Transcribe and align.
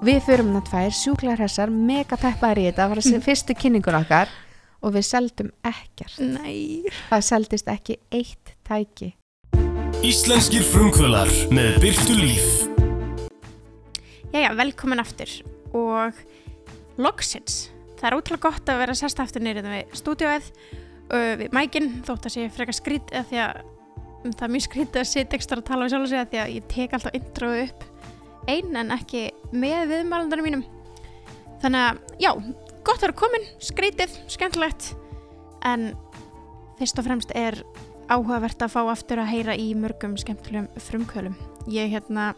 Við 0.00 0.22
förum 0.24 0.54
það 0.54 0.62
tvær 0.64 0.94
sjúklar 0.96 1.36
hressar, 1.42 1.68
mega 1.68 2.16
peppaðar 2.16 2.56
í 2.56 2.62
þetta, 2.70 2.78
það 2.80 2.90
var 2.90 2.98
þessi 3.02 3.18
fyrstu 3.26 3.56
kynningun 3.60 3.96
okkar 3.98 4.30
og 4.80 4.94
við 4.94 5.04
seldum 5.04 5.50
ekkert. 5.68 6.14
Nei. 6.24 6.88
Það 7.10 7.24
seldist 7.26 7.68
ekki 7.68 7.98
eitt 8.08 8.54
tæki. 8.64 9.10
Íslenskir 10.00 10.64
frumkvölar 10.70 11.28
með 11.52 11.76
Byrtu 11.84 12.16
Líf. 12.16 12.48
Jæja, 14.32 14.54
velkomin 14.56 15.04
aftur 15.04 15.36
og 15.76 16.16
loksins. 16.96 17.66
Það 18.00 18.08
er 18.08 18.18
ótrúlega 18.22 18.46
gott 18.48 18.72
að 18.72 18.82
vera 18.86 18.96
sest 18.96 19.20
aftur 19.20 19.44
nýrið 19.44 19.68
við 19.68 19.94
stúdíóið, 20.00 20.50
uh, 21.12 21.32
við 21.44 21.52
mækinn, 21.52 21.92
þótt 22.08 22.30
að 22.30 22.38
sé 22.38 22.48
frekar 22.56 22.80
skrít 22.80 23.12
eða 23.12 23.28
því 23.28 23.44
að 23.50 23.62
um, 23.68 24.32
það 24.32 24.48
er 24.48 24.56
mjög 24.56 24.68
skrítið 24.70 25.04
að 25.04 25.08
sitja 25.12 25.42
ekstra 25.42 25.60
að 25.60 25.70
tala 25.74 25.84
við 25.84 25.92
sjálf 25.98 26.08
og 26.08 26.14
segja 26.14 26.28
því 26.32 26.44
að 26.46 26.56
ég 26.56 26.70
tek 26.72 26.96
alltaf 26.96 27.20
introðu 27.20 27.64
upp 27.68 27.89
einn 28.48 28.76
en 28.80 28.94
ekki 28.94 29.28
með 29.52 29.90
viðmælandarinn 29.94 30.46
mínum. 30.46 30.64
Þannig 31.60 31.86
að, 31.86 32.00
já, 32.22 32.30
gott 32.86 33.00
að 33.00 33.06
vera 33.08 33.18
komin, 33.20 33.46
skrítið, 33.60 34.16
skemmtilegt, 34.32 34.92
en 35.68 35.90
fyrst 36.80 37.00
og 37.00 37.06
fremst 37.06 37.34
er 37.36 37.58
áhugavert 38.10 38.62
að 38.64 38.72
fá 38.72 38.80
aftur 38.90 39.20
að 39.22 39.32
heyra 39.34 39.56
í 39.58 39.70
mörgum 39.78 40.16
skemmtilegum 40.18 40.70
frumkvölum. 40.82 41.36
Ég 41.70 41.92
hérna 41.92 42.32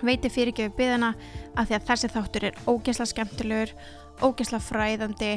veiti 0.00 0.30
fyrirgjöfu 0.32 0.72
byðina 0.78 1.14
að 1.58 1.70
því 1.70 1.76
að 1.76 1.88
þessi 1.90 2.12
þáttur 2.14 2.46
er 2.48 2.60
ógeðslega 2.64 3.10
skemmtilegur, 3.10 3.74
ógeðslega 4.22 4.64
fræðandi 4.64 5.32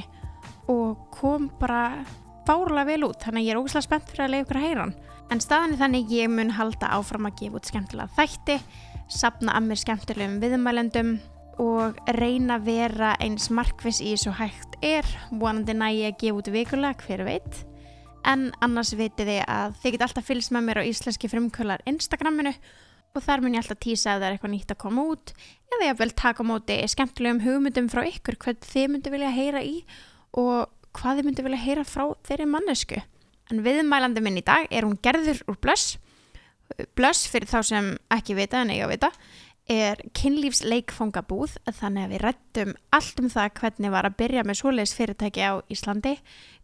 og 0.71 1.01
kom 1.11 1.49
bara 1.59 2.03
fárlega 2.47 2.87
vel 2.93 3.09
út, 3.09 3.19
þannig 3.23 3.41
að 3.41 3.47
ég 3.47 3.55
er 3.55 3.59
ógeðslega 3.59 3.87
spennt 3.87 4.09
fyrir 4.11 4.25
að 4.25 4.33
leiða 4.33 4.45
ykkur 4.45 4.59
að 4.59 4.67
heyra 4.67 4.85
hann. 4.85 4.95
En 5.31 5.41
staðan 5.43 5.73
er 5.73 5.81
þannig 5.81 6.13
ég 6.13 6.31
mun 6.31 6.55
halda 6.55 6.91
áfram 6.95 7.27
að 7.27 7.37
gefa 7.41 7.59
út 7.59 7.69
skemmtilega 7.71 8.15
þætti, 8.19 8.57
sapna 9.15 9.55
að 9.57 9.69
mér 9.69 9.81
skemmtilegum 9.81 10.39
viðmælendum 10.43 11.13
og 11.61 11.99
reyna 12.17 12.57
að 12.57 12.69
vera 12.69 13.11
eins 13.21 13.49
markviss 13.53 14.01
í 14.01 14.15
svo 14.17 14.33
hægt 14.37 14.77
er, 14.81 15.05
vonandi 15.29 15.75
næ 15.77 15.87
ég 15.93 16.13
að 16.13 16.19
gefa 16.23 16.39
út 16.39 16.49
vikulega, 16.53 17.05
hver 17.05 17.25
veit. 17.27 17.59
En 18.25 18.49
annars 18.63 18.93
vitið 18.95 19.29
þið 19.29 19.43
að 19.51 19.75
þið 19.81 19.95
get 19.95 20.05
alltaf 20.07 20.27
fylgst 20.29 20.53
með 20.55 20.65
mér 20.67 20.81
á 20.81 20.87
Íslenski 20.87 21.29
frumkvölar 21.29 21.83
Instagraminu 21.89 22.53
og 23.13 23.21
þar 23.21 23.43
mun 23.43 23.57
ég 23.57 23.61
alltaf 23.61 23.81
tísa 23.83 24.13
að 24.13 24.23
það 24.23 24.27
er 24.27 24.37
eitthvað 24.37 24.53
nýtt 24.53 24.73
að 24.73 24.81
koma 24.81 25.03
út 25.11 25.33
eða 25.73 25.89
ég 25.89 25.99
vil 25.99 26.13
taka 26.17 26.45
móti 26.47 26.77
skemmtilegum 26.89 27.43
hugmyndum 27.43 27.89
frá 27.91 28.01
ykkur 28.07 28.39
hvað 28.41 28.63
þið 28.69 28.87
myndi 28.93 29.13
vilja 29.13 29.33
heyra 29.35 29.63
í 29.65 29.75
og 30.39 30.71
hvað 30.97 31.19
þið 31.19 31.27
myndi 31.27 31.45
vilja 31.45 31.61
heyra 31.65 31.83
frá 31.87 32.05
þeirri 32.25 32.47
mannesku. 32.49 33.01
En 33.51 33.61
viðmælandi 33.65 34.23
minn 34.23 34.39
í 34.39 34.45
dag 34.45 34.69
er 34.71 34.87
hún 34.87 34.97
gerður 35.03 35.43
úr 35.51 35.59
blöss. 35.61 35.97
Blöss 36.97 37.27
fyrir 37.29 37.49
þá 37.49 37.59
sem 37.67 37.89
ekki 38.13 38.37
vita 38.37 38.63
en 38.63 38.73
eiga 38.73 38.87
að 38.87 38.95
vita 38.95 39.11
er 39.71 40.01
kynlífsleikfangabúð 40.17 41.55
þannig 41.71 42.03
að 42.03 42.13
við 42.13 42.23
rættum 42.25 42.73
allt 42.91 43.21
um 43.21 43.29
það 43.31 43.53
hvernig 43.61 43.93
var 43.93 44.07
að 44.09 44.17
byrja 44.19 44.43
með 44.43 44.59
svoleiðis 44.59 44.95
fyrirtæki 44.97 45.45
á 45.45 45.53
Íslandi, 45.71 46.17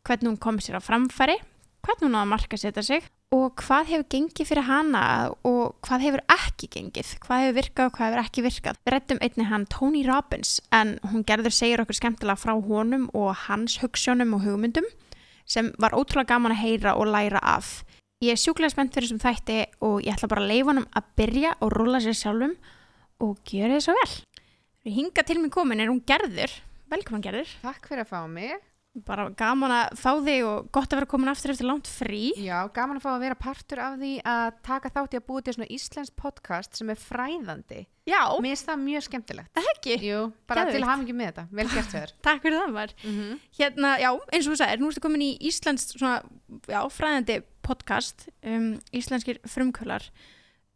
hvernig 0.04 0.34
hún 0.34 0.42
kom 0.42 0.60
sér 0.60 0.80
á 0.80 0.84
framfæri, 0.84 1.38
hvernig 1.86 2.10
hún 2.10 2.20
á 2.20 2.24
að 2.26 2.32
marka 2.34 2.60
setja 2.60 2.84
sig 2.84 3.08
og 3.32 3.62
hvað 3.62 3.92
hefur 3.92 4.08
gengið 4.10 4.50
fyrir 4.50 4.66
hana 4.66 5.04
og 5.46 5.76
hvað 5.86 6.06
hefur 6.08 6.24
ekki 6.34 6.70
gengið, 6.74 7.12
hvað 7.24 7.44
hefur 7.44 7.58
virkað 7.60 7.90
og 7.90 7.96
hvað 7.96 8.08
hefur 8.10 8.24
ekki 8.24 8.44
virkað. 8.46 8.80
Við 8.84 8.96
rættum 8.96 9.22
einni 9.22 9.46
hann 9.48 9.68
Tony 9.70 10.02
Robbins 10.08 10.56
en 10.76 10.96
hún 11.12 11.24
gerður 11.28 11.56
segir 11.56 11.84
okkur 11.84 12.00
skemmtilega 12.00 12.42
frá 12.42 12.56
honum 12.58 13.06
og 13.14 13.32
hans 13.46 13.78
hugssjónum 13.84 14.34
og 14.36 14.44
hugmyndum 14.48 14.90
sem 15.50 15.72
var 15.82 15.96
ótrúlega 15.98 16.34
gaman 16.34 16.56
að 16.56 16.64
heyra 16.66 16.96
og 16.98 17.10
læra 17.14 17.42
af. 17.42 17.84
Ég 18.20 18.34
er 18.36 18.40
sjúklega 18.42 18.74
spennt 18.74 18.92
fyrir 18.92 19.08
þessum 19.08 19.20
þætti 19.24 19.58
og 19.88 20.02
ég 20.04 20.12
ætla 20.12 20.28
bara 20.28 20.42
að 20.44 20.50
leifa 20.52 20.68
honum 20.74 20.88
að 20.92 21.06
byrja 21.16 21.52
og 21.64 21.70
rúla 21.72 22.02
sér 22.04 22.18
sjálfum 22.20 22.58
og 23.24 23.38
gjöra 23.48 23.78
þið 23.78 23.84
svo 23.86 23.94
vel. 23.96 24.16
Við 24.84 24.98
hinga 24.98 25.24
til 25.24 25.38
mig 25.40 25.54
komin 25.56 25.80
er 25.80 25.88
hún 25.88 26.02
Gerður. 26.04 26.52
Velkomin 26.92 27.24
Gerður. 27.24 27.54
Takk 27.64 27.88
fyrir 27.88 28.04
að 28.04 28.10
fá 28.12 28.20
mig. 28.28 28.58
Bara 29.08 29.30
gaman 29.40 29.72
að 29.72 29.94
fá 30.02 30.10
þig 30.26 30.44
og 30.50 30.68
gott 30.76 30.92
að 30.92 31.00
vera 31.00 31.08
komin 31.14 31.32
aftur 31.32 31.54
eftir 31.54 31.70
langt 31.70 31.88
frí. 31.88 32.34
Já, 32.44 32.58
gaman 32.76 33.00
að 33.00 33.06
fá 33.06 33.10
að 33.14 33.24
vera 33.24 33.38
partur 33.40 33.82
af 33.86 33.96
því 34.02 34.12
að 34.34 34.58
taka 34.68 34.92
þátt 34.98 35.16
í 35.16 35.20
að 35.22 35.26
búið 35.30 35.46
til 35.46 35.54
svona 35.56 35.70
íslensk 35.78 36.16
podcast 36.20 36.76
sem 36.76 36.92
er 36.92 37.00
fræðandi. 37.00 37.86
Já, 38.10 38.24
Mér 38.42 38.50
finnst 38.58 38.68
það 38.68 38.82
mjög 38.84 39.06
skemmtilegt. 39.06 39.52
það 39.56 39.70
ekki. 39.78 39.96
Jú, 40.10 40.26
bara 40.50 40.66
Geðveikt. 40.66 40.76
til 40.76 40.90
hafingi 40.90 41.16
með 41.16 41.32
þetta. 41.32 41.48
Vel 41.56 41.68
gert 41.72 41.94
þér. 41.94 42.14
Takk 42.28 42.44
fyrir 42.44 42.60
það 42.66 42.76
var. 42.82 42.94
mm 43.06 43.16
-hmm. 43.16 43.40
Hérna, 43.62 43.94
já, 44.02 44.10
eins 44.34 44.48
og 44.48 44.52
þú 44.52 44.60
sagðir, 44.60 44.82
nú 44.84 44.90
ertu 44.92 45.06
komin 45.06 45.24
í 45.24 45.32
Íslands 45.40 45.88
svona, 45.94 46.20
já, 46.68 46.82
fræðandi 46.90 47.44
podcast, 47.70 48.28
um, 48.44 48.72
íslenskir 48.96 49.40
frumkvölar. 49.48 50.10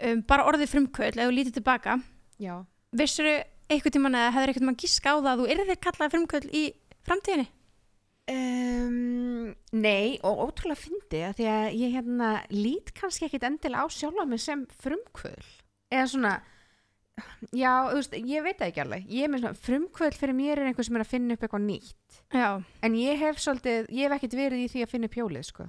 Um, 0.03 0.21
bara 0.29 0.45
orðið 0.49 0.71
frumkvöld, 0.75 1.19
þú 1.19 1.33
lítið 1.33 1.57
tilbaka. 1.59 1.97
Já. 2.41 2.55
Vissur 2.93 3.27
eitthvað 3.71 3.97
tíman 3.97 4.17
eða 4.19 4.31
hefur 4.37 4.53
eitthvað 4.53 4.69
mann 4.69 4.79
gíska 4.79 5.13
á 5.13 5.17
það 5.17 5.29
að 5.33 5.43
þú 5.43 5.51
yrðir 5.55 5.83
kallað 5.83 6.15
frumkvöld 6.15 6.49
í 6.53 6.63
framtíðinni? 7.07 7.49
Um, 8.31 9.51
nei, 9.75 10.15
og 10.23 10.45
ótrúlega 10.45 10.79
fyndi 10.79 11.19
að 11.27 11.41
því 11.41 11.47
að 11.51 11.65
ég 11.75 11.95
hérna 11.97 12.29
lít 12.53 12.93
kannski 12.95 13.27
ekkit 13.27 13.43
endilega 13.49 13.83
á 13.83 13.87
sjálfa 13.91 14.23
mig 14.29 14.39
sem 14.39 14.61
frumkvöld 14.79 15.49
eða 15.91 16.05
svona 16.13 16.31
já, 17.51 17.91
þú 17.91 17.97
veist, 17.97 18.15
ég 18.15 18.45
veit 18.45 18.61
það 18.61 18.69
ekki 18.69 18.83
alveg 18.85 19.11
ég 19.11 19.27
er 19.27 19.33
með 19.33 19.43
svona, 19.43 19.59
frumkvöld 19.67 20.17
fyrir 20.17 20.37
mér 20.37 20.61
er 20.61 20.69
einhver 20.69 20.87
sem 20.87 20.95
er 20.95 21.03
að 21.03 21.11
finna 21.11 21.35
upp 21.35 21.43
eitthvað 21.43 21.65
nýtt 21.67 22.21
Já. 22.31 22.47
en 22.87 22.95
ég 22.97 23.19
hef 23.25 23.43
svolítið, 23.43 23.91
ég 23.91 24.07
hef 24.07 24.15
ekkit 24.17 24.37
verið 24.39 24.63
í 24.63 24.71
því 24.71 24.85
að 24.85 24.93
finna 24.93 25.11
upp 25.11 25.19
hjólið, 25.19 25.45
sko 25.49 25.67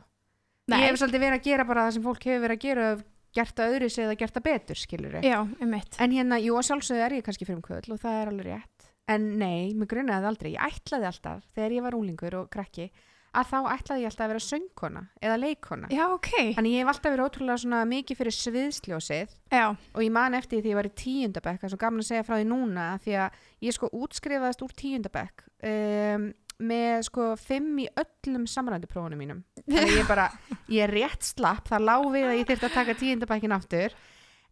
Nei. 0.71 0.79
ég 0.81 0.87
hef 0.89 1.01
svolítið 1.01 1.25
verið 1.27 1.39
að 1.39 1.49
gera 1.49 1.67
bara 1.69 1.87
það 1.87 1.97
sem 1.97 2.05
fólk 2.07 2.27
hefur 2.29 2.45
verið 2.47 2.57
að 2.59 2.65
gera 2.65 2.91
gert 3.35 3.57
það 3.59 3.73
öðru 3.75 3.89
sig 3.91 4.05
eða 4.07 4.19
gert 4.21 4.37
það 4.37 4.47
betur, 4.49 4.81
skilur 4.81 5.17
Já, 5.21 5.39
um 5.45 5.73
mitt. 5.75 5.97
en 6.01 6.15
hérna, 6.15 6.39
jú, 6.41 6.55
að 6.57 6.69
sjálfsögðu 6.71 7.03
er 7.05 7.17
ég 7.19 7.27
kannski 7.27 7.49
frumkvöld 7.49 7.91
og 7.91 8.01
það 8.01 8.21
er 8.21 8.31
alveg 8.31 8.47
rétt 8.53 8.93
en 9.11 9.27
nei, 9.41 9.75
mér 9.77 9.91
grunaði 9.91 10.23
það 10.23 10.31
aldrei, 10.31 10.53
ég 10.55 10.71
ætlaði 10.71 11.11
alltaf 11.11 11.43
þegar 11.57 11.75
ég 11.77 11.85
var 11.85 11.99
unglingur 11.99 12.39
og 12.39 12.47
krakki 12.55 12.87
að 13.35 13.49
þá 13.51 13.59
ætlaði 13.75 14.05
ég 14.05 14.13
alltaf 14.13 14.25
að 14.25 14.33
vera 14.33 14.45
söngkona 14.45 15.03
eða 15.21 15.39
leikona 15.43 15.91
Já, 15.93 16.05
ok. 16.15 16.31
Þannig 16.57 16.77
ég 16.77 16.85
hef 16.85 16.93
alltaf 16.93 17.15
verið 17.15 17.27
ótrúlega 17.27 17.63
svona 17.65 17.81
mikið 17.91 18.21
fyrir 18.21 18.37
sviðsljósið 18.39 19.35
Já, 19.51 19.65
og 19.75 20.01
ég 20.07 20.15
man 20.15 20.39
eftir 20.39 20.61
því 20.61 20.65
að 20.65 20.71
ég 20.71 20.79
var 20.79 20.89
í 20.89 20.95
tíundabekk, 21.03 21.61
það 21.61 21.69
er 21.69 21.75
svo 21.75 21.81
gaman 21.83 22.05
að 22.05 22.09
segja 22.13 22.27
frá 22.29 22.37
því 22.39 22.47
núna 22.53 22.87
af 22.95 23.05
því 23.05 23.19
að 23.25 23.43
ég 23.67 23.77
sko 23.77 23.91
útskrifaðist 23.99 24.65
úr 24.65 24.77
tíundabekk 24.79 25.45
um, 25.67 26.29
með 26.63 27.05
sko 27.09 27.29
fimm 27.41 27.79
í 27.83 27.87
öllum 28.01 28.49
samrænduprófunum 28.51 29.21
mínum. 29.21 29.45
Þannig 29.69 30.01
ég 30.01 30.11
bara, 30.11 30.31
ég 30.71 30.87
er 30.87 30.95
rétt 30.95 31.27
slapp, 31.27 31.69
það 31.71 31.87
lá 31.89 31.97
við 32.15 32.29
að 32.31 32.37
ég 32.39 32.51
þyrfti 32.51 32.69
að 32.69 32.77
taka 32.79 32.99
tíundabekkin 33.01 33.57
aftur 33.57 33.97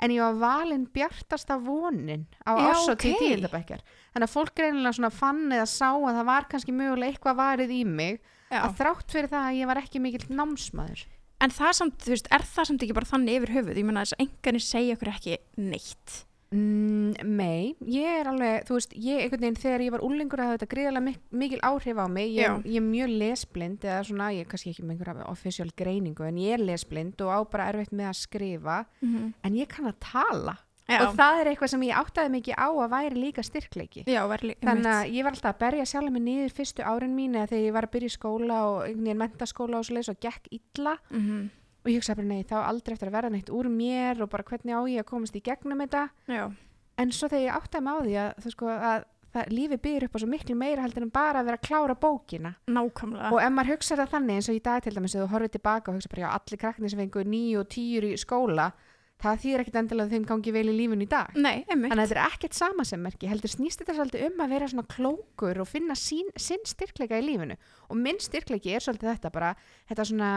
en 0.03 0.11
ég 0.11 0.23
var 0.23 0.39
valinn 0.41 0.87
bjartasta 0.91 1.59
vonin 1.63 2.25
á 2.43 2.59
ásóti 2.59 3.13
ok. 3.13 3.15
okay. 3.15 3.19
tíundabekjar. 3.21 3.83
Þannig 4.15 4.29
að 4.29 4.35
fólk 4.35 4.55
greinilega 4.59 4.97
svona 4.99 5.13
fann 5.15 5.45
eða 5.53 5.69
sá 5.71 5.91
að 5.93 6.19
það 6.19 6.29
var 6.33 6.49
kannski 6.51 6.75
mögulega 6.75 7.13
eitthvað 7.13 7.39
varið 7.39 7.75
í 7.77 7.83
mig 7.87 8.19
já. 8.19 8.61
að 8.65 8.79
þrátt 8.81 9.15
fyrir 9.15 9.33
það 9.33 9.49
að 9.49 9.59
ég 9.61 9.71
var 9.71 9.83
ekki 9.83 10.03
mikill 10.03 10.27
námsmaður. 10.33 11.07
En 11.43 11.55
það 11.55 11.73
samt, 11.79 12.03
þú 12.03 12.15
veist, 12.15 12.29
er 12.35 12.45
það 12.47 12.69
samt 12.69 12.85
ekki 12.85 12.97
bara 12.99 13.11
þannig 13.13 13.39
yfir 13.41 13.55
höfuð? 13.57 13.79
Ég 13.81 13.87
meina 13.87 14.05
þess 14.05 14.17
að 14.17 14.25
enganir 14.27 14.65
segja 14.67 14.99
okkur 14.99 15.13
ekki 15.13 15.39
neitt. 15.59 16.19
Mm, 16.53 17.15
nei, 17.33 17.73
ég 17.89 18.19
er 18.21 18.29
alveg, 18.29 18.67
þú 18.69 18.77
veist, 18.77 18.93
ég 18.93 19.23
einhvern 19.25 19.47
veginn 19.47 19.61
þegar 19.63 19.85
ég 19.87 19.95
var 19.95 20.03
úlingur 20.05 20.43
að 20.43 20.51
hafa 20.51 20.59
þetta 20.59 20.73
gríðarlega 20.75 21.07
mik 21.07 21.21
mikil 21.43 21.61
áhrif 21.65 22.03
á 22.05 22.07
mig, 22.13 22.35
ég, 22.37 22.67
ég 22.69 22.83
er 22.83 22.85
mjög 22.85 23.15
lesblind 23.23 23.87
eða 23.89 24.03
svona, 24.09 24.33
ég 24.37 24.45
er 24.45 24.51
kannski 24.51 24.75
ekki 24.75 24.85
með 24.85 24.99
einhverja 24.99 25.31
official 25.33 25.71
greiningu 25.77 26.27
en 26.29 26.43
ég 26.43 26.59
er 26.59 26.67
lesblind 26.67 27.25
og 27.25 27.33
á 27.33 27.39
bara 27.49 27.71
erfitt 27.73 27.97
með 27.97 28.13
að 28.13 28.21
skrifa, 28.21 28.85
Mm 29.01 29.33
en 29.43 29.57
ég 29.57 29.69
kann 29.69 29.89
að 29.89 29.97
tala. 30.01 30.59
Já, 30.91 30.99
og 31.07 31.15
það 31.17 31.41
er 31.41 31.49
eitthvað 31.53 31.71
sem 31.73 31.83
ég 31.87 31.99
áttaði 31.99 32.31
mikið 32.35 32.59
á 32.59 32.69
að 32.69 32.91
væri 32.93 33.21
líka 33.23 33.43
styrkleiki. 33.47 34.03
já, 34.07 34.21
líka 34.43 34.67
Þannig 34.67 34.91
að 34.93 35.15
ég 35.15 35.25
var 35.25 35.33
alltaf 35.33 35.55
að 35.55 35.61
berja 35.63 35.85
sjálf 35.87 36.11
mig 36.11 36.23
niður 36.23 36.55
fyrstu 36.57 36.83
árin 36.83 37.15
mín 37.17 37.37
eða 37.39 37.51
þegar 37.53 37.65
ég 37.65 37.73
var 37.77 37.87
að 37.87 37.93
byrja 37.95 38.11
í 38.11 38.17
skóla 38.17 38.59
og 38.69 38.79
einhvern 38.83 39.05
veginn 39.07 39.23
mentaskóla 39.23 39.79
og 39.79 39.87
svo 39.87 39.95
leis 39.95 40.11
og 40.13 40.19
gekk 40.21 40.49
illa. 40.51 40.97
Mm 41.11 41.23
-hmm. 41.23 41.51
Og 41.83 41.91
ég 41.91 41.99
hugsaði 41.99 42.21
bara 42.23 42.31
nei, 42.31 42.45
þá 42.47 42.59
aldrei 42.63 42.95
eftir 42.97 43.11
að 43.11 43.17
verða 43.17 43.33
neitt 43.35 43.51
úr 43.51 43.71
mér 43.73 44.23
og 44.23 44.31
bara 44.33 44.47
hvernig 44.47 44.77
á 44.77 44.83
ég 44.91 45.03
að 45.03 45.11
komast 45.11 45.39
í 45.39 45.43
gegnum 45.45 45.83
þetta? 45.83 46.05
Já, 46.31 46.45
en 47.03 47.15
svo 47.15 47.31
þegar 47.33 47.47
ég 47.47 47.59
áttaði 47.59 47.85
mig 47.87 47.93
á 47.93 48.01
því 48.03 48.15
að, 48.23 48.47
sko, 48.55 48.71
að 48.73 49.09
það, 49.33 49.51
lífi 49.57 49.81
byrður 49.87 50.07
upp 50.09 50.17
á 50.17 50.23
svo 50.23 50.31
miklu 50.31 50.57
meira 50.59 50.85
heldur 50.85 51.07
en 51.07 51.13
bara 51.15 51.43
að 51.43 51.51
vera 51.51 51.61
að 51.61 51.67
klára 51.67 51.99
bókina. 51.99 52.55
Nákvæmlega. 52.69 53.33
og 53.33 53.43
ef 53.43 53.53
maður 53.57 53.75
hugsa 53.75 53.99
það 53.99 54.15
þannig 54.17 54.39
eins 54.41 54.51
og 54.53 54.59
í 54.59 54.65
dag 54.69 54.85
til 54.85 54.95
dæmis 54.97 55.17
þú 55.17 55.29
horfið 55.33 55.55
tilbaka 55.59 55.91
og 55.91 55.99
hugsa 55.99 56.13
bara 56.13 56.25
já 56.25 56.31
allir 56.37 56.63
krakkni 56.65 56.93
sem 56.93 57.03
fengu 57.03 57.27
nýju 57.27 57.63
og 57.63 57.71
tíur 57.73 58.09
í 58.09 58.15
skóla 58.21 58.73
það 59.23 59.43
þýr 59.43 59.63
ekkit 59.63 59.77
endilega 59.79 60.09
að 60.09 60.15
þeim 60.17 60.25
gangi 60.27 60.55
vel 60.55 60.65
í 60.67 60.75
lífun 60.77 61.05
í 61.05 61.09
dag. 61.11 61.37
Nei, 61.39 61.63
þannig 61.69 61.93
að 61.95 62.01
þetta 62.03 62.17
er 62.17 62.33
ekkert 62.33 62.57
sama 62.59 62.87
sem 62.89 63.03
merki 63.03 63.31
heldur 63.31 63.53
snýst 63.53 63.83
þetta 63.83 63.95
svolítið 63.99 64.25
um 64.29 64.43
að 64.43 64.55
vera 64.57 64.71
svona 64.73 64.89
klókur 64.91 65.61
og 65.63 65.71
finna 65.71 65.97
sín, 65.99 66.33
sinn 66.35 66.65
styrkleika 66.67 67.21
í 67.21 67.27
lífinu. 67.27 67.59
Og 67.89 68.01
minn 68.03 68.19
styrkleiki 68.23 68.75
er 68.75 68.83
svolítið 68.83 69.13
þetta 69.13 69.33
bara 69.35 69.53
þetta 69.91 70.09
svona 70.11 70.33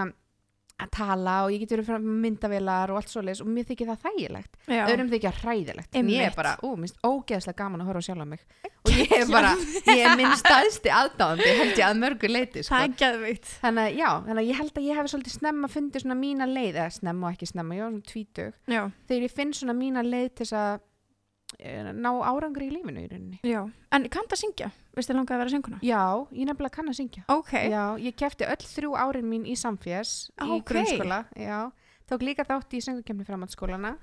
að 0.75 0.89
tala 0.91 1.35
og 1.45 1.53
ég 1.53 1.61
get 1.63 1.71
verið 1.71 1.87
frá 1.87 1.99
myndavélar 2.03 2.91
og 2.91 2.99
allt 2.99 3.11
svoleiðis 3.11 3.41
og 3.43 3.47
mér 3.47 3.67
þykir 3.69 3.89
það 3.91 4.01
þægilegt. 4.05 4.57
Öðrum 4.75 5.11
þykja 5.13 5.31
hræðilegt. 5.39 5.91
En 5.95 6.09
ég 6.11 6.25
er 6.27 6.33
bara, 6.35 6.55
ú, 6.67 6.73
minnst 6.79 6.97
ógeðslega 7.05 7.59
gaman 7.61 7.83
að 7.83 7.91
horfa 7.91 8.01
sjálf 8.09 8.25
á 8.25 8.27
mig. 8.33 8.43
Og 8.85 8.91
ég 8.91 9.13
er 9.15 9.29
bara, 9.31 9.53
ég 9.87 10.01
er 10.03 10.17
minn 10.19 10.35
staðsti 10.39 10.91
aðdáðandi 10.93 11.53
held 11.61 11.79
ég 11.79 11.85
að 11.87 12.01
mörgu 12.01 12.31
leiti 12.31 12.65
sko. 12.65 12.75
Það 12.75 12.83
þannig 13.63 13.85
að 13.85 14.01
já, 14.01 14.09
þannig 14.27 14.41
að 14.43 14.49
ég 14.51 14.59
held 14.61 14.75
að 14.81 14.89
ég 14.89 14.99
hef 14.99 15.11
svolítið 15.13 15.37
snemma 15.39 15.71
fundið 15.71 16.03
svona 16.03 16.19
mína 16.19 16.49
leið, 16.51 16.73
eða 16.75 16.89
snemma 16.99 17.29
og 17.29 17.37
ekki 17.37 17.49
snemma 17.53 17.79
ég 17.79 17.85
var 17.85 17.95
svona 17.95 18.09
tvítug, 18.11 18.59
þegar 19.07 19.25
ég 19.29 19.35
finn 19.39 19.55
svona 19.55 19.77
mína 19.79 20.03
leið 20.05 20.27
til 20.35 20.45
þess 20.45 20.59
að 20.59 20.83
ná 21.95 22.09
árangri 22.25 22.67
í 22.67 22.73
lífinu 22.73 23.03
í 23.03 23.07
rauninni 23.11 23.39
Já. 23.45 23.61
En 23.95 24.07
kanntu 24.11 24.35
að 24.35 24.41
syngja? 24.41 24.71
Veistu 24.97 25.13
þið 25.13 25.19
langaði 25.21 25.35
að 25.37 25.41
vera 25.43 25.53
sönguna? 25.53 25.77
Já, 25.85 26.01
ég 26.35 26.49
nefnilega 26.49 26.75
kann 26.79 26.89
að 26.91 26.97
syngja 26.99 27.23
Ok. 27.31 27.53
Já, 27.71 27.83
ég 28.01 28.17
kefti 28.19 28.47
öll 28.49 28.65
þrjú 28.65 28.95
árin 28.99 29.29
mín 29.29 29.45
í 29.47 29.55
samférs 29.59 30.15
í 30.41 30.49
Ókei. 30.49 30.65
grunnskóla 30.73 31.21
Já, 31.39 31.59
tók 32.09 32.25
líka 32.27 32.43
þátt 32.49 32.75
í 32.75 32.81
söngukemni 32.83 33.25
framhaldsskólana 33.29 33.93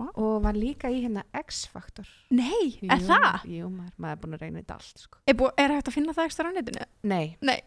Vá. 0.00 0.06
og 0.16 0.42
var 0.42 0.56
líka 0.58 0.88
í 0.90 1.02
hérna 1.04 1.22
X-faktor 1.36 2.08
Nei, 2.34 2.78
er 2.82 2.98
Jú, 2.98 3.06
það? 3.08 3.44
Jú, 3.52 3.68
maður, 3.70 3.94
maður 4.00 4.12
er 4.16 4.20
búin 4.22 4.36
að 4.38 4.42
reyna 4.46 4.62
þetta 4.62 4.76
allt 4.80 5.02
sko. 5.04 5.18
Er, 5.28 5.42
er 5.62 5.74
hægt 5.76 5.90
að 5.92 5.96
finna 5.96 6.14
það 6.16 6.28
ekstra 6.30 6.48
á 6.48 6.52
netinu? 6.56 6.86
Nei, 7.12 7.36
Nei. 7.44 7.58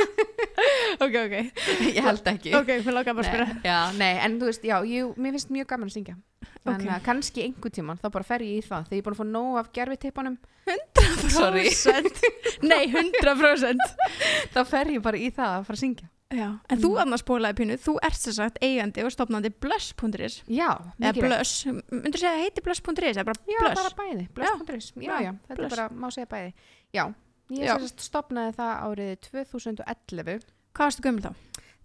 ok, 1.04 1.14
ok. 1.26 1.34
ég 1.90 2.02
held 2.06 2.30
ekki 2.32 2.54
Ok, 2.56 2.70
mér 2.86 2.94
langar 2.96 3.16
bara 3.18 3.26
að 3.26 3.30
spyrja. 3.30 3.60
Já, 3.66 3.78
nei, 3.98 4.12
en 4.24 4.38
þú 4.40 4.48
veist, 4.50 4.64
já, 4.70 4.76
ég, 4.86 5.10
mér 5.20 5.36
finnst 5.36 5.52
mjög 5.54 5.68
gaman 5.74 5.90
að 5.90 5.96
syngja 5.98 6.16
Þannig 6.64 6.86
Ok. 6.88 6.94
að 6.96 7.02
kannski 7.04 7.42
einhver 7.44 7.70
tíman 7.72 7.98
þá 8.00 8.08
bara 8.12 8.24
fer 8.24 8.40
ég 8.44 8.60
í 8.60 8.62
það 8.66 8.86
þegar 8.88 8.96
ég 8.96 9.00
er 9.00 9.06
búin 9.08 9.16
að 9.16 9.20
fá 9.20 9.26
nóg 9.32 9.58
af 9.60 9.72
gerfiteipunum 9.76 10.38
100%. 10.70 12.22
Nei, 12.70 12.86
100%. 12.92 13.92
þá 14.54 14.60
fer 14.68 14.90
ég 14.94 15.02
bara 15.04 15.18
í 15.20 15.30
það 15.32 15.54
að 15.58 15.64
fara 15.68 15.76
að 15.78 15.84
syngja 15.84 16.08
Já. 16.30 16.46
En 16.70 16.78
þú 16.78 16.90
Mm. 16.94 16.98
annars 17.02 17.22
spólaði 17.24 17.56
pínu, 17.58 17.74
þú 17.82 17.92
ert 18.06 18.14
sem 18.22 18.32
sagt 18.36 18.58
eigandi 18.62 19.02
og 19.02 19.10
stopnandi 19.10 19.50
blöss.is. 19.50 20.36
Já, 20.46 20.68
mikið 21.02 21.24
blöss. 21.26 21.64
Myndur 21.90 22.20
segja 22.22 22.36
heiti 22.38 22.62
blöss.is 22.62 23.16
eða 23.18 23.24
bara 23.26 23.40
Já, 23.50 23.58
blöss? 23.58 23.74
bara 23.80 23.90
bæði, 23.98 24.28
blöss.is 24.36 24.92
Já, 24.94 25.08
Já, 25.10 25.16
já, 25.26 25.32
þetta 25.48 25.56
blöss. 25.58 25.72
er 25.72 25.76
bara, 25.76 25.88
má 25.90 26.06
segja 26.14 26.28
bæði 26.30 26.52
Já, 26.94 27.04
ég 27.50 27.66
Já. 27.66 27.74
sérst 27.82 28.00
stopnaði 28.06 28.54
það 28.60 28.72
árið 28.86 29.10
2011 29.26 30.46
Hvað 30.70 30.86
varstu 30.86 31.02
gömul 31.02 31.24
þá? 31.26 31.32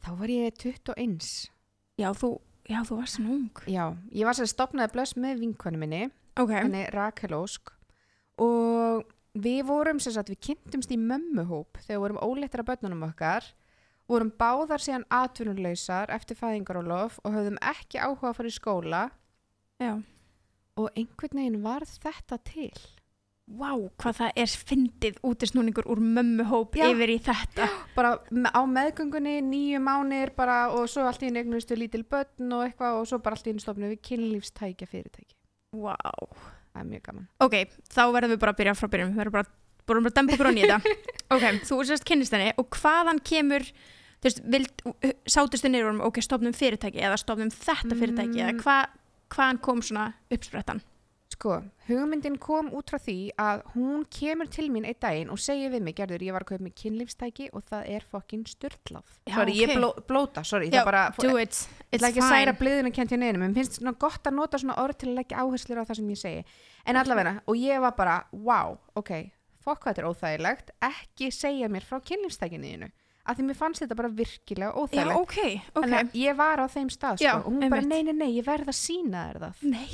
Þá 0.05 0.09
var 0.21 0.27
ég 0.35 0.61
21 0.61 1.49
Já, 1.97 2.09
þú, 2.13 2.29
já, 2.69 2.79
þú 2.87 2.99
varst 2.99 3.17
svona 3.19 3.33
ung. 3.35 3.63
Já, 3.69 3.85
ég 4.11 4.25
var 4.27 4.37
sérst 4.37 4.55
stopnaði 4.55 4.93
blöss 4.95 5.15
með 5.19 5.43
vinkonu 5.43 5.77
minni 5.81 6.03
Ok. 6.39 6.51
henni 6.51 6.85
Rakel 6.93 7.35
Ósk 7.37 7.71
og 8.41 9.05
við 9.35 9.61
vorum 9.67 9.99
sem 9.99 10.15
sagt, 10.15 10.29
við 10.31 10.41
kynntumst 10.49 10.91
í 10.91 10.97
mömmuhóp 10.99 11.79
þegar 11.85 12.01
vorum 12.03 12.19
óleittar 12.23 12.63
af 12.63 12.69
börnunum 12.71 13.05
okkar 13.09 13.47
vorum 14.09 14.31
báðar 14.37 14.83
síðan 14.83 15.05
atvinnuleysar 15.09 16.11
eftir 16.13 16.37
fæðingarólof 16.39 17.17
og 17.23 17.33
höfðum 17.33 17.57
ekki 17.61 17.99
áhuga 17.99 18.31
að 18.31 18.37
fara 18.39 18.51
í 18.51 18.55
skóla 18.55 19.03
Já. 19.81 19.93
og 20.77 20.91
einhvern 20.95 21.39
veginn 21.41 21.63
varð 21.63 21.95
þetta 22.03 22.39
til 22.45 22.75
Vá, 23.45 23.69
hvað 24.01 24.15
það 24.17 24.31
er 24.41 24.53
fyndið 24.69 25.17
útisnúningur 25.21 25.85
úr 25.93 25.99
mömmuhóp 26.01 26.73
Já. 26.79 26.87
yfir 26.89 27.11
í 27.13 27.17
þetta. 27.21 27.67
bara 27.95 28.15
á 28.49 28.61
meðgöngunni 28.65 29.35
nýju 29.45 29.81
mánir 29.85 30.31
bara 30.35 30.71
og 30.73 30.87
svo 30.89 31.03
allt 31.05 31.21
í 31.21 31.29
einu 31.29 31.43
eignustu 31.43 31.77
lítil 31.77 32.01
börn 32.09 32.49
og 32.57 32.63
eitthvað 32.65 32.97
og 33.03 33.05
svo 33.11 33.19
bara 33.21 33.37
allt 33.37 33.45
í 33.45 33.53
einu 33.53 33.61
stofnum 33.61 33.91
við 33.93 34.01
kynlífstækja 34.09 34.87
fyrirtæki 34.89 35.35
Vá. 35.77 35.93
það 36.73 36.81
er 36.81 36.87
mjög 36.89 37.03
gaman 37.05 37.27
Ok, 37.45 37.53
þá 37.93 38.01
verðum 38.17 38.33
við 38.33 38.41
bara 38.41 38.55
að 38.55 38.59
byrja 38.63 38.73
frá 38.79 38.89
byrjum. 38.95 39.13
Við 39.13 39.21
verðum 39.21 39.37
bara, 39.37 39.53
bara 39.85 40.01
að 40.01 40.17
dempa 40.17 40.39
grunni 40.41 40.63
í 40.65 40.65
þetta. 40.65 40.95
ok, 41.37 41.45
þú 41.69 41.79
sérst 41.85 42.07
kynnist 42.09 42.33
henni 42.33 42.49
og 42.57 42.69
hvaðan 42.81 43.21
kemur, 43.29 43.67
þú 44.25 44.25
veist, 44.31 44.41
vild, 44.57 44.83
sátust 45.29 45.63
þið 45.67 45.71
niður 45.75 45.85
og 45.85 45.91
vorum, 45.91 46.03
ok, 46.09 46.19
stofnum 46.25 46.57
fyrirtæki 46.57 47.05
eða 47.05 47.21
stofnum 47.21 47.53
þetta 47.53 47.93
fyrirtæki 48.01 48.41
eða 48.41 48.55
Mm. 48.57 48.65
hva, 48.65 48.79
hvaðan 49.29 49.61
kom 49.61 49.85
svona 49.85 50.09
uppsprettan? 50.33 50.81
Sko, 51.33 51.55
hugmyndin 51.89 52.35
kom 52.39 52.67
út 52.77 52.91
frá 52.93 52.99
því 53.01 53.15
að 53.41 53.63
hún 53.73 54.03
kemur 54.13 54.47
til 54.53 54.67
mín 54.71 54.85
einn 54.87 54.95
daginn 55.01 55.31
og 55.33 55.39
segir 55.41 55.71
við 55.73 55.81
mig, 55.83 55.95
gerður, 55.97 56.21
ég 56.23 56.35
var 56.35 56.45
að 56.45 56.51
kaupa 56.51 56.63
mig 56.63 56.75
kynlífstæki 56.79 57.47
og 57.57 57.63
það 57.65 57.87
er 57.95 58.05
fokkin 58.11 58.43
styrlað. 58.47 59.09
Já, 59.27 59.33
sorry, 59.39 59.55
ég 59.57 59.73
bló, 59.75 59.89
blóta, 60.07 60.43
sorry, 60.45 60.69
Já, 60.69 60.77
það 60.83 60.85
bara, 60.91 61.01
Do 61.19 61.33
it, 61.41 61.49
it's 61.49 61.97
ætla 61.97 62.11
ekki 62.11 62.21
að 62.23 62.29
særa 62.29 62.53
fine. 62.53 62.59
bliðinu 62.61 62.91
kent 62.95 63.11
hjá 63.11 63.19
neinu, 63.19 63.41
mér 63.41 63.55
finnst 63.57 63.79
svona 63.81 63.95
gott 64.05 64.29
að 64.29 64.37
nota 64.37 64.61
svona 64.61 64.77
orð 64.85 64.99
til 65.01 65.09
að 65.11 65.17
leggja 65.19 65.41
áherslur 65.43 65.81
á 65.81 65.87
það 65.89 65.99
sem 65.99 66.11
ég 66.13 66.21
segi. 66.21 66.43
En 66.85 67.01
allavega, 67.01 67.33
og 67.49 67.57
ég 67.59 67.81
var 67.83 67.95
bara, 67.97 68.15
wow, 68.31 68.77
ok, 68.95 69.11
fokk 69.65 69.81
hvað 69.81 69.95
þetta 69.95 70.05
er 70.05 70.09
óþægilegt, 70.13 70.71
ekki 70.93 71.31
segja 71.33 71.67
mér 71.73 71.83
frá 71.89 71.99
kynlífstækinu 72.05 72.69
þínu. 72.69 72.91
Af 73.25 73.39
því 73.39 73.47
mér 73.49 73.57
fannst 73.57 73.81
þetta 73.81 73.95
bara 73.97 74.11
virkilega 74.13 74.69
Já, 74.69 74.77
óþægilegt. 74.77 75.17
ok, 75.17 75.37
ok. 75.73 75.81
Þannig 75.81 75.99
að 76.03 76.19
ég 76.21 76.35
var 76.37 76.61
á 76.61 76.65
þeim 76.69 76.91
stað, 76.93 77.17
sko, 77.17 77.25
Já, 77.25 77.33
og 77.41 77.49
hún 77.49 77.65
bara, 77.65 77.81
einmitt. 77.81 77.89
nei, 77.89 78.03
nei, 78.05 78.13
nei, 78.13 78.31
ég 78.37 78.45
verð 78.45 78.69
að 78.69 78.77
sína 78.77 79.23
þér 79.31 79.39
það 79.47 79.63
Nei. 79.73 79.89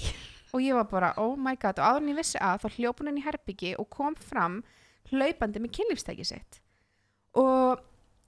Og 0.51 0.63
ég 0.63 0.75
var 0.77 0.87
bara, 0.91 1.13
oh 1.21 1.37
my 1.39 1.55
god 1.59 1.79
og 1.79 1.87
áður 1.87 2.03
en 2.03 2.11
ég 2.11 2.19
vissi 2.19 2.41
að 2.41 2.65
þá 2.65 2.77
hljóp 2.77 3.01
hún 3.01 3.11
inn 3.11 3.21
í 3.21 3.25
herbyggi 3.25 3.73
og 3.79 3.89
kom 3.93 4.17
fram 4.19 4.61
hlaupandi 5.11 5.61
með 5.63 5.73
kynlífstæki 5.79 6.27
sitt. 6.27 6.61
Og 7.39 7.81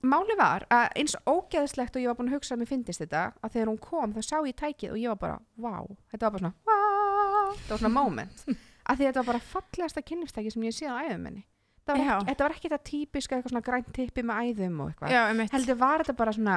máli 0.04 0.36
var 0.40 0.66
að 0.72 0.86
eins 1.00 1.16
ógeðslegt 1.28 1.96
og 1.96 2.04
ég 2.04 2.10
var 2.10 2.18
búin 2.18 2.30
að 2.32 2.38
hugsa 2.38 2.56
að 2.56 2.62
mér 2.64 2.70
fyndist 2.72 3.04
þetta 3.04 3.24
að 3.40 3.56
þegar 3.56 3.72
hún 3.72 3.80
kom 3.84 4.14
þá 4.16 4.20
sá 4.24 4.36
ég 4.44 4.56
tækið 4.60 4.92
og 4.92 5.00
ég 5.00 5.14
var 5.14 5.20
bara, 5.22 5.40
wow 5.56 5.88
þetta 6.12 6.28
var 6.28 6.36
bara 6.36 6.44
svona, 6.44 6.54
wow 6.68 7.50
þetta 7.56 7.74
var 7.76 7.82
svona 7.84 7.94
moment. 7.98 8.46
Að 8.84 8.98
því 9.00 9.06
þetta 9.08 9.20
var 9.22 9.30
bara 9.32 9.44
fallegasta 9.54 10.02
kynlífstæki 10.04 10.50
sem 10.52 10.64
ég 10.68 10.76
séð 10.76 10.92
á 10.92 11.00
æðum 11.08 11.28
henni 11.30 11.44
var, 11.84 12.00
ekki, 12.00 12.26
þetta 12.30 12.44
var 12.44 12.54
ekki 12.56 12.68
þetta 12.70 12.88
típiska 12.88 13.36
eitthvað 13.36 13.52
svona 13.52 13.64
grænt 13.66 13.88
tippi 13.96 14.22
með 14.24 14.50
æðum 14.50 14.78
og 14.80 14.90
eitthvað. 14.92 15.10
Heldur 15.52 15.78
var 15.80 16.00
þetta 16.04 16.14
bara 16.16 16.32
svona 16.36 16.54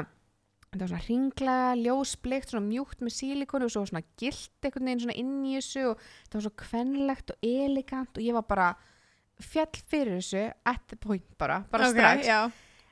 þetta 0.77 0.85
var 0.85 0.93
svona 0.93 1.07
ringlega, 1.09 1.71
ljósblikt 1.81 2.53
svona 2.53 2.67
mjúkt 2.69 3.01
með 3.03 3.15
sílikonu 3.17 3.67
og 3.67 3.73
svo 3.73 3.83
svona 3.89 4.03
gilt 4.21 4.63
einhvern 4.67 4.87
veginn 4.91 5.03
svona 5.03 5.17
inn 5.19 5.33
í 5.49 5.55
þessu 5.57 5.83
og 5.89 6.05
þetta 6.05 6.37
var 6.37 6.45
svo 6.45 6.53
kvenlegt 6.63 7.33
og 7.33 7.49
elegant 7.49 8.17
og 8.21 8.23
ég 8.29 8.37
var 8.37 8.45
bara 8.47 8.69
fjall 9.41 9.81
fyrir 9.89 10.15
þessu 10.21 10.45
at 10.65 10.87
the 10.89 10.97
point 11.01 11.25
bara, 11.37 11.63
bara 11.71 11.89
Ok, 11.91 11.97
strax. 11.97 12.25
Já. 12.25 12.39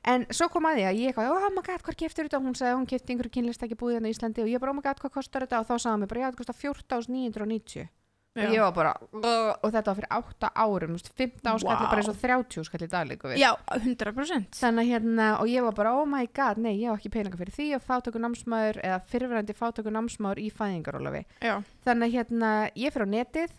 en 0.05 0.25
svo 0.29 0.49
kom 0.53 0.67
að 0.69 0.77
því 0.77 0.83
að 0.89 0.99
ég 1.01 1.11
eitthvað, 1.13 1.31
oh 1.33 1.49
my 1.55 1.63
god, 1.65 1.81
hvað 1.81 1.95
keftur 2.03 2.27
þetta? 2.27 2.37
Og 2.37 2.45
hún 2.45 2.57
sagði 2.57 2.75
hún 2.77 2.89
kefti 2.89 3.13
einhverju 3.15 3.33
kynlistæki 3.39 3.77
búið 3.79 3.95
hérna 3.97 4.11
í 4.11 4.13
Íslandi 4.13 4.43
og 4.43 4.49
ég 4.51 4.61
bara, 4.61 4.73
oh 4.73 4.77
my 4.77 4.83
god, 4.85 4.99
hvað 5.01 5.15
kostar 5.17 5.45
þetta? 5.47 5.61
Og 5.63 5.69
þá 5.69 5.75
sagði 5.79 5.93
hann 5.93 6.03
mér 6.03 6.11
bara, 6.11 6.21
já, 6.21 6.27
þetta 6.29 6.41
kostar 6.43 6.59
14.990 6.61 7.87
og 8.35 8.51
ég 8.51 8.59
var 8.59 8.73
bara, 8.75 8.89
og 9.63 9.71
þetta 9.71 9.85
var 9.87 9.95
fyrir 9.95 10.09
8 10.11 10.49
árum, 10.59 10.95
þú 10.95 10.97
veist, 10.97 11.11
15 11.15 11.51
áskall 11.53 11.69
wow. 11.71 11.85
bara 11.87 12.01
eins 12.01 12.09
og 12.11 12.17
30 12.19 12.65
skall 12.67 12.83
í 12.83 12.89
dag 12.91 13.07
líka 13.07 13.29
við 13.31 13.39
Já, 13.39 13.51
100%. 13.77 14.57
Þannig 14.59 14.89
hérna, 14.91 15.27
og 15.39 15.47
ég 15.47 15.63
var 15.63 15.77
bara, 15.77 15.93
oh 15.95 16.05
my 16.09 16.25
god, 16.35 16.59
nei, 16.59 16.73
ég 16.81 16.89
hef 16.91 16.99
ekki 16.99 17.13
peninga 17.13 17.39
fyrir 17.39 17.55
því 17.55 17.67
og 17.77 17.85
fátöku 17.87 18.19
námsmaður 18.19 18.81
eða 18.83 18.97
fyrirverandi 19.13 19.55
fátöku 19.55 19.93
námsmaður 19.95 20.41
í 20.43 20.49
fæðingarólafi. 20.51 21.23
Já. 21.39 21.55
Þannig 21.87 22.17
hérna, 22.17 22.51
ég 22.75 22.91
fyrir 22.91 23.07
á 23.07 23.15
netið 23.15 23.55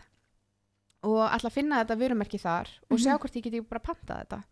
og 1.07 1.23
að 1.31 1.49
finna 1.55 1.81
þetta 1.85 1.99
vörumerki 2.03 2.39
þar 2.43 2.69
og 2.91 2.99
sjá 2.99 3.15
Mhm. 3.15 3.21
hvort 3.23 3.37
ég 3.37 3.43
geti 3.49 3.61
bara 3.65 3.81
pantað 3.81 4.21
þetta. 4.27 4.43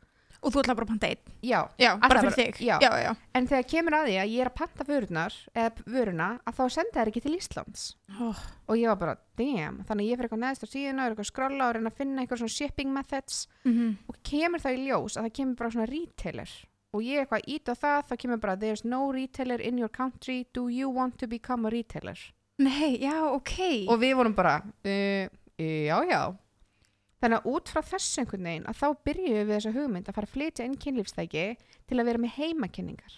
Og 0.45 0.53
þú 0.53 0.61
ætla 0.61 0.75
bara 0.77 0.85
að 0.85 0.91
panta 0.93 1.09
einn. 1.09 1.31
Já, 1.41 1.59
Já, 1.81 1.91
bara 2.03 2.21
fyrir 2.21 2.35
þig. 2.37 2.59
já. 2.67 2.75
já, 2.83 2.91
já. 3.01 3.11
en 3.35 3.47
þegar 3.49 3.67
kemur 3.71 3.95
að 3.97 4.09
því 4.11 4.17
að 4.21 4.33
ég 4.35 4.43
er 4.45 4.51
að 4.51 4.57
panta 4.61 4.85
vörunar, 4.89 5.39
eða 5.55 5.87
vöruna, 5.95 6.29
að 6.45 6.59
þá 6.59 6.65
senda 6.77 6.99
þær 7.01 7.11
ekki 7.13 7.23
til 7.25 7.35
Íslands. 7.39 7.85
Oh. 8.21 8.43
Og 8.69 8.77
ég 8.77 8.93
var 8.93 9.01
bara, 9.01 9.17
damn, 9.41 9.81
þannig 9.89 10.05
að 10.05 10.11
ég 10.11 10.21
fyrir 10.21 10.29
eitthvað 10.29 10.43
neðst 10.45 10.65
á 10.65 10.69
síðuna 10.69 11.01
og 11.01 11.07
er 11.07 11.15
eitthvað 11.15 11.25
að 11.25 11.33
skrolla 11.33 11.69
og 11.71 11.75
reyna 11.79 11.91
að 11.95 11.99
finna 12.03 12.23
eitthvað 12.23 12.43
svona 12.45 12.57
shipping 12.59 12.93
methods 12.93 13.41
Mm 13.65 13.97
og 14.09 14.17
kemur 14.23 14.61
það 14.61 14.77
í 14.77 14.85
ljós 14.89 15.17
að 15.17 15.25
það 15.27 15.35
kemur 15.39 15.57
bara 15.59 15.71
svona 15.75 15.87
retailer 15.89 16.51
og 16.95 17.03
ég 17.03 17.25
eitthvað 17.25 17.49
ít 17.51 17.69
á 17.69 17.75
það, 17.75 17.99
þá 18.09 18.15
kemur 18.23 18.41
bara 18.45 18.57
there's 18.61 18.85
no 18.85 19.01
retailer 19.13 19.61
in 19.61 19.79
your 19.81 19.89
country, 19.91 20.47
do 20.55 20.69
you 20.69 20.89
want 20.93 21.17
to 21.19 21.27
become 21.27 21.67
a 21.67 21.71
retailer? 21.73 22.19
Nei, 22.63 23.01
já, 23.03 23.17
ok. 23.35 23.55
Og 23.91 23.99
við 23.99 24.15
vorum 24.15 24.35
bara, 24.37 24.61
uh, 24.63 25.27
já, 25.59 25.97
já. 26.07 26.21
Þannig 27.25 27.41
að 27.41 27.47
út 27.57 27.71
frá 27.73 27.81
þessu 27.89 28.21
einhvern 28.21 28.49
veginn 28.51 28.67
að 28.69 28.81
þá 28.83 28.87
byrjuðum 29.09 29.47
við 29.49 29.55
þessa 29.57 29.71
hugmynd 29.79 30.09
að 30.11 30.17
fara 30.19 30.29
að 30.29 30.35
flytja 30.35 30.67
inn 30.69 30.75
kynlífstæki 30.85 31.45
til 31.89 31.97
að 32.03 32.09
vera 32.11 32.21
með 32.21 32.35
heimakenningar. 32.37 33.15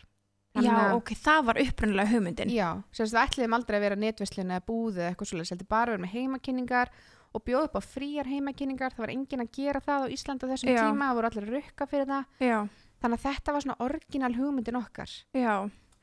já, 0.57 0.77
ok, 0.95 1.11
það 1.21 1.41
var 1.51 1.59
upprunalega 1.61 2.13
hugmyndin. 2.15 2.53
Já, 2.55 2.69
sem 2.95 3.03
þess 3.05 3.13
að 3.13 3.19
við 3.19 3.27
ætliðum 3.27 3.57
aldrei 3.59 3.77
að 3.77 3.85
vera 3.85 3.99
netveslun 4.01 4.53
eða 4.55 4.65
búð 4.71 5.01
eða 5.03 5.11
eitthvað 5.11 5.31
svolítið, 5.33 5.51
heldur 5.53 5.69
bara 5.75 5.93
vera 5.93 6.05
með 6.07 6.15
heimakenningar 6.15 6.93
og 7.37 7.43
bjóða 7.45 7.67
upp 7.69 7.77
á 7.77 7.83
fríar 7.85 8.31
heimakenningar, 8.31 8.95
það 8.95 9.05
var 9.05 9.13
enginn 9.13 9.43
að 9.45 9.51
gera 9.59 9.83
það 9.85 10.07
á 10.07 10.13
Íslandi 10.15 10.47
á 10.49 10.51
þessum 10.55 10.71
Já. 10.73 10.79
tíma, 10.87 11.11
það 11.11 11.19
voru 11.19 11.29
allir 11.29 11.49
að 11.51 11.57
rukka 11.59 11.89
fyrir 11.91 12.09
það. 12.09 12.31
Já, 12.41 12.59
Þannig 12.97 13.19
að 13.19 13.27
þetta 13.27 13.53
var 13.53 13.65
svona 13.67 13.77
orginal 13.85 14.33
hugmyndin 14.39 14.81
okkar. 14.81 15.11
já, 15.37 15.57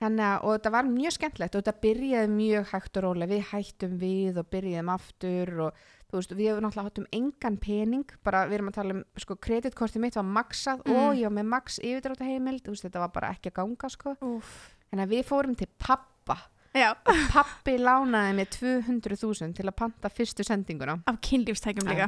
Þannig 0.04 0.26
að, 0.28 0.38
og 0.44 0.54
þetta 0.58 0.72
var 0.76 0.88
mjög 0.92 1.14
skemmtilegt 1.16 1.56
og 1.56 1.64
þetta 1.64 1.82
byrjaði 1.88 2.30
mjög 2.34 2.66
hægt 2.74 2.98
og 3.00 3.04
rólega, 3.08 3.32
við 3.34 3.44
hættum 3.54 3.98
við 4.02 4.40
og 4.42 4.48
byrjaðum 4.52 4.90
aftur 4.94 5.52
og 5.66 5.84
þú 6.13 6.20
veist, 6.22 6.34
við 6.38 6.50
hefum 6.51 6.63
náttúrulega 6.67 6.89
hátum 6.91 7.08
engan 7.17 7.58
pening, 7.58 8.05
bara 8.24 8.46
við 8.48 8.60
erum 8.60 8.70
að 8.70 8.77
tala 8.77 8.93
um, 9.00 9.03
sko, 9.17 9.36
kreditkortið 9.41 10.03
mitt 10.05 10.15
var 10.20 10.24
maksað 10.29 10.84
Mm. 10.86 10.96
og 10.96 11.15
ég 11.17 11.24
var 11.27 11.36
með 11.39 11.50
maks 11.58 11.79
yfirdráta 11.82 12.27
heimild, 12.29 12.62
þú 12.63 12.75
veist, 12.75 12.86
þetta 12.86 13.00
var 13.03 13.12
bara 13.15 13.32
ekki 13.34 13.50
að 13.51 13.58
ganga, 13.62 13.89
sko. 13.89 14.15
úf. 14.22 14.53
Að 14.93 15.10
við 15.10 15.24
fórum 15.25 15.55
til 15.58 15.67
pappa 15.82 16.38
Já, 16.74 16.91
og 17.05 17.17
pappi 17.34 17.75
lánaði 17.77 18.34
mér 18.38 18.48
200.000 18.53 19.53
til 19.58 19.65
að 19.65 19.75
panta 19.75 20.10
fyrstu 20.10 20.43
sendinguna. 20.46 21.00
af 21.05 21.17
kynlífstækjum 21.22 21.86
líka. 21.89 22.08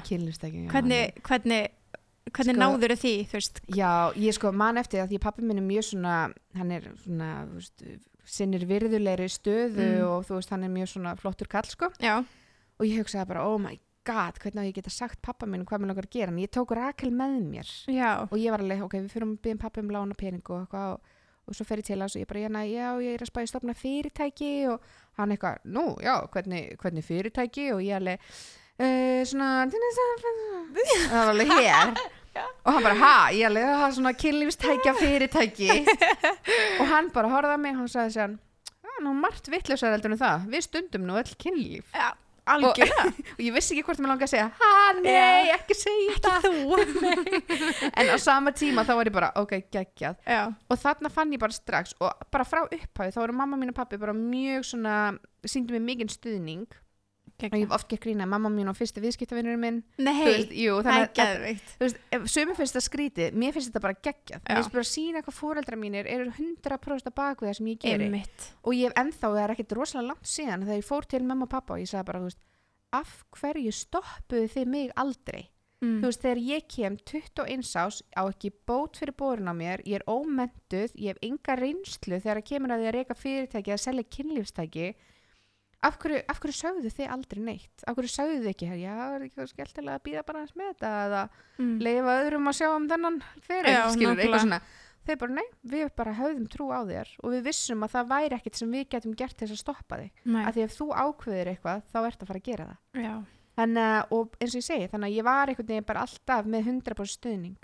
Hvernig, 0.72 1.14
hvernig, 1.22 1.68
hvernig 2.32 2.56
Sko- 2.56 2.62
náður 2.62 2.96
því, 2.98 3.14
þú 3.30 3.38
veist? 3.38 3.60
Já, 3.70 4.14
ég 4.18 4.34
sko 4.34 4.52
man 4.52 4.78
eftir 4.78 5.04
að 5.04 5.10
því 5.14 5.20
pappi 5.22 5.42
minn 5.46 5.58
er 5.62 5.68
mjög 5.68 5.84
svona, 5.92 6.34
hann 6.56 6.72
er 6.72 6.82
svona, 7.04 7.46
þú 7.46 7.54
veist, 7.60 7.84
sinnir 8.26 8.66
virðulegri 8.66 9.30
stöðu 9.30 9.86
Mm. 10.02 10.08
og 10.10 10.26
þú 10.26 10.36
veist, 10.40 10.50
hann 10.50 10.64
er 10.64 10.70
mjög 10.70 10.90
svona 10.96 11.16
flottur 11.16 11.48
kall, 11.48 11.64
sko. 11.70 11.90
Já, 12.02 12.24
Og 12.80 12.86
ég 12.88 12.98
hugsaði 13.00 13.28
bara, 13.28 13.46
oh 13.48 13.58
my 13.58 13.80
god, 14.08 14.40
hvernig 14.42 14.64
á 14.64 14.70
ég 14.70 14.78
geta 14.78 14.94
sagt 14.94 15.22
pappa 15.26 15.48
minn 15.50 15.66
hvað 15.68 15.84
mér 15.84 15.92
langar 15.92 16.08
að 16.08 16.16
gera. 16.16 16.34
En 16.34 16.42
ég 16.42 16.52
tók 16.54 16.74
Rakel 16.78 17.12
með 17.14 17.38
mér. 17.50 17.72
Já, 17.92 18.10
og 18.26 18.38
ég 18.40 18.54
var 18.54 18.64
alveg, 18.64 18.84
ok, 18.86 18.98
við 19.00 19.14
fyrir 19.14 19.28
að 19.28 19.38
byggja 19.46 19.62
pappi 19.62 19.84
um 19.84 19.94
lána 19.96 20.18
pening 20.18 20.52
og 20.52 20.62
eitthvað 20.64 20.96
og, 20.96 21.16
og 21.46 21.58
svo 21.58 21.68
fer 21.68 21.82
ég 21.82 21.88
til 21.90 22.00
hans 22.02 22.18
og 22.18 22.24
ég 22.24 22.30
bara, 22.30 22.44
já, 22.46 22.50
já, 22.70 22.90
ég 23.06 23.18
er 23.18 23.26
að 23.26 23.32
spæði 23.32 23.52
stopna 23.52 23.78
fyrirtæki. 23.80 24.52
Og 24.74 24.94
hann 25.20 25.36
eitthvað, 25.36 25.66
nú, 25.78 25.88
já, 26.06 26.16
hvernig, 26.36 26.76
hvernig 26.82 27.08
fyrirtæki? 27.08 27.70
Og 27.76 27.84
ég 27.86 28.00
alveg, 28.00 28.32
uh, 28.80 29.22
svona 29.26 29.52
það 29.66 31.12
var 31.12 31.34
alveg 31.34 31.54
hér 31.56 31.96
og 32.66 32.74
hann 32.74 32.84
bara, 32.84 32.96
ha, 33.00 33.14
ég 33.32 33.48
alveg 33.48 33.70
það 33.70 33.86
er 33.86 33.94
svona 34.00 34.16
kynlífstækja 34.20 34.96
fyrirtæki. 35.00 35.70
Og 36.82 36.90
hann 36.90 37.08
bara 37.16 37.30
horfði 37.32 37.54
að 37.56 37.62
mig 37.64 37.78
og 37.78 37.86
hann 37.86 37.94
sagði 37.94 38.18
sér 38.18 38.34
hann 38.96 39.08
nú 39.08 39.14
margt 39.20 39.50
vittlausar 39.52 39.96
heldur 39.96 40.14
en 40.14 40.20
það. 40.20 40.46
Við 40.52 40.66
stundum 40.68 41.08
nú 41.08 41.18
öll 41.20 41.34
kynlíf. 41.42 41.92
Já, 41.96 42.10
algjörlega. 42.46 43.06
og 43.36 43.42
ég 43.42 43.56
vissi 43.56 43.76
ekki 43.76 43.86
hvort 43.88 44.02
mér 44.04 44.12
langaði 44.14 44.28
að 44.28 44.34
segja 44.34 44.48
ha, 44.60 44.72
nei, 45.02 45.52
ekki 45.56 45.78
segja 45.78 46.34
Þú. 46.46 46.80
en 48.00 48.12
á 48.14 48.18
sama 48.22 48.54
tíma 48.56 48.86
þá 48.88 48.94
var 49.00 49.10
ég 49.10 49.16
bara, 49.16 49.32
ok, 49.42 49.58
geggjað 49.74 50.20
Já. 50.30 50.42
og 50.54 50.82
þarna 50.82 51.12
fann 51.14 51.34
ég 51.36 51.42
bara 51.42 51.56
strax 51.56 51.96
og 52.00 52.26
bara 52.34 52.48
frá 52.48 52.64
upphæði 52.66 53.16
þá 53.16 53.22
voru 53.24 53.38
mamma 53.42 53.60
mín 53.60 53.74
og 53.74 53.78
pappi 53.78 54.00
bara 54.02 54.16
mjög 54.16 54.68
svona 54.72 54.98
síndu 55.46 55.76
mig 55.76 55.86
mikinn 55.90 56.12
stuðning 56.12 56.66
og 57.44 57.56
ég 57.58 57.66
hef 57.66 57.74
oft 57.76 57.90
gett 57.92 58.04
grína 58.04 58.28
mamma 58.30 58.50
mín 58.52 58.70
og 58.72 58.78
fyrsti 58.78 59.02
viðskiptavinnur 59.04 59.58
minn 59.60 59.82
Nei, 60.00 60.46
það 60.86 60.92
er 60.92 61.10
að 61.26 61.96
ef 62.16 62.28
sömur 62.32 62.56
finnst 62.58 62.78
það 62.78 62.86
skrítið 62.88 63.40
mér 63.42 63.56
finnst 63.56 63.72
þetta 63.72 63.84
bara 63.84 63.98
geggjað. 64.00 64.44
Mér 64.46 64.60
finnst 64.62 64.76
bara 64.76 64.86
að 64.86 64.92
sína 64.92 65.24
hvað 65.26 65.40
fóreldra 65.40 65.80
mínir 65.80 66.08
eru 66.12 66.30
100% 66.32 67.12
að 67.12 67.18
baka 67.18 67.48
það 67.48 67.58
sem 67.60 67.72
ég 67.74 67.82
geri. 67.84 68.08
Einmitt. 68.08 68.48
og 68.64 68.78
ég 68.78 68.88
hef 68.88 69.00
ennþá, 69.02 69.26
það 69.26 69.42
er 69.42 69.56
ekkert 69.56 69.76
rosalega 69.80 70.12
langt 70.14 70.30
síðan 70.32 70.64
þegar 70.68 70.80
ég 70.80 70.88
fór 70.88 71.10
til 71.12 71.24
mamma 71.26 71.48
og 71.48 71.52
pappa 71.52 71.76
og 71.76 71.84
ég 71.84 71.92
sagði 71.92 72.10
bara 72.12 72.24
veist, 72.24 72.40
af 72.96 73.12
hverju 73.36 73.76
stoppuðu 73.76 74.48
þið 74.56 74.72
mig 74.72 74.96
aldrei? 74.96 75.44
Mm. 75.84 76.00
veist, 76.06 76.24
þegar 76.24 76.40
ég 76.40 76.70
kem 76.72 76.96
21 77.04 77.68
ás 77.76 78.00
á 78.16 78.24
ekki 78.24 78.54
bót 78.66 78.96
fyrir 79.02 79.16
borun 79.20 79.52
á 79.52 79.54
mér 79.54 79.84
ég 79.84 80.00
er 80.00 80.08
ómentuð, 80.08 80.96
ég 80.96 81.12
hef 81.12 81.20
enga 81.26 81.58
reynslu 81.60 82.22
þegar 82.24 82.40
það 82.40 82.48
kemur 82.48 82.76
að 82.78 82.88
af 85.86 85.98
hverju, 86.02 86.22
af 86.32 86.40
hverju 86.44 86.56
sögðu 86.60 86.92
þið 86.98 87.12
aldrei 87.16 87.42
neitt 87.46 87.84
af 87.88 87.96
hverju 87.98 88.12
sögðu 88.16 88.40
þið 88.44 88.50
ekki, 88.54 88.70
já, 88.82 88.96
er 89.16 89.26
ekki 89.28 89.46
skelltilega 89.52 90.00
að 90.00 90.04
býða 90.08 90.24
bara 90.28 90.42
hans 90.44 90.56
með 90.58 90.72
þetta 90.74 90.94
eða 91.06 91.24
Mm. 91.56 91.78
leifa 91.80 92.14
öðrum 92.20 92.50
að 92.52 92.56
sjá 92.58 92.68
um 92.76 92.86
þennan 92.92 93.18
fyrir 93.46 93.76
skilur, 93.94 94.18
eitthvað 94.20 94.42
svona 94.44 94.58
þau 95.06 95.16
bara, 95.22 95.34
nei, 95.38 95.46
við 95.72 95.90
bara 95.96 96.14
höfðum 96.18 96.48
trú 96.52 96.66
á 96.76 96.80
þér 96.84 97.12
og 97.24 97.32
við 97.32 97.44
vissum 97.46 97.86
að 97.86 97.94
það 97.94 98.10
væri 98.10 98.36
ekkert 98.36 98.60
sem 98.60 98.72
við 98.76 98.90
getum 98.92 99.14
gert 99.16 99.38
til 99.38 99.48
þess 99.48 99.56
að 99.56 99.62
stoppa 99.62 100.00
þig 100.02 100.12
Nei. 100.26 100.42
að 100.44 100.52
því 100.58 100.64
ef 100.66 100.76
þú 100.76 100.88
ákveðir 101.06 101.52
eitthvað, 101.54 101.84
þá 101.94 101.98
ert 102.10 102.20
að 102.26 102.28
fara 102.28 102.42
að 102.42 102.48
gera 102.50 102.66
það 102.66 103.06
Já. 103.06 103.14
þannig 103.56 103.88
að, 103.94 104.02
og 104.18 104.36
eins 104.42 104.52
og 104.52 104.60
ég 104.60 104.68
segi, 104.68 104.90
þannig 104.92 105.08
að 105.08 105.16
ég 105.16 105.28
var 105.30 105.48
einhvern 105.54 105.70
veginn 105.72 105.88
bara 105.94 106.04
alltaf 106.10 106.46
með 106.56 106.68
100% 106.74 107.16
stuðning 107.16 107.56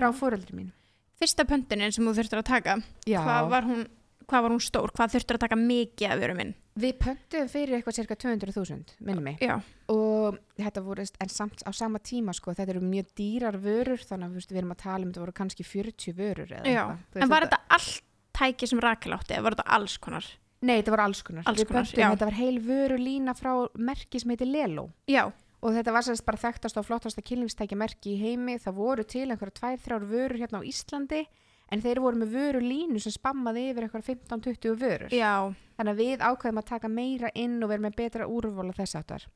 frá 0.00 0.08
fóreldri 0.16 0.56
mín 0.56 0.72
Fyrsta 1.20 1.44
pöntunin 1.48 1.92
sem 1.92 2.04
þú 2.08 2.12
þurftir 2.16 2.40
að 2.40 2.48
taka, 2.54 2.78
hvað 3.08 3.50
var 3.52 3.64
hún, 3.68 3.84
hvað 4.28 4.42
var 4.46 4.52
hún 4.56 4.60
stór? 4.64 4.90
Hvað 4.96 5.12
þurftir 5.16 5.36
að 5.38 5.44
taka 5.46 5.56
mikið 5.60 6.10
af 6.12 6.20
vörum 6.24 6.40
minn? 6.40 6.54
Við 6.76 6.96
pöntuðum 7.00 7.50
fyrir 7.50 7.78
eitthvað 7.78 7.98
cirka 7.98 8.16
200.000 8.20 8.96
minni 9.06 9.24
mig 9.24 9.44
Já. 9.44 9.56
og 9.92 10.38
þetta 10.58 10.82
voru, 10.84 11.06
en 11.24 11.32
samt 11.32 11.64
á 11.64 11.70
sama 11.76 12.00
tíma 12.04 12.34
sko, 12.36 12.52
þetta 12.56 12.76
eru 12.76 12.82
mjög 12.84 13.12
dýrar 13.16 13.56
vörur 13.60 14.02
þannig 14.02 14.28
að 14.28 14.50
við 14.50 14.60
erum 14.60 14.74
að 14.74 14.82
tala 14.84 15.02
um 15.04 15.12
þetta 15.12 15.24
voru 15.24 15.36
kannski 15.40 15.66
40 15.66 16.16
vörur 16.18 16.52
eða 16.58 16.66
eitthvað 16.66 17.22
En 17.24 17.32
var 17.32 17.48
þetta 17.48 17.62
allt 17.78 18.02
tæki 18.36 18.68
sem 18.68 18.82
Rakel 18.82 19.16
átti 19.16 19.36
eða 19.36 19.46
var 19.46 19.56
þetta 19.56 19.72
alls 19.78 19.96
konar? 20.02 20.28
Nei, 20.66 20.78
þetta 20.80 20.92
var 20.94 21.02
alls 21.04 21.22
konar. 21.24 21.44
Alls 21.48 21.64
konar, 21.68 21.88
já. 21.88 22.06
Þetta 22.14 22.28
var 22.30 22.38
heil 22.38 22.60
vöru 22.64 22.96
lína 23.00 23.34
frá 23.36 23.52
merki 23.76 24.20
sem 24.20 24.32
heitir 24.32 24.48
Lelo 24.48 24.88
Já. 25.08 25.26
og 25.60 25.74
þetta 25.76 25.92
var 25.94 26.06
sérst 26.06 26.24
bara 26.26 26.40
þekktast 26.40 26.80
og 26.80 26.86
flottasta 26.88 27.24
kynlífstækja 27.24 27.78
merki 27.78 28.14
í 28.14 28.20
heimi. 28.20 28.56
Það 28.60 28.78
voru 28.80 29.04
til 29.04 29.26
einhverja 29.28 29.56
tvær, 29.60 29.82
þrjár 29.84 30.08
vörur 30.10 30.40
hérna 30.40 30.62
á 30.64 30.68
Íslandi 30.68 31.26
en 31.72 31.82
þeir 31.82 32.00
voru 32.00 32.16
með 32.20 32.34
vöru 32.36 32.60
línu 32.62 33.00
sem 33.02 33.12
spammaði 33.14 33.64
yfir 33.72 33.86
einhverja 33.88 34.14
15-20 34.14 34.76
vörur. 34.80 35.10
Já. 35.14 35.32
Þannig 35.76 35.92
að 35.92 36.02
við 36.02 36.24
ákveðum 36.28 36.60
að 36.62 36.68
taka 36.70 36.88
meira 36.88 37.30
inn 37.34 37.58
og 37.62 37.68
vera 37.72 37.82
með 37.86 37.96
betra 37.96 38.26
úrvala 38.30 38.72
þess 38.76 38.96
áttar. 39.00 39.26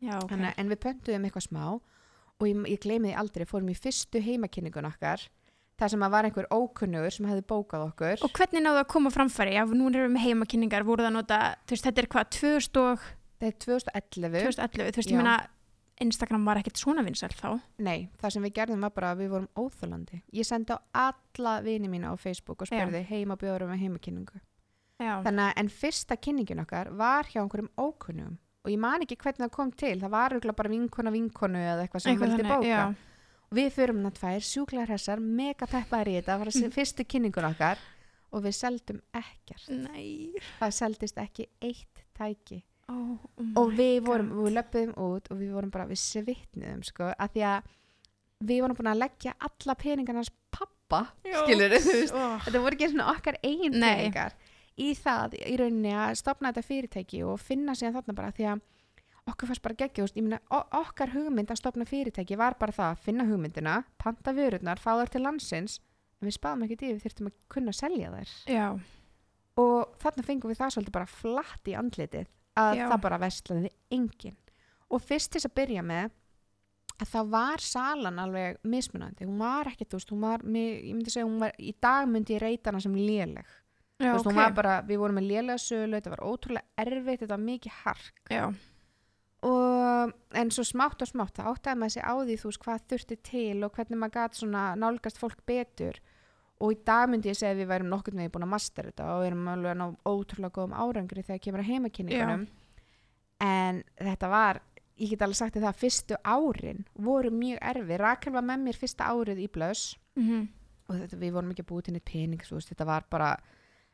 Já, 0.00 0.16
ok. 0.18 0.28
Þannig, 0.30 0.48
að- 0.52 0.58
en 0.58 0.68
við 0.68 0.80
pöntuðum 0.86 1.24
eitthvað 1.28 1.46
smá 1.48 1.64
og 2.38 2.46
ég, 2.46 2.56
ég 2.70 2.80
gleymi 2.80 3.10
því 3.12 3.16
aldrei, 3.18 3.44
fórum 3.46 3.68
í 3.70 3.74
fyrstu 3.78 4.20
heimakynningun 4.22 4.86
okkar 4.90 5.24
þar 5.78 5.90
sem 5.90 6.02
að 6.02 6.10
var 6.10 6.24
einhver 6.26 6.46
ókunnugur 6.50 7.12
sem 7.14 7.26
hefði 7.26 7.42
bókað 7.46 7.84
okkur. 7.92 8.22
Og 8.26 8.32
hvernig 8.34 8.62
náðu 8.64 8.80
að 8.82 8.88
koma 8.90 9.10
framfæri? 9.14 9.54
Já, 9.54 9.62
nú 9.66 9.86
erum 9.90 10.10
við 10.10 10.14
með 10.16 10.24
heimakynningar, 10.26 10.82
voru 10.86 11.02
það 11.06 11.10
að 11.12 11.16
nota, 11.18 11.38
þú 11.66 11.74
veist, 11.76 11.84
þetta 11.86 12.02
er 12.02 12.08
hvað, 12.14 12.30
2000 12.38 12.80
og 12.82 13.06
Þetta 13.38 13.46
er 13.46 13.54
2011. 13.62 14.40
2011, 14.50 14.90
þú 14.90 14.98
veist, 14.98 15.08
Já. 15.08 15.14
ég 15.14 15.18
meina, 15.22 15.36
Instagram 16.04 16.44
var 16.46 16.60
ekkert 16.60 16.78
svona 16.80 17.02
vinsæl 17.06 17.32
þá. 17.34 17.60
Nei, 17.82 18.08
það 18.20 18.34
sem 18.34 18.44
við 18.46 18.54
gerðum 18.58 18.84
var 18.86 18.92
bara 18.94 19.12
að 19.14 19.22
við 19.24 19.32
vorum 19.34 19.48
óþólandi. 19.58 20.20
Ég 20.38 20.46
sendi 20.46 20.74
á 20.74 20.78
alla 20.92 21.54
vini 21.64 21.90
mína 21.90 22.12
á 22.12 22.14
Facebook 22.20 22.62
og 22.62 22.70
spurði 22.70 23.02
heima 23.08 23.38
bjóðurum 23.40 23.72
með 23.72 23.82
heimakynningu. 23.86 24.42
Þannig 24.98 25.44
að 25.44 25.60
en 25.62 25.70
fyrsta 25.70 26.16
kynningin 26.18 26.62
okkar 26.64 26.90
var 26.98 27.28
hjá 27.30 27.40
einhverjum 27.42 27.70
ókunnum 27.78 28.38
og 28.66 28.72
ég 28.72 28.80
man 28.82 29.04
ekki 29.04 29.16
hvernig 29.18 29.44
það 29.46 29.52
kom 29.54 29.70
til. 29.72 29.94
Það 30.02 30.14
var 30.14 30.38
bara 30.58 30.72
vinkona 30.72 31.12
vinkonu 31.14 31.60
eða 31.62 31.84
eitthvað 31.84 32.04
sem 32.04 32.18
vildi 32.18 32.42
þannig, 32.42 32.50
bóka. 32.52 32.68
já. 32.68 32.82
Og 33.48 33.56
við 33.56 33.68
förum 33.72 34.02
hann 34.04 34.16
tvær 34.18 34.44
sjúklar 34.44 34.90
hessar, 34.92 35.22
mega 35.22 35.68
peppaðar 35.70 36.10
í 36.10 36.16
þetta, 36.18 36.34
það 36.34 36.42
var 36.42 36.74
fyrstu 36.78 37.06
kynningun 37.08 37.48
okkar 37.48 37.84
og 38.28 38.44
við 38.44 38.58
seldum 38.58 38.98
ekkert. 39.16 39.70
Nei. 39.72 40.34
Það 40.58 40.74
seldist 40.82 41.22
ekki 41.22 41.48
eitt 41.64 42.02
tæki. 42.18 42.60
Oh, 42.88 43.18
oh 43.20 43.48
og 43.60 43.72
við 43.76 43.98
vorum, 44.06 44.28
God. 44.32 44.46
við 44.46 44.54
löpum 44.56 44.92
út 45.04 45.26
og 45.30 45.40
við 45.42 45.50
vorum 45.52 45.70
bara, 45.74 45.84
við 45.90 46.00
svitniðum 46.00 46.84
sko, 46.88 47.10
að 47.12 47.34
því 47.34 47.42
að 47.50 47.72
við 48.48 48.62
vorum 48.64 48.78
búin 48.78 48.90
að 48.94 49.00
leggja 49.02 49.34
alla 49.48 49.74
peningarnas 49.82 50.30
pappa 50.54 51.00
Já. 51.26 51.42
skilur 51.44 51.74
þú 51.74 51.92
veist, 51.98 52.14
Oh. 52.14 52.38
þetta 52.46 52.62
voru 52.64 52.78
ekki 52.78 52.88
svona 52.92 53.10
okkar 53.12 53.36
eigin 53.44 53.76
Nei. 53.76 53.90
peningar 53.98 54.36
í 54.78 54.92
það, 54.94 55.34
í 55.42 55.56
rauninni 55.58 55.92
að 55.92 56.14
stopna 56.22 56.52
þetta 56.52 56.68
fyrirtæki 56.68 57.22
og 57.26 57.40
finna 57.42 57.74
síðan 57.76 57.98
þarna 57.98 58.14
bara 58.14 58.32
því 58.32 58.46
að 58.54 58.62
okkur 59.28 59.50
fannst 59.50 59.62
bara 59.66 59.74
geggja, 59.82 59.98
þú 60.00 60.06
veist, 60.06 60.16
ég 60.16 60.24
meina 60.24 60.62
okkar 60.80 61.12
hugmynd 61.12 61.50
að 61.52 61.60
stopna 61.60 61.84
fyrirtæki 61.84 62.38
var 62.40 62.56
bara 62.56 62.72
það 62.72 62.94
að 62.94 63.02
finna 63.04 63.26
hugmyndina, 63.28 63.74
panta 64.00 64.32
vörurnar, 64.32 64.80
fá 64.80 64.94
þær 65.02 65.12
til 65.12 65.22
landsins 65.26 65.80
en 66.22 66.30
við 66.30 66.38
spáðum 66.38 66.64
ekki 66.64 66.78
því 66.80 66.92
við 66.94 67.02
þurftum 67.04 67.28
að 67.28 67.36
kunna 67.52 67.74
selja 67.76 68.14
þær 68.14 68.32
Já. 68.54 68.66
og 69.60 69.92
þarna 70.00 70.24
fengum 70.24 70.50
við 70.54 70.62
það 70.62 70.72
svolítið 70.78 70.96
bara 70.96 71.10
flatt 71.18 71.68
í 71.68 71.76
andlitið 71.76 72.30
að 72.58 72.78
Já. 72.80 72.86
það 72.90 73.02
bara 73.06 73.20
vestlaði 73.22 73.70
engin 73.94 74.36
og 74.88 75.04
fyrst 75.04 75.30
til 75.32 75.40
þess 75.40 75.50
að 75.50 75.56
byrja 75.60 75.84
með 75.86 76.14
að 76.98 77.10
það 77.12 77.28
var 77.30 77.62
salan 77.62 78.16
alveg 78.18 78.56
mismunandi, 78.66 79.26
hún 79.28 79.38
var 79.38 79.68
ekkert 79.70 79.92
þú 79.92 79.98
veist, 80.00 80.12
hún 80.14 80.24
var, 80.24 80.42
ég 80.42 80.94
myndi 80.96 81.12
segja 81.14 81.28
hún 81.28 81.38
var 81.42 81.52
í 81.62 81.74
dag 81.78 82.08
myndi 82.10 82.34
ég 82.34 82.42
reyta 82.42 82.72
hana 82.72 82.82
sem 82.82 82.96
léleg 82.98 83.46
Já, 83.98 84.12
Þú 84.12 84.14
veist, 84.14 84.26
ok. 84.26 84.30
hún 84.30 84.38
var 84.38 84.52
bara, 84.54 84.74
við 84.86 85.00
vorum 85.02 85.16
með 85.18 85.28
lélega 85.32 85.62
sölu 85.62 85.98
þetta 85.98 86.12
var 86.14 86.24
ótrúlega 86.26 86.84
erfitt, 86.84 87.20
þetta 87.22 87.34
var 87.34 87.44
mikið 87.46 87.78
hark 87.84 88.32
Já. 88.34 88.44
og 89.46 90.12
en 90.42 90.50
svo 90.54 90.64
smátt 90.66 91.02
og 91.02 91.10
smátt 91.12 91.38
það 91.38 91.50
áttaði 91.52 91.80
maður 91.82 91.94
sig 91.96 92.06
á 92.06 92.14
því 92.18 92.36
þú 92.42 92.50
veist 92.50 92.62
hvað 92.64 92.86
þurfti 92.92 93.18
til 93.30 93.56
og 93.66 93.74
hvernig 93.78 94.00
maður 94.02 94.16
gæti 94.18 94.40
svona 94.42 94.62
nálgast 94.78 95.20
fólk 95.22 95.42
betur 95.46 95.98
og 96.58 96.74
í 96.74 96.78
dag 96.86 97.08
myndi 97.10 97.30
ég 97.30 97.38
segja 97.38 97.54
að 97.54 97.62
við 97.62 97.70
værum 97.72 97.92
nokkurn 97.92 98.22
veginn 98.22 98.34
búin 98.34 98.46
að 98.48 98.54
master 98.54 98.90
þetta 98.90 99.10
og 99.14 99.20
við 99.22 99.30
erum 99.30 99.50
alveg 99.52 99.74
að 99.74 99.78
ná 99.78 99.86
ótrúlega 100.10 100.56
góðum 100.56 100.74
árangri 100.74 101.24
þegar 101.26 101.44
kemur 101.44 101.62
að 101.62 101.70
heimakynningunum 101.72 102.46
en 103.46 103.82
þetta 104.00 104.30
var 104.32 104.62
ég 104.98 105.12
get 105.14 105.22
alveg 105.22 105.38
sagt 105.38 105.58
það, 105.58 105.78
fyrstu 105.78 106.18
árin 106.26 106.84
voru 106.98 107.30
mjög 107.30 107.60
erfi, 107.70 107.98
Rakel 108.02 108.34
var 108.34 108.46
með 108.48 108.64
mér 108.64 108.78
fyrsta 108.80 109.06
árið 109.12 109.44
í 109.44 109.50
blöss. 109.54 109.92
Mm 110.18 110.48
og 110.88 110.96
þetta, 111.02 111.20
við 111.20 111.36
vorum 111.36 111.52
ekki 111.52 111.64
að 111.64 111.70
búið 111.70 111.86
til 111.88 111.94
neitt 111.96 112.08
pening 112.08 112.44
veist, 112.48 112.70
þetta 112.72 112.86
var 112.88 113.08
bara, 113.12 113.32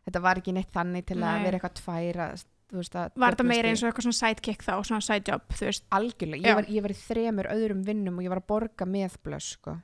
þetta 0.06 0.22
var 0.24 0.40
ekki 0.40 0.54
neitt 0.54 0.74
þannig 0.74 1.06
til 1.08 1.18
að 1.18 1.24
Nei. 1.26 1.46
vera 1.46 1.58
eitthvað 1.58 1.76
tværa 1.80 2.28
veist, 2.74 2.98
að 2.98 3.18
Var 3.22 3.36
þetta 3.36 3.46
meira 3.48 3.70
eins 3.70 3.82
og 3.82 3.90
eitthvað 3.90 4.06
svona 4.08 4.20
sidekick 4.20 4.64
þá, 4.66 4.72
svona 4.86 5.06
side 5.08 5.32
job, 5.32 5.44
þú 5.58 5.68
veist? 5.68 5.86
algjörlega, 5.98 6.48
ég 6.48 6.58
var, 6.60 6.70
ég 6.76 6.86
var 6.86 6.94
í 6.94 6.98
þremur 7.00 7.50
öðrum 7.50 7.84
vinnum 7.86 8.18
og 8.18 8.26
ég 8.26 8.34
var 8.34 8.42
að 8.42 8.48
borga 8.54 8.88
með 8.88 9.18
blöss 9.26 9.56
sko. 9.58 9.76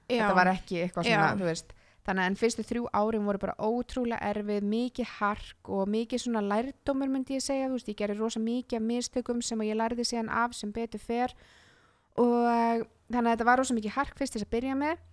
Þannig 2.10 2.24
að 2.24 2.30
en 2.32 2.36
fyrstu 2.40 2.62
þrjú 2.66 2.88
árin 2.90 3.26
voru 3.28 3.38
bara 3.38 3.52
ótrúlega 3.62 4.32
erfið, 4.32 4.64
mikið 4.66 5.10
hark 5.20 5.68
og 5.70 5.90
mikið 5.94 6.24
svona 6.24 6.40
lærdómur 6.42 7.10
myndi 7.12 7.36
ég 7.36 7.44
segja 7.44 7.68
þú 7.68 7.76
veist, 7.76 7.90
ég 7.92 7.98
gerði 8.00 8.16
rosa 8.18 8.40
mikið 8.42 8.80
af 8.80 8.82
mistökum 8.88 9.42
sem 9.46 9.62
að 9.62 9.70
ég 9.70 9.78
lærði 9.78 10.06
síðan 10.08 10.32
af 10.34 10.56
sem 10.58 10.72
betur 10.74 11.04
fer. 11.04 11.36
Og 12.18 12.82
þannig 13.06 13.20
að 13.20 13.30
þetta 13.30 13.46
var 13.46 13.62
rosa 13.62 13.76
mikið 13.78 13.94
hark 13.94 14.18
fyrst 14.18 14.34
þess 14.34 14.48
að 14.48 14.50
byrja 14.56 14.74
með. 14.80 15.04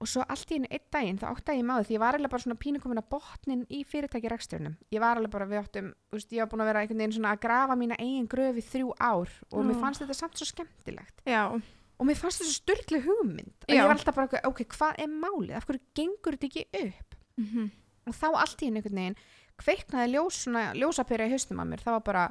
Og 0.00 0.08
svo 0.08 0.22
allt 0.30 0.54
í 0.54 0.60
einu 0.60 0.70
einn 0.70 0.86
daginn 0.94 1.18
þá 1.18 1.26
áttaði 1.32 1.60
ég 1.60 1.66
maður 1.66 1.88
því 1.88 1.96
ég 1.96 2.04
var 2.04 2.16
alveg 2.16 2.32
bara 2.32 2.44
svona 2.46 2.60
pínu 2.62 2.78
komin 2.80 3.02
að 3.02 3.10
botnin 3.10 3.66
í 3.68 3.82
fyrirtæki 3.84 4.30
reksturinnum 4.32 4.78
ég 4.94 5.02
var 5.02 5.18
alveg 5.18 5.34
bara 5.34 5.48
við 5.50 5.60
áttum, 5.60 5.90
þú 6.08 6.16
veist, 6.16 6.32
ég 6.32 6.40
var 6.40 6.48
búin 6.54 6.62
að 6.64 6.70
vera 6.70 6.84
einhvern 6.86 7.02
veginn 7.02 7.16
svona 7.18 7.34
að 7.34 7.42
grafa 7.42 7.76
mína 7.76 7.98
eigin 8.00 8.30
gröf 8.32 8.62
í 8.62 8.64
þrjú 8.64 8.94
ár 8.96 9.34
og 9.50 9.66
mér 9.68 9.76
fannst 9.82 10.00
þetta 10.00 10.16
samt 10.16 10.40
svo 10.40 10.48
skemmtilegt. 10.48 11.20
Já. 11.28 11.60
Og 12.00 12.08
mér 12.08 12.16
fannst 12.16 12.40
þetta 12.40 12.56
styrkli 12.56 13.02
hugmynd 13.04 13.66
Já. 13.68 13.74
ég 13.74 13.84
var 13.84 13.98
alltaf 13.98 14.16
bara, 14.16 14.40
ok, 14.48 14.64
hvað 14.72 15.02
er 15.04 15.12
málið? 15.12 15.54
Af 15.58 15.68
hverju 15.68 15.82
gengur 15.98 16.38
þetta 16.38 16.50
ekki 16.50 16.86
upp? 16.86 17.20
Mm 17.40 17.68
og 18.08 18.16
þá 18.16 18.28
allt 18.32 18.62
í 18.62 18.68
einu 18.68 18.80
einhvern 18.80 19.00
veginn 19.00 19.18
kveiknaði 19.60 20.14
ljós, 20.14 20.38
svona, 20.46 20.62
ljósapera 20.72 21.26
í 21.28 21.34
haustum 21.34 21.60
að 21.60 21.68
mér. 21.72 21.82
Það 21.84 21.96
var 21.96 22.04
bara, 22.06 22.22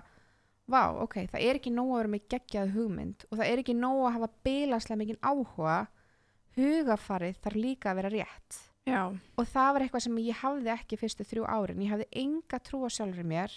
vá, 0.70 0.82
ok, 1.06 1.16
það 1.30 1.46
er 1.46 1.60
ekki 1.60 1.74
nóg 1.76 1.92
að 1.94 2.00
vera 2.02 2.14
með 2.16 2.26
geggjað 2.34 2.74
hugmynd 2.74 3.26
og 3.30 3.38
það 3.38 3.52
er 3.52 3.62
ekki 3.62 3.76
nóg 3.78 4.02
að 4.02 4.16
hafa 4.18 4.30
bilaslega 4.48 5.00
mikinn 5.04 5.22
áhuga. 5.22 5.78
Hugafarið 6.58 7.40
þarf 7.44 7.60
líka 7.60 7.92
að 7.92 8.02
vera 8.02 8.14
rétt. 8.18 8.64
Já. 8.90 9.04
og 9.38 9.46
það 9.46 9.68
var 9.76 9.84
eitthvað 9.86 10.02
sem 10.02 10.16
ég 10.24 10.38
hafði 10.40 10.70
ekki 10.74 10.98
fyrstu 10.98 11.26
þrjú 11.28 11.44
árin. 11.46 11.82
Ég 11.84 11.92
hafði 11.94 12.08
enga 12.24 12.60
trú 12.66 12.80
á 12.82 12.90
sjálfur 12.90 13.28
mér 13.28 13.54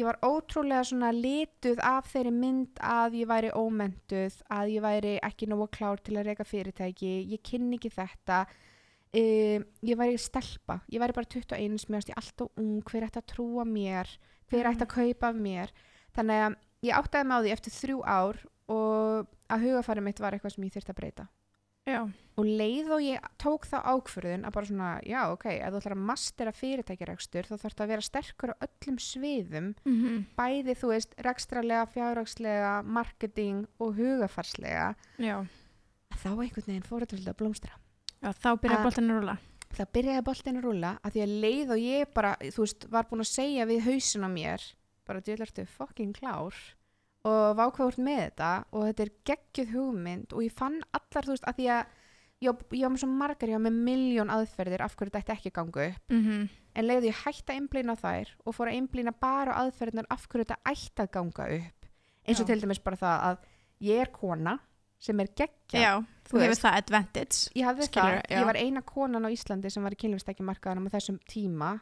ég 0.00 0.06
var 0.08 0.18
ótrúlega 0.24 0.82
svona 0.88 1.10
lituð 1.12 1.80
af 1.84 2.08
þeirri 2.12 2.32
mynd 2.34 2.80
að 2.86 3.18
ég 3.20 3.30
væri 3.30 3.50
ómentuð, 3.52 4.38
að 4.48 4.74
ég 4.76 4.84
væri 4.84 5.14
ekki 5.28 5.48
nógu 5.50 5.68
klár 5.74 6.00
til 6.00 6.16
að 6.16 6.30
reyka 6.30 6.46
fyrirtæki, 6.48 7.12
ég 7.34 7.42
kynni 7.44 7.76
ekki 7.76 7.92
þetta, 7.92 8.40
um, 9.20 9.66
ég 9.90 10.00
væri 10.00 10.20
stelpa, 10.20 10.80
ég 10.92 11.02
væri 11.02 11.16
bara 11.18 11.28
21, 11.36 11.86
mér 11.88 12.00
varst 12.00 12.12
ég 12.14 12.22
alltaf 12.22 12.62
ung, 12.62 12.80
hver 12.88 13.08
ætti 13.08 13.20
að 13.20 13.28
trúa 13.34 13.68
mér, 13.68 14.10
hver 14.48 14.70
ætti 14.72 14.86
að 14.86 14.94
kaupa 14.96 15.32
af 15.32 15.44
mér, 15.44 15.76
þannig 16.16 16.46
að 16.46 16.58
ég 16.88 16.98
áttaði 16.98 17.28
mig 17.28 17.36
á 17.36 17.42
því 17.44 17.54
eftir 17.58 17.78
þrjú 17.78 18.02
ár 18.08 18.42
og 18.72 19.30
að 19.52 19.68
hugafæri 19.68 20.04
mitt 20.04 20.20
var 20.22 20.34
eitthvað 20.34 20.56
sem 20.56 20.66
ég 20.66 20.76
þyrfti 20.76 20.94
að 20.94 21.00
breyta 21.02 21.28
Já. 21.88 22.04
og 22.38 22.44
leið 22.46 22.90
og 22.94 23.00
ég 23.02 23.24
tók 23.42 23.64
þá 23.66 23.78
ákförðun 23.90 24.44
að 24.46 24.52
bara 24.54 24.68
svona, 24.68 24.90
já 25.02 25.20
ok, 25.32 25.46
ef 25.50 25.72
þú 25.74 25.80
ætlar 25.80 25.94
að 25.96 26.04
mastera 26.10 26.52
fyrirtækjarekstur 26.54 27.48
þá 27.48 27.54
þarf 27.58 27.74
það 27.74 27.82
að 27.84 27.90
vera 27.92 28.04
sterkur 28.06 28.52
á 28.54 28.56
öllum 28.66 28.98
sviðum 29.02 29.70
Mm 29.84 30.20
bæði 30.38 30.76
þú 30.78 30.92
veist 30.92 31.16
rekstralega, 31.26 31.86
fjárhagslega, 31.90 32.72
marketing 32.86 33.64
og 33.82 33.96
hugafarslega 33.98 34.92
Já. 35.18 35.42
þá 36.22 36.28
einhvern 36.30 36.68
veginn 36.70 36.86
fór 36.86 37.02
þetta 37.02 37.16
svolítið 37.18 37.32
að 37.34 37.40
blómstra 37.42 37.74
Já, 38.22 38.30
þá 38.30 38.48
byrjaði 38.62 38.78
Að- 38.78 38.86
boltinn 38.86 39.10
að 39.10 39.18
rúla. 39.18 39.36
það 39.72 39.92
byrjaði 39.98 40.24
boltinn 40.30 40.56
að 40.60 40.66
rúla 40.68 40.92
að 41.02 41.12
því 41.16 41.22
að 41.26 41.34
leið 41.42 41.70
og 41.74 41.82
ég 41.82 42.14
bara, 42.14 42.36
þú 42.46 42.62
veist, 42.62 42.86
var 42.94 43.08
búin 43.10 43.24
að 43.26 43.32
segja 43.34 43.66
við 43.66 43.82
hausin 43.88 44.22
á 44.24 44.30
mér, 44.30 44.62
bara 45.08 45.20
djöðlartu 45.20 45.66
fucking 45.66 46.14
klár 46.14 46.54
og 47.28 47.58
vákváður 47.58 48.00
með 48.02 48.22
þetta 48.24 48.52
og 48.72 48.86
þetta 48.88 49.04
er 49.04 49.12
geggjuð 49.30 49.74
hugmynd 49.76 50.32
og 50.34 50.46
ég 50.46 50.56
fann 50.58 50.80
allar, 50.90 51.26
þú 51.28 51.36
veist, 51.36 51.46
að 51.46 51.60
því 51.60 51.68
að 51.76 51.92
ég, 52.42 52.64
ég 52.74 52.82
var 52.82 52.94
með 52.94 53.04
svo 53.04 53.12
margar, 53.12 53.52
ég 53.52 53.60
var 53.60 53.66
með 53.68 53.78
miljón 53.90 54.34
aðferðir 54.34 54.82
af 54.82 54.96
hverju 54.98 55.14
þetta 55.14 55.36
ekki 55.36 55.52
að 55.52 55.58
ganga 55.60 55.88
upp. 55.92 56.02
Mm 56.10 56.50
en 56.78 56.88
leiði 56.88 57.10
ég 57.10 57.22
hætti 57.26 57.52
að 57.52 57.60
einblýna 57.60 57.96
þær 58.00 58.34
og 58.46 58.56
fór 58.56 58.70
að 58.70 58.78
einblýna 58.80 59.14
bara 59.20 59.56
aðferðinar 59.62 60.08
af 60.12 60.26
hverju 60.28 60.46
þetta 60.48 60.72
ætti 60.72 61.04
að 61.04 61.10
ganga 61.16 61.48
upp. 61.58 61.88
Eins 62.22 62.40
og 62.40 62.46
Já. 62.46 62.52
til 62.52 62.60
dæmis 62.62 62.82
bara 62.82 63.00
það 63.00 63.24
að 63.28 63.48
ég 63.88 64.04
er 64.04 64.12
kona 64.14 64.58
sem 65.02 65.18
er 65.18 65.32
geggja 65.34 65.80
Já, 65.82 65.92
þú 66.30 66.38
veist. 66.38 66.62
það 66.62 66.76
advantage. 66.78 67.38
ég 67.58 67.66
Skilurðu, 67.88 68.20
það, 68.22 68.36
ég 68.36 68.44
var 68.46 68.58
eina 68.60 68.82
konan 68.86 69.26
á 69.26 69.30
Íslandi 69.34 69.72
sem 69.74 69.82
var 69.82 69.96
í 69.96 69.98
kynlifstækja 69.98 70.46
markaðanum 70.46 70.86
á 70.86 70.94
þessum 70.94 71.18
tíma. 71.26 71.72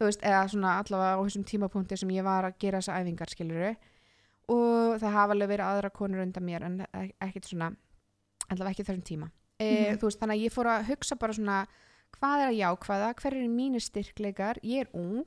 Þú 0.00 0.08
veist, 0.08 0.24
eða 0.24 0.46
svona 0.48 0.78
allavega 0.80 1.20
á 1.20 1.24
þessum 1.26 1.44
tímapunkti 1.44 2.00
sem 2.00 2.14
ég 2.16 2.24
var 2.24 2.48
að 2.48 2.56
gera 2.64 2.80
þessa 2.80 2.96
æfingar 3.02 3.34
skiluru 3.34 3.74
og 4.48 5.00
það 5.02 5.12
hafa 5.16 5.34
alveg 5.34 5.48
verið 5.54 5.66
aðra 5.66 5.90
konur 5.90 6.22
undan 6.22 6.44
mér 6.46 6.62
en 6.68 6.80
e- 6.86 7.12
ekkert 7.20 7.48
svona 7.50 7.72
allavega 8.50 8.70
ekki 8.76 8.84
þessum 8.86 9.02
tíma. 9.08 9.30
E, 9.58 9.66
Mhm. 9.66 9.98
þú 9.98 10.06
veist, 10.10 10.20
þannig 10.20 10.36
að 10.36 10.44
ég 10.44 10.52
fór 10.52 10.66
að 10.70 10.84
hugsa 10.90 11.18
bara 11.18 11.32
svona 11.32 11.66
hvað 12.16 12.40
er 12.42 12.48
að 12.52 12.60
jákvæða, 12.60 13.14
hver 13.20 13.34
eru 13.34 13.48
mínir 13.48 13.82
styrkleikar? 13.82 14.58
Ég 14.62 14.80
er 14.80 14.88
ung 14.94 15.24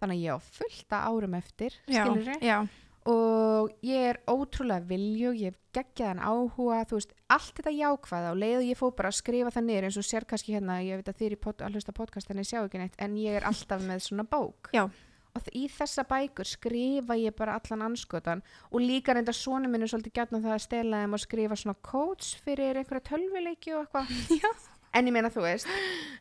þannig 0.00 0.18
að 0.18 0.24
ég 0.24 0.34
á 0.36 0.38
fullta 0.38 0.96
árum 1.08 1.34
eftir 1.34 1.72
Já, 1.88 2.04
já, 2.40 2.68
og 3.06 3.70
ég 3.82 4.10
er 4.10 4.18
ótrúlega 4.28 4.84
vilju, 4.86 5.32
ég 5.34 5.44
hef 5.52 5.58
geggjaðan 5.72 6.20
áhuga, 6.20 6.84
þú 6.86 6.96
veist, 6.98 7.12
allt 7.30 7.54
þetta 7.54 7.72
jákvæða 7.76 8.30
og 8.32 8.36
leið 8.40 8.56
og 8.58 8.66
ég 8.70 8.76
fór 8.78 8.94
bara 8.96 9.08
að 9.08 9.18
skrifa 9.22 9.50
það 9.54 9.64
niður 9.64 9.84
eins 9.88 9.96
og 10.00 10.06
sér 10.08 10.24
kannski 10.26 10.54
hérna, 10.54 10.78
ég 10.84 10.96
veit 11.02 11.08
að 11.12 11.26
er 11.26 11.32
í 11.36 11.40
pod, 11.40 11.56
að 11.58 11.72
hlusta 11.76 11.92
á 11.92 11.98
podcast 11.98 12.30
en 12.30 12.36
ég 12.42 12.46
sjá 12.48 12.60
ekki 12.64 12.78
neitt, 12.78 12.94
en 12.98 13.14
ég 13.16 13.36
er 13.36 13.42
alltaf 13.42 13.80
með 13.82 14.00
svona 14.04 14.24
bók. 14.28 14.70
Já. 14.72 14.90
Og 15.36 15.50
í 15.56 15.66
þessa 15.72 16.04
bækur 16.08 16.48
skrifa 16.48 17.16
ég 17.20 17.36
bara 17.36 17.58
allan 17.60 17.84
anskotan 17.90 18.42
og 18.70 18.80
líka 18.82 19.14
reynda 19.16 19.34
svona 19.36 19.70
minn 19.70 19.84
er 19.84 19.92
svolítið 19.92 20.16
gætna 20.20 20.42
það 20.44 20.56
að 20.56 20.64
stela 20.64 21.02
þeim 21.02 21.18
og 21.18 21.22
skrifa 21.22 21.60
svona 21.60 21.76
codes 21.90 22.32
fyrir 22.44 22.80
einhverja 22.80 23.08
tölvuleiki 23.12 23.76
og 23.76 23.84
eitthvað. 23.84 24.72
En 24.96 25.04
ég 25.04 25.12
meina 25.12 25.28
þú 25.28 25.42
veist 25.44 25.68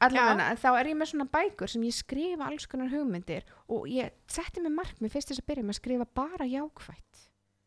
allavega, 0.03 0.49
þá 0.59 0.65
er 0.73 0.89
ég 0.89 0.97
með 0.99 1.07
svona 1.13 1.25
bækur 1.31 1.71
sem 1.71 1.83
ég 1.87 1.95
skrifa 1.95 2.49
alls 2.49 2.65
konar 2.67 2.89
hugmyndir 2.91 3.45
og 3.71 3.85
ég 3.87 4.11
setti 4.27 4.59
mig 4.59 4.73
markmið 4.75 5.13
fyrst 5.13 5.31
þess 5.31 5.43
að 5.43 5.47
byrja 5.51 5.63
með 5.63 5.75
að 5.75 5.79
skrifa 5.79 6.07
bara 6.19 6.47
jákvætt. 6.49 7.21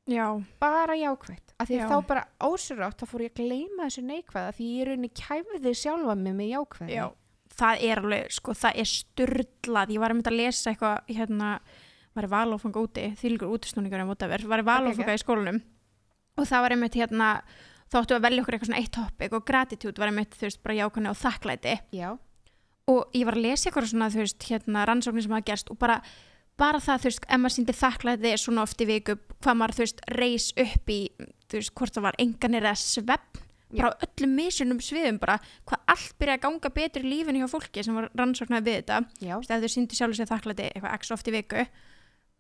Já, 0.09 0.27
bara 0.61 0.97
jákvætt. 0.97 1.55
Af 1.61 1.69
því 1.69 1.79
Já. 1.79 1.87
þá 1.89 1.97
bara 2.09 2.27
ósýrátt 2.41 3.01
þá 3.01 3.09
fór 3.09 3.25
ég 3.25 3.33
að 3.33 3.41
gleyma 3.41 3.89
þessu 3.89 4.05
neikvæða 4.09 4.53
því 4.57 4.69
ég 4.69 4.83
er 4.83 4.91
rauninni 4.93 5.11
kæfði 5.23 5.73
sjálfa 5.81 6.15
mig 6.17 6.37
með 6.39 6.53
jákvæði 6.53 6.97
já. 6.99 7.07
Það 7.59 7.85
er 7.89 8.03
alveg, 8.03 8.29
sko, 8.37 8.55
það 8.55 8.77
er 8.83 8.91
sturdlað. 8.93 9.95
Ég 9.97 10.03
var 10.03 10.15
að 10.15 10.21
mynda 10.21 10.31
að 10.31 10.39
lesa 10.39 10.71
eitthvað, 10.71 11.09
hérna, 11.11 11.49
var 12.15 12.29
í 12.29 12.31
valófanga 12.31 12.85
úti, 12.85 13.09
þýlgur 13.19 13.57
útisnúningur 13.57 14.05
um 14.05 14.13
whatever, 14.13 14.45
var 14.47 14.63
í 14.63 14.69
valófanga 14.69 15.17
í 15.17 15.23
skólanum. 15.23 15.59
Og 16.39 16.47
það 16.47 16.65
var 16.65 16.75
einmitt 16.77 16.99
hérna, 16.99 17.33
þá 17.91 17.99
áttu 18.03 18.15
að 18.15 18.25
velja 18.29 18.45
okkur 18.45 18.57
eitthvað 18.57 18.71
svona 18.71 18.83
eitt 18.83 18.95
topic 18.95 19.35
og 19.35 19.47
gratitude 19.49 19.99
var 19.99 20.13
einmitt, 20.13 20.39
þú 20.39 20.47
veist, 20.47 20.63
bara 20.63 20.79
jákvæðni 20.79 21.11
og 21.11 21.19
þakklæti. 21.19 21.75
Já, 21.99 22.09
og 22.89 23.17
ég 23.17 23.27
var 23.29 23.37
að 23.37 23.45
lesa 23.45 23.69
eitthvað 23.69 23.91
svona, 23.91 24.11
þú 24.13 24.23
veist, 24.23 24.49
hérna 24.49 24.85
rannsóknir 24.89 25.27
sem 25.27 25.35
hafa 25.37 25.49
gerst 25.51 25.73
og 25.73 25.79
bara, 25.81 25.99
bara 26.61 26.81
það, 26.83 27.03
þú 27.03 27.11
veist, 27.11 27.27
ef 27.27 27.43
maður 27.43 27.57
síndi 27.57 27.77
þakklæti 27.77 28.33
svona 28.41 28.65
oft 28.65 28.81
í 28.85 28.89
viku, 28.89 29.19
hvað 29.43 29.59
maður, 29.61 29.77
þú 29.77 29.85
veist, 29.85 30.01
reis 30.17 30.49
upp 30.65 30.95
í, 30.95 31.01
þú 31.51 31.61
veist, 31.61 31.75
hvort 31.75 31.99
það 31.99 32.07
var 32.09 32.19
enganir 32.25 32.69
eða 32.69 32.81
svefn, 32.81 33.45
bara 33.75 33.93
á 33.93 34.01
öllum 34.07 34.35
misunum 34.39 34.81
sviðum 34.83 35.21
bara, 35.21 35.37
hvað 35.69 35.93
allt 35.95 36.17
byrja 36.21 36.39
að 36.39 36.45
ganga 36.47 36.73
betur 36.79 37.05
í 37.05 37.13
lífinu 37.13 37.43
hjá 37.43 37.51
fólki 37.53 37.85
sem 37.85 37.99
var 37.99 38.09
rannsóknar 38.17 38.65
við 38.65 38.81
þetta, 38.81 39.01
já, 39.21 39.35
ef 39.37 39.49
þau 39.49 39.73
síndi 39.75 39.99
sjálfur 39.99 40.19
sér 40.19 40.31
þakklæti 40.33 40.69
eitthvað 40.71 40.99
x 40.99 41.15
oft 41.17 41.29
í 41.29 41.35
viku 41.37 41.65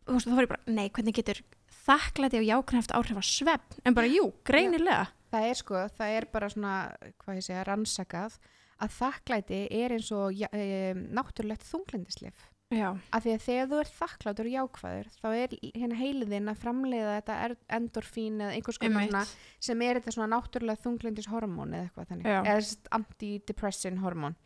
þú 0.08 0.16
veist, 0.16 0.28
þá 0.28 0.36
var 0.38 0.46
ég 0.46 0.52
bara, 0.54 0.64
nei, 0.78 0.86
hvernig 0.88 1.18
getur 1.18 1.42
þakklæti 1.84 2.40
og 2.40 2.48
jákvæmt 2.48 2.94
áhrif 2.96 3.20
á 3.20 3.24
svefn? 3.24 3.80
En 3.84 3.96
bara, 3.96 4.10
jú, 4.10 4.30
greinilega. 4.48 5.08
Það 5.28 5.48
er 5.50 5.58
sko 5.60 5.82
það 5.98 6.14
er 6.16 6.26
bara 6.32 6.48
svona, 6.52 6.76
hvað 7.20 7.40
ég 7.40 7.44
segja, 7.44 7.64
rannsakað 7.68 8.38
að 8.78 8.94
þakklæti 8.96 9.60
er 9.74 9.94
eins 9.96 10.08
og 10.16 10.32
ja, 10.36 10.48
e, 10.54 10.94
náttúrulegt 10.96 11.66
þunglindislif 11.68 12.46
já, 12.70 12.88
af 13.12 13.22
því 13.24 13.32
að 13.34 13.44
þegar 13.46 13.68
þú 13.70 13.78
er 13.82 13.90
þakklátur 13.98 14.48
og 14.48 14.54
jákvæður 14.56 15.06
þá 15.22 15.28
er 15.38 15.54
hérna 15.74 15.96
heiliðin 15.98 16.50
að 16.52 16.58
framleiða 16.64 17.14
þetta 17.18 17.36
er- 17.46 17.56
endorfín 17.78 18.42
eða 18.44 18.52
einhvers 18.58 18.78
konar 18.82 19.30
sem 19.60 19.82
er 19.86 20.00
þetta 20.00 20.12
svona 20.18 20.36
náttúrulega 20.36 20.82
þunglindishormón 20.84 21.72
eða 21.78 21.88
eitthvað 21.88 22.10
þannig, 22.12 22.28
eða 22.52 22.98
antidepressin 22.98 23.98
hormón. 24.04 24.36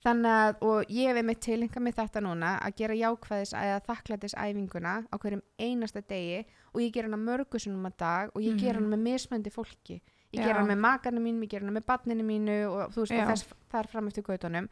Þannig 0.00 0.32
að, 0.32 0.54
og 0.64 0.86
ég 0.88 1.10
hef 1.10 1.18
einmitt 1.20 1.40
tilenga 1.44 1.80
með 1.84 1.98
þetta 1.98 2.20
núna 2.24 2.54
að 2.64 2.76
gera 2.78 2.94
jákvæðis 2.96 3.50
eða 3.52 3.80
þakklætis 3.84 4.34
æfinguna 4.34 4.94
á 5.12 5.14
hverjum 5.20 5.42
einasta 5.60 6.00
degi 6.08 6.38
og 6.72 6.80
ég 6.80 6.92
gera 6.94 7.10
hana 7.10 7.18
mörgusunum 7.20 7.84
að 7.84 7.96
dag 8.00 8.30
og 8.34 8.40
ég 8.40 8.54
Mhm. 8.54 8.60
gera 8.64 8.78
hana 8.80 8.96
með 8.96 9.02
mismöndi 9.04 9.52
fólki. 9.52 10.00
Ég 10.32 10.40
Já. 10.40 10.46
gera 10.46 10.58
hana 10.62 10.72
með 10.74 10.80
makarnir 10.80 11.20
mínum, 11.20 11.42
ég 11.44 11.48
gera 11.50 11.66
hana 11.66 11.78
með 11.80 11.84
badninu 11.84 12.24
mínu 12.24 12.56
og 12.70 12.92
þú 12.94 13.04
veist, 13.04 13.28
þess 13.28 13.44
þar 13.70 13.88
fram 13.88 14.06
eftir 14.08 14.22
gautunum 14.24 14.68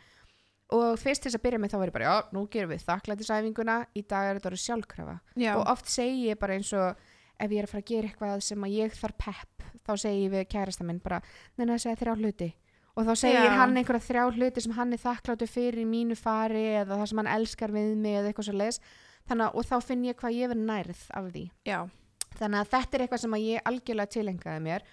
og 0.77 0.99
fyrst 1.01 1.25
til 1.25 1.31
þess 1.31 1.39
að 1.39 1.45
byrja 1.47 1.61
með 1.63 1.73
þá 1.73 1.79
var 1.81 1.91
ég 1.91 1.95
bara, 1.97 2.09
já, 2.09 2.33
nú 2.37 2.45
gerum 2.53 2.73
við 2.75 2.85
þakklætisæfinguna. 2.85 3.77
Í 3.97 4.03
dag 4.05 4.29
er 4.29 4.39
þetta 4.39 4.51
orðið 4.51 4.65
sjálfkrafa. 4.65 5.17
Já, 5.41 5.53
og 5.57 5.65
oft 5.73 5.91
segi 5.93 6.27
ég 6.29 6.41
bara 6.41 6.59
eins 6.59 6.73
og 6.77 7.05
ef 7.39 7.53
ég 7.55 7.63
er 7.63 7.69
að 7.69 7.73
fara 7.73 7.85
að 7.85 7.91
gera 7.93 8.11
eitthvað 8.11 8.41
sem 8.45 8.65
að 8.67 8.75
ég 8.77 8.97
þarf 8.99 9.21
pepp 9.25 9.69
þá 9.87 9.93
segi 10.03 10.25
ég 10.27 10.33
við 10.35 10.49
kærasta 10.53 10.87
minn 10.87 11.03
bara 11.03 11.21
neina 11.57 11.77
að 11.77 11.85
segja 11.87 12.01
þrjá 12.03 12.17
hluti. 12.19 12.51
Og 12.99 13.07
þá 13.07 13.13
segir 13.15 13.45
Já. 13.47 13.55
hann 13.55 13.77
einhverja 13.79 14.07
þrjá 14.09 14.25
hluti 14.35 14.65
sem 14.65 14.75
hann 14.75 14.93
er 14.93 15.01
þakkláttur 15.01 15.51
fyrir 15.51 15.85
í 15.85 15.87
mínu 15.87 16.17
fari 16.19 16.65
eða 16.81 16.99
það 16.99 17.11
sem 17.13 17.21
hann 17.23 17.31
elskar 17.37 17.73
við 17.73 17.93
mig 17.95 18.19
eða 18.19 18.33
eitthvað 18.33 18.49
svo 18.49 18.57
leis 18.59 18.81
þannig 19.29 19.45
að 19.47 19.59
og 19.61 19.69
þá 19.69 19.77
finn 19.87 20.07
ég 20.09 20.19
hvað 20.19 20.35
ég 20.35 20.51
verð 20.51 20.65
nærð 20.67 21.03
af 21.15 21.29
því. 21.31 21.45
Já, 21.69 21.79
þannig 22.41 22.59
að 22.59 22.73
þetta 22.75 22.99
er 22.99 23.05
eitthvað 23.05 23.23
sem 23.23 23.37
ég 23.45 23.71
algjörlega 23.71 24.15
tilengaði 24.17 24.65
mér. 24.67 24.87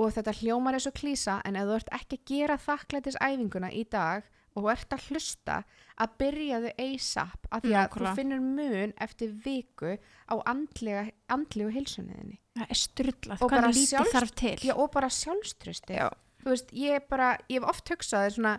Og 0.00 0.08
þetta 0.16 0.34
hljómar 0.40 0.78
eins 0.78 0.88
og 0.88 0.96
klísa 0.96 1.38
en 1.46 1.58
ef 1.60 1.68
þú 1.68 1.76
ert 1.76 1.90
ekki 2.00 2.18
að 2.18 2.28
gera 2.32 2.58
þakklætisæfinguna 2.66 3.70
í 3.76 3.82
dag 3.92 4.26
og 4.58 4.68
ert 4.72 4.92
að 4.94 5.06
hlusta 5.10 5.62
að 6.02 6.14
byrjaðu 6.20 6.72
ASAP 6.84 7.48
af 7.50 7.62
því 7.64 7.72
að 7.72 7.86
Nákvæmlega. 7.86 8.12
þú 8.12 8.18
finnur 8.18 8.44
mun 8.44 8.92
eftir 9.06 9.32
viku 9.44 9.96
á 10.28 10.34
andlega, 10.52 11.06
andlegu 11.32 11.72
heilsunniðinni 11.72 12.38
það 12.52 13.40
er 13.40 13.48
bara 13.48 13.70
hvað 13.70 13.78
lítið 13.78 14.12
þarf 14.12 14.34
til. 14.36 14.54
Já, 14.66 14.74
og 14.76 14.92
bara 14.92 15.08
sjálfströsti 15.08 15.96
Já. 15.96 16.08
þú 16.42 16.52
veist, 16.52 16.72
ég 16.76 17.08
bara, 17.08 17.32
ég 17.48 17.60
hef 17.60 17.68
oft 17.70 17.92
hugsað 17.94 18.28
svona, 18.36 18.54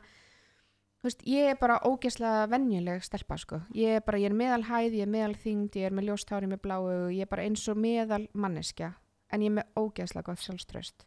þú 1.02 1.10
veist, 1.10 1.24
ég 1.30 1.52
er 1.52 1.58
bara 1.62 1.80
ógeðslega 1.86 2.50
venjuleg 2.50 3.04
stelpa, 3.06 3.38
sko. 3.38 3.62
Ég 3.76 4.00
er 4.00 4.06
bara, 4.06 4.18
ég 4.18 4.32
er 4.32 4.38
meðal 4.40 4.64
hæð, 4.70 4.98
ég 4.98 5.08
er 5.08 5.14
meðal 5.14 5.38
þyngd 5.46 5.80
ég 5.82 5.90
er 5.90 5.96
með 5.96 6.10
ljóstári 6.10 6.50
með 6.50 6.64
bláu, 6.66 6.84
ég 7.14 7.22
er 7.22 7.32
bara 7.32 7.46
eins 7.46 7.68
og 7.70 7.78
meðal 7.78 8.28
manneskja, 8.34 8.94
en 9.30 9.42
ég 9.46 9.52
er 9.52 9.58
með 9.60 9.82
ógeðslega 9.84 10.32
gott 10.32 10.42
sjálfströst 10.42 11.06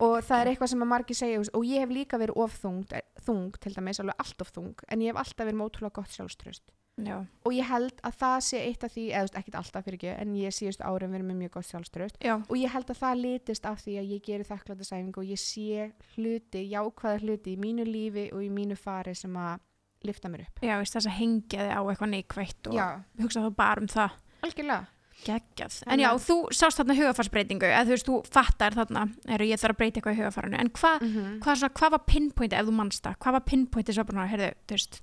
og 0.00 0.16
það 0.22 0.40
er 0.40 0.50
eitthvað 0.52 0.72
sem 0.72 0.82
að 0.84 0.90
margir 0.92 1.18
segja, 1.18 1.44
og 1.54 1.64
ég 1.66 1.84
hef 1.84 1.94
líka 1.94 2.18
verið 2.20 2.42
of 2.44 2.58
þungt, 2.62 2.92
eh, 2.92 3.06
þung, 3.26 3.52
til 3.58 3.72
dæmis, 3.74 4.00
alveg 4.00 4.18
allt 4.18 4.44
of 4.44 4.52
þung 4.54 4.74
en 4.88 5.00
ég 5.00 5.12
hef 5.12 5.22
alltaf 5.22 5.46
verið 5.46 5.58
með 5.58 5.70
ótrúlega 5.70 5.96
gott 5.98 6.14
sjálfströst 6.14 6.64
já, 6.98 7.16
og 7.46 7.52
ég 7.54 7.68
held 7.70 8.00
að 8.02 8.18
það 8.18 8.38
sé 8.48 8.62
eitt 8.66 8.84
af 8.84 8.92
því, 8.94 9.04
eða 9.14 9.38
ekkert 9.38 9.58
alltaf 9.60 9.84
fyrir 9.84 9.98
ekki, 9.98 10.12
en 10.18 10.34
ég 10.38 10.54
síðust 10.54 10.82
árum 10.82 11.14
verið 11.14 11.28
með 11.30 11.40
mjög 11.42 11.52
gott 11.58 11.68
sjálfströst 11.70 12.18
já, 12.22 12.34
og 12.38 12.56
ég 12.58 12.74
held 12.74 12.90
að 12.90 13.00
það 13.02 13.22
litist 13.22 13.64
af 13.70 13.82
því 13.84 13.96
að 14.00 14.12
ég 14.14 14.22
geri 14.26 14.48
þakklæðisæfingu 14.48 15.22
og 15.22 15.30
ég 15.30 15.42
sé 15.42 15.92
hluti, 16.16 16.64
jákvæða 16.72 17.22
hluti 17.22 17.54
í 17.54 17.60
mínu 17.62 17.86
lífi 17.86 18.28
og 18.34 18.42
í 18.42 18.50
mínu 18.50 18.78
fari 18.78 19.14
sem 19.14 19.34
að 19.34 19.60
lifta 20.06 20.30
mér 20.30 20.46
upp. 20.46 20.60
já, 20.62 20.76
þess 20.78 21.06
að 21.06 21.16
hengja 21.18 21.64
þig 21.66 21.74
á 21.74 21.82
eitthvað 21.82 22.12
neikvætt 22.14 22.70
og 22.70 22.74
Já, 22.78 22.86
hugsa 23.18 23.42
þá 23.42 23.50
bara 23.58 23.82
um 23.82 23.88
það. 23.90 24.10
Algjörlega. 24.46 24.86
Geggjað, 25.24 25.82
en 25.90 26.00
já, 26.00 26.08
þú 26.22 26.36
sást 26.54 26.78
þarna 26.78 26.94
hugafarsbreytingu, 26.98 27.66
eða 27.66 27.84
þú 27.88 27.94
veist, 27.94 28.06
þú 28.08 28.18
fattar 28.30 28.76
þarna, 28.78 29.02
eru 29.34 29.44
ég 29.48 29.58
þarf 29.60 29.74
að 29.74 29.78
breyta 29.80 29.98
eitthvað 30.00 30.14
í 30.14 30.20
hugafarinu 30.22 30.58
en 30.60 30.70
hvað 30.70 31.00
Mm 31.02 31.08
-hmm. 31.14 31.56
svona, 31.56 31.72
hvað 31.74 31.90
var 31.90 32.02
pinpointi 32.06 32.56
ef 32.56 32.66
þú 32.66 32.72
manst 32.72 33.02
það 33.04 33.16
hvað 33.18 33.32
var 33.32 33.40
pinpointi 33.50 33.92
svo 33.92 34.04
bara, 34.04 34.26
heyrðu, 34.26 34.50
þú 34.66 34.72
veist 34.76 35.00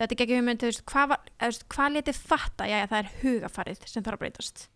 þetta 0.00 0.12
er 0.14 0.16
ekki 0.24 0.36
hugmynd, 0.36 0.60
þú 0.60 0.66
veist, 0.70 0.84
hvað, 0.84 1.16
hvað 1.68 1.92
letið 1.92 2.16
fatta, 2.16 2.64
já, 2.64 2.86
það 2.86 2.98
er 2.98 3.10
hugafarið 3.22 3.78
sem 3.86 4.02
þarf 4.02 4.14
að 4.14 4.18
breytast 4.24 4.68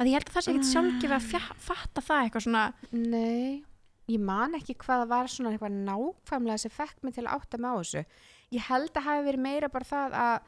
að 0.00 0.06
ég 0.06 0.12
held 0.16 0.28
að 0.28 0.34
það 0.34 0.42
sé 0.42 0.50
ekkert 0.50 0.64
Ah. 0.66 0.72
sjálfgef 0.72 1.12
að 1.12 1.28
fjá, 1.30 1.42
fatta 1.58 2.00
það 2.00 2.22
eitthvað 2.24 2.42
svona 2.42 2.72
Nei, 2.92 3.64
ég 4.08 4.20
man 4.20 4.54
ekki 4.54 4.74
hvað 4.74 5.02
það 5.02 5.08
var 5.08 5.26
svona 5.28 5.50
eitthvað 5.52 5.76
nákvæmlega 5.84 6.58
sem 6.58 6.70
fekk 6.70 6.96
mig 7.02 7.14
til 7.14 7.24
að 7.24 7.34
átta 7.36 7.58
mig 7.58 7.70
á 7.70 7.76
þessu. 7.78 8.04
Ég 8.52 8.60
held 8.68 8.90
að 8.96 9.02
hafi 9.04 9.24
verið 9.28 9.40
meira 9.40 9.68
bara 9.68 9.84
það 9.84 10.12
að 10.12 10.40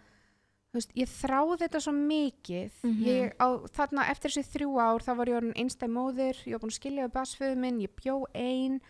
veist, 0.75 0.95
ég 0.99 1.11
þráði 1.11 1.59
þetta 1.65 1.81
svo 1.85 1.95
mikið. 1.97 2.79
Mhm. 2.83 3.03
Ég 3.07 3.35
á 3.39 3.49
þarna 3.77 4.07
eftir 4.11 4.31
þessi 4.35 4.53
þrjú 4.55 4.79
ár 4.83 5.05
þá 5.05 5.13
var 5.17 5.31
ég 5.31 5.39
orðin 5.41 5.59
einstæð 5.63 5.93
móðir, 5.95 6.41
ég 6.45 6.57
var 6.57 6.63
búin 6.65 6.75
að 6.75 6.81
skilja 6.81 7.07
við 7.07 7.17
basföðu 7.19 7.59
minn, 7.59 7.83
ég 7.85 7.95
bjó 8.01 8.17
ein 8.35 8.81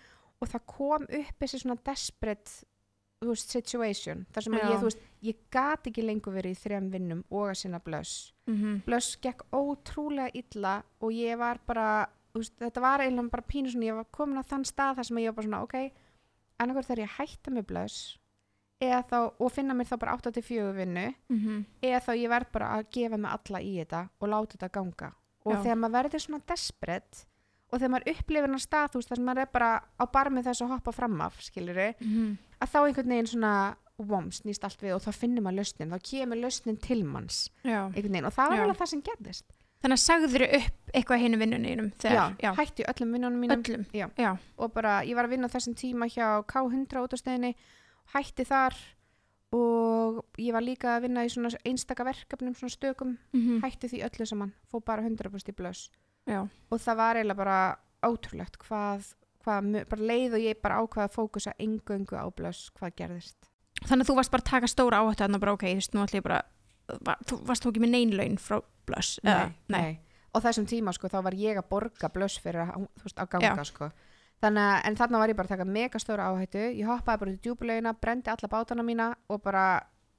og 0.41 0.49
það 0.49 0.67
kom 0.67 1.03
upp 1.09 1.37
þessi 1.41 1.61
svona 1.61 1.79
desperate 1.85 2.65
veist, 3.25 3.51
situation. 3.51 4.27
Þar 4.35 4.47
sem 4.47 4.57
ég, 4.59 4.75
þú 4.81 4.89
veist, 4.89 5.05
ég 5.25 5.37
gat 5.55 5.87
ekki 5.89 6.05
lengur 6.05 6.35
verið 6.35 6.57
í 6.57 6.61
þrejum 6.61 6.91
vinnum 6.93 7.23
og 7.31 7.53
að 7.53 7.61
sinna 7.63 7.81
blöss. 7.81 8.33
mm 8.47 8.83
Blöss 8.85 9.17
gekk 9.17 9.47
ótrúlega 9.53 10.31
illa 10.35 10.83
og 11.01 11.13
ég 11.13 11.39
var 11.39 11.61
bara, 11.67 12.09
veist, 12.35 12.57
þetta 12.59 12.81
var 12.81 13.01
eiginlega 13.01 13.31
bara 13.31 13.49
pínu 13.49 13.73
svona, 13.73 13.87
ég 13.87 13.95
var 13.97 14.11
komin 14.11 14.41
á 14.41 14.45
þann 14.45 14.65
stað 14.65 14.97
þar 14.97 15.05
sem 15.05 15.19
ég 15.19 15.33
var 15.33 15.39
bara 15.39 15.49
svona, 15.49 15.63
ok, 15.63 15.93
annarkvært 16.59 16.91
þegar 16.91 17.05
ég 17.05 17.17
hætta 17.19 17.51
með 17.51 17.67
blöss 17.67 18.19
þá, 19.11 19.19
og 19.41 19.53
finna 19.53 19.75
mér 19.75 19.87
þá 19.91 19.97
bara 19.99 20.17
8-4 20.17 20.73
vinnu 20.77 21.15
-hmm. 21.31 21.65
eða 21.83 22.01
þá 22.07 22.11
ég 22.17 22.29
verð 22.29 22.53
bara 22.53 22.67
að 22.79 22.87
gefa 22.91 23.17
mig 23.17 23.31
alla 23.31 23.61
í 23.61 23.73
þetta 23.81 24.09
og 24.21 24.29
láta 24.29 24.57
þetta 24.57 24.73
ganga 24.73 25.13
og 25.45 25.53
Já. 25.53 25.63
þegar 25.63 25.77
maður 25.77 25.93
verður 26.03 26.21
svona 26.21 26.43
desperate 26.49 27.25
og 27.73 27.79
þegar 27.81 27.91
maður 27.91 28.11
upplifir 28.15 28.49
hann 28.51 28.59
stað, 28.59 28.89
þú 28.91 28.95
veist, 29.01 29.09
þar 29.09 29.17
sem 29.17 29.25
maður 29.25 29.41
er 29.43 29.51
bara 29.53 29.71
á 29.99 30.05
barmið 30.07 30.45
þess 30.45 30.63
að 30.63 30.69
hoppa 30.69 30.93
fram 30.93 31.21
af, 31.21 31.41
skilur 31.43 31.95
Mhm. 32.01 32.37
að 32.61 32.69
þá 32.73 32.79
einhvern 32.87 33.09
veginn 33.09 33.27
svona 33.27 33.77
vom, 33.99 34.31
snýst 34.31 34.65
allt 34.65 34.81
við 34.83 34.95
og 34.95 35.03
þá 35.03 35.13
finnur 35.13 35.43
maður 35.43 35.57
lausnin, 35.59 35.91
þá 35.91 35.99
kemur 36.03 36.37
lausnin 36.37 36.77
til 36.81 37.05
manns 37.05 37.51
já. 37.65 37.87
einhvern 37.95 38.13
veginn 38.13 38.25
og 38.27 38.33
það 38.35 38.49
var 38.49 38.57
Já. 38.57 38.63
alveg 38.65 38.77
það 38.77 38.87
sem 38.89 39.03
gerðist 39.03 39.45
þannig 39.85 39.99
að 39.99 40.07
sagður 40.07 40.43
upp 40.57 40.91
eitthvað 40.95 41.21
hinu 41.21 41.37
vinnunum 41.37 41.91
þegar, 41.99 42.37
já, 42.41 42.55
hætti 42.57 42.85
öllum 42.89 43.13
vinnunum 43.13 43.41
mínum 43.41 43.63
öllum 43.63 43.85
Já. 43.93 44.09
já. 44.17 44.37
og 44.59 44.73
bara, 44.73 45.03
ég 45.05 45.15
var 45.15 45.25
að 45.27 45.31
vinna 45.31 45.47
á 45.47 45.55
þessum 45.55 45.75
tíma 45.75 46.07
hjá 46.09 46.43
K100 46.47 47.05
útastöðinni 47.05 47.55
hætti 48.13 48.45
þar 48.49 48.77
og 49.55 50.21
ég 50.41 50.55
var 50.55 50.65
líka 50.65 50.97
að 50.97 51.07
vinna 51.07 51.25
í 51.25 51.31
svona 51.33 51.53
einstaka 51.65 52.07
verkefnum, 52.07 52.57
svona 52.59 52.75
stökum 52.75 53.17
Mm 53.33 53.63
hætti 53.63 53.89
því 53.89 54.05
öllu 54.09 54.27
saman, 54.27 54.53
fó 54.71 54.81
bara 54.85 55.03
100% 55.03 55.53
í 55.53 55.55
blöss 55.55 55.91
já. 56.27 56.49
og 56.71 56.81
það 56.81 56.97
var 56.97 57.17
eiginlega 57.17 57.39
bara 57.39 57.79
ótrúlegt 58.03 58.59
hvað, 58.59 59.15
hvað 59.45 59.85
bara 59.89 60.03
leið 60.03 60.35
og 60.35 60.41
ég 60.41 60.63
bara 60.63 60.81
ákvaða 60.83 61.09
að 61.09 61.15
fókusa 61.15 61.55
engöngu 61.59 62.17
á 62.17 62.27
blöss 62.35 62.71
hvað 62.75 62.97
gerðist 62.97 63.51
þannig 63.85 64.05
að 64.05 64.09
þú 64.11 64.17
varst 64.19 64.31
bara 64.31 64.43
að 64.43 64.51
taka 64.51 64.67
stóra 64.67 65.01
áhættu 65.03 65.25
að 65.25 65.41
bara 65.41 65.53
ok, 65.53 65.65
þú 65.65 65.75
veist, 65.75 65.95
nú 65.95 66.05
ætlum 66.05 66.21
ég 66.21 66.27
bara 66.27 66.43
var, 67.05 67.19
þú 67.27 67.39
varst 67.49 67.65
þú 67.65 67.73
ekki 67.73 67.85
með 67.85 67.95
neinlaun 67.95 68.39
frá 68.39 68.61
blöss 68.87 69.21
eða, 69.25 69.53
nei. 69.69 70.01
og 70.35 70.45
þessum 70.45 70.67
tíma 70.67 70.93
sko 70.93 71.09
þá 71.09 71.21
var 71.25 71.37
ég 71.39 71.61
að 71.61 71.69
borga 71.71 72.11
blöss 72.13 72.39
fyrir 72.43 72.65
að, 72.67 72.89
þú 72.99 73.09
veist, 73.09 73.19
að 73.19 73.31
ganga 73.37 73.65
Já. 73.65 73.65
sko 73.71 73.91
þannig 74.45 74.67
að, 74.69 74.77
en 74.91 74.97
þarna 75.01 75.21
var 75.23 75.33
ég 75.33 75.39
bara 75.39 75.49
að 75.49 75.55
taka 75.57 75.67
megastóra 75.79 76.29
áhættu. 76.31 76.63
Ég 76.77 76.87
hoppaði 76.91 77.21
bara 77.23 77.33
út 77.33 77.39
í 77.41 77.43
djúbulegina, 77.49 77.93
brendi 78.01 78.31
alla 78.33 78.51
bátana 78.53 78.85
mína 78.87 79.09
og 79.33 79.41
bara, 79.45 79.65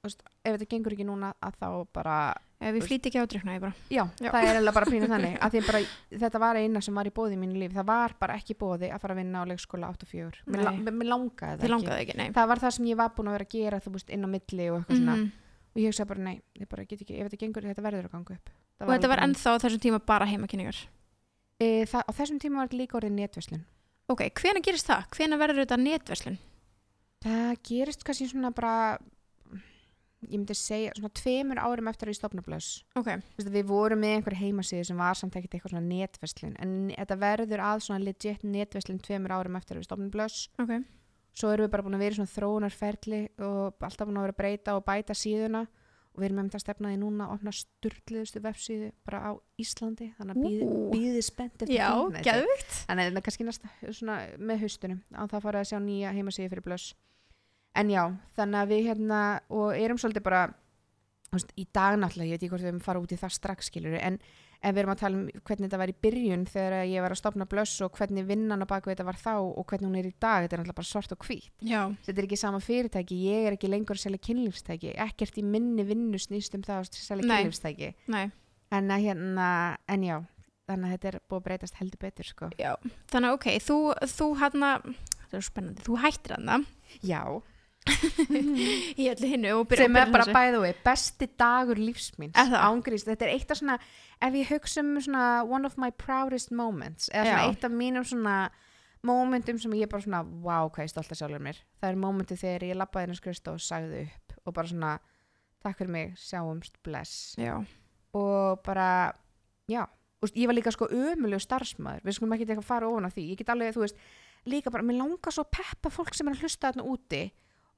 veist, 0.06 0.26
ef 0.44 0.56
þetta 0.58 0.68
gengur 0.74 0.96
ekki 0.98 1.06
núna 1.08 1.30
að 1.46 1.56
þá 1.62 1.68
bara, 1.94 2.16
ef 2.62 2.76
við 2.76 2.86
flýti 2.90 3.12
ekki 3.12 3.22
ádrykna 3.22 3.56
ég 3.58 3.64
bara. 3.64 3.78
Já, 3.94 4.04
Já. 4.20 4.30
það 4.32 4.40
er 4.42 4.50
eiginlega 4.52 4.76
bara 4.80 4.92
pínu 4.92 5.10
þannig. 5.14 5.38
Að 5.46 5.58
bara, 5.70 5.82
þetta 6.26 6.42
var 6.46 6.60
eina 6.62 6.82
sem 6.82 7.00
var 7.00 7.10
í 7.10 7.14
bóði 7.16 7.38
í 7.38 7.42
mínu 7.46 7.60
lífi, 7.62 7.78
það 7.78 7.88
var 7.94 8.16
bara 8.20 8.36
ekki 8.40 8.58
bóði 8.60 8.92
að 8.92 9.02
fara 9.06 9.16
að 9.16 9.22
vinna 9.22 9.42
á 9.42 9.50
leikskóla 9.50 9.90
8-4 9.94 10.44
mér, 10.52 10.70
mér, 10.90 11.10
langaði 11.10 11.56
það 11.56 11.66
ekki. 11.66 11.72
langaði 11.76 12.06
ekki, 12.06 12.18
nei. 12.22 12.28
Það 12.38 12.52
var 12.54 12.64
það 12.66 12.76
sem 12.78 12.90
ég 12.92 13.00
var 13.02 13.14
búin 13.18 13.32
að 13.32 13.38
vera 13.40 13.48
að 13.50 13.56
gera 13.58 13.82
þú 13.86 13.96
veist, 13.98 14.14
inn 14.16 14.26
á 14.26 14.30
milli 14.36 14.70
og 14.72 14.80
eitthvað 14.80 15.02
svona. 15.02 15.16
Mhm. 15.16 15.32
og 15.76 15.82
ég 15.84 15.90
hugsaði 15.92 16.10
bara, 16.14 16.24
nei, 16.30 16.36
ég 16.56 16.70
bara 16.72 16.86
get 16.88 17.02
ekki, 17.04 17.18
ef 17.20 17.28
þetta 17.30 17.42
gengur 17.44 17.66
þetta 17.68 17.84
verður 17.84 18.08
að 18.08 18.14
ganga 18.16 18.38
upp. 18.40 18.50
Það 18.80 18.88
og 18.88 18.92
þetta 18.92 18.92
var 18.92 18.96
alveg 18.96 19.12
bara- 19.12 19.26
ennþá 19.28 19.50
á 19.52 19.62
þessum 19.66 19.82
tíma 19.84 20.00
bara 20.06 20.26
heimakynningar 20.30 20.78
e, 21.60 21.68
það, 21.88 22.04
á 22.08 22.12
þessum 22.16 22.40
tíma 22.40 22.60
var 22.62 22.68
þetta 22.70 22.80
líka 22.82 22.98
orðið 23.00 23.16
netverslun 23.20 23.64
ok, 24.12 24.28
hvena 24.42 24.64
gerist 24.66 24.90
það? 24.90 25.10
hvena 25.18 25.40
verður 25.42 25.64
þetta 25.64 25.82
netverslun? 25.82 26.40
Það 27.26 27.52
gerist 27.66 28.06
kannski 28.06 28.30
svona 28.30 28.52
bara 28.56 28.76
ég 30.26 30.40
myndi 30.40 30.56
segja 30.58 30.94
svona 30.96 31.14
tveimur 31.16 31.60
árum 31.62 31.90
eftir 31.92 32.10
að 32.10 32.16
ég 32.16 32.20
stopna 32.20 32.44
blöss 32.46 32.82
ok, 32.98 33.12
Vistu, 33.38 33.52
við 33.54 33.68
vorum 33.70 34.02
með 34.02 34.18
einhver 34.18 34.38
heimasíðu 34.40 34.88
sem 34.90 35.00
var 35.00 35.18
samt 35.20 35.38
ekkert 35.38 35.58
eitthvað 35.58 35.76
svona 35.76 35.86
netverslun 35.90 36.56
en 36.64 36.76
þetta 36.94 37.18
verður 37.22 37.64
að 37.66 37.84
svona 37.86 38.06
legit 38.06 38.46
netverslun 38.46 39.02
tveimur 39.06 39.36
árum 39.36 39.58
eftir 39.60 39.78
að 39.78 39.84
við 39.84 39.90
stopnum 39.90 40.14
blöss 40.14 40.48
ok. 40.62 40.78
Svo 41.36 41.50
erum 41.52 41.68
við 41.68 41.72
bara 41.74 41.84
búin 41.84 41.98
að 41.98 42.06
vera 42.06 42.16
svona 42.16 42.32
þróunarferli 42.32 43.18
og 43.44 43.84
alltaf 43.84 44.08
búin 44.08 44.20
að 44.22 44.26
vera 44.26 44.36
að 44.36 44.40
breyta 44.40 44.76
og 44.78 44.86
bæta 44.88 45.18
síðuna 45.20 45.66
og 46.16 46.22
við 46.22 46.28
erum 46.30 46.38
með 46.40 46.48
þetta 46.48 46.64
stefnaði 46.64 46.98
núna 47.02 47.26
að 47.28 47.34
opna 47.36 47.54
sturgliðustu 47.56 48.42
vefsíðu 48.44 48.90
bara 49.08 49.20
á 49.28 49.32
Íslandi 49.60 50.10
þannig 50.16 50.38
að 50.38 50.46
býði, 50.46 50.68
býði 50.94 51.24
spennt 51.28 51.66
eftir 51.66 51.74
því. 51.74 51.80
Að 52.88 53.02
það 53.02 53.02
er 53.06 53.26
kannski 53.26 53.48
næsta 53.48 53.72
svona 53.90 54.20
með 54.40 54.64
haustunum 54.64 55.02
að 55.12 55.34
það 55.34 55.48
fara 55.48 55.64
að 55.64 55.72
sjá 55.72 55.80
nýja 55.84 56.14
heimasíði 56.16 56.52
fyrir 56.54 56.68
blöss. 56.70 56.94
En 57.76 57.92
já, 57.92 58.04
þannig 58.38 58.62
að 58.62 58.72
við 58.72 58.86
hérna 58.88 59.22
og 59.52 59.76
erum 59.76 60.00
svolítið 60.00 60.24
bara 60.30 60.46
veist, 61.36 61.52
í 61.60 61.68
dag 61.76 61.98
náttúrulega, 62.00 62.30
ég 62.30 62.38
veit 62.38 62.44
ekki 62.46 62.52
hvort 62.54 62.64
við 62.64 62.72
erum 62.72 62.84
fara 62.86 63.02
út 63.04 63.12
í 63.12 63.20
það 63.20 63.36
strax 63.36 63.72
skilur 63.72 63.98
en 64.00 64.20
ef 64.66 64.74
við 64.74 64.82
erum 64.82 64.94
að 64.96 65.02
tala 65.02 65.18
um 65.20 65.26
hvernig 65.46 65.68
þetta 65.70 65.80
var 65.82 65.92
í 65.92 65.96
byrjun 66.06 66.46
þegar 66.50 66.76
ég 66.90 67.04
var 67.06 67.14
að 67.16 67.20
stopna 67.22 67.46
blöss 67.50 67.76
og 67.86 67.94
hvernig 68.00 68.26
vinnan 68.30 68.66
á 68.66 68.68
baku 68.70 68.90
þetta 68.92 69.06
var 69.08 69.20
þá 69.22 69.34
og 69.38 69.66
hvernig 69.70 69.90
hún 69.92 70.00
er 70.02 70.10
í 70.10 70.14
dag, 70.18 70.46
þetta 70.46 70.58
er 70.58 70.64
náttúrulega 70.64 70.80
bara 70.82 70.90
svart 70.92 71.14
og 71.16 71.26
hvít. 71.28 71.50
já, 71.62 71.82
Þetta 72.06 72.22
er 72.22 72.28
ekki 72.30 72.40
sama 72.42 72.62
fyrirtæki, 72.66 73.20
ég 73.30 73.48
er 73.50 73.58
ekki 73.58 73.70
lengur 73.72 74.00
að 74.00 74.04
selja 74.08 74.22
kynlífstæki, 74.26 74.94
ekkert 75.06 75.38
í 75.38 75.46
minni 75.46 75.86
vinnu 75.88 76.18
snýst 76.22 76.58
um 76.58 76.66
það 76.66 76.82
að 76.84 77.02
selja 77.02 77.30
kynlífstæki. 77.30 77.94
nei 78.08 78.26
En, 78.74 78.90
að 78.92 79.04
hérna, 79.06 79.50
en 79.88 80.04
já, 80.04 80.16
þannig 80.66 80.88
að 80.90 80.96
þetta 80.96 81.08
er 81.12 81.20
búið 81.30 81.38
að 81.38 81.44
breytast 81.46 81.76
heldur 81.80 82.02
betur 82.02 82.26
sko. 82.26 82.50
já. 82.58 82.72
þannig 83.14 83.30
að 83.30 83.36
ok, 83.38 83.46
þú, 83.62 83.78
þú 84.10 84.30
hann 84.42 84.66
það 85.30 85.38
er 85.38 85.46
spennandi, 85.46 85.86
þú 85.86 86.00
hættir 86.02 86.36
hann 86.40 86.66
Já, 87.06 87.22
í 89.02 89.06
öllu 89.12 89.30
hinnu 89.30 89.52
og 89.60 89.68
byrjar 89.70 89.86
sem 89.86 89.98
er 90.00 90.12
bara 90.14 90.26
bæðu 90.34 90.62
við 90.64 90.80
besti 90.86 91.28
dagur 91.38 91.78
það? 92.50 92.64
ángrís, 92.66 93.06
þetta 93.06 93.28
er 93.28 93.34
eitt 93.36 93.52
af 93.54 93.60
svona 93.60 93.76
ef 94.22 94.38
ég 94.38 94.52
hugsa 94.54 94.84
um 94.84 94.96
svona 95.02 95.26
one 95.44 95.68
of 95.68 95.78
my 95.82 95.92
proudest 95.92 96.52
moments 96.52 97.10
eða 97.12 97.26
svona 97.26 97.44
Já. 97.44 97.50
eitt 97.50 97.68
af 97.68 97.72
mínum 97.72 98.06
svona 98.08 98.36
momentum 99.06 99.60
sem 99.62 99.74
ég 99.78 99.90
bara 99.92 100.02
svona 100.02 100.24
wow, 100.24 100.70
hvað 100.70 100.88
ég 100.88 100.94
stolt 100.94 101.12
að 101.14 101.20
sjálfur 101.22 101.44
mér. 101.44 101.60
Það 101.82 101.92
er 101.92 102.00
momentið 102.02 102.42
þegar 102.42 102.66
ég 102.70 102.80
labbaði 102.80 103.08
inn 103.08 103.16
á 103.16 103.22
skrifst 103.22 103.52
og 103.52 103.62
sagði 103.62 104.06
upp 104.08 104.36
og 104.46 104.56
bara 104.56 104.72
svona 104.72 104.94
takk 105.66 105.80
fyrir 105.80 105.94
mig, 105.94 106.14
sjáumst, 106.22 106.78
bless. 106.86 107.36
Já, 107.42 107.58
og 108.18 108.62
bara, 108.66 109.14
já. 109.70 109.86
Og 110.24 110.32
ég 110.34 110.50
var 110.50 110.58
líka 110.58 110.72
sko 110.74 110.88
ömulegu 110.90 111.42
starfsmæður 111.44 112.06
við 112.06 112.18
skulum 112.18 112.36
ekki 112.36 112.48
eitthvað 112.48 112.70
fara 112.70 112.90
ofan 112.90 113.10
á 113.10 113.14
því. 113.14 113.26
Ég 113.34 113.42
get 113.42 113.52
alveg, 113.54 113.74
þú 113.76 113.84
veist, 113.84 114.00
líka 114.50 114.74
bara, 114.74 114.86
mér 114.86 115.02
langar 115.02 115.34
svo 115.34 115.46
að 115.46 115.54
peppa 115.58 115.92
fólk 115.94 116.16
sem 116.18 116.30
er 116.30 116.38
að 116.38 116.46
hlusta 116.46 116.72
þarna 116.72 116.88
úti 116.94 117.24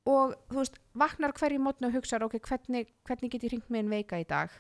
og 0.08 0.36
þú 0.52 0.62
veist, 0.62 0.80
vaknar 0.96 1.34
hverju 1.36 1.60
mótnu 1.64 1.90
og 1.90 1.98
hugsaður, 1.98 2.30
ok, 2.30 2.40
hvernig, 2.48 2.92
hvernig 3.08 3.34
get 3.34 3.48
ég 3.48 3.56
hringt 3.56 3.72
með 3.72 3.82
einn 3.82 3.96
veika 3.98 4.20
í 4.22 4.28
dag 4.28 4.54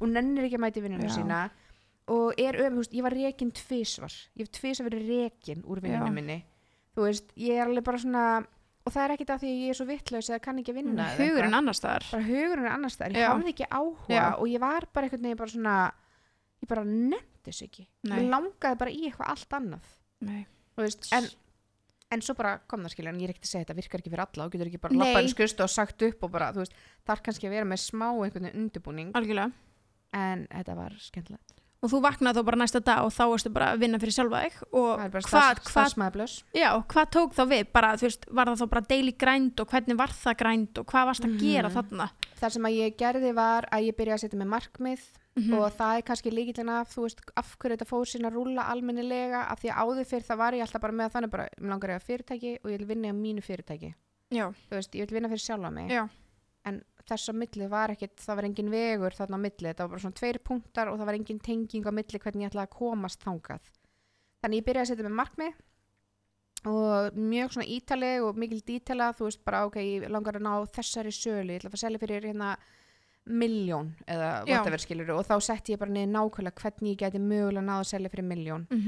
og 0.00 0.08
nennir 0.08 0.48
ekki 0.48 0.58
að 0.58 0.64
mæti 0.66 0.84
vinnunum 0.84 1.12
sína. 1.12 1.42
Og 2.10 2.40
er 2.40 2.56
veist, 2.74 2.94
ég 2.96 3.04
var 3.06 3.14
rekin 3.14 3.52
tvisvar. 3.54 4.14
Ég 4.34 4.46
hef 4.46 4.54
tvisvar 4.56 4.88
verið 4.88 5.12
rekin 5.12 5.60
úr 5.62 5.82
vinnunum 5.84 6.16
minni. 6.16 6.40
Þú 6.96 7.06
veist, 7.06 7.28
ég 7.38 7.60
er 7.60 7.68
alveg 7.68 7.86
bara 7.86 8.00
svona 8.02 8.24
og 8.80 8.94
það 8.94 9.04
er 9.04 9.14
ekkit 9.14 9.32
af 9.34 9.42
því 9.42 9.50
að 9.50 9.60
ég 9.60 9.72
er 9.72 9.78
svo 9.78 9.86
vittlaus 9.88 10.30
eða 10.30 10.40
kann 10.42 10.60
ekki 10.62 10.74
vinna 10.74 11.04
eitthvað. 11.04 11.28
hugurinn 11.28 11.56
annar 11.58 11.76
staðar. 11.76 12.06
Bara 12.10 12.26
hugurinn 12.26 12.66
er 12.66 12.72
annars 12.72 12.96
staðar, 12.96 13.18
ég 13.18 13.28
hafði 13.28 13.52
ekki 13.52 13.68
áhuga 13.68 14.16
Já. 14.16 14.24
og 14.32 14.48
ég 14.50 14.62
var 14.62 14.86
bara 14.94 15.06
einhvern 15.06 15.26
veginn 15.26 15.40
bara 15.42 15.54
svona 15.54 15.76
ég 16.60 16.72
bara 16.72 16.86
nefndi 16.88 17.50
þessu 17.50 17.68
ekki. 17.68 17.86
Ég 18.08 18.26
langaði 18.32 18.80
bara 18.80 18.94
í 18.96 19.04
eitthvað 19.06 19.32
allt 19.34 19.56
annað. 19.60 19.94
Veist, 20.80 21.08
en, 21.16 21.28
en 22.16 22.24
svo 22.24 22.34
bara 22.38 22.56
kom 22.70 22.84
það 22.86 22.96
skilja 22.96 23.12
en 23.12 23.20
ég 23.20 23.28
er 23.28 23.34
ekkert 23.34 23.48
að 23.48 23.52
segja 23.52 23.66
þetta 23.66 23.80
virkar 23.82 24.02
ekki 24.02 24.12
fyrir 24.14 24.26
alla 24.26 24.46
og 24.46 24.54
getur 24.54 24.70
ekki 24.72 24.82
bara 24.82 24.96
Nei. 24.96 25.02
lappaði 25.04 25.32
skust 25.34 25.60
og 25.60 25.72
sagt 25.72 26.06
upp 26.08 26.24
og 26.26 26.32
bara, 26.32 26.52
þú 26.56 26.64
veist, 26.64 26.78
þarf 27.08 27.26
kannski 27.26 27.50
að 27.50 27.58
vera 27.58 27.68
með 27.68 27.82
smá 27.84 28.06
einhvern 28.10 28.48
veginn 28.48 28.64
undirbúning. 28.64 29.12
Algjörlega 29.20 29.52
en 30.12 30.46
þetta 30.50 30.76
var 30.76 30.94
skemmtilegt. 30.98 31.56
Og 31.80 31.88
þú 31.88 32.00
vaknaði 32.04 32.36
þá 32.36 32.44
bara 32.44 32.58
næsta 32.60 32.80
dag 32.84 33.04
og 33.06 33.12
þá 33.16 33.22
varstu 33.30 33.50
bara 33.54 33.70
að 33.72 33.78
vinna 33.80 33.98
fyrir 33.98 34.12
sjálfa 34.12 34.40
þig 34.44 34.56
og 34.76 34.88
það 35.00 35.12
bara 35.14 35.22
hvað, 35.24 35.60
hvað, 35.62 35.70
starfsmæðablöss 35.72 36.34
já, 36.52 36.68
hvað 36.92 37.06
tók 37.16 37.32
þá 37.38 37.42
við? 37.48 37.70
Bara, 37.72 37.92
veist, 37.96 38.26
var 38.28 38.46
það 38.50 38.60
þá 38.60 38.66
bara 38.74 38.82
daily 38.90 39.12
grind 39.16 39.60
og 39.64 39.66
hvernig 39.72 39.96
var 39.96 40.12
það 40.12 40.36
grind 40.42 40.78
og 40.82 40.86
hvað 40.92 41.06
varst 41.08 41.24
að 41.24 41.38
gera 41.40 41.68
Mhm. 41.70 41.76
þarna? 41.78 42.10
Það 42.40 42.52
sem 42.52 42.62
að 42.68 42.76
ég 42.76 42.96
gerði 43.00 43.32
var 43.34 43.64
að 43.72 43.86
ég 43.88 43.96
byrjaði 43.96 44.18
að 44.18 44.20
setja 44.26 44.40
með 44.42 44.52
markmið 44.52 45.00
Mhm. 45.40 45.54
og 45.56 45.72
það 45.72 45.96
er 45.96 46.02
kannski 46.02 46.30
líkillin 46.34 46.68
af 46.68 46.92
þú 46.94 47.00
veist, 47.06 47.20
af 47.36 47.56
hverju 47.58 47.76
þetta 47.78 47.88
fór 47.88 48.04
sín 48.04 48.26
að 48.28 48.34
rúlla 48.36 48.68
almennilega 48.68 49.46
af 49.48 49.60
því 49.62 49.70
að 49.72 49.80
áður 49.80 50.04
fyrir 50.10 50.26
það 50.28 50.36
var 50.36 50.52
ég 50.52 50.60
alltaf 50.66 50.80
bara 50.82 50.92
með 50.92 51.12
þannig 51.12 51.30
bara, 51.30 51.48
mér 51.60 51.70
langar 51.70 51.90
ég 51.90 51.96
að 51.96 52.08
fyrirtæki 52.10 52.58
og 52.64 52.70
ég 52.70 52.78
vil 52.78 52.86
vinna 52.92 53.08
á 53.08 53.16
mínu 53.16 53.40
fyrirtæki. 53.40 53.94
Já, 54.30 54.52
þú 54.68 54.74
veist, 54.76 54.92
ég 54.92 55.08
vil 55.08 55.16
vinna 55.16 55.28
fyrir 55.32 55.46
sjálfa 55.48 55.72
mig. 55.72 55.88
Já, 55.88 56.08
þess 57.10 57.32
á 57.32 57.34
milli 57.36 57.68
var 57.70 57.94
ekkit, 57.94 58.16
það 58.22 58.38
var 58.38 58.48
engin 58.48 58.72
vegur 58.72 59.16
þarna 59.18 59.40
á 59.40 59.44
milli, 59.44 59.66
þetta 59.68 59.86
var 59.86 59.92
bara 59.94 60.04
svona 60.04 60.20
tveir 60.20 60.40
punktar 60.46 60.90
og 60.90 61.00
það 61.00 61.10
var 61.10 61.18
engin 61.18 61.42
tenging 61.44 61.90
á 61.90 61.92
milli 61.94 62.22
hvernig 62.22 62.46
ég 62.46 62.52
ætlaði 62.52 62.70
að 62.70 62.78
komast 62.78 63.26
þangað. 63.26 63.70
Þannig 64.40 64.62
ég 64.62 64.68
byrjaði 64.68 64.86
að 64.86 64.90
setja 64.92 65.08
með 65.08 65.18
markmið 65.20 65.60
og 66.70 67.16
mjög 67.16 67.54
svona 67.54 67.70
ítaleg 67.72 68.24
og 68.26 68.36
mikil 68.40 68.60
dítela 68.64 69.14
þú 69.16 69.30
veist 69.30 69.44
bara 69.46 69.64
ok, 69.68 69.80
ég 69.80 70.10
langar 70.12 70.36
að 70.36 70.44
ná 70.44 70.52
þessari 70.74 71.12
sölu, 71.14 71.54
ég 71.54 71.60
ætla 71.60 71.70
að 71.70 71.74
fara 71.74 71.80
að 71.80 71.86
selja 71.86 72.02
fyrir 72.02 72.28
hérna 72.28 72.50
miljón 73.30 73.92
eða 74.08 74.30
whatever 74.48 74.80
skilur 74.80 75.12
og 75.14 75.26
þá 75.28 75.34
setti 75.44 75.74
ég 75.74 75.80
bara 75.80 75.92
niður 75.92 76.12
nákvæmlega 76.14 76.62
hvernig 76.62 76.94
ég 76.94 77.00
geti 77.02 77.20
mögulega 77.22 77.64
náð 77.66 77.82
að 77.82 77.90
selja 77.92 78.12
fyrir 78.12 78.28
miljón 78.28 78.66
mm 78.70 78.80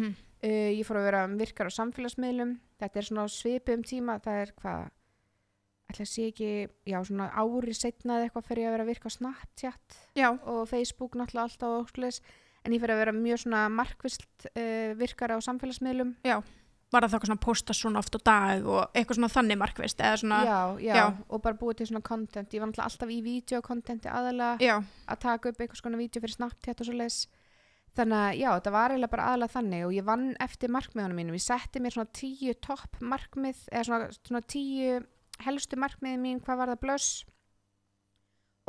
uh, 0.43 0.71
ég 0.73 0.87
fór 0.87 1.01
að 1.01 1.09
vera 1.11 1.27
virkar 1.27 1.71
á 1.71 1.79
samfélagsmiðlum 1.79 2.57
þetta 2.81 2.99
er 2.99 3.09
svona 3.09 3.29
svipu 3.29 3.77
um 3.77 3.85
tíma 3.87 4.19
það 4.25 4.41
er 4.43 4.55
hvað 4.63 4.91
ætla 5.91 6.07
að 6.07 6.13
sé 6.13 6.29
ekki, 6.31 6.53
já 6.89 6.99
svona 7.05 7.29
ári 7.35 7.75
setna 7.77 8.19
eða 8.19 8.29
eitthvað 8.29 8.49
fyrir 8.49 8.69
að 8.69 8.77
vera 8.77 8.87
að 8.87 8.93
virka 8.93 9.13
Snapchat 9.13 9.99
já, 10.17 10.29
og 10.31 10.65
Facebook 10.71 11.19
náttúrulega 11.19 11.49
alltaf 11.49 11.69
og 11.69 11.85
okkur 11.87 12.09
en 12.63 12.75
ég 12.75 12.83
fyrir 12.83 12.95
að 12.95 13.03
vera 13.03 13.15
mjög 13.17 13.45
svona 13.45 13.63
markvist 13.73 14.27
uh, 14.53 14.93
virkar 14.99 15.35
á 15.35 15.39
samfélagsmiðlum. 15.43 16.17
Var 16.93 17.07
það 17.07 17.09
þá 17.09 17.17
eitthvað 17.17 17.31
svona 17.31 17.43
posta 17.47 17.75
svona 17.77 18.01
oft 18.03 18.17
á 18.17 18.21
dag 18.21 18.67
og 18.69 18.81
eitthvað 18.93 19.19
svona 19.19 19.33
þannig 19.33 19.59
markvist 19.63 20.03
eða 20.05 20.19
svona, 20.21 20.41
já, 20.45 20.59
já, 20.85 20.97
já. 20.99 21.05
og 21.33 21.45
bara 21.45 21.59
búið 21.59 21.79
til 21.81 21.89
svona 21.89 22.05
content. 22.05 22.53
Ég 22.53 22.61
var 22.61 22.69
náttúrulega 22.69 22.91
alltaf 22.91 23.15
í 23.15 23.21
videokontenti 23.25 24.11
aðalega 24.13 24.69
já, 24.69 24.75
að 25.09 25.23
taka 25.25 25.53
upp 25.53 25.63
einhvers 25.65 25.85
konar 25.85 26.03
vídeo 26.03 26.23
fyrir 26.23 26.37
Snapchat 26.37 26.85
og 26.85 26.91
svo 26.91 26.99
leis 26.99 27.23
þannig 27.97 28.19
að 28.19 28.37
já, 28.41 28.49
þetta 28.59 28.75
var 28.77 28.93
eiginlega 28.93 29.15
bara 29.15 29.31
aðalega 29.31 29.55
þannig 29.57 29.87
og 29.87 29.97
ég 29.97 30.07
vann 30.07 30.29
eftir 30.45 30.73
markmiðunum 30.77 31.19
mínum. 31.23 31.37
Ég 31.41 31.45
setti 31.45 31.83
mér 31.83 31.97
svona 31.97 32.13
tíu 32.21 32.55
topp 32.65 33.01
markmið 33.01 33.67
eða 33.73 33.89
svona, 33.89 34.13
svona 34.21 34.45
tíu 34.53 35.01
helstu 35.41 35.77
markmiði 35.81 36.19
mín, 36.21 36.41
hvað 36.45 36.57
var 36.63 36.69
það 36.75 36.81
blöss? 36.87 37.25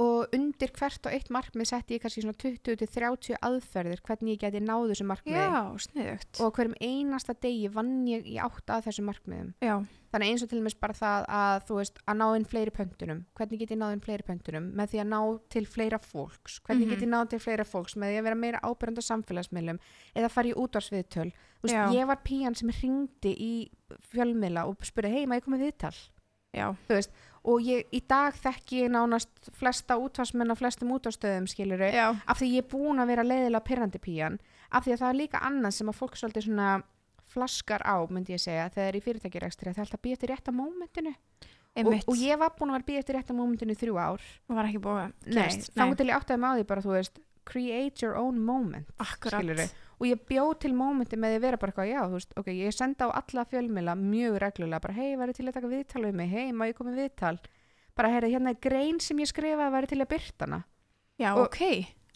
Og 0.02 0.26
undir 0.34 0.71
hvert 0.73 1.06
og 1.06 1.13
eitt 1.13 1.28
markmið 1.30 1.67
setti 1.69 1.93
ég 1.93 2.02
kannski 2.02 2.23
svona 2.23 2.34
20-30 2.41 3.36
aðferðir 3.45 3.99
hvernig 4.02 4.32
ég 4.34 4.39
geti 4.41 4.62
náðu 4.65 4.88
þessu 4.89 5.06
markmiði. 5.06 5.43
Já, 5.43 5.60
sniðugt. 5.86 6.39
Og 6.41 6.49
hverjum 6.56 6.73
einasta 6.82 7.36
degi 7.38 7.67
vann 7.69 7.99
ég 8.10 8.26
í 8.26 8.39
átt 8.41 8.73
að 8.73 8.88
þessum 8.88 9.06
markmiðum. 9.12 9.52
Já, 9.62 9.76
þannig 10.10 10.32
eins 10.34 10.41
og 10.41 10.49
til 10.49 10.58
dæmis 10.63 10.78
bara 10.82 10.97
það 10.97 11.28
að 11.30 11.62
þú 11.69 11.78
veist 11.78 12.02
að 12.10 12.17
ná 12.23 12.26
inn 12.39 12.47
fleiri 12.49 12.73
pöntunum. 12.73 13.21
Hvernig 13.38 13.62
get 13.62 13.76
ég 13.76 13.80
náð 13.84 13.93
inn 13.99 14.04
fleiri 14.08 14.26
pöntunum? 14.32 14.71
Með 14.82 14.89
því 14.95 15.04
að 15.04 15.08
ná 15.13 15.21
til 15.54 15.65
fleira 15.69 15.99
fólks. 16.02 16.58
Hvernig 16.65 16.88
Mhm. 16.88 16.89
get 16.89 17.06
ég 17.06 17.13
náð 17.13 17.30
til 17.30 17.39
fleira 17.45 17.63
fólks? 17.63 17.93
Með 17.95 18.10
því 18.10 18.17
að 18.17 18.23
vera 18.23 18.36
meira 18.36 18.60
ábyrjandi 18.65 18.97
á 19.06 19.10
samfélagsmiðlum. 19.13 19.80
Eða 20.15 20.32
fara 20.32 20.47
í 20.49 20.54
útvarsviðtöl 20.58 21.32
ég 21.93 22.08
var 22.08 22.17
pían 22.26 22.58
sem 22.58 22.67
ringdi 22.69 23.38
í 23.38 23.69
fjölmiðla 24.10 24.65
og 24.67 24.78
spurði 24.82 25.12
hei 25.13 25.26
maður 25.28 25.38
ég 25.39 25.45
komið 25.45 25.63
viðtal 25.69 25.95
já, 26.54 26.68
og 27.44 27.66
ég, 27.66 27.88
í 27.92 28.00
dag 28.08 28.36
þekki 28.39 28.86
ég 28.86 28.94
nánast 28.94 29.52
flesta 29.58 29.98
útvarsmenn 30.00 30.54
á 30.54 30.56
flestum 30.56 30.94
útvarstöðum 30.96 31.50
skiluru 31.52 31.89
já, 31.92 32.13
af 32.13 32.39
því 32.39 32.52
ég 32.54 32.63
er 32.63 32.72
búin 32.72 33.04
að 33.04 33.12
vera 33.12 33.28
leiðilega 33.28 33.68
pyrrandi 33.68 34.02
pían 34.04 34.39
af 34.72 34.86
því 34.86 34.96
að 34.96 35.04
það 35.04 35.10
er 35.10 35.20
líka 35.20 35.44
annað 35.50 35.78
sem 35.78 35.92
að 35.92 36.00
fólk 36.00 36.20
svolítið 36.20 36.48
svona 36.48 36.70
flaskar 37.34 37.84
á, 37.86 37.96
myndi 38.10 38.36
ég 38.36 38.42
segja 38.42 38.70
þegar 38.74 38.98
í 38.98 39.04
fyrirtækjurekstri 39.04 39.70
að 39.70 39.76
það 39.76 39.82
er 39.82 39.86
alltaf 39.88 40.00
að 40.00 40.06
býja 40.06 40.18
eftir 40.18 40.34
rétta 40.34 40.54
mómentinu. 40.56 41.13
Og, 41.74 41.94
og 42.06 42.18
ég 42.22 42.38
var 42.38 42.52
búin 42.54 42.70
að 42.70 42.78
vera 42.78 42.88
býja 42.89 43.04
eftir 43.04 43.18
rétta 43.18 43.36
mómentinu 43.38 43.74
í 43.74 43.80
þrjú 43.80 43.96
ár. 43.98 44.26
Og 44.50 44.58
var 44.58 44.70
ekki 44.70 44.82
búið 44.84 45.00
að 45.02 45.13
gerast. 45.34 45.72
þannig 45.74 46.02
til 46.02 46.10
ég 46.10 46.20
áttaði 46.20 46.42
með 46.44 46.54
á 46.54 46.56
því 46.60 46.68
bara 46.70 46.84
þú 46.86 46.94
veist 46.94 47.22
create 47.50 48.06
your 48.06 48.20
own 48.20 48.38
moment. 48.46 48.92
Og 50.04 50.10
ég 50.10 50.20
bjó 50.28 50.50
til 50.60 50.74
mómenti 50.76 51.16
með 51.16 51.32
því 51.34 51.39
að 51.39 51.46
vera 51.48 51.60
bara 51.62 51.72
eitthvað, 51.72 51.92
já, 51.94 52.02
þú 52.04 52.18
veist, 52.20 52.34
ok, 52.42 52.52
ég 52.60 52.76
senda 52.76 53.08
á 53.08 53.10
alla 53.22 53.46
fjölmila 53.48 53.96
mjög 53.96 54.38
reglulega, 54.44 54.84
bara 54.84 54.98
hei, 55.00 55.13
væri 55.20 55.36
til 55.38 55.48
að 55.48 55.56
taka 55.56 55.72
viðtal 55.72 56.04
við 56.04 56.18
mig, 56.20 56.32
hei, 56.34 56.52
má 56.52 56.68
ég 56.68 56.76
koma 56.76 56.96
viðtal? 56.98 57.38
Bara, 57.96 58.12
heyra, 58.12 58.28
hérna 58.34 58.52
er 58.52 58.60
grein 58.60 59.00
sem 59.00 59.20
ég 59.24 59.30
skrifaði 59.32 59.72
væri 59.78 59.92
til 59.94 60.02
að 60.04 60.10
byrta 60.12 60.48
hana. 60.50 60.63
Já, 61.22 61.30
Og- 61.38 61.46
ok, 61.48 61.62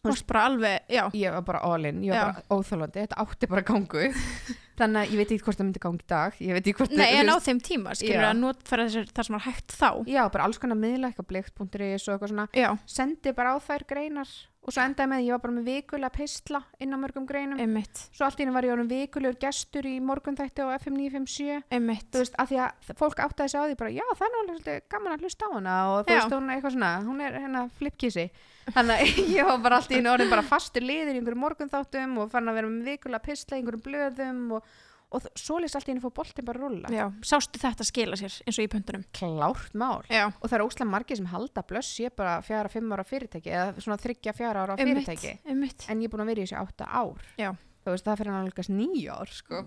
þú 0.04 0.12
veist 0.12 0.28
bara 0.30 0.44
alveg 0.50 0.92
já, 0.94 1.04
ég 1.14 1.34
var 1.34 1.44
bara 1.48 1.62
all 1.66 1.86
in, 1.86 2.02
ég 2.06 2.14
var 2.14 2.18
Já. 2.18 2.26
bara 2.34 2.58
óþólandi 2.58 3.04
þetta 3.04 3.20
átti 3.24 3.50
bara 3.50 3.64
gangu 3.66 4.04
þannig 4.78 5.00
að 5.02 5.12
ég 5.14 5.18
veit 5.22 5.32
ekki 5.34 5.46
hvort 5.48 5.58
það 5.58 5.68
myndi 5.68 5.82
gangi 5.84 6.04
í 6.04 6.08
dag 6.12 6.38
ég 6.44 6.54
veit 6.54 6.68
ekki 6.68 6.78
hvort 6.82 6.94
nei, 6.98 7.08
en 7.18 7.32
á 7.34 7.38
þeim 7.42 7.62
tíma 7.66 7.96
skilur 7.98 8.22
Já. 8.26 8.30
að 8.30 8.42
notfæra 8.44 8.86
þessar 8.88 9.10
það 9.12 9.28
sem 9.28 9.38
var 9.38 9.46
hægt 9.48 9.78
þá. 9.78 9.90
Já, 10.08 10.22
bara 10.34 10.46
alls 10.48 10.62
konar 10.62 10.78
blikt.is 10.78 12.08
og 12.08 12.14
eitthvað 12.18 12.34
svona, 12.34 12.80
sendi 12.86 13.34
bara 13.38 13.56
á 13.56 13.58
þær 13.58 13.88
greinar 13.90 14.30
og 14.68 14.76
svo 14.76 14.84
endaði 14.84 15.08
með, 15.08 15.22
því, 15.22 15.28
ég 15.28 15.34
var 15.38 15.42
bara 15.46 15.56
með 15.56 15.68
vikulega 15.72 16.12
pistla 16.12 16.60
inn 16.84 16.92
á 16.92 16.98
mörgum 17.00 17.28
greinum. 17.28 17.60
Einmitt, 17.64 18.02
svo 18.12 18.26
allt 18.28 18.42
í 18.42 18.44
henni 18.44 18.56
var 18.56 18.68
ég 18.68 18.74
orðin 18.74 18.90
vikulegur 18.92 19.38
gestur 19.40 19.88
í 19.88 19.94
morgunþætti 20.04 20.66
á 20.68 20.76
FM 20.76 20.98
957 21.00 21.78
einmitt. 21.78 22.10
Þú 22.12 22.24
veist, 22.24 22.36
af 22.44 22.52
því 22.52 22.60
að 22.66 22.92
fólk 23.00 23.22
áttaði 23.24 23.54
sig 23.54 23.64
á 23.64 23.68
því 23.70 23.78
bara, 23.80 23.94
já, 23.96 24.04
það 24.20 24.28
er 24.28 24.50
svolítið 24.50 24.82
gaman 24.92 25.16
að 25.16 25.24
hlusta 25.24 25.48
á 25.48 25.50
hana. 25.56 25.78
Og 25.94 26.02
þú 26.02 26.18
veist, 26.18 26.36
hún 26.36 26.50
er 26.50 26.58
eitthvað 26.58 26.76
svona, 26.76 26.92
hún 27.08 27.24
er 27.24 27.40
hérna 27.40 27.64
flipkissi. 27.80 28.28
Þannig 28.76 29.06
að 29.06 29.22
ég 29.38 29.48
var 29.48 29.64
bara 29.64 29.80
allt 29.80 29.94
í 29.94 29.98
henni 30.02 30.12
orðin 30.12 30.34
bara 30.36 30.44
fastur 30.44 30.84
liður 30.84 31.14
í 31.14 31.22
einhverjum 31.22 31.44
morgunþáttum 31.46 32.20
og 32.26 32.34
fann 32.34 32.52
að 32.52 32.60
vera 32.60 32.74
með 32.74 32.92
vikulega 32.92 33.24
pistla 33.24 33.56
í 33.56 33.62
einhverjum 33.62 33.86
blöðum 33.88 34.42
og, 34.58 34.68
og 35.16 35.24
svo 35.40 35.60
lýst 35.64 35.78
allt 35.78 35.88
í 35.88 35.94
henni 35.94 36.04
fór 36.04 36.12
boltin 36.18 36.46
bara 36.48 36.60
rulla 36.60 36.90
já, 36.92 37.06
sástu 37.24 37.62
þetta 37.62 37.86
skila 37.88 38.18
sér 38.20 38.34
eins 38.44 38.58
og 38.60 38.66
í 38.66 38.72
pöntunum? 38.72 39.06
Klárt 39.16 39.78
mál. 39.80 40.04
Já, 40.12 40.26
og 40.28 40.44
það 40.44 40.58
er 40.58 40.64
óslega 40.66 40.90
margir 40.92 41.20
sem 41.20 41.30
halda 41.32 41.64
blöss 41.68 42.02
ég 42.04 42.16
bara 42.18 42.42
fjara, 42.44 42.72
fimm 42.72 42.92
ára 42.92 43.06
fyrirtæki 43.08 43.54
eða 43.54 43.78
svona 43.80 44.00
þryggja 44.04 44.36
fjara 44.36 44.66
ára 44.66 44.76
fyrirtæki. 44.80 45.38
einmitt. 45.48 45.88
En 45.88 46.04
ég 46.04 46.10
er 46.10 46.14
búin 46.14 46.26
að 46.26 46.32
vera 46.34 46.44
í 46.44 46.48
þessu 46.50 46.60
átta 46.60 46.90
ár. 46.92 47.24
Já. 47.40 47.54
þú 47.86 47.94
veist, 47.94 48.08
það 48.10 48.20
fyrir 48.20 48.34
hann 48.34 48.50
alveg 48.50 48.72
nýja 48.76 49.16
ár 49.16 49.32
sko, 49.32 49.64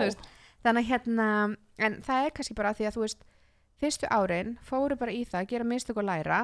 veist. 0.00 0.28
þannig 0.64 0.86
að 0.86 0.90
hérna 0.94 1.28
en 1.84 2.00
það 2.08 2.24
er 2.24 2.36
kannski 2.38 2.56
bara 2.56 2.72
því 2.72 2.88
að 2.88 2.96
þú 2.96 3.04
veist 3.04 3.28
fyrstu 3.78 4.08
árin 4.08 4.56
fóru 4.64 4.96
bara 4.96 5.12
í 5.12 5.24
það 5.28 5.42
að 5.42 5.50
gera 5.52 5.68
mistök 5.68 6.00
og 6.00 6.08
læra 6.08 6.40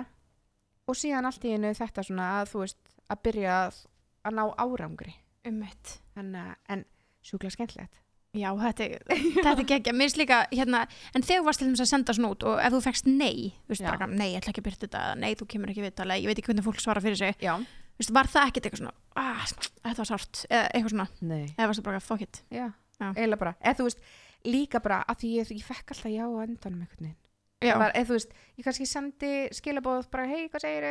og 0.84 1.00
síðan 1.00 1.24
allt 1.24 1.48
í 1.48 1.56
einu 1.56 1.72
þetta 1.72 2.04
svona 2.04 2.28
að 2.42 2.52
þú 2.52 2.66
veist 2.66 2.96
að 3.08 3.24
byrja 3.24 3.56
að, 3.64 3.84
að 4.28 4.36
ná 4.36 4.44
árangri. 4.60 5.16
Einmitt. 5.44 5.98
Þannig 6.12 6.44
að, 6.44 6.56
en 6.68 6.84
sjúklega 7.24 7.56
skemmtilegt 7.56 8.03
Já, 8.34 8.48
þetta, 8.58 8.86
er- 8.90 9.04
þetta 9.44 9.64
geggja, 9.68 9.92
mér 9.94 10.08
finnst 10.08 10.18
líka 10.18 10.38
hérna, 10.50 10.80
en 11.14 11.22
þegar 11.22 11.44
varst 11.46 11.60
til 11.62 11.68
þess 11.70 11.84
að 11.84 11.90
senda 11.92 12.14
svona 12.16 12.32
út 12.34 12.42
og 12.50 12.58
ef 12.58 12.72
þú 12.74 12.80
fekst 12.82 13.06
nei, 13.06 13.52
þú 13.64 13.74
veist 13.74 13.84
bara 13.86 14.08
nei, 14.10 14.32
ég 14.32 14.40
ætla 14.42 14.50
ekki 14.54 14.62
að 14.64 14.68
byrta 14.68 14.86
þetta, 14.88 15.02
eða, 15.06 15.18
nei, 15.22 15.32
þú 15.38 15.46
kemur 15.54 15.70
ekki 15.70 15.84
við 15.86 15.94
tala, 16.00 16.16
ég 16.18 16.26
veit 16.26 16.38
ekki 16.42 16.50
hvernig 16.50 16.66
fólk 16.66 16.80
svara 16.82 17.00
fyrir 17.04 17.20
sig, 17.20 17.38
veist, 18.00 18.10
var 18.16 18.26
það 18.32 18.48
ekkert 18.50 18.66
eitthvað 18.66 18.82
svona, 18.82 18.94
ah, 19.22 19.44
þetta 19.86 20.00
var 20.02 20.10
sárt, 20.10 20.44
eða 20.50 20.64
eitthvað 20.74 20.94
svona, 20.96 21.06
nei. 21.30 21.44
Eða 21.54 21.68
varstu 21.70 21.84
bara 21.86 22.00
fuck 22.02 22.22
it, 22.26 22.42
já, 22.50 22.66
Já. 22.98 23.06
eiginlega 23.14 23.38
bara. 23.38 23.54
Eða 23.62 23.78
þú 23.78 23.86
veist, 23.88 24.00
líka 24.44 24.80
bara 24.82 25.04
að 25.08 25.16
því 25.22 25.30
ég, 25.38 25.54
ég 25.54 25.64
fekk 25.70 25.94
alltaf 25.94 26.10
já 26.10 26.24
á 26.26 26.38
endanum 26.42 26.82
einhvern 26.82 27.06
veginn. 27.06 27.20
Eða 27.64 28.04
þú 28.10 28.16
veist, 28.18 28.34
ég 28.58 28.64
kannski 28.66 28.86
sendi 28.90 29.30
skilabóð 29.56 30.10
bara, 30.10 30.26
hei, 30.26 30.48
hvað 30.50 30.60
segir 30.66 30.84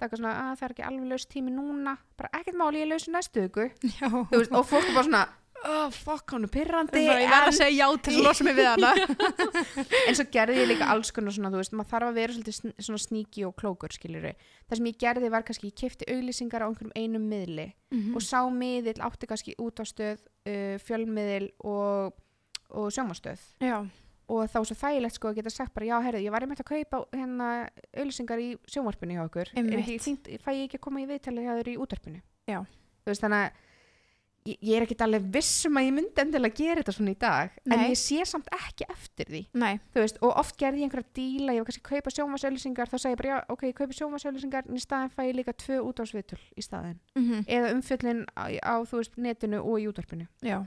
það 0.00 0.06
er 0.06 0.08
eitthvað 0.08 0.22
svona, 0.22 0.36
að 0.46 0.54
það 0.56 0.64
er 0.66 0.72
ekki 0.76 0.86
alveg 0.88 1.10
laus 1.12 1.26
tími 1.34 1.52
núna, 1.52 1.98
bara 2.16 2.32
ekkert 2.40 2.56
máli, 2.56 2.80
ég 2.80 2.88
laus 2.90 3.06
í 3.06 3.12
næstu 3.12 3.44
veist, 3.50 4.56
og 4.56 4.66
fólk 4.70 4.88
er 4.88 4.96
bara 4.96 5.04
svona, 5.10 5.20
oh, 5.60 5.90
fuck, 5.92 6.32
hann 6.32 6.46
er 6.46 6.52
pyrrandi, 6.54 7.02
ég 7.04 7.28
verð 7.28 7.50
að 7.50 7.56
segja 7.58 7.84
já 7.84 7.98
til 8.06 8.14
að 8.16 8.24
losa 8.24 8.46
mig 8.48 8.56
við 8.56 8.68
hana, 8.70 8.92
en 10.08 10.16
svo 10.16 10.24
gerði 10.32 10.62
ég 10.62 10.70
líka 10.72 10.88
alls 10.94 11.12
konar 11.12 11.36
svona, 11.36 11.50
þú 11.52 11.60
veist, 11.60 11.74
maður 11.76 11.90
þarf 11.92 12.08
að 12.08 12.18
vera 12.20 12.36
svolítið 12.38 13.04
sníki 13.04 13.44
og 13.44 13.54
klókur, 13.60 13.92
skiljur 13.92 14.24
það 14.70 14.80
sem 14.80 14.88
ég 14.88 14.98
gerði 15.04 15.30
var 15.36 15.44
kannski, 15.44 15.68
ég 15.70 15.78
kefti 15.84 16.08
auglýsingar 16.14 16.64
á 16.64 16.68
einhverjum 16.70 16.96
einum 16.96 17.28
miðli 17.28 17.68
Mhm. 17.90 18.14
og 18.14 18.22
sá 18.22 18.38
miðill 18.54 19.00
átti 19.02 19.26
kannski 19.26 19.52
út 19.58 19.80
á 19.82 19.84
stöð, 19.84 20.20
uh, 20.46 20.76
fjölmiðil 20.78 21.48
og, 21.66 22.14
og 22.70 22.86
sjómastöð 22.94 23.40
já, 23.60 23.80
og 24.30 24.50
þá 24.50 24.58
er 24.60 24.68
svo 24.68 24.76
þægilegt 24.80 25.16
sko 25.18 25.30
að 25.30 25.40
geta 25.40 25.52
sagt 25.54 25.74
bara 25.76 25.88
já, 25.88 25.96
herrið, 26.06 26.26
ég 26.26 26.34
var 26.34 26.46
einmitt 26.46 26.62
að 26.62 26.70
kaupa 26.70 27.02
hérna 27.16 27.48
auðlýsingar 27.94 28.42
í 28.44 28.50
sjónvarpinu 28.70 29.16
hjá 29.16 29.24
okkur. 29.24 29.50
Ekki 29.58 29.98
fínt, 30.04 30.30
fæ 30.44 30.52
ég 30.54 30.68
ekki 30.68 30.78
að 30.78 30.86
koma 30.86 31.02
í 31.02 31.08
viðtalið 31.10 31.48
hjá 31.48 31.56
þér 31.58 31.72
í 31.72 31.80
útvarpinu? 31.86 32.22
Já. 32.50 32.60
þú 33.00 33.12
veist 33.12 33.24
þannig 33.24 33.44
að 33.46 33.58
ég, 34.48 34.56
ég 34.64 34.76
er 34.76 34.86
ekkit 34.86 35.04
alveg 35.04 35.26
viss 35.34 35.66
um 35.68 35.78
að 35.80 35.86
ég 35.86 35.94
myndi 35.96 36.22
endilega 36.22 36.56
gera 36.60 36.80
þetta 36.80 36.94
svona 36.96 37.12
í 37.12 37.18
dag 37.20 37.58
en 37.66 37.74
Nei. 37.74 37.84
ég 37.90 38.00
sé 38.00 38.24
samt 38.28 38.48
ekki 38.54 38.86
eftir 38.92 39.30
því. 39.30 39.42
Nei, 39.60 39.80
þú 39.92 40.04
veist, 40.04 40.20
og 40.24 40.40
oft 40.42 40.56
gerði 40.60 40.82
ég 40.82 40.88
einhverja 40.88 41.14
díla 41.18 41.56
ég 41.56 41.62
var 41.62 41.70
kannski 41.70 41.84
að 41.84 41.92
kaupa 41.92 42.14
sjónvarsauðlýsingar 42.16 42.92
þá 42.92 42.96
segi 42.96 43.14
ég 43.14 43.20
bara 43.20 43.32
já, 43.32 43.38
ok, 43.54 43.66
ég 43.68 43.78
kaupi 43.80 43.98
sjónvarsauðlýsingar 44.00 44.68
en 44.70 44.80
í 44.80 44.84
staðin 44.84 45.14
fæ 45.14 45.22
ég 45.26 45.38
líka 45.38 45.56
tvö 45.64 45.80
útvarsviðtöl 45.90 46.40
í 46.56 46.64
staðin 46.64 46.98
mm 47.18 47.46
eða 47.50 47.72
umfjöllin 47.76 48.24
á, 48.36 48.44
á 48.64 48.74
veist, 48.92 49.16
netinu 49.16 49.62
og 49.62 49.80
í 49.80 49.88
útvarpinu. 49.90 50.28
Já, 50.44 50.60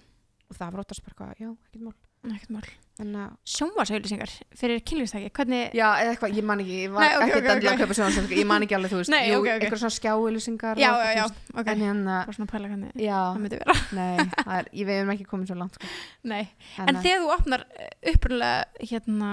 og 0.49 0.57
það 0.57 0.73
var 0.77 0.85
eitthvað, 0.93 1.37
já, 1.39 1.49
ekkert 1.49 1.87
mál 1.87 2.02
ekkert 2.31 2.49
mál, 2.55 2.67
en 3.03 3.15
að 3.19 3.31
sjónvarsauðlýsingar 3.51 4.31
fyrir 4.55 4.79
kynlýstæki, 4.87 5.31
hvernig, 5.35 5.73
Já, 5.75 5.87
eða 5.99 6.11
eitthvað, 6.13 6.35
ég 6.37 6.45
man 6.47 6.61
ekki, 6.63 6.75
ég 6.85 6.91
var 6.93 7.01
Nei, 7.03 7.15
ok, 7.17 7.23
ekki 7.23 7.39
ok, 7.39 7.47
endilega 7.53 7.73
ok. 7.73 7.73
að 7.73 7.81
kaupa 7.83 7.97
sjónvarsauðlýsingar, 7.97 8.39
ég 8.43 8.47
man 8.51 8.65
ekki 8.67 8.77
alveg, 8.77 8.91
þú 8.93 8.99
veist, 9.01 9.11
Nei, 9.11 9.21
jú, 9.31 9.39
eitthvað 9.49 9.81
svona 9.81 9.95
skjáauðlýsingar 9.97 10.81
já, 10.83 10.89
já, 10.93 11.11
já, 11.17 11.25
ok, 11.57 11.71
En 11.73 11.83
hérna, 11.83 12.19
bara 12.29 12.37
svona 12.37 12.51
pæla 12.53 12.69
hvernig 12.71 12.93
það 12.95 13.41
myndi 13.43 13.59
vera, 13.63 13.75
nei, 13.97 14.27
það 14.37 14.53
er, 14.61 14.69
ég 14.79 14.87
veit 14.91 15.01
um 15.03 15.11
ekki 15.17 15.27
komin 15.33 15.49
svo 15.49 15.57
langt, 15.59 15.79
sko. 15.81 15.91
nei, 16.31 16.43
en 16.43 16.85
Þannig 16.85 16.99
að- 17.01 17.07
þegar 17.09 17.23
þú 17.25 17.33
opnar 17.39 17.65
upprunlega 18.13 18.87
hérna 18.93 19.31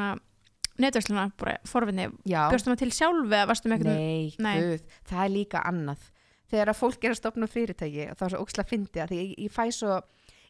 netversluna, 0.81 1.26
bara 1.38 1.59
forvinni, 1.68 2.09
bjóstum 2.24 2.72
það 2.74 2.81
til 2.87 2.90
sjálf 2.96 3.29
eða 3.29 3.46
varstum 3.50 3.74
eitthvað 3.76 3.98
nei, 4.00 4.33
Nei. 4.40 4.55
guð, 4.64 4.96
það 5.11 5.24
er 5.26 5.33
líka 5.35 5.62
annað. 5.68 6.07
Þegar 6.50 6.70
að 6.72 6.79
fólk 6.81 7.05
er 7.07 7.12
að 7.12 7.18
stopna 7.20 7.46
fyrirtæki, 7.46 8.07
og 8.11 8.16
það 8.18 8.24
er 8.26 8.33
svo 8.35 8.40
óksla 8.46 8.64
fyndi 8.66 8.98
að 9.05 9.12
því 9.12 9.18
ég, 9.20 9.35
ég 9.44 9.53
fæ 9.55 9.66
svo, 9.76 9.98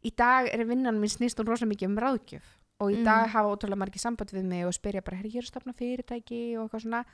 í 0.04 0.10
dag 0.16 0.48
er 0.52 0.64
vinnan 0.64 1.00
mín 1.00 1.12
snýst 1.12 1.38
hún 1.40 1.46
rosa 1.50 1.66
mikið 1.68 1.88
um 1.90 1.98
ráðgjöf 2.00 2.46
og 2.80 2.92
í 2.92 2.96
Mm. 3.00 3.04
dag 3.04 3.28
hafa 3.28 3.50
ótrúlega 3.52 3.76
margir 3.82 4.00
samband 4.00 4.30
við 4.32 4.44
mig 4.44 4.64
og 4.66 4.72
spyrja 4.72 5.02
bara, 5.04 5.16
herri, 5.18 5.30
ég 5.30 5.42
er 5.42 5.48
að 5.48 5.52
stopna 5.52 5.72
fyrirtæki 5.76 6.56
og 6.58 6.68
eitthvað 6.70 6.82
svona 6.86 7.04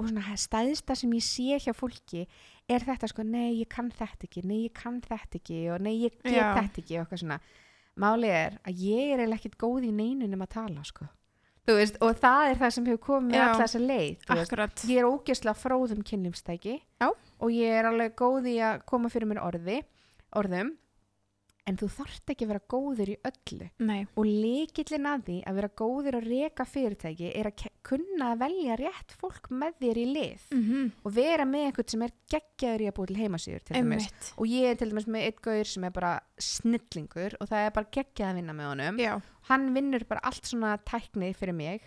og 0.00 0.06
svona 0.08 0.36
stæðsta 0.40 0.96
sem 0.96 1.10
ég 1.12 1.20
sé 1.26 1.58
hjá 1.60 1.74
fólki 1.76 2.26
er 2.68 2.80
þetta 2.80 3.08
sko, 3.08 3.22
nei, 3.22 3.60
ég 3.60 3.68
kann 3.68 3.90
þetta 3.90 4.24
ekki 4.24 4.42
nei, 4.46 4.62
ég 4.68 4.72
kann 4.72 5.00
þetta 5.02 5.36
ekki 5.36 5.58
og 5.74 5.80
nei, 5.84 5.98
ég 6.06 6.14
get 6.22 6.32
Já. 6.32 6.54
þetta 6.56 6.80
ekki 6.80 6.96
og 6.96 7.04
eitthvað 7.06 7.20
svona 7.24 7.40
Málið 8.00 8.30
er 8.32 8.54
að 8.64 8.78
ég 8.80 9.10
er 9.18 9.32
ekkit 9.34 9.56
góð 9.58 9.84
í 9.84 9.92
neinunum 9.92 10.40
að 10.46 10.48
tala, 10.54 10.82
sko. 10.86 11.04
Veist, 11.66 11.98
og 12.00 12.14
það 12.16 12.50
er 12.50 12.56
það 12.62 12.70
sem 12.72 12.86
hefur 12.86 13.00
komið 13.04 13.30
með 13.34 13.40
alla 13.44 13.58
þessa 13.60 13.80
leið. 13.82 14.22
Ég 14.88 14.98
er 15.02 15.08
ógeðslega 15.10 15.56
fróðum 15.58 16.00
kynlífstæki 16.06 16.76
Já. 17.02 17.08
og 17.40 17.50
ég 17.52 17.68
er 17.76 17.84
alveg 17.90 18.14
góð 18.16 18.48
í 18.48 18.54
að 18.64 18.80
koma 18.86 19.10
fyrir 19.12 19.28
mér 19.28 19.42
orði, 19.44 19.82
orðum, 20.34 20.72
en 21.66 21.76
þú 21.76 21.88
þarft 21.96 22.30
ekki 22.32 22.44
að 22.46 22.52
vera 22.54 22.62
góður 22.72 23.10
í 23.12 23.16
öllu. 23.30 23.68
Nei, 23.78 24.06
Og 24.16 24.24
líkillin 24.26 25.06
að 25.06 25.24
því 25.28 25.36
að 25.46 25.54
vera 25.60 25.68
góður 25.80 26.16
að 26.20 26.28
reka 26.30 26.64
fyrirtæki 26.64 27.32
er 27.36 27.50
að 27.50 27.66
kunna 27.82 28.32
að 28.34 28.40
velja 28.44 28.76
rétt 28.80 29.12
fólk 29.20 29.48
með 29.50 29.76
þér 29.80 30.00
í 30.00 30.06
lið 30.14 30.42
mm 30.52 30.90
og 31.04 31.12
vera 31.14 31.44
með 31.48 31.66
einhvern 31.68 31.88
sem 31.94 32.02
er 32.02 32.12
geggjaður 32.30 32.80
í 32.84 32.88
að 32.90 32.96
búa 32.98 33.06
til 33.10 33.16
heimasýður 33.20 33.62
til 33.64 33.76
dæmis. 33.76 34.08
einmitt. 34.08 34.32
Og 34.38 34.46
ég 34.46 34.70
er 34.70 34.74
til 34.80 34.90
dæmis 34.90 35.06
með 35.06 35.26
eitt 35.28 35.40
gaur 35.42 35.64
sem 35.64 35.84
er 35.84 35.90
bara 35.90 36.12
snillingur 36.38 37.36
og 37.40 37.48
það 37.50 37.64
er 37.66 37.72
bara 37.76 37.90
geggjað 37.96 38.28
að 38.30 38.36
vinna 38.40 38.52
með 38.56 38.68
honum. 38.72 39.00
Já, 39.00 39.14
Hann 39.50 39.72
vinnur 39.74 40.04
bara 40.06 40.20
allt 40.28 40.44
svona 40.46 40.76
tækni 40.86 41.32
fyrir 41.34 41.54
mig. 41.56 41.80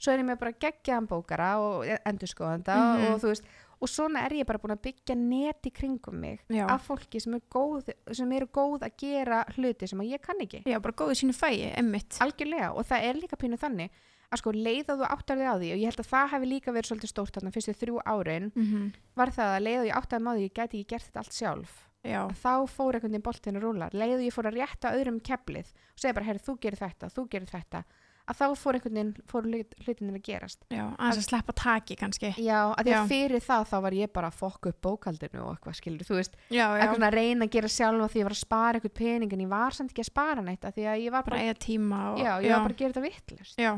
Svo 0.00 0.10
er 0.12 0.18
ég 0.18 0.26
með 0.26 0.40
bara 0.40 0.52
geggjaðan 0.64 1.06
bókara 1.08 1.50
og 1.62 1.84
endurskoðanda 2.04 2.74
Mhm. 2.74 3.04
og 3.14 3.20
þú 3.22 3.28
veist, 3.30 3.44
og 3.80 3.90
svona 3.90 4.24
er 4.26 4.36
ég 4.38 4.48
bara 4.48 4.60
búin 4.62 4.74
að 4.76 4.82
byggja 4.86 5.16
net 5.18 5.68
í 5.68 5.72
kringum 5.74 6.16
mig 6.20 6.42
já. 6.48 6.64
af 6.70 6.86
fólki 6.88 7.20
sem, 7.22 7.36
er 7.36 7.44
góð, 7.52 7.92
sem 8.12 8.32
eru 8.36 8.48
góð 8.48 8.86
að 8.86 8.96
gera 9.02 9.44
hluti 9.56 9.88
sem 9.90 10.02
ég 10.06 10.22
kann 10.24 10.42
ekki. 10.44 10.64
Já, 10.68 10.78
bara 10.82 10.96
góðið 10.96 11.22
sínu 11.22 11.36
fæi, 11.36 11.70
einmitt. 11.74 12.18
algjörlega 12.24 12.72
og 12.74 12.86
það 12.88 13.08
er 13.08 13.22
líka 13.22 13.40
pínu 13.40 13.60
þannig 13.60 13.94
að 14.34 14.40
sko 14.40 14.52
leið 14.56 14.92
að 14.92 15.00
þú 15.00 15.08
áttar 15.14 15.40
þig 15.40 15.48
á 15.50 15.54
því 15.54 15.70
og 15.70 15.80
ég 15.80 15.90
held 15.90 16.02
að 16.02 16.10
það 16.10 16.30
hefði 16.34 16.50
líka 16.50 16.74
verið 16.74 16.90
svolítið 16.90 17.12
stórt 17.12 17.36
þarna 17.36 17.54
fyrstu 17.54 17.74
þrjú 17.80 17.98
árin 18.04 18.52
Mm 18.54 18.92
var 19.14 19.30
það 19.30 19.50
að 19.54 19.64
leið 19.64 19.80
og 19.80 19.86
ég 19.86 19.98
áttaði 19.98 20.24
á 20.26 20.32
því 20.34 20.42
ég 20.42 20.54
gæti 20.54 20.78
ekki 20.80 20.90
gert 20.90 21.06
þetta 21.06 21.20
allt 21.20 21.34
sjálf. 21.34 21.74
Þá 22.04 22.54
fór 22.68 22.96
einhvern 22.96 23.12
veginn 23.14 23.24
boltinn 23.24 23.56
að 23.56 23.62
rúla 23.64 23.86
leið 23.94 24.16
og 24.18 24.24
ég 24.26 24.34
fór 24.34 24.48
að 24.50 24.56
rétta 24.58 24.90
öðrum 24.92 25.20
keflið 25.24 25.70
og 25.70 26.02
segja 26.02 26.16
bara, 26.16 26.26
herri, 26.26 26.42
þú 26.42 26.54
gerir 26.60 26.80
þetta, 26.82 27.08
þú 27.14 27.22
gerir 27.30 27.48
þetta 27.48 27.84
að 28.24 28.38
þá 28.40 28.44
fór 28.56 28.76
einhvern 28.78 28.94
veginn, 28.96 29.10
fór 29.28 29.44
hlut- 29.44 29.74
hlutinir 29.84 30.14
að 30.16 30.22
gerast 30.24 30.62
já, 30.72 30.84
að 30.96 31.18
sleppa 31.26 31.52
taki 31.60 31.96
kannski. 32.00 32.30
já, 32.40 32.60
að 32.72 32.80
því 32.86 32.92
að 32.94 32.96
Já. 32.96 33.06
fyrir 33.10 33.42
það 33.44 33.66
þá 33.68 33.76
var 33.84 33.92
ég 33.98 34.12
bara 34.16 34.30
að 34.30 34.38
fokka 34.40 34.68
upp 34.72 34.80
bókaldinu 34.86 35.42
og 35.44 35.50
eitthvað 35.58 35.76
skilur, 35.80 36.06
þú 36.08 36.16
veist 36.20 36.36
Já, 36.48 36.56
já, 36.56 36.68
eitthvað 36.78 36.94
svona 36.96 37.10
að 37.12 37.18
reyna 37.20 37.44
að 37.44 37.50
gera 37.58 37.68
sjálf 37.68 38.12
því 38.14 38.20
ég 38.22 38.28
var 38.30 38.36
að 38.36 38.42
spara 38.46 38.78
eitthvað 38.80 38.94
pening 39.02 39.32
en 39.36 39.44
ég 39.44 39.48
var 39.52 39.70
samt 39.76 39.90
ekki 39.92 40.04
að 40.06 40.12
spara 40.12 40.40
neitt 40.46 40.64
að 40.64 40.74
því 40.78 40.86
að 40.94 41.02
ég 41.04 41.10
var 41.12 41.22
bara 41.22 41.36
bara, 41.36 41.42
eiga 41.44 41.58
tíma 41.66 41.98
og... 42.14 42.18
já, 42.24 42.32
ég 42.40 42.50
var 42.54 42.64
bara 42.64 42.74
að 42.74 42.80
gera 42.80 42.92
þetta 42.94 43.08
vittlust 43.10 43.58
Já, 43.60 43.72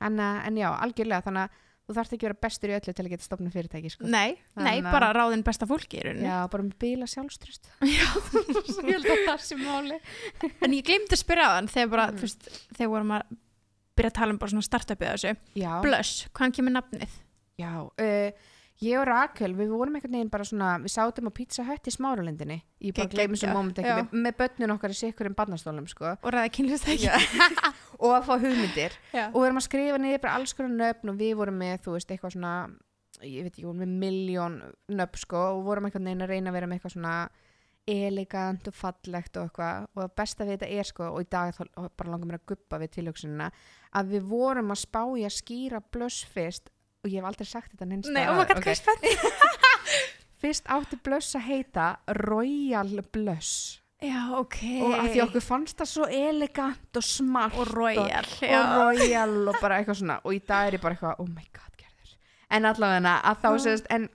en, 0.00 0.20
uh, 0.20 0.46
en 0.46 0.56
já, 0.62 0.68
algjörlega 0.78 1.26
þannig 1.26 1.48
að 1.48 1.64
þú 1.88 1.94
þarft 1.96 2.12
ekki 2.12 2.26
að 2.26 2.28
vera 2.28 2.42
bestur 2.44 2.68
í 2.68 2.74
öllu 2.76 2.92
til 2.92 3.04
að 3.06 3.10
geta 3.14 3.24
stopnað 3.24 3.54
fyrirtæki 3.56 3.90
sko. 3.94 4.04
nei, 4.12 4.36
nei, 4.60 4.74
að- 4.82 4.90
bara 4.92 5.08
ráðin 5.16 5.42
besta 5.42 5.64
fólki 5.66 6.02
já, 6.04 6.46
bara 6.52 6.62
með 6.66 6.74
bíla 6.84 7.06
sjálfströst 7.08 7.70
Já. 7.80 8.08
ég 8.84 8.92
held 8.92 9.08
að 9.08 9.22
það 9.24 9.40
sé 9.46 9.56
máli 9.56 9.96
En 10.60 10.74
ég 10.76 10.84
glemdi 10.84 11.16
að 11.16 11.22
spyrja 11.22 11.46
á 11.48 11.56
þann 11.56 11.70
þegar 11.72 11.90
bara, 11.94 12.06
Mhm. 12.12 12.18
þú 12.18 12.26
veist, 12.28 12.50
þegar 12.76 12.90
vorum 12.92 13.14
að 13.16 13.22
byrja 13.98 14.12
að 14.14 14.18
tala 14.20 14.34
um 14.36 14.38
bara 14.42 14.54
svona 14.54 14.68
startupið 14.68 15.10
þessu. 15.14 15.34
já, 15.58 15.72
Blush, 15.84 16.28
hvaðan 16.32 16.54
kemur 16.58 16.74
nafnið? 16.78 17.18
já 17.58 17.70
uh, 17.82 18.46
ég 18.78 18.94
og 19.00 19.06
Rakel, 19.08 19.50
við 19.58 19.72
vorum 19.74 19.96
einhvern 19.98 20.14
veginn 20.14 20.28
bara 20.30 20.44
svona 20.46 20.76
við 20.78 20.92
sátum 20.94 21.26
á 21.26 21.32
Pizza 21.34 21.64
Hut 21.66 21.88
í 21.90 21.94
Smáralindinni 21.94 22.58
ég 22.78 22.94
bara 22.94 23.08
Geggjað. 23.08 23.14
gleymi 23.16 23.40
svo 23.40 23.50
moment 23.56 23.80
ekki, 23.82 23.90
Já. 23.90 23.96
með, 23.98 24.12
með 24.26 24.36
börnun 24.38 24.74
okkar 24.76 24.94
í 24.94 24.98
sikkurum 25.00 25.34
barnastólum 25.34 25.88
sko. 25.90 26.12
Og 26.22 26.30
ræða 26.30 26.52
kynlistæki. 26.54 27.08
og 28.04 28.12
að 28.14 28.28
fá 28.28 28.34
hugmyndir 28.38 28.94
Já. 29.10 29.24
og 29.32 29.40
við 29.40 29.48
erum 29.48 29.58
að 29.58 29.66
skrifa 29.66 29.98
niður 29.98 30.22
bara 30.22 30.36
alls 30.38 30.54
konar 30.54 30.76
nöfn 30.78 31.10
og 31.10 31.18
við 31.18 31.34
vorum 31.40 31.58
með, 31.58 31.74
þú 31.88 31.96
veist, 31.96 32.14
eitthvað 32.14 32.36
svona 32.36 32.54
ég 33.26 33.42
veit 33.42 33.50
ekki, 33.50 33.64
við 33.64 33.70
vorum 33.72 33.82
með 33.82 33.98
miljón 34.06 34.58
nöfn 34.94 35.22
sko 35.24 35.42
og 35.56 35.64
vorum 35.66 35.88
einhvern 35.90 36.06
veginn 36.12 36.22
að 36.28 36.30
reyna 36.36 36.52
að 36.52 36.58
vera 36.60 36.70
með 36.70 36.78
eitthvað 36.78 36.94
svona 36.94 37.16
elegant 37.88 38.68
og 38.70 38.74
fallegt 38.76 39.36
og 39.40 39.48
eitthvað 39.48 39.86
og 39.94 40.02
það 40.02 40.14
besta 40.20 40.44
við 40.48 40.54
þetta 40.56 40.68
er 40.78 40.88
sko 40.90 41.08
og 41.12 41.20
í 41.24 41.28
dag 41.32 41.54
þá 41.56 41.62
bara 41.98 42.10
langar 42.12 42.28
mér 42.30 42.38
að 42.40 42.46
guppa 42.52 42.80
við 42.82 42.92
tilhugsunina 42.98 43.50
að 43.98 44.12
við 44.14 44.26
vorum 44.32 44.74
að 44.74 44.82
spá 44.84 45.02
í 45.18 45.24
að 45.28 45.36
skýra 45.38 45.80
blöss 45.94 46.20
fyrst 46.34 46.70
og 47.04 47.10
ég 47.12 47.20
hef 47.22 47.28
aldrei 47.30 47.46
sagt 47.48 47.72
þetta 47.74 47.88
neins 47.92 48.08
Nei, 48.12 48.24
oh 48.28 48.36
my 48.38 48.44
god, 48.48 48.60
hvað 48.62 48.74
er 48.74 48.80
spennt? 48.82 49.04
fyrst 50.42 50.68
átti 50.70 50.98
blöss 51.02 51.34
að 51.38 51.46
heita 51.48 51.88
Royal 52.22 53.00
Blöss 53.12 53.52
Já, 53.98 54.20
ok. 54.38 54.58
og 54.86 54.92
að 54.94 55.08
því 55.10 55.22
okkur 55.24 55.42
fannst 55.42 55.80
það 55.80 55.88
svo 55.90 56.04
elegant 56.14 56.98
og 57.00 57.02
smart 57.02 57.56
Og 57.58 57.72
royal. 57.74 58.22
og 58.46 58.68
royal 58.78 59.32
og 59.50 59.56
bara 59.58 59.80
eitthvað 59.80 59.98
svona 60.04 60.20
og 60.22 60.36
í 60.36 60.38
dag 60.46 60.68
er 60.68 60.76
ég 60.78 60.84
bara 60.84 60.94
eitthvað, 60.94 61.18
oh 61.24 61.26
my 61.26 61.42
god, 61.50 61.72
gerður 61.80 62.12
en 62.54 62.68
allavega 62.70 63.16
að 63.32 63.40
þá 63.42 63.48
Já. 63.50 63.58
sést 63.66 63.90
en 63.96 64.06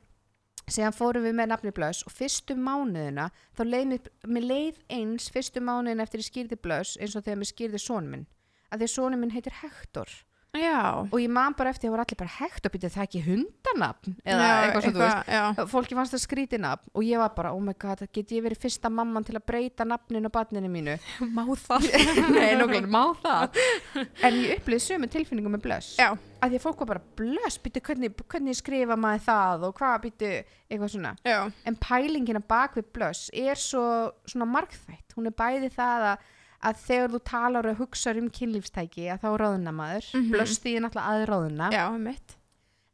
síðan 0.71 0.95
fórum 0.95 1.25
við 1.27 1.35
með 1.37 1.49
nafni 1.51 1.71
Blöss 1.75 2.05
og 2.07 2.13
fyrstu 2.15 2.55
mánuðina, 2.55 3.29
þá 3.57 3.63
leið 3.67 3.87
mér, 3.89 4.11
mér 4.27 4.45
leið 4.47 4.83
eins 4.97 5.29
fyrstu 5.33 5.63
mánuðina 5.63 6.05
eftir 6.05 6.23
ég 6.23 6.29
skýrði 6.29 6.59
Blöss 6.63 6.99
eins 6.99 7.17
og 7.17 7.25
þegar 7.25 7.41
mér 7.41 7.51
skýrði 7.51 7.81
sonu 7.83 8.13
minn. 8.13 8.27
Að 8.71 8.83
því 8.83 8.91
sonu 8.93 9.19
minn 9.19 9.35
heitir 9.35 9.59
Hector 9.59 10.13
Já. 10.53 11.01
og 11.09 11.15
ég 11.17 11.31
man 11.33 11.55
bara 11.57 11.71
eftir 11.73 11.87
að 11.87 11.89
það 11.89 11.93
voru 11.95 12.03
allir 12.03 12.19
bara 12.19 12.33
Hector 12.37 12.71
býtið 12.73 12.91
það 12.93 13.05
ekki 13.07 13.21
hundanafn 13.25 14.11
eða 14.21 14.43
Já, 14.47 14.51
eitthvað 14.63 14.83
svona, 14.83 14.93
þú 14.93 15.03
veist 15.03 15.31
Já. 15.33 15.65
fólki 15.71 15.97
fannst 15.97 16.13
það 16.13 16.21
skrítið 16.27 16.61
nafn 16.61 16.91
og 16.93 17.07
ég 17.07 17.21
var 17.23 17.31
bara, 17.37 17.53
oh 17.57 17.63
my 17.63 17.73
god, 17.81 18.03
get 18.13 18.33
ég 18.35 18.43
verið 18.45 18.61
fyrsta 18.67 18.91
mamman 18.93 19.25
til 19.25 19.33
að 19.39 19.45
breyta 19.49 19.87
nafninu 19.89 20.29
á 20.29 20.35
barninu 20.37 20.69
mínu 20.69 20.97
Má 21.37 21.41
það. 21.57 21.87
Nei, 22.37 22.51
nokkulega, 22.59 22.91
má 22.93 23.03
það 23.23 23.57
En 24.29 24.37
ég 24.43 24.59
upplýði 24.61 24.85
sömu 24.85 25.09
tilfinningum 25.09 25.55
með 25.57 25.65
blöss 25.65 25.89
Já. 25.97 26.11
að 26.13 26.53
því 26.53 26.59
að 26.61 26.65
fólk 26.67 26.83
var 26.83 26.91
bara 26.93 27.05
blöss 27.17 27.57
býttu 27.65 27.81
hvernig, 27.89 28.13
hvernig 28.29 28.59
skrifa 28.61 28.99
maður 28.99 29.25
það 29.31 29.65
og 29.69 29.75
hvað 29.81 29.97
býttu 30.05 30.31
eitthvað 30.69 30.93
svona 30.93 31.15
Já. 31.25 31.39
en 31.65 31.79
pælingina 31.81 32.43
bak 32.45 32.77
við 32.77 32.91
blöss 32.93 33.27
er 33.33 33.57
svo 33.59 33.83
svona 34.29 34.45
margþætt 34.53 35.17
hún 35.17 35.29
er 35.29 35.35
bæði 35.37 35.73
það 35.73 36.07
að, 36.13 36.29
að 36.63 36.79
þegar 36.87 37.11
þú 37.15 37.19
talar 37.29 37.67
og 37.71 37.77
hugsar 37.81 38.17
um 38.21 38.29
kynlífstæki 38.29 39.09
að 39.11 39.19
þá 39.25 39.29
ráðuna 39.43 39.73
maður, 39.75 40.07
mm 40.13 40.21
Mhm. 40.23 40.31
blöss 40.31 40.59
því 40.63 40.75
er 40.77 40.81
náttúrulega 40.87 41.13
að 41.13 41.27
ráðuna 41.33 41.71
Já, 41.71 41.85
mitt. 41.99 42.37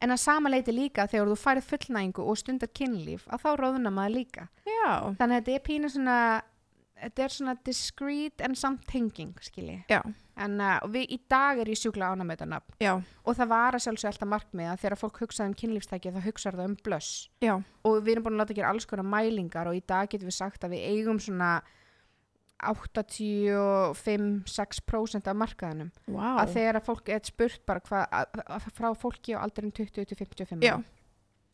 en 0.02 0.10
að 0.10 0.18
sama 0.18 0.48
leiti 0.50 0.72
líka 0.72 1.06
þegar 1.08 1.26
þú 1.30 1.36
færið 1.44 1.68
fullnægingu 1.70 2.22
og 2.26 2.36
stundar 2.38 2.68
kynlíf 2.74 3.26
að 3.28 3.42
þá 3.44 3.50
ráðuna 3.60 3.90
maður 3.92 4.14
líka 4.18 4.48
Já. 4.66 5.14
þannig 5.18 5.36
að 5.36 5.44
þetta 5.44 5.54
er 5.54 5.66
pínu 5.68 5.90
svona 5.90 6.42
þetta 7.00 7.22
er 7.24 7.28
svona 7.32 7.54
discreet 7.64 8.40
en 8.44 8.54
samt 8.54 8.82
tenging 8.86 9.32
skilji 9.40 9.84
Já. 9.88 10.02
en 10.36 10.60
uh, 10.60 10.80
við, 10.84 11.06
í 11.16 11.18
dag 11.32 11.58
er 11.58 11.64
ég 11.72 11.78
sjúkla 11.80 12.10
ána 12.12 12.24
með 12.28 12.36
þetta 12.42 12.48
nafn 12.50 12.74
Já. 12.80 12.92
og 13.24 13.36
það 13.38 13.48
var 13.48 13.72
að 13.78 13.84
sjálfsög 13.86 14.10
alltaf 14.10 14.28
markmið 14.28 14.68
að 14.72 14.80
þegar 14.82 14.98
fólk 15.00 15.20
hugsaði 15.22 15.48
um 15.48 15.54
kynlífstæki 15.62 16.12
þá 16.12 16.20
hugsaði 16.26 16.56
það 16.60 16.68
um 16.68 16.76
blöss 16.84 17.28
Já. 17.40 17.54
og 17.84 18.02
við 18.04 18.12
erum 18.12 18.24
búin 18.24 18.36
að 18.36 18.42
láta 18.44 18.54
gera 18.58 18.68
alls 18.74 18.84
konar 18.86 19.04
mælingar 19.08 19.66
og 19.70 19.76
í 19.78 19.82
dag 19.86 20.08
getum 20.12 20.28
við 20.28 20.36
sagt 20.42 20.64
að 20.64 20.74
við 20.76 20.88
eigum 20.92 21.20
svona 21.20 21.62
85-6% 22.62 25.26
af 25.30 25.36
markaðanum 25.36 25.90
Vá. 26.08 26.28
að 26.44 26.48
þegar 26.54 26.74
að 26.80 26.84
fólk 26.88 27.08
er 27.14 27.20
spurt 27.24 27.60
bara 27.66 27.80
hvað 27.80 28.06
að- 28.10 28.26
að- 28.46 28.70
frá 28.76 28.94
fólki 28.96 29.34
á 29.36 29.38
aldurinn 29.42 29.72
20-55 29.72 30.62
Já. 30.64 30.82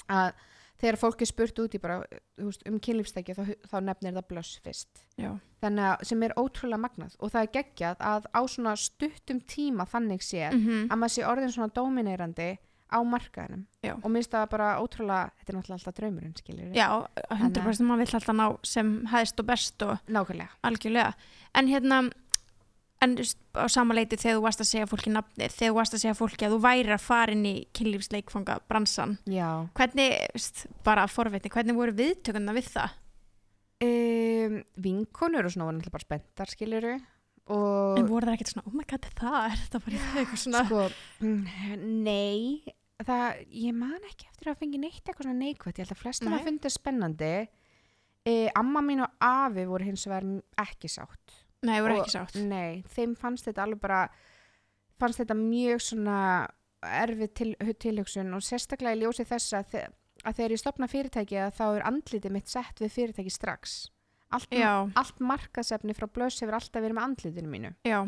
að 0.08 0.32
þegar 0.80 0.96
fólk 1.00 1.20
er 1.22 1.26
spurt 1.26 1.58
út 1.58 1.74
í 1.74 1.78
bara 1.80 2.02
veist, 2.36 2.62
um 2.68 2.78
kynlífstæki 2.80 3.34
þá, 3.34 3.54
þá 3.70 3.80
nefnir 3.82 4.12
það 4.18 4.28
blöss 4.28 4.60
fyrst 4.64 4.88
Já. 5.16 5.38
þannig 5.62 5.84
að 5.92 6.04
sem 6.04 6.22
er 6.22 6.32
ótrúlega 6.36 6.80
magnað 6.84 7.16
og 7.20 7.30
það 7.32 7.42
er 7.42 7.48
geggjað 7.62 7.96
að 8.00 8.22
á 8.34 8.40
svona 8.46 8.76
stuttum 8.76 9.40
tíma 9.40 9.84
þannig 9.88 10.20
séð 10.20 10.52
Mhm. 10.52 10.86
að 10.90 10.98
maður 10.98 11.14
sé 11.16 11.22
orðin 11.24 11.52
svona 11.52 11.72
dominerandi 11.72 12.58
á 12.86 12.98
markaðinum 13.02 13.64
Já. 13.82 13.94
og 13.96 14.10
minnst 14.14 14.30
það 14.34 14.50
bara 14.52 14.68
ótrúlega 14.82 15.32
þetta 15.40 15.52
er 15.52 15.56
náttúrulega 15.58 15.78
alltaf 15.80 15.96
draumurinn 15.96 16.36
skiljur 16.38 16.76
Já, 16.76 16.88
100% 17.34 17.88
maður 17.88 18.04
vill 18.04 18.18
alltaf 18.20 18.36
ná 18.38 18.46
sem 18.66 18.92
hæðst 19.10 19.42
og 19.42 19.48
best 19.50 19.82
og 19.86 19.96
nákvæmlega 20.06 20.54
algjörlega. 20.66 21.14
En 21.56 21.70
hérna, 21.70 21.98
en 23.02 23.16
á 23.18 23.66
sama 23.72 23.96
leiti 23.96 24.16
þegar 24.20 24.38
þú 24.38 24.44
varst 24.46 24.62
að 24.62 24.70
segja 24.70 24.90
fólki 24.90 25.12
nafnið, 25.12 25.56
þegar 25.56 25.72
þú 25.72 25.78
varst 25.80 25.96
að 25.96 26.02
segja 26.04 26.18
fólki 26.18 26.46
að 26.46 26.54
þú 26.54 26.60
væri 26.66 26.94
að 26.94 27.02
fara 27.06 27.34
inn 27.36 27.48
í 27.48 27.56
kynlífsleikfanga 27.76 28.60
bransan, 28.70 29.18
já 29.28 29.48
hvernig, 29.76 30.14
veist, 30.36 30.66
bara 30.86 31.08
forveitni, 31.10 31.52
hvernig 31.52 31.76
voru 31.76 31.96
viðtökuna 31.98 32.54
við 32.56 32.70
það? 32.76 32.96
um, 33.84 34.56
vinkonur 34.80 35.46
og 35.46 35.52
svona 35.52 35.68
voru 35.68 35.76
náttúrulega 35.76 35.96
bara 35.98 36.06
spenntar 36.06 36.52
skiljur 36.54 36.88
En 37.46 38.08
voru 38.08 38.26
það 38.26 38.32
ekkert 38.34 38.50
svona, 38.50 38.64
oh 38.66 38.74
my 38.74 38.84
god, 38.90 39.04
það 39.20 39.36
er 39.46 39.60
þetta 39.60 39.80
bara 39.84 39.94
í 39.94 40.00
það 40.02 40.16
eitthvað 40.22 40.40
svona? 40.42 40.62
sko, 40.66 40.86
mm, 41.22 41.84
nei 42.02 42.74
það, 43.04 43.40
ég 43.52 43.74
man 43.76 43.98
ekki 44.08 44.26
eftir 44.30 44.48
að 44.52 44.58
fengi 44.62 44.78
neitt 44.80 45.02
eitthvað 45.04 45.26
svona 45.28 45.38
neikvætt, 45.42 45.78
ég 45.78 45.84
held 45.86 45.96
að 45.96 46.00
flestum 46.02 46.30
Nei. 46.30 46.38
að 46.38 46.46
fundi 46.48 46.70
spennandi 46.72 47.32
e, 48.26 48.34
amma 48.56 48.80
mín 48.82 49.02
og 49.04 49.10
afi 49.20 49.66
voru 49.68 49.84
hins 49.84 50.06
vegar 50.08 50.24
ekki 50.64 50.88
sátt 50.88 51.42
Nei, 51.66 51.80
voru 51.82 51.98
ekki 52.00 52.14
sátt. 52.14 52.38
nei, 52.40 52.82
þeim 52.94 53.16
fannst 53.18 53.44
þetta 53.48 53.62
alveg 53.66 53.80
bara 53.80 54.00
fannst 55.00 55.20
þetta 55.20 55.36
mjög 55.36 55.80
svona 55.80 56.18
erfið 56.86 57.30
til, 57.34 57.50
tilhugsun 57.82 58.32
og 58.36 58.44
sérstaklega 58.44 58.96
í 58.96 59.02
ljósi 59.02 59.24
þess 59.26 59.52
að, 59.58 59.70
þe 59.72 59.84
að 60.26 60.36
þegar 60.38 60.54
ég 60.54 60.60
stopna 60.62 60.88
fyrirtæki 60.88 61.38
að 61.42 61.54
þá 61.58 61.64
er 61.76 61.86
andlitið 61.90 62.32
mitt 62.32 62.48
sett 62.48 62.80
við 62.80 62.92
fyrirtæki 62.94 63.32
strax 63.32 63.76
allt, 64.34 64.52
allt 64.98 65.20
markaðsefni 65.22 65.94
frá 65.94 66.06
blöss 66.10 66.40
hefur 66.42 66.56
alltaf 66.58 66.82
verið 66.82 66.96
með 66.98 67.04
andlitinu 67.10 67.50
mínu 67.52 67.72
já. 67.86 68.00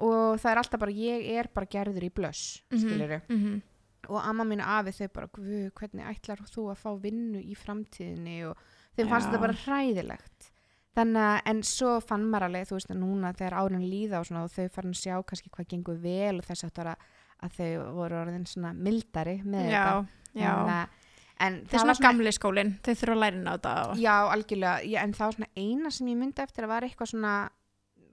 og 0.00 0.38
það 0.40 0.50
er 0.52 0.60
alltaf 0.62 0.80
bara, 0.80 0.94
ég 0.96 1.26
er 1.36 1.48
bara 1.54 1.66
gerður 1.66 2.06
í 2.06 2.12
blöss, 2.12 2.62
mm 2.70 2.78
Mhm, 2.78 3.22
mhm. 3.28 3.62
Og 4.08 4.20
amma 4.22 4.44
mín 4.48 4.62
afi 4.64 4.92
þau 4.96 5.08
bara, 5.14 5.28
hvernig 5.36 6.04
ætlar 6.10 6.42
þú 6.50 6.66
að 6.72 6.82
fá 6.82 6.90
vinnu 7.02 7.40
í 7.42 7.54
framtíðinni 7.58 8.36
og 8.50 8.60
þeim 8.96 9.08
fannst 9.10 9.28
þetta 9.30 9.42
bara 9.42 9.58
hræðilegt 9.64 10.50
þannig 10.96 11.22
að 11.28 11.40
en 11.52 11.62
svo 11.68 11.94
fann 12.00 12.24
maður 12.30 12.46
alveg 12.48 12.68
þú 12.70 12.76
veist 12.78 12.92
að 12.94 13.00
núna 13.02 13.32
þegar 13.36 13.56
árin 13.60 13.82
líða 13.90 14.20
og, 14.22 14.28
svona, 14.30 14.44
og 14.46 14.52
þau 14.54 14.68
farin 14.72 14.94
að 14.96 15.00
sjá 15.02 15.16
kannski 15.28 15.50
hvað 15.52 15.68
gengur 15.74 15.98
vel 16.00 16.38
og 16.40 16.46
þess 16.48 16.64
aftur 16.70 16.92
að, 16.94 17.02
að 17.44 17.58
þau 17.58 17.68
voru 17.98 18.20
orðin 18.22 18.46
svona 18.48 18.70
mildari 18.72 19.34
með 19.44 19.68
já, 19.74 19.82
þetta 19.84 20.40
já. 20.40 20.52
en, 20.54 20.70
að- 20.78 21.02
en 21.36 21.58
Það 21.68 21.74
er 21.76 21.82
svona 21.84 21.98
gamli 22.06 22.30
skólinn, 22.32 22.70
þau 22.80 22.94
þurfa 22.96 23.12
að 23.12 23.20
læra 23.20 23.36
inn 23.36 23.44
á 23.44 23.52
þetta. 23.58 23.72
Já, 24.00 24.14
algjörlega, 24.32 24.76
já, 24.88 24.98
en 25.02 25.12
það 25.18 25.26
var 25.26 25.34
svona 25.36 25.48
eina 25.60 25.90
sem 25.92 26.06
ég 26.08 26.16
myndi 26.16 26.40
eftir 26.46 26.64
að 26.64 26.70
var 26.72 26.86
eitthvað 26.86 27.10
svona 27.12 27.32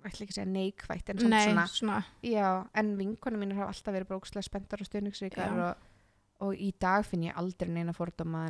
ætla 0.09 0.25
ekki 0.25 0.33
að 0.33 0.37
segja 0.39 0.51
neikvætt 0.51 1.09
en 1.13 1.23
Nei, 1.29 1.45
svona, 1.47 1.65
svona, 1.67 1.97
já, 2.23 2.47
en 2.75 2.93
vinkonum 2.97 3.39
mínir 3.43 3.55
hafa 3.61 3.71
alltaf 3.73 3.93
verið 3.95 4.07
brókslega 4.11 4.43
spenntar 4.47 4.81
og 4.83 4.89
stuðningsríkar 4.89 5.53
Já. 5.57 5.67
og, 5.69 5.89
og 6.47 6.55
í 6.59 6.71
dag 6.79 7.05
finn 7.05 7.23
ég 7.29 7.37
aldrei 7.39 7.69
neina 7.71 7.93
fordóma 7.95 8.47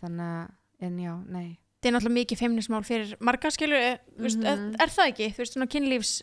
þannig 0.00 0.26
að, 0.26 0.50
en 0.82 0.98
já, 0.98 1.14
nei 1.28 1.48
þetta 1.82 1.88
er 1.88 1.94
náttúrulega 1.96 2.18
mikið 2.20 2.38
feimnismál 2.44 2.84
fyrir 2.86 3.16
marga 3.20 3.50
skilur, 3.50 3.78
mm 4.18 4.22
Mhm. 4.22 4.44
er, 4.46 4.76
er 4.84 4.88
það 4.92 5.08
ekki? 5.12 5.30
Þú 5.34 5.42
veist, 5.42 5.52
svona 5.56 5.66
kynlífs 5.66 6.22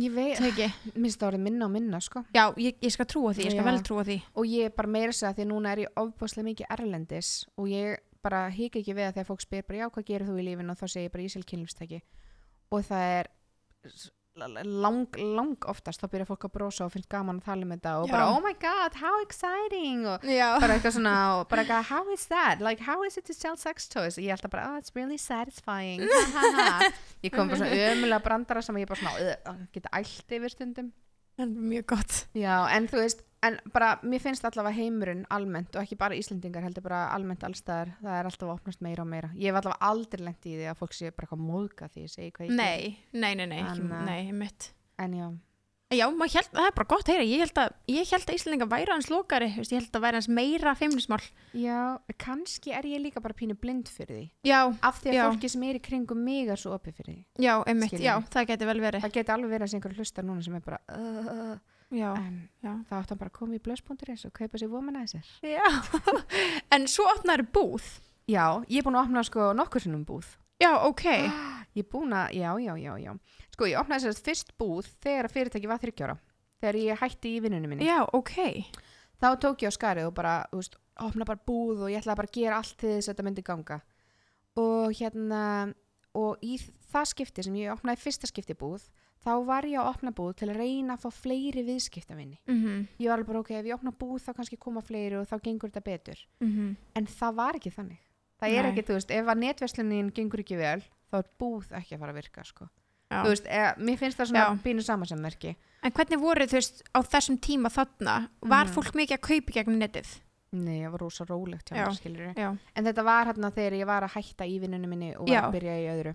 Ég 0.00 0.12
veit, 0.14 0.38
minnst 0.96 1.20
það 1.20 1.26
orðið 1.34 1.42
minna 1.44 1.66
og 1.66 1.72
minna, 1.74 1.98
sko 2.00 2.22
Já, 2.34 2.46
ég, 2.56 2.76
ég 2.80 2.92
skal 2.94 3.04
trúa 3.06 3.34
því, 3.34 3.44
ég 3.44 3.50
skal 3.52 3.64
Já. 3.64 3.70
vel 3.70 3.82
trúa 3.84 4.04
því. 4.06 4.22
og 4.34 4.44
ég 4.48 4.64
er 4.70 4.70
bara 4.70 4.88
meira 4.88 5.10
að 5.12 5.18
segja 5.18 5.34
því 5.34 5.42
að 5.44 5.50
núna 5.50 5.72
er 5.74 5.78
ég 5.84 5.98
ofbáslega 6.00 6.46
mikið 6.48 6.70
erlendis 6.78 7.32
og 7.58 7.68
ég 7.68 7.98
bara 8.24 8.48
hika 8.48 8.78
ekki 8.80 8.94
við 8.96 9.04
að 9.10 9.14
þegar 9.18 9.26
fólk 9.28 9.42
spyr 9.44 9.62
bara 9.68 9.78
já, 9.82 9.90
hvað 9.92 10.06
gerir 10.08 10.26
þú 10.30 10.38
í 10.40 10.44
lífinu 10.46 10.70
og 10.72 10.78
þá 10.80 10.86
segir 10.88 11.04
ég 11.08 11.12
bara 11.12 11.22
ég 11.26 11.30
sel 11.34 11.44
kynlífstæki 11.44 12.00
og 12.72 12.80
það 12.88 13.04
er 13.18 13.28
lang, 14.34 15.06
lang 15.14 15.54
oftast 15.70 16.02
þá 16.02 16.08
byrja 16.10 16.26
fólk 16.26 16.46
að 16.48 16.54
brosa 16.56 16.86
og 16.86 16.92
finnst 16.94 17.10
gaman 17.12 17.38
að 17.38 17.46
tala 17.46 17.66
um 17.66 17.74
þetta 17.74 17.92
og 18.00 18.08
Já. 18.08 18.12
bara 18.16 18.30
oh 18.34 18.40
my 18.42 18.54
god, 18.58 18.96
how 18.98 19.20
exciting 19.22 20.08
og 20.10 20.26
Já. 20.26 20.58
bara 20.62 20.74
eitthvað 20.74 20.96
svona 20.96 21.14
bara 21.50 21.62
eitthvað, 21.62 21.86
how 21.92 22.02
is 22.14 22.26
that, 22.32 22.64
like 22.64 22.82
how 22.82 23.04
is 23.06 23.18
it 23.20 23.28
to 23.30 23.36
sell 23.36 23.56
sex 23.60 23.86
toys 23.88 24.18
og 24.18 24.26
ég 24.26 24.34
held 24.34 24.48
að 24.48 24.54
bara, 24.56 24.66
oh 24.72 24.80
it's 24.82 24.94
really 24.98 25.18
satisfying 25.20 26.02
ha, 26.02 26.24
ha, 26.34 26.50
ha. 26.58 26.90
ég 27.22 27.34
kom 27.34 27.50
bara 27.50 27.62
svona 27.62 27.78
ömulega 27.92 28.22
brandara 28.26 28.64
sem 28.64 28.82
ég 28.82 28.90
bara 28.90 29.02
svona 29.04 29.56
geta 29.76 29.94
ælt 29.94 30.38
yfir 30.38 30.56
stundum 30.56 30.90
Það 31.34 31.44
er 31.46 31.54
mjög 31.74 31.86
gott. 31.90 32.18
Já, 32.38 32.54
en 32.76 32.86
þú 32.90 33.00
veist, 33.02 33.24
en 33.44 33.56
bara 33.74 33.88
mér 34.06 34.22
finnst 34.22 34.44
allavega 34.48 34.76
heimurinn 34.78 35.24
almennt 35.34 35.74
og 35.76 35.82
ekki 35.82 35.98
bara 36.00 36.16
Íslendingar 36.16 36.64
heldur 36.64 36.84
bara 36.86 37.00
almennt 37.12 37.42
allstaðar 37.44 37.90
það 38.00 38.18
er 38.20 38.28
alltaf 38.30 38.46
að 38.48 38.52
opnast 38.54 38.80
meira 38.86 39.02
og 39.04 39.10
meira 39.10 39.28
ég 39.36 39.50
hef 39.50 39.58
allavega 39.60 39.90
aldrei 39.90 40.22
lent 40.24 40.46
í 40.48 40.54
því 40.56 40.68
að 40.70 40.78
fólk 40.80 40.94
sé 40.96 41.10
bara 41.10 41.26
eitthvað 41.26 41.42
móðga 41.50 41.88
því 41.92 42.04
ég 42.06 42.12
segi 42.14 42.30
hvað 42.38 42.46
ég 42.48 42.54
Nei, 42.56 42.96
nei, 43.12 43.34
nei, 43.34 43.46
nei, 43.50 43.58
ekki, 43.60 43.82
Anna. 43.84 44.00
nei, 44.06 44.32
mitt. 44.32 44.70
en 44.98 45.18
já, 45.18 45.26
Já, 45.94 46.06
held, 46.10 46.48
það 46.52 46.66
er 46.68 46.74
bara 46.78 46.88
gott 46.90 47.08
að 47.08 47.14
heyra, 47.14 47.26
ég 47.28 47.42
held 47.44 47.60
að, 47.62 47.74
ég 47.94 48.10
held 48.14 48.24
að 48.28 48.34
Íslandinga 48.38 48.68
væri 48.70 48.92
hans 48.94 49.10
veist, 49.10 49.72
ég 49.72 49.80
held 49.80 49.98
að 49.98 50.04
væri 50.04 50.18
hans 50.20 50.28
meira 50.28 50.74
feimnismál. 50.78 51.20
já, 51.54 51.98
kannski 52.18 52.72
er 52.72 52.84
ég 52.88 53.00
líka 53.04 53.20
bara 53.24 53.34
pínu 53.34 53.54
blind 53.60 53.88
fyrir 53.88 54.16
því 54.16 54.30
Já, 54.44 54.60
af 54.82 55.00
því 55.02 55.10
að 55.10 55.14
Já. 55.18 55.24
fólki 55.30 55.48
sem 55.50 55.62
er 55.62 55.78
í 55.78 55.82
kringum 55.84 56.24
mig 56.24 56.48
er 56.48 56.56
svo 56.60 56.74
opið 56.76 56.94
fyrir 57.00 57.14
því 57.14 57.44
já, 57.46 57.54
einmitt, 57.66 57.98
já, 58.00 58.14
það 58.30 58.46
geti 58.52 58.66
vel 58.70 58.80
verið. 58.80 59.00
það 59.06 59.14
geti 59.18 59.32
alveg 59.36 59.50
verið 59.54 59.66
að 59.66 59.70
sé 59.70 59.78
einhver 59.78 59.96
hlustar 59.98 60.24
núna 60.24 60.42
sem 60.44 60.54
er 60.54 60.64
bara 60.64 60.80
uh, 60.88 61.56
Já, 61.94 62.10
en 62.16 62.38
já. 62.64 62.72
þá 62.88 62.94
átt 62.98 63.10
hann 63.12 63.18
bara 63.20 63.30
að 63.30 63.36
koma 63.38 63.54
í 63.54 63.60
blöss.is 63.62 64.24
og 64.26 64.32
kaupa 64.34 64.58
sér 64.58 64.70
womanizer 64.72 65.26
Já, 65.44 65.66
en 66.74 66.86
svo 66.90 67.06
opnar 67.12 67.44
búð. 67.54 67.84
já, 68.26 68.64
ég 68.68 68.80
er 68.80 68.86
búin 68.86 68.96
að 68.98 69.06
opna 69.06 69.22
sko 69.26 69.52
nokkur 69.54 69.84
sinnum 69.84 70.04
búð 70.08 70.26
Já, 70.62 70.70
ok. 70.86 71.04
Ég 71.74 71.82
er 71.82 71.90
búin 71.90 72.12
að, 72.14 72.36
já, 72.38 72.50
já, 72.62 72.74
já, 72.78 72.92
já. 73.02 73.12
Sko, 73.50 73.66
ég 73.66 73.80
opnaði 73.80 74.04
sérst 74.04 74.22
fyrst 74.22 74.52
búð 74.60 74.86
þegar 75.02 75.26
að 75.26 75.32
fyrirtæki 75.34 75.66
var 75.66 75.80
þryggjára. 75.82 76.14
Þegar 76.62 76.76
ég 76.78 77.00
hætti 77.00 77.32
í 77.34 77.40
vinnunni 77.42 77.70
minni. 77.70 77.88
Já, 77.88 78.04
ok. 78.14 78.36
Þá 79.18 79.26
tók 79.42 79.64
ég 79.64 79.74
á 79.74 79.76
skarið 79.76 80.06
og 80.06 80.14
bara, 80.14 80.34
þú 80.52 80.60
veist, 80.60 80.78
opna 81.02 81.26
bara 81.26 81.42
búð 81.50 81.82
og 81.82 81.90
ég 81.90 81.98
ætlaði 81.98 82.20
bara 82.20 82.30
að 82.30 82.38
gera 82.38 82.60
allt 82.62 82.78
þess 82.84 83.08
að 83.08 83.10
þetta 83.10 83.26
myndi 83.26 83.44
ganga. 83.50 83.80
Og 84.62 84.94
hérna, 84.94 85.42
og 86.14 86.46
í 86.46 86.60
það 86.92 87.10
skipti 87.10 87.46
sem 87.48 87.58
ég 87.58 87.74
opnaði 87.74 88.02
fyrsta 88.04 88.30
skipti 88.30 88.54
búð, 88.58 88.86
þá 89.24 89.32
var 89.48 89.66
ég 89.66 89.82
að 89.82 89.90
opna 89.90 90.14
búð 90.14 90.32
til 90.38 90.50
að 90.52 90.60
reyna 90.62 90.94
að 90.94 91.08
fá 91.08 91.20
fleiri 91.24 91.66
viðskiptavinni. 91.66 92.38
Mm 92.46 92.86
Ég 93.02 93.08
var 93.08 93.18
alveg 93.18 93.32
bara, 93.32 93.42
ok, 93.42 93.50
ef 93.50 93.66
ég 93.66 93.74
opna 93.74 93.90
búð 93.90 94.22
þá 94.22 94.32
kannski 94.36 94.56
koma 94.56 94.80
fleiri 94.80 95.18
og 95.18 95.26
þá 95.26 95.40
gengur 95.42 95.70
þetta 95.70 95.84
betur. 95.90 96.18
-hmm. 96.40 96.76
En 96.94 97.06
það 97.06 97.34
var 97.34 97.54
ekki 97.56 97.70
þannig. 97.70 97.98
Það 98.42 98.48
er 98.58 98.62
Nei. 98.62 98.70
ekki, 98.72 98.82
þú 98.88 98.96
veist, 98.98 99.10
ef 99.14 99.26
að 99.30 99.38
netverslunin 99.44 100.10
gengur 100.14 100.40
ekki 100.42 100.56
vel, 100.58 100.80
þá 101.12 101.18
er 101.20 101.28
búð 101.40 101.68
ekki 101.78 101.94
að 101.94 102.00
fara 102.02 102.12
að 102.12 102.18
virka, 102.22 102.44
sko. 102.44 102.68
Já. 103.12 103.20
þú 103.22 103.28
veist, 103.30 103.46
eða, 103.46 103.70
mér 103.78 103.98
finnst 104.00 104.18
það 104.18 104.26
svona 104.30 104.44
Já. 104.48 104.62
bínu 104.64 104.82
samansammerki 104.82 105.54
En 105.84 105.92
hvernig 105.92 106.18
voru, 106.18 106.46
þú 106.48 106.56
veist, 106.56 106.82
á 106.96 106.98
þessum 107.04 107.36
tíma 107.38 107.68
þarna, 107.70 108.28
var 108.42 108.64
Mhm. 108.66 108.72
fólk 108.74 108.92
mikið 108.96 109.18
að 109.18 109.20
kaupa 109.28 109.52
gegnum 109.52 109.78
netið? 109.78 110.20
Nei, 110.52 110.80
það 110.82 110.90
var 110.90 111.00
rosa 111.00 111.24
rólegt 111.24 111.68
hjá 111.70 111.76
Já. 111.76 111.86
mér, 111.86 111.94
skilur 112.00 112.34
Já. 112.34 112.56
En 112.74 112.84
þetta 112.84 113.04
var 113.04 113.26
hérna 113.26 113.50
þegar 113.52 113.72
ég 113.78 113.86
var 113.86 114.02
að 114.02 114.14
hætta 114.16 114.44
í 114.48 114.58
vinnunni 114.60 114.88
minni 114.88 115.14
og 115.14 115.28
var 115.28 115.34
Já. 115.34 115.42
að 115.42 115.52
byrja 115.52 115.76
í 115.78 115.86
öðru 115.92 116.14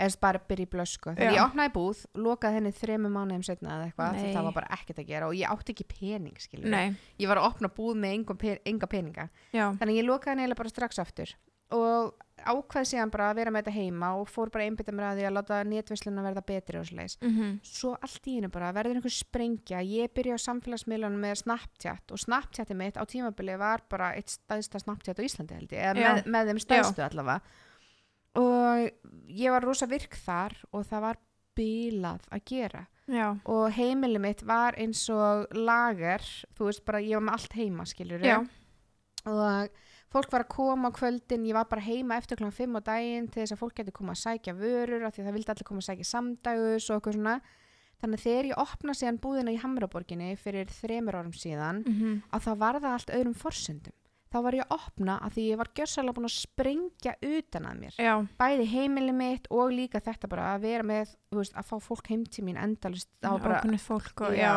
eða 0.00 0.20
bara 0.20 0.38
að 0.40 0.46
byrja 0.48 0.66
í 0.66 0.70
blösku 0.74 1.10
Já. 1.10 1.16
þegar 1.16 1.34
ég 1.34 1.44
opnaði 1.46 1.72
búð, 1.72 2.06
lokaði 2.16 2.54
henni 2.54 2.72
þremu 2.72 3.08
mánuðum 3.14 3.44
setna 3.44 3.68
eða 3.78 3.86
eitthvað, 3.92 4.12
Nei. 4.12 4.22
því 4.24 4.34
það 4.34 4.42
var 4.44 4.52
bara 4.52 4.66
ekkert 4.74 4.98
að 4.98 5.06
gera 5.06 5.26
og 5.28 5.34
ég 5.34 5.48
átti 5.48 5.72
ekki 5.72 5.86
pening, 5.88 6.34
skilur 6.36 6.68
Nei, 6.68 6.96
ég 7.20 7.28
var 7.28 7.36
að 7.38 7.46
opna 7.54 7.68
búð 7.68 7.94
með 7.94 8.14
enga, 8.18 8.58
enga 8.66 8.86
peninga 8.88 9.28
já, 9.54 9.70
þannig 9.78 9.94
að 9.94 10.00
ég 10.02 10.04
lokaði 10.10 10.30
henni 10.34 10.42
eiginlega 10.42 10.56
bara 10.56 10.68
strax 10.74 10.98
aftur 10.98 11.34
og 11.74 12.14
ákvaði 12.44 12.88
síðan 12.90 13.12
bara 13.14 13.28
að 13.30 13.38
vera 13.38 13.52
með 13.54 13.62
þetta 13.64 13.74
heima 13.78 14.08
og 14.18 14.28
fór 14.28 14.50
bara 14.52 14.66
einbytta 14.66 14.92
mér 14.92 15.06
að 15.08 15.20
því 15.20 15.26
að 15.28 15.34
láta 15.36 15.58
netvisluna 15.68 16.24
verða 16.26 16.42
betri 16.46 16.80
og 16.80 16.86
svoleiðis. 16.88 17.18
Mm 17.22 17.60
svo 17.64 17.92
allt 17.94 18.26
í 18.28 18.34
hennu 18.36 18.50
bara 18.52 18.72
verður 18.76 18.98
einhver 18.98 19.14
sprengja 19.14 19.80
ég 19.82 20.12
byrja 20.14 20.36
á 20.36 20.44
samfélagsmiðlunum 20.44 21.20
með 21.24 21.38
Snapchat 21.42 22.12
og 22.12 22.20
Snapchati 22.20 22.74
mitt 22.74 22.98
á 23.00 23.04
tímabili 23.06 23.56
var 23.58 23.84
bara 23.88 24.12
eitt 24.14 24.34
stæðsta 24.34 24.82
Snapchat 24.82 25.18
á 25.18 25.26
Íslandi 25.26 25.54
held 25.54 25.72
ég 25.72 25.84
eða 25.84 25.94
með, 25.94 26.26
með 26.26 26.50
þeim 26.50 26.60
stæðstu 26.66 27.06
allavega. 27.06 27.40
Og 28.34 28.90
ég 29.30 29.54
var 29.54 29.62
rosa 29.62 29.86
virk 29.86 30.16
þar 30.18 30.56
og 30.72 30.84
það 30.90 31.00
var 31.06 31.16
bílað 31.54 32.28
að 32.34 32.44
gera. 32.50 32.84
Já, 33.06 33.36
og 33.44 33.66
heimili 33.76 34.18
mitt 34.18 34.42
var 34.42 34.74
eins 34.80 35.02
og 35.12 35.46
lager 35.52 36.24
þú 36.56 36.70
veist 36.70 36.84
bara 36.86 37.02
ég 37.04 37.18
var 37.18 37.26
með 37.26 37.34
allt 37.36 37.56
heima 37.58 37.84
skilur 37.84 38.24
já, 38.24 38.38
og 39.28 39.68
fólk 40.14 40.30
var 40.32 40.44
að 40.46 40.52
koma 40.54 40.90
á 40.90 40.96
kvöldin 40.96 41.44
ég 41.48 41.56
var 41.58 41.66
bara 41.70 41.82
heima 41.84 42.16
eftir 42.20 42.38
kl. 42.40 42.48
5 42.54 42.78
á 42.78 42.80
daginn 42.86 43.26
til 43.28 43.42
þess 43.42 43.56
að 43.56 43.60
fólk 43.64 43.74
geti 43.80 43.94
koma 43.96 44.14
að 44.14 44.22
sækja 44.22 44.54
vörur 44.58 45.04
af 45.08 45.14
því 45.16 45.24
að 45.24 45.28
það 45.28 45.36
vildi 45.38 45.52
allir 45.54 45.68
koma 45.68 45.82
að 45.84 45.88
sækja 45.90 46.08
samdægus 46.12 46.88
og 46.90 46.96
eitthvað 47.00 47.18
svona. 47.18 47.34
Þannig 48.04 48.18
að 48.20 48.24
þegar 48.26 48.48
ég 48.50 48.60
opna 48.60 48.94
síðan 48.98 49.18
búðina 49.22 49.52
í 49.54 49.60
Hamraborginni 49.62 50.30
fyrir 50.36 50.72
þremur 50.80 51.16
árum 51.20 51.32
síðan 51.36 51.84
mm 51.86 52.16
að 52.34 52.42
þá 52.46 52.50
var 52.62 52.80
það 52.82 52.96
allt 52.98 53.12
öðrum 53.18 53.34
forsendum. 53.38 53.94
Þá 54.34 54.38
var 54.42 54.56
ég 54.58 54.64
að 54.66 54.74
opna 54.74 55.14
að 55.22 55.34
því 55.36 55.42
ég 55.46 55.58
var 55.60 55.68
gjörsalega 55.78 56.14
búin 56.16 56.26
að 56.26 56.32
sprengja 56.34 57.12
utan 57.22 57.66
að 57.70 57.76
mér. 57.84 57.94
Já, 58.02 58.14
bæði 58.40 58.64
heimili 58.72 59.12
mitt 59.14 59.46
og 59.54 59.70
líka 59.70 60.00
þetta 60.02 60.26
bara 60.32 60.48
að 60.56 60.64
vera 60.66 60.82
með, 60.90 61.12
þú 61.30 61.38
veist, 61.38 61.54
að 61.54 61.68
fá 61.70 61.76
fólk 61.86 62.10
heim 62.10 62.24
til 62.26 62.44
mín 62.48 62.58
endalist 62.58 63.08
á 63.22 63.30
bara 63.38 63.60
ákveðnið 63.62 63.84
fólk 63.86 64.24
og 64.26 64.34
Já. 64.34 64.42
já, 64.42 64.54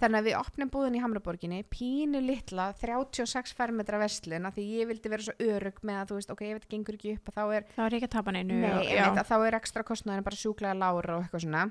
Þannig 0.00 0.16
að 0.16 0.28
við 0.30 0.36
opnum 0.38 0.70
búðin 0.72 0.94
í 0.96 1.00
Hamraborginni, 1.02 1.58
pínu 1.68 2.22
litla, 2.24 2.70
36 2.80 3.52
fermetra 3.56 3.98
verslun, 4.00 4.46
af 4.48 4.54
því 4.56 4.62
ég 4.78 4.88
vildi 4.88 5.10
vera 5.12 5.26
svo 5.26 5.34
örug 5.44 5.82
með 5.84 5.98
að 6.00 6.08
þú 6.08 6.16
veist, 6.16 6.30
ok, 6.32 6.40
ef 6.46 6.60
þetta 6.60 6.70
gengur 6.72 6.96
ekki 6.96 7.12
upp 7.18 7.28
að 7.28 7.36
þá 7.36 7.42
er, 7.58 7.66
það 7.74 7.84
var 7.84 7.96
ekki 7.98 8.08
að 8.08 8.14
tapa 8.14 8.34
neinu 8.36 8.60
nei, 8.62 8.70
og, 8.70 9.18
að 9.20 9.28
þá 9.28 9.34
er 9.36 9.56
ekstra 9.58 9.84
kostnaðin 9.90 10.24
bara 10.24 10.40
sjúklega 10.40 10.78
lára 10.80 11.18
og 11.18 11.26
eitthvað 11.26 11.44
svona. 11.44 11.66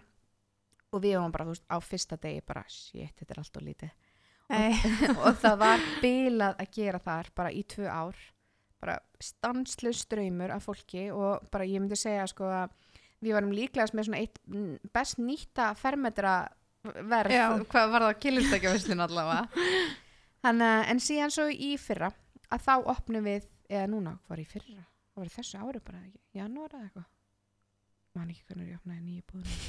Og 0.89 1.01
við 1.01 1.15
varum 1.17 1.33
bara, 1.33 1.47
þú 1.47 1.55
veist, 1.55 1.65
á 1.73 1.77
fyrsta 1.85 2.19
degi 2.21 2.43
bara, 2.45 2.63
shit, 2.69 3.15
þetta 3.17 3.33
er 3.33 3.41
allt 3.41 3.57
og 3.57 3.65
lítið. 3.65 3.95
Nei, 4.49 4.69
og 5.25 5.41
það 5.41 5.57
var 5.63 5.87
bilað 6.03 6.61
að 6.61 6.71
gera 6.77 7.01
þar 7.05 7.31
bara 7.41 7.53
í 7.53 7.65
tvö 7.73 7.89
ár, 7.89 8.21
bara 8.79 8.99
stanslu 9.21 9.93
ströymur 9.97 10.53
af 10.53 10.69
fólki 10.69 11.09
og 11.09 11.49
bara 11.49 11.65
ég 11.65 11.81
myndi 11.81 11.97
segja 11.99 12.29
sko 12.29 12.45
að 12.45 12.77
við 13.19 13.35
varum 13.35 13.51
líklegast 13.53 13.97
með 13.97 14.07
svona 14.07 14.21
eitt 14.21 14.39
best 14.95 15.19
nýtta 15.19 15.73
fermetra 15.77 16.37
verð, 16.83 17.33
Já. 17.33 17.45
hvað 17.71 17.91
var 17.93 18.05
það 18.07 18.19
kilurstækjavislun 18.25 19.03
allavega? 19.05 19.65
Þannig, 20.45 20.83
en 20.93 21.01
síðan 21.03 21.33
svo 21.35 21.47
í 21.51 21.73
fyrra 21.81 22.11
að 22.49 22.65
þá 22.65 22.73
opnum 22.93 23.25
við, 23.27 23.47
eða 23.69 23.87
núna 23.91 24.15
var 24.29 24.39
í 24.41 24.47
fyrra, 24.47 24.85
það 25.11 25.21
var 25.23 25.31
í 25.31 25.33
þessu 25.35 25.59
ári 25.59 25.81
bara 25.83 26.03
ekki, 26.05 26.21
janúar 26.39 26.71
eða 26.77 26.85
eitthvað? 26.87 27.09
Man 28.17 28.31
ekki 28.33 28.47
hvernig 28.47 28.71
ég 28.71 28.79
opnaði 28.79 29.03
nýju 29.03 29.27
búðina. 29.29 29.59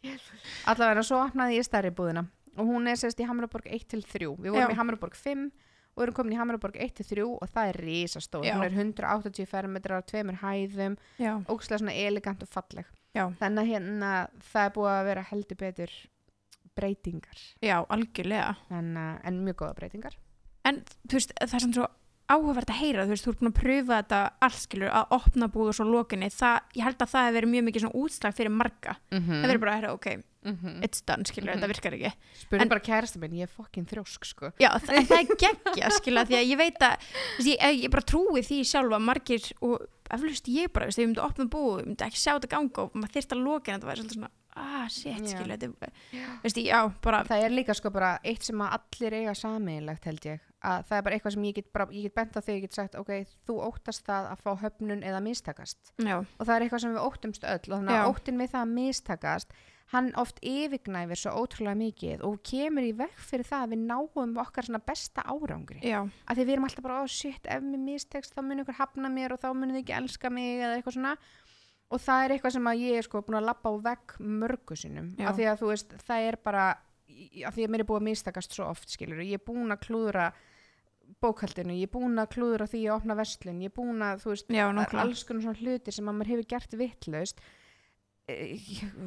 Allavega 0.70 1.02
svo 1.06 1.24
opnaði 1.24 1.58
ég 1.58 1.66
stærri 1.66 1.90
búðina. 1.96 2.26
Og 2.58 2.68
hún 2.68 2.86
er 2.90 2.98
sérst 2.98 3.20
í 3.22 3.26
Hamraborg 3.28 3.66
1 3.70 3.88
til 3.90 4.00
3 4.04 4.30
við 4.36 4.52
vorum 4.54 4.70
Já. 4.70 4.74
í 4.74 4.78
Hamraborg 4.78 5.16
5 5.16 5.48
og 5.96 6.04
erum 6.04 6.14
komin 6.14 6.34
í 6.34 6.38
Hamraborg 6.38 6.76
1 6.80 6.94
til 7.00 7.06
3 7.08 7.26
og 7.26 7.50
það 7.50 7.72
er 7.72 7.78
risastór, 7.82 8.46
Já. 8.46 8.54
hún 8.56 8.64
er 8.66 8.76
180 8.76 9.48
fermetrar 9.50 10.04
á 10.04 10.06
tveimur 10.06 10.38
hæðum, 10.42 10.96
já, 11.18 11.32
ógstlega 11.50 11.82
svona 11.82 11.96
elegant 11.98 12.44
og 12.44 12.50
falleg. 12.50 12.88
Já, 13.16 13.24
þannig 13.40 13.62
að 13.64 13.70
hérna 13.72 14.10
það 14.52 14.68
er 14.68 14.74
búið 14.76 14.92
að 14.92 15.08
vera 15.10 15.26
heldur 15.32 15.60
betur 15.60 15.94
breytingar. 16.80 17.46
Já, 17.64 17.78
algjörlega. 17.84 18.56
En, 18.74 18.92
en 18.96 19.40
mjög 19.44 19.62
góða 19.62 19.78
breytingar. 19.78 20.18
En 20.68 20.82
þú 21.08 21.16
veist, 21.16 21.32
það 21.38 21.56
er 21.56 21.64
svona 21.64 21.78
svo 21.78 21.88
áhugavert 22.30 22.70
að 22.70 22.80
heyra, 22.80 23.04
þú 23.04 23.12
veist, 23.14 23.24
þú 23.26 23.30
ert 23.34 23.40
búin 23.40 23.50
að 23.50 23.58
pröfa 23.60 23.96
þetta 24.00 24.18
allt 24.46 24.60
skilur, 24.62 24.90
að 24.94 25.14
opna 25.16 25.48
búð 25.50 25.68
og 25.72 25.74
svo 25.80 25.86
lokinni 25.90 26.28
það, 26.30 26.58
ég 26.78 26.84
held 26.86 26.98
að 27.04 27.10
það 27.12 27.24
hefur 27.26 27.36
verið 27.40 27.52
mjög 27.54 27.64
mikið 27.68 27.84
svona 27.84 28.00
útslag 28.04 28.34
fyrir 28.38 28.54
marga, 28.54 28.96
Mhm. 29.10 29.30
það 29.40 29.48
verður 29.50 29.60
bara 29.64 29.72
að 29.72 29.80
heyra, 29.80 29.92
ok, 29.94 30.06
Mhm. 30.40 30.82
it's 30.82 31.00
done, 31.04 31.24
skilur, 31.24 31.52
Mhm. 31.54 31.60
þetta 31.60 31.68
virkar 31.68 31.92
ekki 31.98 32.12
Spurðu 32.40 32.68
bara 32.68 32.80
kærasta 32.80 33.18
minn, 33.20 33.32
ég 33.36 33.42
er 33.42 33.46
fokkin 33.48 33.86
þrjósk 33.86 34.24
sko 34.24 34.52
Já, 34.58 34.70
það, 34.78 34.96
en 34.96 35.06
það 35.06 35.18
er 35.20 35.36
geggja, 35.44 35.90
skilja, 35.90 36.24
því 36.24 36.36
að 36.38 36.48
ég 36.50 36.56
veit 36.56 36.78
að 36.80 36.96
veist, 37.36 37.48
ég, 37.50 37.82
ég 37.84 37.90
bara 37.90 38.02
trúi 38.02 38.40
því 38.40 38.60
sjálfa 38.64 38.96
að 38.96 39.04
margir 39.04 39.52
og 39.60 39.86
eflaust 40.10 40.46
ég 40.48 40.72
bara, 40.72 40.86
þú 40.86 40.88
veist, 40.88 40.98
ef 40.98 41.04
ég 41.04 41.08
myndi 41.10 41.24
opna 41.26 41.44
búð, 41.44 41.80
ég 41.82 41.86
myndi 41.86 42.06
ekki 42.08 42.16
sjá 42.24 42.32
þetta 42.40 42.48
ganga 42.48 42.78
og 42.82 42.92
maður 42.94 43.14
þyrst 43.18 43.32
að 43.36 43.68
en 43.68 43.80
þetta 43.80 43.90
væri 43.90 44.00
svolítið 44.00 44.16
svona, 44.16 44.30
ah, 44.56 44.88
shit, 44.88 45.18
Já. 45.18 45.26
skilja, 45.36 45.56
þetta, 45.58 45.90
veist, 46.42 46.56
ég, 46.56 46.66
já, 46.72 46.88
bara, 47.02 47.22
Það 47.24 47.44
er 47.44 47.50
líka 47.50 47.74
sko 47.76 47.90
bara 47.90 48.18
eitt 48.24 48.42
sem 48.42 48.56
að 48.58 48.78
allir 48.80 49.12
eiga 49.20 49.34
sameinlegt 49.36 50.04
held 50.04 50.20
ég 50.24 50.40
að 50.60 50.86
það 50.88 50.96
er 50.98 51.04
bara 51.06 51.16
eitthvað 51.16 51.34
sem 51.36 51.48
ég 51.48 51.56
get, 51.56 51.68
bara, 51.72 51.88
ég 51.94 52.06
get 52.06 52.16
bent 52.18 52.36
á 52.36 52.40
þig 52.44 52.56
ég 52.56 52.64
get 52.66 52.76
sagt, 52.76 52.96
ok, 53.00 53.12
þú 53.48 53.58
óttast 53.64 54.06
það 54.06 54.30
að 54.30 54.44
fá 54.44 54.50
höfnun 54.64 55.04
eða 55.06 55.20
mistakast. 55.24 55.92
Já, 55.96 56.16
og 56.20 56.42
það 56.46 56.54
er 56.54 56.64
eitthvað 56.66 56.82
sem 56.84 56.96
við 56.96 57.04
óttumst 57.06 57.46
öll 57.48 57.60
og 57.70 57.76
þannig 57.76 57.98
að 57.98 58.10
óttin 58.12 58.40
við 58.40 58.52
það 58.54 58.64
að 58.66 58.74
mistakast 58.76 59.54
hann 59.90 60.12
oft 60.20 60.38
yfirgnæfir 60.46 61.18
svo 61.18 61.32
ótrúlega 61.42 61.78
mikið 61.78 62.20
og 62.26 62.36
kemur 62.46 62.86
í 62.86 62.92
veg 62.94 63.14
fyrir 63.26 63.48
það 63.48 63.64
að 63.64 63.72
við 63.72 63.80
náum 63.88 64.36
okkar 64.38 64.68
besta 64.86 65.24
árangri. 65.26 65.80
Já, 65.82 66.04
að 66.06 66.38
því 66.38 66.44
við 66.44 66.54
erum 66.54 66.66
alltaf 66.68 66.86
bara, 66.86 67.00
oh 67.02 67.10
shit, 67.10 67.46
ef 67.50 67.64
mér 67.64 67.82
mistekst 67.82 68.36
þá 68.36 68.42
mun 68.46 68.62
ykkur 68.62 68.78
hafna 68.78 69.10
mér 69.10 69.34
og 69.34 69.42
þá 69.42 69.48
mun 69.50 69.72
þið 69.74 69.80
ekki 69.82 69.96
elska 69.98 70.30
mig 70.30 70.60
eða 70.60 70.76
eitthvað 70.76 70.96
svona. 70.98 71.16
Og 71.90 71.98
það 71.98 72.22
er 72.22 72.34
eitthvað 72.36 72.54
sem 72.54 72.70
að 72.70 72.84
ég 72.84 73.00
er 73.00 73.08
sko 73.08 73.24
búin 73.26 73.40
að 73.40 73.48
lappa 73.48 73.72
á 73.72 73.74
vegg 73.88 74.14
mörgu 74.22 74.78
sinnum. 74.78 75.10
Já. 75.18 75.26
af 75.26 75.40
því 75.40 75.48
að 75.50 75.58
þú 75.64 75.72
veist, 75.72 75.96
það 76.06 76.28
er 76.28 76.38
bara 76.44 76.68
af 76.70 77.56
því 77.56 77.66
að 77.66 77.72
mér 77.74 77.82
er 77.82 77.88
búið 77.88 78.00
að 78.00 78.06
mistakast 78.06 78.54
svo 78.54 78.68
oft 78.70 78.92
skilur 78.92 79.22
ég 79.24 79.40
er 79.40 79.42
búin 79.42 79.74
að 79.74 79.82
klúðra 79.88 80.28
bókaldinu, 81.22 81.76
ég 81.76 81.88
er 81.88 81.94
búin 81.94 82.20
að 82.20 82.34
klúðra 82.36 82.68
því 82.70 82.82
að 82.86 82.96
opna 82.98 83.16
verslun, 83.18 83.62
ég 83.64 83.72
er 83.72 83.76
búin 83.76 84.04
að, 84.06 84.22
þú 84.24 84.34
veist 84.34 84.52
já, 84.52 84.66
er 84.68 85.00
alls 85.04 85.24
konar 85.28 85.46
svona 85.46 85.62
hlutir 85.62 85.96
sem 85.96 86.10
að 86.10 86.18
maður 86.18 86.32
hefur 86.34 86.50
gert 86.54 86.78
vittlaust 86.80 87.42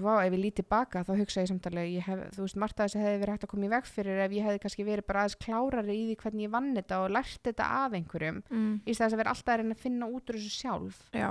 Vá, 0.04 0.14
ef 0.26 0.34
ég 0.34 0.40
lítið 0.40 0.68
baka 0.72 1.04
þá 1.06 1.12
hugsa 1.20 1.44
ég 1.44 1.50
samtalið, 1.52 1.90
ég 1.98 2.08
hef, 2.08 2.22
þú 2.36 2.46
veist, 2.46 2.60
margt 2.60 2.80
að 2.80 2.90
þessi 2.90 3.02
hefði 3.04 3.20
verið 3.22 3.36
hægt 3.36 3.46
að 3.46 3.52
koma 3.54 3.68
í 3.68 3.72
veg 3.74 3.90
fyrir 3.90 4.22
ef 4.24 4.36
ég 4.36 4.48
hefði 4.48 4.62
kannski 4.64 4.86
verið 4.88 5.08
bara 5.10 5.24
aðeins 5.24 5.40
klárari 5.44 5.96
í 5.96 6.06
því 6.10 6.16
hvernig 6.24 6.46
ég 6.46 6.54
vann 6.54 6.72
þetta 6.78 7.00
og 7.04 7.14
lært 7.18 7.50
þetta 7.50 7.68
af 7.80 7.98
einhverjum. 8.00 8.40
Mm, 8.50 8.74
í 8.84 8.96
þess 8.96 9.10
að 9.10 9.22
vera 9.22 9.36
alltaf 9.36 9.54
að 9.54 9.62
reyna 9.62 9.78
að 9.78 9.84
finna 9.84 10.10
út 10.10 10.34
úr 10.34 10.40
þessu 10.40 10.56
sjálf. 10.58 11.02
Já, 11.16 11.30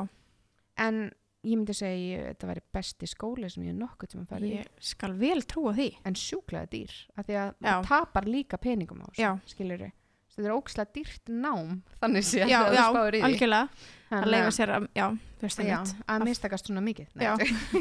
en 0.86 1.00
ég 1.42 1.58
myndi 1.58 1.76
segja 1.76 2.20
að 2.20 2.28
þetta 2.30 2.50
væri 2.52 2.64
besti 2.78 3.08
skóli 3.10 3.50
sem 3.50 3.66
ég 3.66 3.74
hef 3.74 3.80
nokkuð 3.80 4.14
sem 4.14 4.22
að 4.22 4.30
fara 4.34 4.46
í. 4.46 4.52
Ég 4.60 4.84
skal 4.92 5.16
vel 5.18 5.40
trúa 5.50 5.74
því, 5.76 5.88
en 6.08 6.20
sjúklega 6.22 6.70
dýr, 6.72 6.94
af 7.16 7.26
því 7.26 7.40
að 7.40 7.50
Já. 7.50 7.66
maður 7.66 7.90
tapar 7.90 8.30
líka 8.30 8.62
peningum 8.62 9.02
á 9.02 9.06
þessu, 9.10 9.34
skilur 9.56 9.90
þetta 10.36 10.48
er 10.48 10.54
ókslega 10.54 10.94
dýrt 10.96 11.32
nám 11.32 11.74
þannig 12.00 12.24
sé 12.28 12.40
já, 12.46 12.58
að 12.62 12.76
já, 12.76 12.82
þú 12.82 12.94
spáir 12.96 13.16
í. 13.16 13.20
því 13.20 13.26
algjörlega, 13.28 13.90
að 14.12 14.26
leifa 14.32 14.54
sér 14.56 14.72
að, 14.76 14.86
já, 14.96 15.04
það 15.42 15.68
já, 15.68 15.76
að 16.14 16.24
mistakast 16.28 16.68
svona 16.70 16.82
mikið. 16.84 17.08
Nei, 17.18 17.24
Já. 17.26 17.32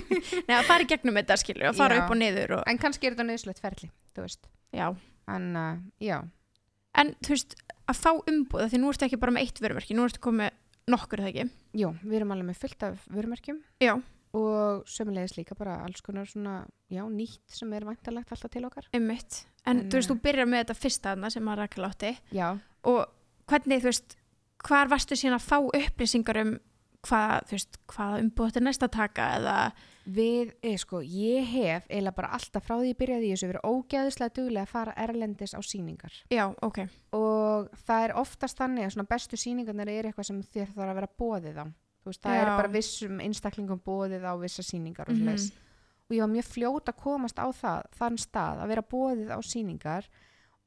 Nei, 0.47 0.55
að 0.57 0.67
fara 0.69 0.85
í 0.85 0.89
gegnum 0.91 1.19
þetta, 1.21 1.37
skilur, 1.41 1.67
að 1.71 1.79
fara 1.81 1.97
Já. 1.97 2.03
upp 2.05 2.13
og 2.15 2.19
niður 2.21 2.55
og, 2.57 2.63
en 2.71 2.81
kannski 2.81 3.07
er 3.09 3.15
þetta 3.15 3.27
nöðslegt 3.29 3.61
ferli 3.63 3.91
þú 4.15 4.25
veist, 4.25 4.49
já, 4.75 4.87
en 5.35 5.49
uh, 5.59 5.75
já. 6.03 6.17
En 7.01 7.13
þú 7.23 7.35
veist, 7.37 7.55
að 7.87 7.99
fá 8.01 8.11
umbúð 8.15 8.65
því 8.73 8.81
nú 8.81 8.89
ertu 8.91 9.07
ekki 9.07 9.19
bara 9.21 9.35
með 9.35 9.47
eitt 9.47 9.61
vörumerki, 9.63 9.95
nú 9.95 10.07
ertu 10.07 10.23
komið 10.23 10.57
nokkur 10.91 11.21
það 11.23 11.29
ekki, 11.31 11.45
Jú, 11.79 11.93
við 12.03 12.17
erum 12.19 12.33
alveg 12.35 12.49
með 12.49 12.57
fullt 12.65 12.83
af 12.89 13.05
vörumerkjum. 13.15 13.61
Já, 13.79 13.93
og 14.37 14.87
sömulegis 14.87 15.35
líka 15.37 15.57
bara 15.59 15.81
alls 15.85 16.01
konar 16.05 16.29
svona, 16.29 16.61
já, 16.91 17.03
nýtt 17.09 17.51
sem 17.51 17.73
er 17.73 17.85
vantarlegt 17.87 18.31
alltaf 18.31 18.51
til 18.51 18.65
okkar. 18.65 18.87
ummitt 18.95 19.43
en, 19.65 19.77
En, 19.77 19.85
þú 19.89 19.99
veist, 19.99 20.09
eh, 20.09 20.13
þú 20.13 20.21
byrjar 20.21 20.49
með 20.49 20.63
þetta 20.63 20.79
fyrsta 20.79 21.13
þarna 21.13 21.31
sem 21.31 21.51
að 21.51 21.57
Rakel 21.61 21.85
átti. 21.85 22.17
Já, 22.31 22.47
og 22.83 23.05
hvernig, 23.47 23.81
þú 23.83 23.91
veist, 23.91 24.17
hvar 24.65 24.91
varstu 24.91 25.17
síðan 25.17 25.39
að 25.39 25.47
fá 25.49 25.57
upplýsingar 25.61 26.41
um 26.41 26.59
hvað, 27.07 27.47
þú 27.49 27.57
veist, 27.57 27.79
hvaða 27.89 28.19
umbúð 28.21 28.49
þetta 28.51 28.61
er 28.61 28.65
næst 28.67 28.85
að 28.85 28.91
taka 28.93 29.27
eða, 29.37 29.55
við, 30.05 30.53
eh, 30.61 30.77
sko, 30.77 31.01
ég 31.01 31.47
hef 31.49 31.87
eiginlega 31.89 32.15
bara 32.15 32.31
alltaf 32.37 32.65
frá 32.65 32.75
því 32.77 32.91
ég 32.91 32.99
byrjaði 32.99 33.29
í 33.29 33.33
þessu 33.33 33.49
verið 33.51 33.67
ógeðislega 33.71 34.35
duglega 34.37 34.65
að 34.67 34.73
fara 34.75 34.95
erlendis 35.05 35.55
á 35.57 35.61
síningar 35.65 36.13
já, 36.29 36.45
ok. 36.61 36.79
Og 37.17 37.71
það 37.87 38.05
er 38.05 38.15
oftast 38.21 38.61
þannig 38.61 38.85
að 38.85 38.93
svona 38.95 39.09
bestu 39.09 39.39
síningarnir 39.39 39.89
er 39.89 40.09
eitthvað 40.09 40.29
sem 40.29 40.43
þér 40.43 40.73
þarf 40.75 40.91
að 40.91 40.99
vera 41.01 41.11
bóðið 41.21 41.57
á. 41.57 41.65
Þú 42.01 42.09
veist, 42.09 42.21
það 42.23 42.35
Já. 42.35 42.41
er 42.41 42.51
bara 42.57 42.67
vissum 42.73 43.19
einstaklingum 43.21 43.81
bóðið 43.85 44.23
á 44.25 44.33
vissa 44.41 44.63
síningar 44.65 45.07
og 45.09 45.15
Mhm. 45.15 45.21
svoleiðis. 45.27 45.51
og 46.09 46.15
ég 46.17 46.19
var 46.19 46.29
mjög 46.35 46.47
fljót 46.51 46.85
að 46.91 46.97
komast 46.97 47.37
á 47.39 47.47
það, 47.53 47.83
þann 47.95 48.17
stað 48.17 48.57
að 48.63 48.67
vera 48.67 48.81
bóðið 48.81 49.29
á 49.31 49.39
síningar 49.41 50.03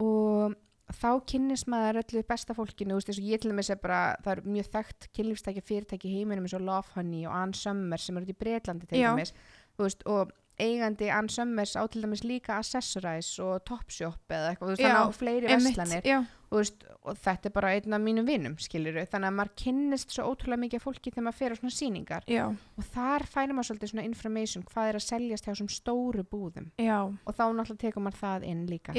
og 0.01 0.55
þá 0.93 1.11
kynnist 1.27 1.67
maður 1.67 1.99
öllu 2.03 2.23
besta 2.29 2.55
fólkinu, 2.55 2.95
veist, 2.99 3.09
ég 3.21 3.41
til 3.41 3.51
dæmis 3.53 3.71
er 3.71 3.77
bara, 3.77 4.17
það 4.23 4.33
er 4.39 4.43
mjög 4.43 4.69
þekkt 4.75 5.09
kynlífstækja 5.17 5.63
fyrirtæki 5.65 6.11
heiminum 6.13 6.45
eins 6.45 6.55
og 6.55 6.61
Love 6.61 6.95
Honey 6.95 7.25
og 7.27 7.33
Ann 7.35 7.53
Summers 7.55 8.03
sem 8.03 8.17
eru 8.17 8.27
út 8.27 8.35
í 8.35 8.39
Breitlandi 8.39 8.87
til 8.89 8.99
dæmis, 9.17 9.33
þú 9.79 9.85
veist, 9.89 10.03
og 10.07 10.31
eigandi 10.61 11.09
Ann 11.11 11.29
Summers 11.29 11.75
á 11.77 11.87
til 11.91 12.03
dæmis 12.05 12.23
líka 12.23 12.59
Accessorize 12.61 13.41
og 13.43 13.65
Topshop 13.65 14.21
eða 14.31 14.53
eitthvað, 14.55 14.69
þú 14.69 14.77
veist, 14.77 14.81
Já, 14.85 14.93
þannig 14.95 15.09
á 15.09 15.19
fleiri 15.19 15.45
og, 15.45 16.27
veist, 16.61 16.85
og 17.03 17.19
þetta 17.21 17.49
er 17.49 17.55
bara 17.55 17.73
einn 17.75 17.97
af 17.97 18.03
mínum 18.03 18.27
vinnum 18.29 18.57
þannig 18.59 19.29
að 19.29 19.37
maður 19.39 19.53
kynnist 19.61 20.15
svo 20.15 20.27
ótrúlega 20.31 20.63
mikið 20.65 20.83
fólki 20.85 21.13
þegar 21.13 21.27
maður 21.27 21.39
fer 21.39 21.55
á 21.55 21.57
svona 21.61 21.77
síningar 21.77 22.27
já, 22.31 22.45
og 22.51 22.89
þar 22.95 23.27
færir 23.31 23.57
maður 23.57 23.69
svolítið 23.71 23.93
svona 23.93 24.07
information 24.09 24.67
hvað 24.69 24.91
er 24.91 24.99
að 24.99 25.07
seljast 25.07 25.49
hjá 25.49 25.55
svona 25.55 25.75
stóru 25.75 26.25
búðum. 26.25 26.71
Já, 26.81 26.99
og 27.05 27.33
þá 27.37 27.45
náttúrulega 27.45 27.83
tekur 27.85 28.05
maður 28.05 28.21
það 28.21 28.47
inn 28.51 28.67
líka. 28.71 28.97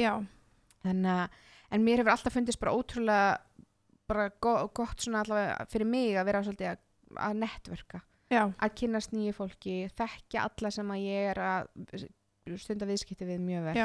Að, 0.86 1.38
en 1.74 1.86
mér 1.86 2.02
hefur 2.02 2.14
alltaf 2.14 2.36
fundist 2.36 2.62
bara 2.62 2.74
ótrúlega 2.76 3.30
bara 4.06 4.28
go 4.40 4.58
gott 4.74 5.02
svona 5.02 5.24
allavega 5.24 5.64
fyrir 5.70 5.88
mig 5.90 6.14
að 6.14 6.28
vera 6.28 6.42
svolítið 6.46 6.68
að, 6.70 6.84
að 7.26 7.40
netverka 7.40 8.02
já, 8.30 8.42
að 8.46 8.76
kynnast 8.78 9.14
nýju 9.14 9.34
fólki, 9.34 9.74
þekkja 9.98 10.44
alla 10.46 10.70
sem 10.74 10.92
að 10.94 11.02
ég 11.06 11.32
er 11.32 11.40
að 11.42 11.72
stunda 12.62 12.86
viðskipti 12.86 13.26
við 13.26 13.42
mjög 13.42 13.66
vel. 13.70 13.76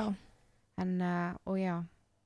En, 0.82 0.94
uh, 1.02 1.34
og 1.50 1.58
já 1.58 1.76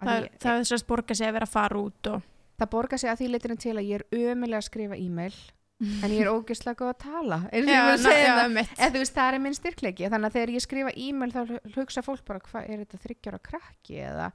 Það, 0.01 0.15
því- 0.25 0.39
það 0.43 0.61
er 0.61 0.77
að 0.77 0.87
borga 0.89 1.15
sig 1.15 1.27
að 1.27 1.37
vera 1.37 1.47
að 1.49 1.55
fara 1.55 1.81
út 1.81 2.09
og 2.11 2.23
það 2.59 2.71
borgar 2.71 3.01
sig 3.01 3.11
að 3.11 3.21
því 3.21 3.29
leitinu 3.33 3.59
til 3.59 3.75
að 3.75 3.85
ég 3.89 4.01
er 4.01 4.31
ömulega 4.31 4.59
að 4.61 4.67
skrifa 4.69 4.97
e-mail 4.99 5.37
en 6.05 6.11
ég 6.13 6.21
er 6.23 6.29
ógeðslega 6.31 6.77
góð 6.79 6.91
að 6.93 6.99
tala 7.03 7.37
ég 7.51 7.67
já, 7.67 7.79
segja 7.99 8.27
já, 8.29 8.35
eða 8.47 8.91
þú 8.93 8.99
veist 9.01 9.15
það 9.17 9.27
er 9.33 9.41
minn 9.43 9.57
styrkleiki 9.57 10.11
þannig 10.11 10.29
að 10.29 10.37
þegar 10.37 10.53
ég 10.55 10.63
skrifa 10.63 10.93
e-mail 10.95 11.33
þá 11.33 11.41
hugsa 11.75 12.03
fólk 12.05 12.23
bara 12.27 12.43
hvað 12.45 12.69
er 12.71 12.83
þetta 12.85 12.99
þryggjára 13.03 13.41
krakki 13.43 13.97
eða? 14.07 14.29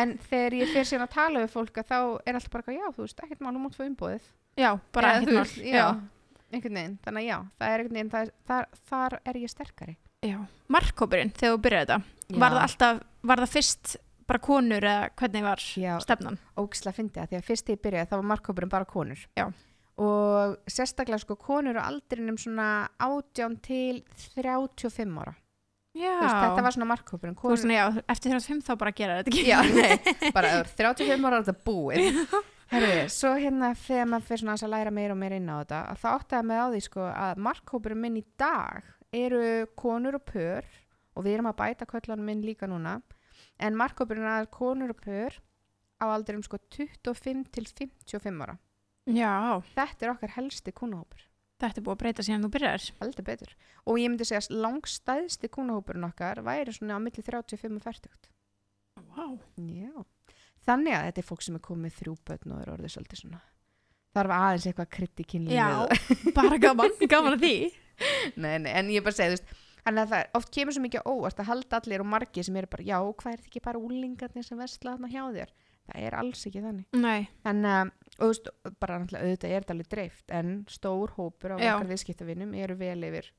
En 0.00 0.14
þegar 0.30 0.56
ég 0.56 0.72
fer 0.72 0.88
síðan 0.88 1.04
að 1.04 1.12
tala 1.18 1.42
við 1.44 1.52
fólk 1.52 1.82
þá 1.84 1.98
er 2.00 2.38
alltaf 2.38 2.54
bara 2.56 2.76
já 2.78 2.86
þú 2.96 3.04
veist 3.04 3.20
ekkert 3.26 3.44
málum 3.44 3.68
út 3.68 3.76
fyrir 3.76 3.92
umbúðið 3.92 4.30
já, 4.56 4.70
bara 4.96 5.12
ekkert 5.18 5.36
mál 5.36 6.00
þannig 7.04 7.20
að 7.20 7.28
já 7.28 7.36
það 7.60 7.66
er 7.68 7.82
einhvern 7.84 7.98
veginn, 7.98 8.10
það 8.10 8.22
er, 8.24 8.32
þar, 8.48 8.70
þar 8.88 9.18
er 9.22 9.36
ég 9.38 9.52
sterkari. 9.52 9.98
Já. 10.24 10.36
markkópurinn 10.68 11.30
þegar 11.36 11.54
þú 11.54 11.60
byrjaði 11.64 11.86
þetta 11.90 12.40
var 12.40 12.56
það 12.56 12.64
alltaf, 12.64 12.98
var 13.30 13.40
það 13.44 13.52
fyrst 13.54 13.92
bara 14.30 14.42
konur 14.44 14.86
eða 14.86 15.10
hvernig 15.18 15.44
var 15.44 15.64
já, 15.82 15.92
stefnan? 16.04 16.38
ógislega 16.60 16.96
fyndi 16.96 17.20
að 17.20 17.32
því 17.32 17.40
að 17.40 17.48
fyrst 17.48 17.66
þegar 17.66 17.76
ég 17.76 17.84
byrjaði 17.86 18.10
þá 18.10 18.16
var 18.16 18.30
markkópurinn 18.32 18.72
bara 18.72 18.88
konur. 18.88 19.26
Já. 19.38 19.46
og 20.00 20.56
sérstaklega 20.70 21.20
sko 21.20 21.36
konur 21.36 21.76
á 21.76 21.84
aldrinum 21.90 22.38
svona 22.40 22.88
18 23.02 23.58
til 23.64 24.02
35 24.38 25.18
ára. 25.20 25.34
Veist, 25.90 26.36
þetta 26.38 26.62
var 26.62 26.76
svona 26.76 26.88
markkópurinn 26.92 27.74
já, 27.74 27.84
eftir 28.06 28.30
35 28.30 28.62
þá 28.68 28.72
bara 28.78 28.94
gera 28.94 29.18
þetta 29.18 29.32
ekki. 29.34 29.44
Já, 29.50 29.58
nei, 29.74 30.32
bara 30.36 30.54
ef 30.54 30.72
þú 30.78 30.86
ert 30.86 31.02
35 31.02 31.26
ára 31.26 31.40
er 31.40 31.46
þetta 31.48 31.66
búið. 31.66 32.24
Herri, 32.70 33.08
svo 33.10 33.32
hérna 33.34 33.72
þegar 33.74 34.08
maður 34.12 34.26
fyrir 34.28 34.42
svona 34.44 34.54
að 34.54 34.70
læra 34.76 34.90
meira 34.94 35.14
og 35.16 35.18
meira 35.18 35.38
inn 35.40 35.50
á 35.50 35.58
þetta 35.58 35.80
að 35.90 36.02
það 36.04 36.18
átti 36.20 36.36
að 36.38 36.44
með 36.46 36.60
á 36.62 36.66
því 36.70 36.82
sko 36.86 37.06
að 37.10 37.40
markkópurinn 37.48 38.02
minn 38.04 38.20
í 38.20 38.24
dag 38.38 38.92
eru 39.10 39.42
konur 39.74 40.20
og 40.20 40.22
pör 40.28 40.68
og 41.18 41.26
við 41.26 41.34
erum 41.34 41.50
að 41.50 41.58
bæta 41.58 41.88
köllanum 41.90 42.30
minn 42.30 42.44
líka 42.46 42.70
núna 42.70 43.00
en 43.60 43.78
markkópurinn 43.78 44.26
er 44.26 44.44
að 44.44 44.52
konur 44.56 44.94
og 44.94 45.00
pör 45.04 45.38
á 46.00 46.04
aldrinum 46.08 46.44
sko 46.46 46.58
25 46.72 47.46
til 47.54 47.66
55 47.68 48.44
ára. 48.44 48.56
Já, 49.10 49.60
þetta 49.74 50.06
er 50.06 50.14
okkar 50.14 50.36
helsti 50.36 50.72
kúnahópur 50.76 51.30
þetta 51.60 51.80
er 51.80 51.84
búið 51.84 51.96
að 51.96 52.02
breyta 52.02 52.24
síðan 52.24 52.44
þú 52.46 52.50
byrjar. 52.56 52.84
Heldur 53.00 53.26
betur. 53.26 53.54
Og 53.84 54.00
ég 54.00 54.10
myndi 54.10 54.26
segja 54.28 54.40
að 54.44 54.62
langstæðsti 54.64 55.50
kúnahópurinn 55.52 56.06
okkar 56.08 56.40
væri 56.46 56.74
svona 56.74 56.96
á 56.96 57.00
milli 57.02 57.24
35 57.24 57.76
og 57.76 57.84
40 57.84 58.30
wow. 59.16 59.36
Já, 59.56 60.04
þannig 60.66 60.96
að 60.96 61.06
þetta 61.08 61.22
er 61.22 61.28
fólk 61.30 61.44
sem 61.46 61.56
er 61.56 61.64
komið 61.64 61.96
þrjú 62.00 62.16
börn 62.28 62.54
og 62.54 62.62
er 62.62 62.72
orðið 62.74 62.94
svolítið 62.96 63.22
svona 63.22 63.40
þarf 64.10 64.34
aðeins 64.34 64.66
eitthvað 64.66 65.26
kynlífið 65.30 65.54
já, 65.54 66.32
bara 66.34 66.58
gaman 66.60 66.96
gaman 67.06 67.36
að 67.36 67.44
því. 67.46 67.56
Nei, 68.40 68.54
nei, 68.64 68.70
en 68.72 68.88
ég 68.88 69.04
bara 69.04 69.12
segi, 69.12 69.28
þú 69.28 69.36
veist 69.36 69.58
þannig 69.84 70.02
að 70.04 70.12
það 70.14 70.38
oft 70.40 70.52
kemur 70.56 70.76
svo 70.76 70.84
mikið 70.84 71.10
óvart 71.10 71.42
að 71.42 71.50
halda 71.50 71.80
allir 71.80 72.04
og 72.04 72.08
margir 72.12 72.46
sem 72.46 72.56
eru 72.60 72.70
bara, 72.70 72.86
já, 72.86 72.98
hvað 73.00 73.32
er 73.32 73.42
þetta 73.42 73.50
ekki 73.50 73.64
bara 73.66 73.82
úlingarnir 73.82 74.46
sem 74.46 74.60
versla 74.60 74.94
þarna 74.96 75.12
hjá 75.12 75.22
þér? 75.36 75.52
Það 75.90 76.06
er 76.06 76.16
alls 76.20 76.46
ekki 76.46 76.62
þannig. 76.62 76.98
Nei, 77.02 77.28
en, 77.50 77.64
og 77.66 78.20
þú 78.20 78.28
veist, 78.30 78.50
bara 78.82 78.98
náttúrulega 79.00 79.26
auðvitað 79.26 79.54
er 79.54 79.64
þetta 79.64 79.74
alveg 79.74 79.88
dreift, 79.94 80.26
en 80.30 80.52
stór 80.70 81.14
hópur 81.16 81.54
á 81.54 81.56
okkar 81.58 81.88
viðskiptavinum 81.90 82.52
eru 82.60 82.76
vel 82.78 83.00
yfir 83.08 83.30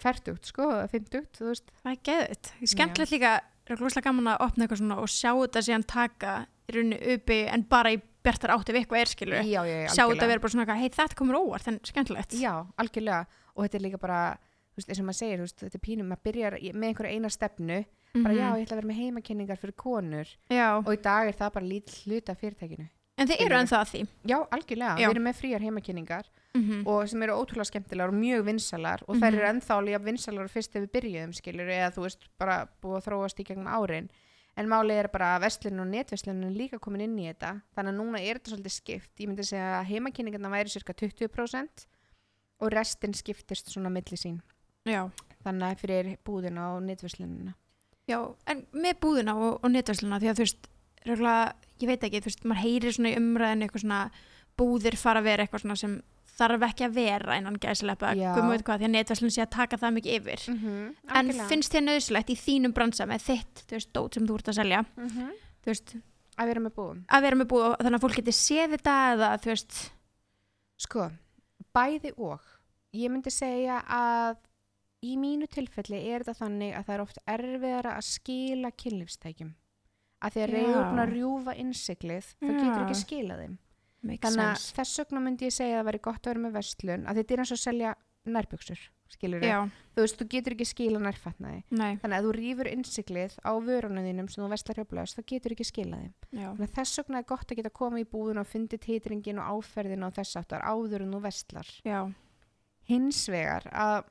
færtugt, 0.00 0.48
sko, 0.48 0.70
fimmtugt, 0.88 1.36
þú 1.36 1.50
veist. 1.50 1.74
Það 1.82 1.92
er 1.92 2.00
geðut 2.08 2.52
skemmtilegt 2.72 3.12
líka, 3.12 3.34
er 3.68 3.80
glúslega 3.80 4.08
gaman 4.08 4.32
að 4.32 4.46
opna 4.46 4.64
eitthvað 4.64 4.80
svona 4.80 4.98
og 5.02 5.12
sjá 5.12 5.30
þetta 5.32 5.64
síðan 5.66 5.86
taka 5.88 6.34
í 6.64 6.76
rauninni 6.76 6.98
uppi 7.14 7.38
en 7.52 7.66
bara 7.68 7.92
í 7.92 8.00
bjartar 8.24 8.54
átti 8.54 8.72
við 8.72 8.84
eitthvað 8.84 9.02
er 9.02 9.10
skilur 9.10 9.36
já, 9.44 9.60
já, 9.68 9.74
já, 9.84 9.88
sjá 9.92 10.00
þetta 10.00 10.04
algjörlega. 10.06 10.30
vera 10.30 10.42
bara 10.44 10.54
svona 10.54 10.64
eitthvað, 10.64 10.80
hei 10.80 10.94
þetta 10.96 11.18
komur 11.18 11.38
óvart 11.42 11.68
en 11.68 11.78
skemmtilegt. 11.84 12.36
Já, 12.40 12.52
algjörlega. 12.80 13.40
Og 13.54 13.66
þetta 13.66 13.78
er 13.78 13.84
líka 13.84 14.00
bara, 14.00 14.20
þú 14.74 14.80
veist, 14.82 14.88
eins 14.90 15.00
og 15.00 15.06
maður 15.06 15.20
segir 15.22 15.38
þú 15.38 15.46
veist, 15.46 15.60
þetta 15.62 15.78
er 15.78 15.84
pínum, 15.86 16.08
maður 16.10 16.24
byrjar 16.26 16.58
með 16.74 16.88
einhverja 16.88 17.14
eina 17.14 17.30
stefnu 17.30 17.84
bara 18.22 18.34
já, 18.34 18.46
ég 18.58 18.66
ætla 18.66 18.74
að 18.76 18.80
vera 18.82 18.90
með 18.92 18.98
heimakenningar 19.02 19.58
fyrir 19.58 19.74
konur. 19.74 20.26
Mhm. 20.50 20.54
já. 20.56 20.68
og 20.86 20.92
í 20.94 21.02
dag 21.02 21.28
er 21.28 21.32
það 21.34 21.52
bara 21.54 21.66
lítill 21.66 21.98
hluta 22.06 22.32
af 22.32 22.38
fyrirtækinu. 22.40 22.88
En 23.16 23.28
þið 23.28 23.40
eru 23.44 23.54
ennþá 23.54 23.78
að 23.78 23.90
því? 23.92 24.00
Já, 24.26 24.36
algjörlega, 24.50 24.98
Já. 24.98 25.06
við 25.06 25.10
erum 25.14 25.22
með 25.28 25.36
fríar 25.38 25.60
heimakenningar 25.62 26.24
mm 26.54 26.86
og 26.86 27.08
sem 27.08 27.22
eru 27.22 27.32
ótrúlega 27.38 27.66
skemmtilegar 27.70 28.08
og 28.10 28.14
mjög 28.14 28.44
vinsalar 28.44 29.02
og 29.08 29.16
þær 29.16 29.30
Mhm. 29.30 29.34
eru 29.38 29.46
ennþá 29.52 29.90
jafn 29.90 30.04
vinsalar 30.04 30.48
fyrst 30.48 30.72
þegar 30.72 30.86
við 30.86 30.92
byrjuðum 30.94 31.34
skilur 31.34 31.68
eða 31.70 31.92
þú 31.94 32.02
veist 32.02 32.28
bara 32.38 32.68
búið 32.82 32.96
að 32.98 33.04
þróast 33.06 33.38
í 33.40 33.44
gegnum 33.44 33.66
árin. 33.70 34.08
En 34.56 34.66
málið 34.68 34.98
er 35.04 35.08
bara 35.08 35.36
að 35.38 35.42
vestlun 35.42 35.80
og 35.80 35.86
netveslun 35.90 36.44
er 36.44 36.50
líka 36.54 36.78
komin 36.78 37.00
inn 37.02 37.18
í 37.18 37.26
þetta. 37.32 37.62
Þannig 37.76 37.90
að 37.90 37.98
núna 37.98 38.18
er 38.22 38.38
þetta 38.38 38.50
svolítið 38.54 38.70
skipt. 38.70 39.10
Ég 39.18 39.26
myndi 39.28 39.42
segja 39.42 39.80
að 39.82 39.86
heimakynningarna 39.90 40.50
væri 40.50 40.70
cirka 40.70 40.92
20% 40.94 41.86
og 42.60 42.70
restin 42.72 43.12
skiptist 43.14 43.66
svona 43.66 43.90
milli 43.90 44.16
sín 44.16 44.40
já. 44.88 45.02
þannig 45.44 45.66
að 45.68 45.82
fyrir 45.82 46.14
búðina 46.26 46.70
og 46.74 46.82
netverslunina. 46.86 47.54
Já, 48.08 48.18
en 48.50 48.64
með 48.72 48.98
búðina 49.00 49.34
og, 49.36 49.60
og 49.64 49.70
netversluna 49.72 50.20
því 50.20 50.30
að 50.30 50.40
þú 50.40 50.46
veist, 50.46 50.66
regla, 51.08 51.34
ég 51.80 51.90
veit 51.90 52.02
ekki 52.04 52.20
þú 52.24 52.30
veist, 52.30 52.44
maður 52.44 52.64
heyrir 52.64 52.96
svona 52.96 53.12
í 53.12 53.20
umræðinu 53.20 53.66
eitthvað 53.66 53.84
svona 53.84 54.00
búðir 54.60 54.98
fara 55.00 55.22
að 55.22 55.30
vera 55.30 55.46
eitthvað 55.46 55.64
svona 55.64 55.78
sem 55.80 55.94
þarf 56.34 56.64
ekki 56.66 56.84
að 56.88 56.96
vera 56.98 57.36
innan 57.38 57.60
gæslepa 57.62 58.10
Já. 58.18 58.32
hvað, 58.34 58.64
hvað, 58.66 58.80
því 58.80 58.88
að 58.88 58.94
netverslun 58.94 59.32
sé 59.34 59.44
að 59.44 59.52
taka 59.54 59.78
það 59.78 59.94
mikið 59.98 60.16
yfir. 60.18 60.46
Mm 60.50 60.58
-hmm, 60.62 60.88
en 61.20 61.32
finnst 61.48 61.74
þér 61.74 61.84
nöðslegt 61.86 62.32
í 62.34 62.36
þínum 62.38 62.74
bransa 62.74 63.06
með 63.06 63.26
þitt, 63.28 63.62
þú 63.68 63.78
veist, 63.78 63.92
dót 63.94 64.14
sem 64.14 64.26
þú 64.26 64.38
ert 64.40 64.48
að 64.48 64.58
selja? 64.60 64.84
Mm 64.96 65.30
þú 65.64 65.70
veist, 65.72 65.94
að 66.36 66.48
vera 66.50 66.60
með 66.60 66.72
búðum. 66.76 67.04
að 67.08 67.22
vera 67.22 67.36
með 67.36 67.48
búð 67.48 67.62
og 67.64 67.76
þannig 67.80 67.96
að 67.96 68.04
fólk 68.04 68.16
geti 68.18 68.32
séð 68.32 68.70
þetta 68.74 68.94
eða 69.14 69.28
þú 69.40 69.48
veist, 69.54 69.76
Sko, 70.84 71.06
bæði 71.74 72.12
og. 72.18 72.42
Ég 72.94 73.10
myndi 73.10 73.30
segja 73.30 73.80
að 73.86 74.36
í 75.04 75.12
mínu 75.20 75.48
tilfelli 75.52 76.00
er 76.12 76.24
þetta 76.24 76.38
þannig 76.44 76.72
að 76.78 76.86
það 76.88 76.94
er 76.96 77.02
oft 77.04 77.20
erfiðara 77.34 77.92
að 77.98 78.06
skila 78.08 78.70
kynlífstækjum. 78.82 79.52
Að 80.24 80.32
því 80.36 80.42
að 80.44 80.48
Já. 80.48 80.54
reyður 80.56 80.88
búin 80.88 81.02
að 81.04 81.12
rjúfa 81.14 81.54
innsiklið, 81.60 82.32
þá 82.40 82.50
getur 82.54 82.82
ekki 82.86 82.98
skilað 83.02 83.42
þeim. 83.44 83.54
makes 84.04 84.24
Þannig 84.24 84.44
að 84.46 84.56
sense 84.56 84.74
þess 84.78 84.98
vegna 85.02 85.20
myndi 85.24 85.44
ég 85.48 85.52
segja 85.56 85.76
að 85.76 85.80
það 85.82 85.88
væri 85.90 86.02
gott 86.08 86.24
að 86.26 86.30
vera 86.32 86.44
með 86.46 86.56
vestlun, 86.58 87.06
að 87.08 87.20
þetta 87.20 87.34
er 87.34 87.42
eins 87.44 87.52
og 87.52 87.58
að 87.58 87.64
selja 87.64 87.94
nærbjöksur, 88.24 88.82
skilur 89.12 89.44
já, 89.44 89.58
Þú 89.94 90.00
veist, 90.04 90.16
þú 90.18 90.26
getur 90.32 90.54
ekki 90.56 90.66
skila 90.66 91.00
nærfatnaði. 91.04 91.58
nei, 91.76 91.96
Þannig 92.00 92.16
að 92.18 92.24
þú 92.24 92.32
rýfur 92.38 92.70
innsiklið 92.72 93.34
á 93.44 93.52
vörunum 93.68 94.06
þínum 94.08 94.30
sem 94.32 94.40
þú 94.44 94.48
vestlar 94.54 94.80
hjá 94.80 94.86
blöðs, 94.88 95.12
þá 95.14 95.22
getur 95.28 95.52
ekki 95.54 95.66
skilað 95.68 96.00
þeim. 96.06 96.14
Þannig 96.32 96.64
að 96.64 96.74
þess 96.78 96.98
vegna 97.02 97.20
er 97.20 97.28
gott 97.28 97.52
að 97.52 97.60
geta 97.60 97.74
komið 97.80 98.00
í 98.06 98.08
búðun 98.14 98.40
og 98.40 98.48
fundið 98.48 98.80
titringin 98.88 99.42
og 99.44 99.60
áferðin 99.60 100.06
og 100.08 100.16
þess 100.16 100.40
aftar 100.40 100.64
áður 100.64 101.04
en 101.04 101.12
þú 101.12 101.20
vestlar. 101.28 101.68
já 101.84 102.00
hins 102.88 103.22
vegar 103.32 103.64
að 103.72 104.10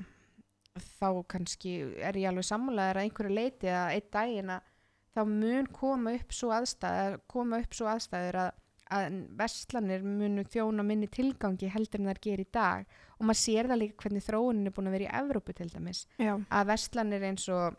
þá 0.82 1.10
kannski 1.30 1.74
er 2.02 2.18
ég 2.18 2.30
alveg 2.30 2.48
sammálaður 2.48 3.00
að 3.00 3.08
einhverju 3.08 3.38
leiti 3.38 3.70
að 3.70 3.94
einn 3.94 4.10
daginn 4.16 4.52
að 4.56 4.70
þá 5.14 5.22
mun 5.30 5.70
koma 5.74 6.14
upp 6.18 6.34
svo 6.34 6.52
aðstæður 6.56 7.18
koma 7.30 7.60
upp 7.62 7.78
svo 7.78 7.90
aðstæður 7.92 8.40
að, 8.42 8.52
að 8.98 9.18
vestlanir 9.38 10.06
munu 10.08 10.46
þjóna 10.50 10.86
minni 10.88 11.10
tilgangi 11.14 11.70
heldur 11.70 12.02
en 12.02 12.10
þær 12.10 12.22
gerir 12.26 12.46
í 12.48 12.54
dag. 12.58 12.96
Og 13.20 13.28
maður 13.30 13.42
sér 13.44 13.70
það 13.70 13.82
líka 13.84 14.06
hvernig 14.06 14.26
þróunin 14.26 14.70
er 14.70 14.76
búin 14.76 14.90
að 14.90 14.98
vera 14.98 15.10
í 15.10 15.16
Evrópu 15.22 15.56
til 15.58 15.70
dæmis. 15.74 16.06
Já, 16.18 16.34
að 16.34 16.70
vestlanir 16.72 17.28
eins 17.30 17.46
og 17.54 17.78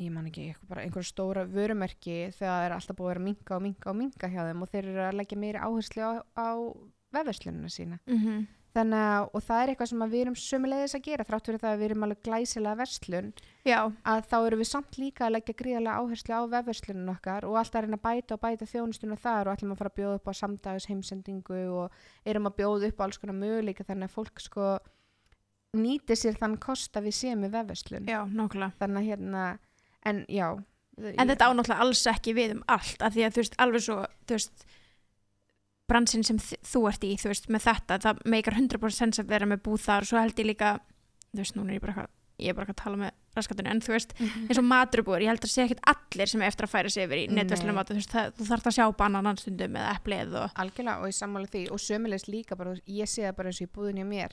ég 0.00 0.10
man 0.10 0.26
ekki, 0.30 0.48
einhverju 0.72 1.06
stóra 1.06 1.44
vörumerki 1.46 2.16
þegar 2.32 2.48
það 2.48 2.64
er 2.66 2.74
alltaf 2.78 2.98
búið 2.98 3.06
að 3.06 3.12
vera 3.12 3.22
að 3.22 3.28
minka 3.28 3.54
og 3.54 3.62
minka 3.66 3.92
og 3.92 3.98
minka 3.98 4.32
hjá 4.32 4.42
þeim 4.48 4.64
og 4.64 4.72
þeir 4.72 4.88
eru 4.88 5.04
að 5.06 5.18
leggja 5.20 5.38
meiri 5.38 5.62
áherslu 5.62 6.02
á, 6.02 6.12
á 6.34 6.50
vefverslunina 7.12 7.70
sína. 7.70 8.00
Mm 8.08 8.18
Þannig 8.72 9.02
að, 9.04 9.26
og 9.36 9.42
það 9.44 9.62
er 9.62 9.70
eitthvað 9.70 9.88
sem 9.90 10.02
við 10.08 10.22
erum 10.22 10.36
sömulegðis 10.40 10.94
að 10.96 11.02
gera, 11.04 11.24
þrátt 11.28 11.48
fyrir 11.48 11.60
það 11.60 11.74
að 11.74 11.80
við 11.82 11.86
erum 11.90 12.04
alveg 12.06 12.20
glæsilega 12.24 12.78
verslun, 12.78 13.26
já, 13.68 13.78
að 14.08 14.22
þá 14.30 14.36
erum 14.38 14.62
við 14.62 14.68
samt 14.70 14.96
líka 14.96 15.26
að 15.26 15.34
leggja 15.34 15.56
gríðarlega 15.58 15.96
áherslu 16.00 16.38
á 16.40 16.42
vefverslunum 16.54 17.10
okkar 17.12 17.46
og 17.50 17.58
alltaf 17.60 17.84
reyna 17.84 17.98
að 18.00 18.06
bæta 18.06 18.38
og 18.38 18.42
bæta 18.46 18.70
þjónustuna 18.70 19.20
þar 19.20 19.50
og 19.50 19.58
ætlum 19.58 19.74
að 19.74 19.82
fara 19.82 19.92
að 19.92 19.98
bjóða 20.00 20.22
upp 20.22 20.32
á 20.32 20.40
samdags 20.40 20.88
heimsendingu 20.88 21.60
og 21.82 22.00
erum 22.32 22.48
að 22.48 22.58
bjóða 22.62 22.88
upp 22.88 23.04
á 23.04 23.04
alls 23.04 23.20
konar 23.20 23.36
möguleika 23.42 23.84
þannig 23.84 24.08
að 24.08 24.16
fólk 24.16 24.40
sko 24.40 24.72
nýti 25.76 26.16
sér 26.16 26.36
þann 26.40 26.58
kost 26.60 26.96
að 26.96 27.08
við 27.08 27.18
séum 27.18 27.44
með 27.44 27.56
vefverslun. 27.58 28.08
já, 28.08 28.20
nákvæmlega 28.28 28.76
Þannig 28.80 29.02
að 29.02 29.08
hérna, 29.08 29.44
en 30.08 30.24
já. 30.28 30.48
en 30.96 31.28
þetta 31.28 31.48
ánáttúrulega 31.48 31.84
alls 31.84 32.06
ekki 32.08 32.34
við 32.36 32.56
um 32.56 32.64
allt 32.68 33.04
af 33.04 33.14
því 33.14 33.24
að 33.26 33.36
þú 33.36 33.42
veist, 33.44 33.58
alveg 33.64 33.84
svo 33.84 33.96
þú 34.28 34.36
veist, 34.36 34.66
bransin 35.92 36.24
sem 36.26 36.40
þú 36.40 36.86
ert 36.90 37.04
í 37.04 37.12
þú 37.20 37.30
veist, 37.34 37.46
með 37.52 37.66
þetta, 37.68 38.00
það 38.06 38.24
meikar 38.32 38.56
100% 38.58 38.98
sens 39.02 39.20
að 39.22 39.30
vera 39.36 39.46
með 39.52 39.62
búð 39.68 39.84
þar 39.86 40.06
og 40.06 40.12
svo 40.12 40.18
held 40.24 40.40
ég 40.42 40.48
líka 40.54 40.74
þú 41.32 41.42
veist, 41.44 41.56
núna 41.60 41.72
er 41.72 41.78
ég 41.78 41.84
bara 41.86 41.92
eitthvað 41.96 42.18
ég 42.42 42.48
er 42.50 42.56
bara 42.56 42.64
eitthvað 42.66 42.78
að 42.80 42.84
tala 42.84 42.98
með 42.98 43.10
raskatunni, 43.36 43.70
en 43.70 43.80
þú 43.84 43.92
veist 43.94 44.12
Mhm. 44.18 44.46
eins 44.50 44.58
og 44.58 44.64
maturubúður, 44.66 45.22
ég 45.22 45.30
held 45.30 45.44
að 45.46 45.52
sé 45.52 45.62
ekkert 45.62 45.84
allir 45.92 46.28
sem 46.28 46.42
er 46.42 46.48
eftir 46.50 46.66
að 46.66 46.72
færa 46.72 46.90
sig 46.90 47.04
yfir 47.06 47.20
í 47.22 47.26
Nei. 47.28 47.36
netverslunum 47.44 47.78
þú 47.86 47.98
þú 48.36 48.46
þarf 48.48 48.66
að 48.66 48.76
sjá 48.76 48.86
bananan 48.98 49.38
stundum 49.38 49.76
eða 49.78 49.92
eplið 49.96 50.34
og 50.42 50.50
Algjörlega 50.58 50.98
og 51.00 51.06
ég 51.06 51.16
sammála 51.20 51.48
því 51.52 51.62
og 51.70 51.78
sömulegis 51.78 52.26
líka 52.28 52.56
bara, 52.58 52.74
ég 52.88 53.06
sé 53.06 53.22
það 53.28 53.36
bara 53.36 53.48
eins 53.52 53.60
og 53.62 53.68
í 53.68 53.72
búðinni 53.76 54.02
á 54.02 54.08
mér 54.10 54.32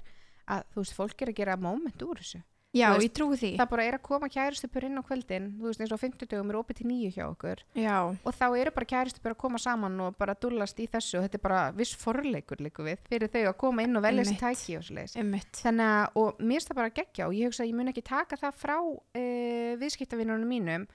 að 0.50 0.64
þú 0.74 0.82
veist, 0.82 0.96
fólk 0.98 1.22
er 1.22 1.28
að 1.30 1.36
gera 1.36 1.58
moment 1.58 2.02
úr 2.02 2.18
þessu. 2.18 2.42
Já, 2.74 2.90
veist, 2.94 3.04
ég 3.08 3.14
trúi 3.18 3.38
því. 3.40 3.52
það 3.58 3.70
bara 3.72 3.84
er 3.90 3.96
að 3.98 4.04
koma 4.06 4.28
kæristupur 4.30 4.86
inn 4.86 5.00
á 5.00 5.04
kvöldin 5.08 5.48
þú 5.58 5.66
veist 5.70 5.82
eins 5.82 5.92
og 5.92 5.98
á 5.98 6.04
50 6.06 6.30
dögum 6.30 6.50
er 6.54 6.58
opið 6.60 6.78
til 6.80 6.88
nýju 6.92 7.10
hjá 7.16 7.24
okkur. 7.32 7.64
Já, 7.76 7.96
og 8.24 8.34
þá 8.38 8.46
eru 8.62 8.72
bara 8.76 8.86
kæristupur 8.94 9.34
að 9.34 9.40
koma 9.42 9.58
saman 9.58 10.00
og 10.06 10.18
bara 10.18 10.36
dullast 10.38 10.80
í 10.80 10.88
þessu 10.88 11.18
og 11.18 11.26
þetta 11.28 11.40
er 11.40 11.46
bara 11.48 11.64
viss 11.72 11.96
forleikur 11.98 12.62
líku 12.62 12.86
við 12.86 13.02
fyrir 13.10 13.28
þau 13.34 13.44
að 13.50 13.58
koma 13.58 13.84
inn 13.84 13.96
og 13.98 14.04
velja 14.06 14.24
Einmitt. 14.24 14.40
tæki 14.40 14.78
og 14.78 15.20
ummitt 15.24 15.62
þannig 15.64 15.90
að, 15.98 16.08
og 16.16 16.40
mér 16.40 16.60
finnst 16.60 16.70
það 16.74 16.82
bara 16.84 16.96
geggja 17.02 17.28
og 17.28 17.34
ég 17.34 17.50
hugsa 17.50 17.64
að 17.66 17.70
ég 17.72 17.76
mun 17.82 17.90
ekki 17.94 18.04
taka 18.06 18.38
það 18.38 18.54
frá 18.62 18.78
uh, 18.80 19.76
viðskiptavinnunum 19.82 20.50
mínum 20.50 20.86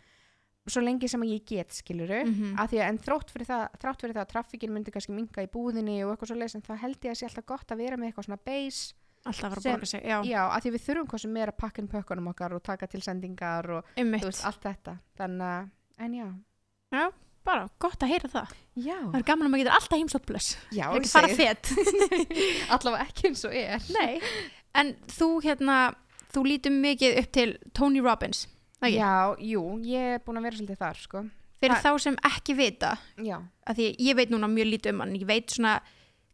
svo 0.64 0.81
lengi 0.81 1.09
sem 1.12 1.20
að 1.20 1.29
ég 1.35 1.43
get 1.45 1.75
skiluru 1.77 2.22
Mhm. 2.25 2.55
að 2.57 2.70
því 2.72 2.79
að 2.81 2.89
en 2.89 2.99
þrótt 3.05 3.29
fyrir 3.35 3.47
það, 3.51 3.64
þrátt 3.83 4.01
fyrir 4.01 4.14
það 4.16 4.22
að 4.25 4.31
traffíkin 4.33 4.72
myndi 4.72 4.91
kannski 4.95 5.12
minga 5.12 5.43
í 5.45 5.51
búðinni 5.53 5.99
og 6.07 6.14
eitthvað 6.14 6.31
svo 6.31 6.37
leiðis 6.41 6.55
en 6.57 6.62
þá 6.64 6.77
held 6.81 7.01
ég 7.05 7.11
að 7.12 7.18
sé 7.20 7.27
alltaf 7.29 7.45
gott 7.51 7.68
að 7.75 7.83
vera 7.83 7.97
með 8.01 8.09
eitthvað 8.14 8.25
svona 8.31 8.41
base 8.47 8.95
alltaf 9.25 9.45
að 9.45 9.55
fara 9.55 9.61
að 9.62 9.68
borga 9.75 9.87
sig, 9.91 10.03
já, 10.05 10.16
já, 10.29 10.41
að 10.53 10.62
því 10.66 10.70
við 10.75 10.83
þurfum 10.87 11.07
hvað 11.11 11.22
sem 11.25 11.37
er 11.41 11.53
að 11.53 11.57
pakka 11.64 11.83
inn 11.83 11.89
pökkunum 11.93 12.31
okkar 12.33 12.55
og 12.57 12.62
taka 12.62 12.87
til 12.93 13.01
sendingar 13.03 13.68
og 13.79 13.93
veist, 13.97 14.45
allt 14.45 14.61
þetta. 14.62 14.97
Þannig 15.18 15.47
að, 15.49 15.68
en 16.05 16.14
já. 16.20 17.07
Bara 17.45 17.68
gott 17.79 18.01
að 18.01 18.09
heyra 18.14 18.29
það. 18.33 18.53
Já, 18.81 18.97
það 19.11 19.18
er 19.18 19.25
gaman 19.29 19.47
að 19.47 19.51
maður 19.53 19.62
getur 19.64 19.75
alltaf 19.77 19.99
heimsótt 19.99 20.27
blöss 20.27 20.47
já 20.72 20.87
ekki 20.97 21.11
fara 21.12 21.29
fett 21.29 21.68
allavega 22.75 23.05
ekki 23.05 23.29
eins 23.29 23.43
og 23.45 23.57
er. 23.59 23.85
Nei, 23.93 24.14
en 24.81 24.95
þú 25.12 25.29
hérna 25.45 25.79
þú 26.35 26.45
lítum 26.49 26.79
mikið 26.83 27.18
upp 27.20 27.29
til 27.37 27.53
Tony 27.77 28.01
Robbins 28.05 28.47
ekki? 28.81 28.97
já, 28.97 29.12
jú, 29.41 29.64
ég 29.87 30.14
er 30.16 30.22
búin 30.25 30.41
að 30.41 30.49
vera 30.49 30.57
svolítið 30.61 30.81
þar 30.81 30.99
sko. 31.05 31.22
fyrir 31.61 31.77
það- 31.77 31.85
þá 31.85 32.01
sem 32.07 32.16
ekki 32.31 32.57
vita. 32.59 32.95
Já, 33.29 33.37
að 33.68 33.79
því 33.83 33.91
ég 34.09 34.16
veit 34.18 34.33
núna 34.33 34.49
mjög 34.51 34.70
lítið 34.72 34.93
um 34.97 35.01
hann. 35.05 35.14
Ég 35.20 35.27
veit 35.29 35.51
svona 35.55 35.77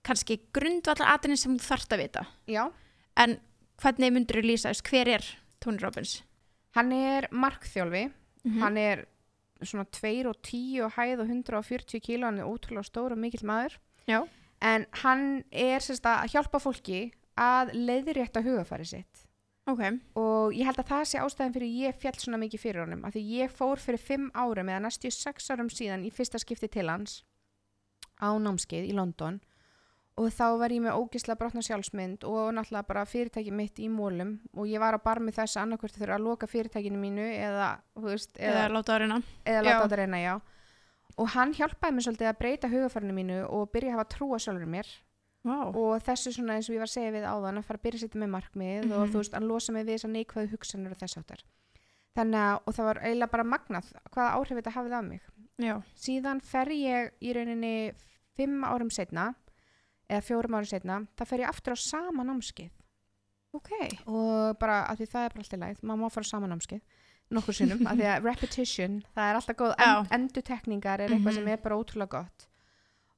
kannski 0.06 0.38
grundvallar 0.56 1.14
aðeins 1.14 1.44
sem 1.44 1.56
þú 1.58 1.66
þarft 1.66 1.94
að 1.94 2.02
vita. 2.04 2.24
Já. 2.50 2.64
En 3.16 3.38
hvernig 3.80 4.12
myndur 4.14 4.40
þú 4.40 4.46
lýsa 4.48 4.72
þess 4.72 4.86
hver 4.90 5.08
er 5.16 5.30
Tony 5.60 5.80
Robbins? 5.82 6.22
Hann 6.76 6.92
er 6.92 7.28
markþjálfi. 7.32 8.10
Mhm. 8.44 8.60
hann 8.62 8.76
er 8.78 9.06
svona 9.60 9.84
2 9.92 10.26
og 10.30 10.36
10 10.42 10.80
og 10.80 10.92
hæð 10.96 11.20
og 11.20 11.26
140 11.28 12.00
kíló 12.00 12.24
hann 12.24 12.38
er 12.38 12.48
ótrúlega 12.48 12.86
stór 12.88 13.12
og 13.12 13.18
mikill 13.18 13.44
maður. 13.44 13.76
Já. 14.08 14.26
en 14.62 14.86
hann 15.02 15.44
er 15.52 15.80
sérst 15.80 16.04
að 16.04 16.30
hjálpa 16.32 16.60
fólki 16.60 17.12
að 17.36 17.72
leiðrétta 17.72 18.42
hugafæri 18.44 18.84
sitt. 18.84 19.26
Ok, 19.66 19.80
og 20.16 20.52
ég 20.56 20.64
held 20.66 20.80
að 20.80 20.88
það 20.88 21.04
sé 21.08 21.20
ástæðin 21.20 21.54
fyrir 21.54 21.72
ég 21.86 21.96
fjall 22.00 22.16
svona 22.18 22.40
mikið 22.40 22.60
fyrir 22.60 22.82
honum 22.84 23.04
af 23.04 23.14
því 23.14 23.22
ég 23.38 23.52
fór 23.52 23.80
fyrir 23.80 24.00
5 24.00 24.30
árum 24.34 24.68
eða 24.72 24.82
næstu 24.86 25.10
6 25.12 25.50
árum 25.52 25.68
síðan 25.72 26.04
í 26.04 26.10
fyrsta 26.10 26.40
skipti 26.40 26.68
til 26.68 26.88
hans 26.88 27.22
á 28.20 28.28
námskeið 28.40 28.90
í 28.90 28.96
London 28.96 29.40
og 30.20 30.28
þá 30.36 30.44
var 30.60 30.72
ég 30.74 30.82
með 30.84 30.98
ógislega 31.00 31.38
brotna 31.40 31.62
sjálfsmynd 31.64 32.24
og 32.28 32.50
náttúrulega 32.52 32.86
bara 32.90 33.04
fyrirtæki 33.08 33.52
mitt 33.56 33.78
í 33.80 33.88
mólum 33.88 34.34
og 34.52 34.68
ég 34.68 34.82
var 34.82 34.98
á 34.98 35.00
barmi 35.00 35.32
þess 35.32 35.56
að 35.56 35.62
annarkvort 35.64 35.96
þurfa 35.96 36.18
að 36.18 36.26
loka 36.26 36.48
fyrirtækinu 36.50 36.98
mínu 37.00 37.24
eða, 37.40 37.68
veist, 38.04 38.34
eða 38.36 38.66
eða, 38.66 38.72
láta 38.76 38.92
á 38.92 38.96
reyna. 39.00 39.20
eða 39.48 39.62
láta 39.64 39.84
þetta 39.86 40.00
reyna, 40.02 40.20
já. 40.20 40.34
Og 41.20 41.28
hann 41.34 41.54
hjálpaði 41.56 41.94
mér 41.96 42.04
svolítið 42.06 42.28
að 42.30 42.38
breyta 42.42 42.68
hugafærinu 42.72 43.14
mínu 43.16 43.38
og 43.48 43.70
byrja 43.72 43.94
að 43.94 43.96
hafa 43.98 44.10
trúa 44.16 44.38
sjálfur 44.38 44.68
mér. 44.76 44.86
Wow. 45.40 45.70
og 45.72 46.02
þessu 46.04 46.34
svona 46.36 46.58
eins 46.58 46.66
og 46.68 46.74
ég 46.76 46.82
var 46.82 46.88
að 46.90 46.92
segja 46.92 47.12
við 47.14 47.24
áðan 47.24 47.56
að 47.56 47.64
fara 47.64 47.78
að 47.80 47.84
byrja 47.86 47.96
að 47.96 48.02
setja 48.04 48.18
með 48.20 48.28
markmið 48.34 48.90
og 48.92 48.98
Mhm. 49.06 49.12
þú 49.14 49.20
veist 49.22 49.36
að 49.38 49.46
losa 49.48 49.72
mig 49.72 49.86
við 49.86 49.94
þessar 49.96 50.10
neikvæðu 50.12 50.50
hugsanir 50.52 50.90
og 50.92 50.98
þess 51.00 51.16
áttar 51.16 51.40
þannig 52.18 52.40
að, 52.44 52.56
og 52.66 52.74
það 52.76 52.84
var 52.90 52.98
eiginlega 53.00 53.30
bara 53.30 53.44
magnað 53.44 53.86
hvaða 54.12 54.34
áhrif 54.36 54.58
þetta 54.60 54.74
hafið 54.76 54.92
á 54.92 55.00
mig. 55.00 55.20
Já, 55.56 55.74
síðan 55.96 56.42
fer 56.44 56.68
ég 56.76 57.10
í 57.24 57.32
rauninni 57.32 57.94
fimm 58.36 58.60
árum 58.68 58.90
setna 58.92 59.34
eða 60.10 60.24
fjórum 60.26 60.56
árum 60.58 60.68
setna, 60.70 60.98
það 61.16 61.30
fer 61.30 61.42
ég 61.44 61.48
aftur 61.52 61.74
á 61.74 61.78
sama 61.78 62.24
námskeið. 62.26 62.70
Ok. 63.54 63.70
Og 64.06 64.58
bara 64.60 64.82
að 64.90 65.00
því 65.00 65.06
það 65.10 65.24
er 65.24 65.32
bara 65.34 65.44
alltaf 65.44 65.60
læð 65.62 65.80
maður 65.82 66.02
má 66.04 66.10
fara 66.14 66.26
á 66.26 66.32
sama 66.32 66.50
námskeið 66.50 66.82
nokkur 67.30 67.54
sinnum, 67.54 67.82
að 67.86 68.00
því 68.00 68.06
að 68.10 68.24
repetition, 68.26 68.94
það 69.14 69.28
er 69.30 69.36
alltaf 69.38 69.56
góð 69.60 69.72
end, 69.86 70.08
endutekningar 70.16 71.00
er 71.04 71.08
eitthvað 71.14 71.30
Mhm. 71.30 71.34
sem 71.38 71.48
er 71.48 71.56
bara 71.62 71.76
ótrúlega 71.78 72.08
gott. 72.10 72.46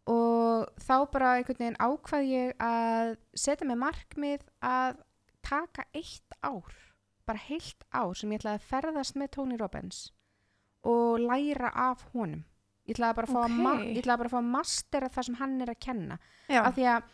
Og 0.07 0.69
þá 0.83 0.97
bara 1.13 1.31
einhvern 1.39 1.59
veginn 1.63 1.79
ákvað 1.81 2.27
ég 2.29 2.53
að 2.59 3.17
setja 3.35 3.65
mig 3.67 3.79
markmið 3.79 4.43
að 4.63 4.97
taka 5.43 5.85
eitt 5.95 6.33
ár 6.43 6.73
bara 7.27 7.39
heilt 7.39 7.85
ár 7.95 8.15
sem 8.17 8.31
ég 8.31 8.41
ætlaði 8.43 8.59
að 8.61 8.69
ferðast 8.69 9.15
með 9.17 9.31
Tony 9.31 9.57
Robbins 9.57 10.11
og 10.85 11.21
læra 11.21 11.71
af 11.75 12.03
honum 12.13 12.45
ég 12.87 12.97
ætlaði 12.97 13.19
bara 13.19 13.29
að 13.29 13.35
fá, 13.35 13.43
að, 13.47 13.83
að, 14.03 14.31
fá 14.33 14.39
að 14.41 14.53
mastera 14.53 15.11
það 15.13 15.29
sem 15.29 15.41
hann 15.41 15.59
er 15.63 15.73
að 15.73 15.83
kenna 15.87 16.19
Já, 16.49 16.63
af 16.63 16.75
því 16.77 16.87
að 16.93 17.11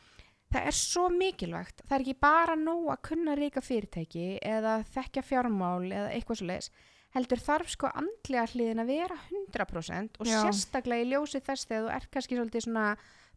það 0.49 0.69
er 0.71 0.77
svo 0.79 1.09
mikilvægt 1.13 1.83
það 1.85 1.97
er 1.97 2.05
ekki 2.07 2.21
bara 2.25 2.55
nóg 2.57 2.93
að 2.95 3.03
kunna 3.11 3.35
ríka 3.37 3.63
fyrirtæki 3.65 4.29
eða 4.41 4.79
þekkja 4.95 5.25
fjármál 5.27 5.91
eða 5.91 6.13
eitthvað 6.15 6.41
svo 6.41 6.49
leiðis 6.49 6.71
heldur 7.17 7.41
þarf 7.41 7.73
sko 7.73 7.91
andlega 7.97 8.47
hliðin 8.53 8.83
að 8.83 8.93
vera 8.93 9.17
100% 9.29 10.21
og 10.21 10.29
Já. 10.29 10.39
sérstaklega 10.45 11.05
í 11.05 11.11
ljósi 11.13 11.41
þess 11.45 11.69
þegar 11.69 11.85
þú 11.85 11.93
ert 11.97 12.11
kannski 12.15 12.39
svolítið 12.39 12.67
svona 12.67 12.87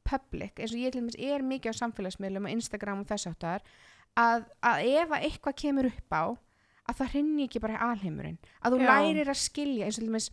public, 0.07 0.57
eins 0.57 0.73
og 0.73 0.81
ég 0.81 0.93
til 0.93 1.03
dæmis 1.03 1.17
er 1.21 1.43
mikið 1.45 1.75
á 1.77 1.81
samfélagsmiðlum 1.81 2.47
og 2.47 2.55
Instagram 2.55 3.03
og 3.03 3.11
þess 3.11 3.29
áttar 3.29 3.65
að, 4.19 4.47
að 4.65 4.85
ef 4.89 5.13
að 5.13 5.27
eitthvað 5.27 5.59
kemur 5.61 5.91
upp 5.91 6.15
á 6.15 6.23
að 6.89 6.97
það 6.97 7.11
hrinni 7.13 7.45
ekki 7.47 7.61
bara 7.63 7.83
alheimurinn 7.91 8.39
að 8.59 8.75
þú 8.75 8.81
Já. 8.81 8.87
lærir 8.89 9.31
að 9.31 9.39
skilja 9.43 9.87
eins 9.87 9.99
og 9.99 10.03
til 10.03 10.09
dæmis 10.09 10.29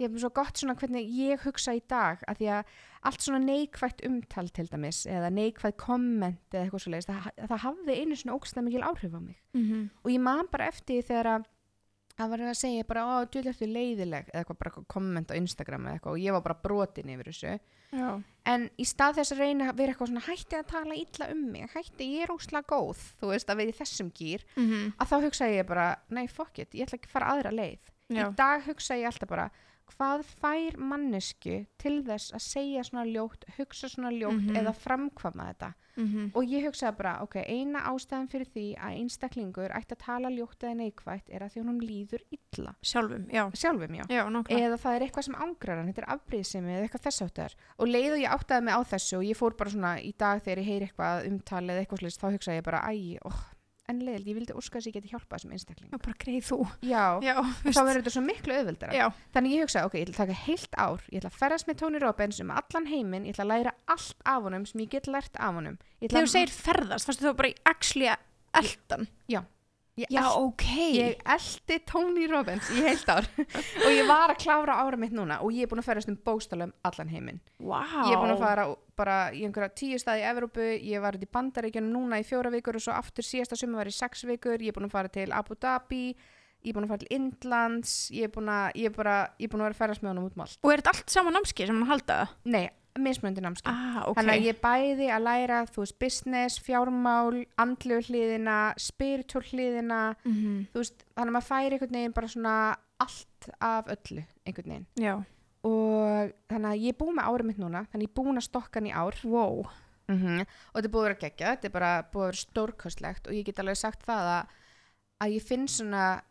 ég 0.00 0.08
hef 0.10 0.20
svo 0.22 0.30
gott 0.40 0.56
svona 0.60 0.74
hvernig 0.80 1.06
ég 1.12 1.44
hugsa 1.44 1.74
í 1.76 1.82
dag 1.88 2.22
að 2.28 2.40
því 2.40 2.48
að 2.56 2.74
allt 3.10 3.20
svona 3.26 3.40
neikvætt 3.44 4.02
umtal 4.08 4.48
til 4.50 4.66
dæmis 4.72 5.04
eða 5.06 5.30
neikvætt 5.32 5.76
komment 5.80 6.40
eða 6.52 6.66
eitthvað 6.66 6.84
svo 6.84 6.92
leiðist, 6.94 7.08
það, 7.12 7.30
það 7.52 7.64
hafði 7.68 7.96
einu 8.00 8.16
svona 8.20 8.36
ógstlega 8.38 8.66
mikil 8.68 8.84
áhrif 8.90 9.14
á 9.16 9.20
mig 9.20 9.38
Mhm. 9.54 9.90
og 10.04 10.10
ég 10.10 10.20
man 10.20 10.46
bara 10.52 10.68
eftir 10.68 11.00
því 11.02 11.06
þegar 11.10 11.26
að 11.36 11.44
það 12.20 12.28
var 12.30 12.38
að 12.44 12.56
segja 12.60 12.84
bara, 12.84 13.02
ó, 13.06 13.24
djúlega 13.24 13.48
eftir 13.54 13.68
leiðileg 13.72 14.26
eða 14.28 14.40
eitthvað 14.44 14.58
bara 14.58 14.84
komment 14.92 15.30
á 15.32 15.34
Instagram 15.40 15.86
eða 15.86 15.94
eitthvað 16.00 16.12
og 16.12 16.18
ég 16.20 16.32
var 16.36 16.42
bara 16.42 16.58
brotin 16.62 17.08
yfir 17.14 17.30
þessu 17.30 17.52
já, 17.92 18.22
en 18.46 18.66
í 18.78 18.84
stað 18.84 19.14
þess 19.16 19.32
að 19.32 19.38
reyna 19.40 19.70
að 19.70 19.76
vera 19.80 19.92
eitthvað 19.94 20.10
svona 20.10 20.26
hætti 20.26 20.58
að 20.58 20.66
tala 20.68 20.94
illa 21.00 21.30
um 21.32 21.40
mig, 21.52 21.70
hætti 21.72 22.10
ég 22.18 22.22
er 22.26 22.34
óslega 22.34 22.66
góð 22.68 23.00
þú 23.22 23.30
veist 23.32 23.48
að 23.48 23.56
vera 23.56 23.72
í 23.72 23.78
þessum 23.80 24.12
gýr 24.12 24.44
Mhm. 24.56 24.92
að 25.00 25.08
þá 25.08 25.16
hugsa 25.24 25.48
ég 25.48 25.66
bara, 25.66 25.96
nei 26.10 26.26
fuck 26.26 26.58
it, 26.58 26.72
ég 26.74 26.84
ætla 26.86 26.98
ekki 27.00 27.08
að 27.08 27.16
fara 27.16 27.32
aðra 27.32 27.52
leið 27.56 27.78
já. 28.10 28.28
í 28.28 28.36
dag 28.36 28.62
hugsa 28.68 28.94
ég 29.00 29.06
alltaf 29.06 29.28
bara 29.28 29.50
hvað 29.96 30.24
fær 30.40 30.76
mannesku 30.78 31.66
til 31.78 32.02
þess 32.06 32.32
að 32.36 32.42
segja 32.44 32.82
svona 32.86 33.04
ljótt, 33.08 33.44
hugsa 33.58 33.88
svona 33.88 34.10
ljótt 34.12 34.46
Mhm. 34.50 34.56
eða 34.56 34.74
framkvama 34.74 35.52
þetta? 35.54 35.74
Mhm. 35.96 36.30
og 36.34 36.44
ég 36.46 36.64
hugsaði 36.64 36.96
bara, 36.96 37.18
ok, 37.22 37.34
eina 37.44 37.80
ástæðan 37.90 38.28
fyrir 38.30 38.46
því 38.54 38.76
að 38.78 38.94
einstaklingur 39.00 39.70
ætti 39.74 39.92
að 39.96 39.98
tala 39.98 40.28
ljótt 40.30 40.62
eða 40.62 40.76
neikvætt 40.78 41.28
er 41.28 41.40
að 41.42 41.50
því 41.52 41.60
honum 41.60 41.80
líður 41.80 42.20
illa. 42.30 42.74
Sjálfum, 42.82 43.26
já, 43.28 43.50
sjálfum 43.52 43.96
já. 43.98 44.04
Já, 44.08 44.24
eða 44.64 44.78
það 44.78 44.94
er 44.96 45.00
eitthvað 45.08 45.24
sem 45.24 45.34
ángrar 45.34 45.76
hann, 45.76 45.92
þetta 45.92 45.98
er 46.06 46.14
afbrýðsemi 46.16 46.70
eða 46.70 46.88
eitthvað 46.88 47.04
þess 47.04 47.22
áttar 47.26 47.54
og 47.78 47.86
leið 47.88 48.12
og 48.12 48.20
ég 48.22 48.30
áttaði 48.38 48.62
mig 48.64 48.74
á 48.74 48.80
þessu 48.86 49.16
og 49.18 49.24
ég 49.24 49.36
fór 49.36 49.56
bara 49.58 49.70
svona 49.70 49.92
í 50.00 50.14
dag 50.16 50.40
þegar 50.42 50.58
ég 50.58 50.64
heyri 50.70 50.86
eitthvað 50.88 51.26
umtal 51.26 51.64
eða 51.68 51.84
eitthvað 51.84 51.98
slist, 51.98 52.20
þá 52.22 52.32
hugsaði 52.38 52.56
ég 52.60 52.64
bara, 52.64 52.80
æ, 52.88 53.18
oh, 53.24 53.40
en 53.90 54.00
leiðild, 54.06 54.28
ég 54.30 54.38
vildi 54.38 54.56
óska 54.56 54.78
þess 54.78 54.86
að 54.86 54.90
ég 54.90 54.96
geti 54.98 55.10
hjálpað 55.12 55.36
þessum 55.36 55.54
einstakling 55.56 55.90
Já, 55.90 55.98
bara 56.06 56.16
greið 56.24 56.46
þú. 56.48 56.58
Já, 56.86 57.04
Já, 57.26 57.34
þá 57.66 57.80
verður 57.80 58.00
þetta 58.00 58.14
svo 58.16 58.22
miklu 58.26 58.56
auðveldara. 58.56 58.96
Já, 58.96 59.06
Þannig 59.36 59.54
ég 59.56 59.64
hugsaði, 59.66 59.90
ok, 59.90 59.94
ég 60.00 60.08
ætla 60.08 60.16
að 60.16 60.20
taka 60.24 60.38
heilt 60.46 60.74
ár, 60.80 61.06
ég 61.10 61.20
ætla 61.20 61.30
að 61.34 61.38
ferðast 61.42 61.70
með 61.70 61.80
Tony 61.84 62.02
Robbins 62.02 62.40
um 62.44 62.52
allan 62.56 62.90
heiminn, 62.90 63.28
ég 63.28 63.36
ætla 63.36 63.46
að 63.46 63.52
læra 63.54 63.76
allt 63.96 64.26
af 64.34 64.42
honum 64.48 64.66
sem 64.70 64.84
ég 64.84 64.92
get 64.96 65.10
lært 65.10 65.36
af 65.40 65.56
honum. 65.60 65.78
Þegar 66.00 66.26
þú 66.28 66.34
segir 66.34 66.54
ferðast, 66.56 67.10
fannst 67.10 67.24
þú 67.24 67.34
bara 67.40 67.52
í 67.52 67.56
actually 67.70 68.10
að 68.14 68.26
eldan 68.62 69.08
ég, 70.00 70.10
Já, 70.12 70.20
elt- 70.24 70.38
ok 70.42 70.64
ég 70.96 71.20
eldi 71.34 71.78
Tony 71.88 72.26
Robbins 72.30 72.68
í 72.74 72.82
heilt 72.84 73.08
ár 73.12 73.28
og 73.84 73.88
ég 73.92 74.08
var 74.08 74.32
að 74.34 74.40
klára 74.44 74.78
ára 74.84 74.98
mitt 75.00 75.14
núna 75.16 75.40
og 75.44 75.52
ég 75.56 75.66
er 75.66 75.70
búin 75.72 75.82
að 75.82 75.88
ferðast 75.90 76.10
um 76.12 76.18
bóstalum 76.26 76.72
allan 76.88 77.12
heiminn. 77.12 77.40
Vá 77.60 77.80
Ég 78.06 78.14
er 78.16 78.20
búin 78.22 78.34
að 78.34 78.42
fara 78.44 78.66
bara 79.00 79.18
í 79.32 79.44
einhverja 79.46 79.72
tíu 79.80 79.98
staði 80.00 80.24
í 80.24 80.28
Evrópu, 80.28 80.66
ég 80.84 81.00
var 81.00 81.16
í 81.16 81.28
Bandaríkjunum 81.32 81.94
núna 81.94 82.18
í 82.20 82.26
fjóra 82.28 82.50
vikur 82.52 82.76
og 82.76 82.84
svo 82.84 82.92
aftur 82.92 83.24
síðasta 83.24 83.56
summa 83.56 83.80
var 83.80 83.88
í 83.88 83.94
sex 83.96 84.26
vikur, 84.28 84.60
ég 84.60 84.74
er 84.74 84.76
búin 84.76 84.90
að 84.90 84.96
fara 84.98 85.08
til 85.14 85.30
Abu 85.32 85.56
Dhabi, 85.56 86.02
ég 86.60 86.68
er 86.72 86.76
búin 86.76 86.84
að 86.84 86.92
fara 86.92 87.02
til 87.06 87.14
Indlands, 87.16 87.94
ég 88.12 88.28
er 88.28 88.34
búin 88.34 88.50
að, 88.52 88.66
ég 88.76 88.90
er 88.90 88.96
bara, 88.98 89.14
ég 89.40 89.48
er 89.48 89.52
búin 89.54 89.62
að 89.64 89.70
vera 89.70 89.76
að 89.78 89.80
ferðast 89.80 90.04
með 90.04 90.12
honum 90.12 90.26
út 90.28 90.36
um 90.36 90.44
allt. 90.44 90.58
Og 90.60 90.74
er 90.74 90.82
þetta 90.82 90.92
allt 90.96 91.14
saman 91.16 91.36
námski 91.38 91.68
sem 91.70 91.80
hann 91.80 91.88
halda 91.94 92.18
það? 92.20 92.34
Nei, 92.52 92.66
mismunandi 92.98 93.40
námskeið. 93.44 93.70
Ah, 93.72 94.02
ok 94.08 94.16
Þannig 94.18 94.34
að 94.40 94.46
ég 94.48 94.60
bæði 94.60 95.08
að 95.14 95.22
læra, 95.22 95.58
þú 95.70 95.82
veist, 95.84 95.98
business, 95.98 96.58
fjármál, 96.58 97.46
andlu 97.58 98.00
hliðina, 98.02 98.74
spiritual 98.78 99.42
hliðina, 99.46 100.16
Mhm. 100.24 100.66
þú 100.72 100.82
veist, 100.82 101.04
þannig 101.14 101.30
að 101.30 101.36
maður 101.36 101.50
færi 101.50 101.72
einhvern 101.78 101.92
veginn 101.98 102.12
bara 102.14 102.26
svona 102.26 102.76
allt 103.00 103.48
af 103.60 103.86
öllu, 103.86 104.24
einhvern 104.46 104.66
veginn. 104.72 104.86
Já, 104.98 105.24
Og 105.62 106.32
þannig 106.48 106.70
að 106.72 106.80
ég 106.80 106.88
er 106.88 106.96
búin 106.98 107.16
með 107.16 107.28
árið 107.28 107.44
mitt 107.44 107.58
núna, 107.58 107.86
þannig 107.92 108.06
ég 108.08 108.10
er 108.10 108.22
búin 108.22 108.36
að 108.40 108.48
stokka 108.48 108.80
hann 108.80 108.86
í 108.88 108.92
ár. 108.96 109.14
wow 109.24 109.66
Og 110.10 110.74
þetta 110.74 110.84
er 110.84 110.90
búið 110.90 111.04
að 111.04 111.08
vera 111.08 111.20
geggja, 111.20 111.46
þetta 111.56 111.64
er 111.64 111.70
bara 111.70 112.02
búið 112.02 112.22
að 112.24 112.30
vera 112.30 112.40
stórkostlegt 112.40 113.26
og 113.28 113.32
ég 113.34 113.44
get 113.44 113.56
alveg 113.62 113.76
sagt 113.76 114.04
það 114.06 114.24
að, 114.40 114.46
að 115.22 115.34
ég 115.36 115.42
finn 115.42 115.66
svona, 115.68 116.22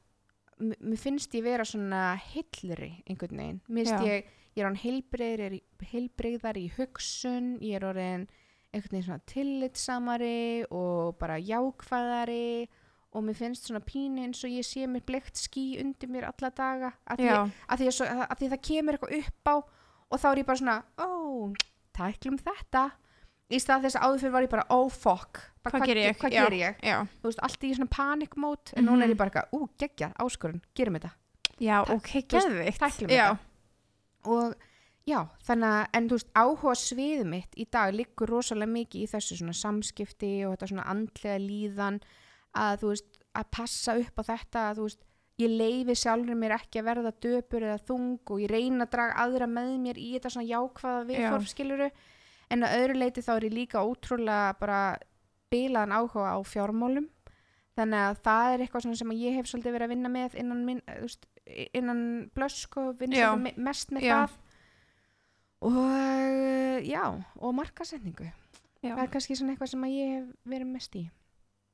mér 0.60 0.97
finnst 0.99 1.32
ég 1.38 1.43
vera 1.43 1.64
svona 1.64 2.18
hillri 2.34 3.03
einhvern 3.07 3.38
veginn. 3.38 3.62
Mér 3.70 3.86
finnst 3.86 4.05
ég, 4.10 4.26
ég 4.56 4.64
er 4.64 4.68
hann 4.70 4.80
heilbreyðar, 4.82 5.60
heilbreyðar 5.91 6.58
í 6.58 6.68
hugsun, 6.78 7.58
ég 7.62 7.76
er 7.80 7.86
orðin 7.89 8.28
einhvern 8.74 8.91
veginn 8.91 9.08
svona 9.08 9.26
tillitsamari 9.26 10.66
og 10.72 11.18
bara 11.20 11.38
jákvæðari 11.41 12.68
og 13.18 13.24
mér 13.26 13.38
finnst 13.39 13.66
svona 13.70 13.82
pínu 13.82 14.22
eins 14.28 14.43
og 14.45 14.52
ég 14.54 14.66
sé 14.68 14.86
mér 14.86 15.02
bleikt 15.08 15.39
ský 15.41 15.80
undir 15.82 16.10
mér 16.14 16.28
alla 16.30 16.52
daga 16.54 16.91
að 17.10 17.18
því, 17.24 17.26
Já, 17.30 17.38
að 17.70 17.78
því, 17.82 17.88
að 17.89 17.95
svo, 17.97 18.06
að 18.06 18.36
því 18.43 18.50
það 18.52 18.62
kemur 18.70 18.97
eitthvað 18.97 19.16
upp 19.20 19.50
á 19.50 19.56
og 20.10 20.20
þá 20.22 20.28
er 20.32 20.41
ég 20.43 20.45
bara 20.50 20.62
svona 20.62 20.78
ó, 21.02 21.10
tæklum 21.97 22.38
þetta 22.45 22.84
í 23.50 23.58
stað 23.58 23.88
þess 23.88 23.97
að 23.97 24.06
áður 24.06 24.22
fyrir 24.22 24.36
var 24.36 24.45
ég 24.45 24.52
bara 24.54 24.68
ó 24.70 24.80
fuck, 24.93 25.41
bara, 25.66 25.74
Hvað 25.80 25.88
geri 25.89 26.04
ég? 26.06 26.18
hvað 26.22 26.36
Já. 26.38 26.43
geri 26.45 26.60
ég? 26.62 26.76
já 26.86 26.97
þú 27.22 27.30
veist, 27.32 27.41
allt 27.47 27.66
í 27.66 27.74
svona 27.74 27.93
panikmót 27.97 28.74
en 28.78 28.86
núna 28.86 29.04
er 29.04 29.10
Mhm. 29.10 29.14
ég 29.16 29.18
bara 29.18 29.30
eitthvað, 29.32 29.58
ú, 29.58 29.70
geggjað, 29.82 30.14
áskorun, 30.22 30.62
gerum 30.78 30.93
þetta 31.00 31.12
Já, 31.60 31.84
Ta- 31.86 31.93
ok, 31.93 32.12
geðvikt 32.30 32.80
tæklum 32.80 33.10
Já, 33.10 33.26
þetta 33.34 33.38
og 34.28 34.55
já, 35.07 35.20
þannig 35.47 35.76
að 35.76 35.97
en 35.97 36.09
þú 36.09 36.17
veist, 36.20 36.32
áhuga 36.36 36.76
sviðið 36.80 37.30
mitt 37.34 37.59
í 37.59 37.65
dag 37.72 37.93
liggur 37.95 38.34
rosalega 38.34 38.74
mikið 38.74 39.05
í 39.05 39.11
þessu 39.13 39.39
svona 39.39 39.57
samskipti 39.57 40.34
og 40.45 40.55
þetta 40.55 40.72
svona 40.74 40.88
andlega 40.91 41.38
líðan 41.43 42.01
að 42.59 42.82
þú 42.82 42.91
veist, 42.93 43.20
að 43.39 43.51
passa 43.55 43.95
upp 43.99 44.20
á 44.20 44.24
þetta 44.34 44.65
að 44.70 44.80
þú 44.80 44.88
veist, 44.89 45.03
ég 45.39 45.53
leifi 45.55 45.95
sjálfur 45.95 46.36
mér 46.36 46.55
ekki 46.57 46.82
að 46.82 46.89
verða 46.89 47.11
döpur 47.24 47.63
eða 47.63 47.84
þung 47.88 48.34
og 48.34 48.41
ég 48.43 48.51
reyna 48.51 48.86
að 48.86 48.95
draga 48.95 49.22
aðra 49.24 49.47
með 49.47 49.76
mér 49.86 49.99
í 50.01 50.09
þetta 50.17 50.34
svona 50.34 50.49
jákvæða 50.49 51.05
viðhorfskiluru 51.11 51.88
en 52.49 52.65
að 52.65 52.76
öðru 52.80 52.97
leiti 52.97 53.24
þá 53.24 53.32
er 53.38 53.47
ég 53.47 53.55
líka 53.55 53.86
ótrúlega 53.86 54.57
bara 54.59 54.82
bilaðan 55.53 55.95
áhuga 55.95 56.36
á 56.36 56.39
fjármálum. 56.45 57.07
Þannig 57.78 58.03
að 58.03 58.22
það 58.26 58.53
er 58.53 58.63
eitthvað 58.65 58.88
sem 58.99 59.13
ég 59.15 59.38
hef 59.38 59.47
svolítið 59.47 59.76
verið 59.76 59.88
að 59.88 59.93
vinna 59.93 60.11
með 60.11 60.36
innan, 60.41 60.63
minn, 60.67 60.82
veist, 60.99 61.28
innan 61.74 62.30
blösk 62.36 62.78
og 62.82 62.97
vinna 63.00 63.16
Já. 63.18 63.30
svolítið 63.32 63.43
me- 63.43 63.66
mest 63.70 63.91
með 63.95 64.06
Já. 64.08 64.16
það 64.16 64.38
og 65.62 66.84
já, 66.88 67.04
og 67.43 67.56
markasetningu 67.58 68.28
já. 68.84 68.93
það 68.95 69.04
er 69.04 69.12
kannski 69.14 69.36
svona 69.36 69.56
eitthvað 69.56 69.72
sem 69.74 69.88
ég 69.91 70.12
hef 70.16 70.28
verið 70.47 70.70
mest 70.74 70.95
í 70.95 71.06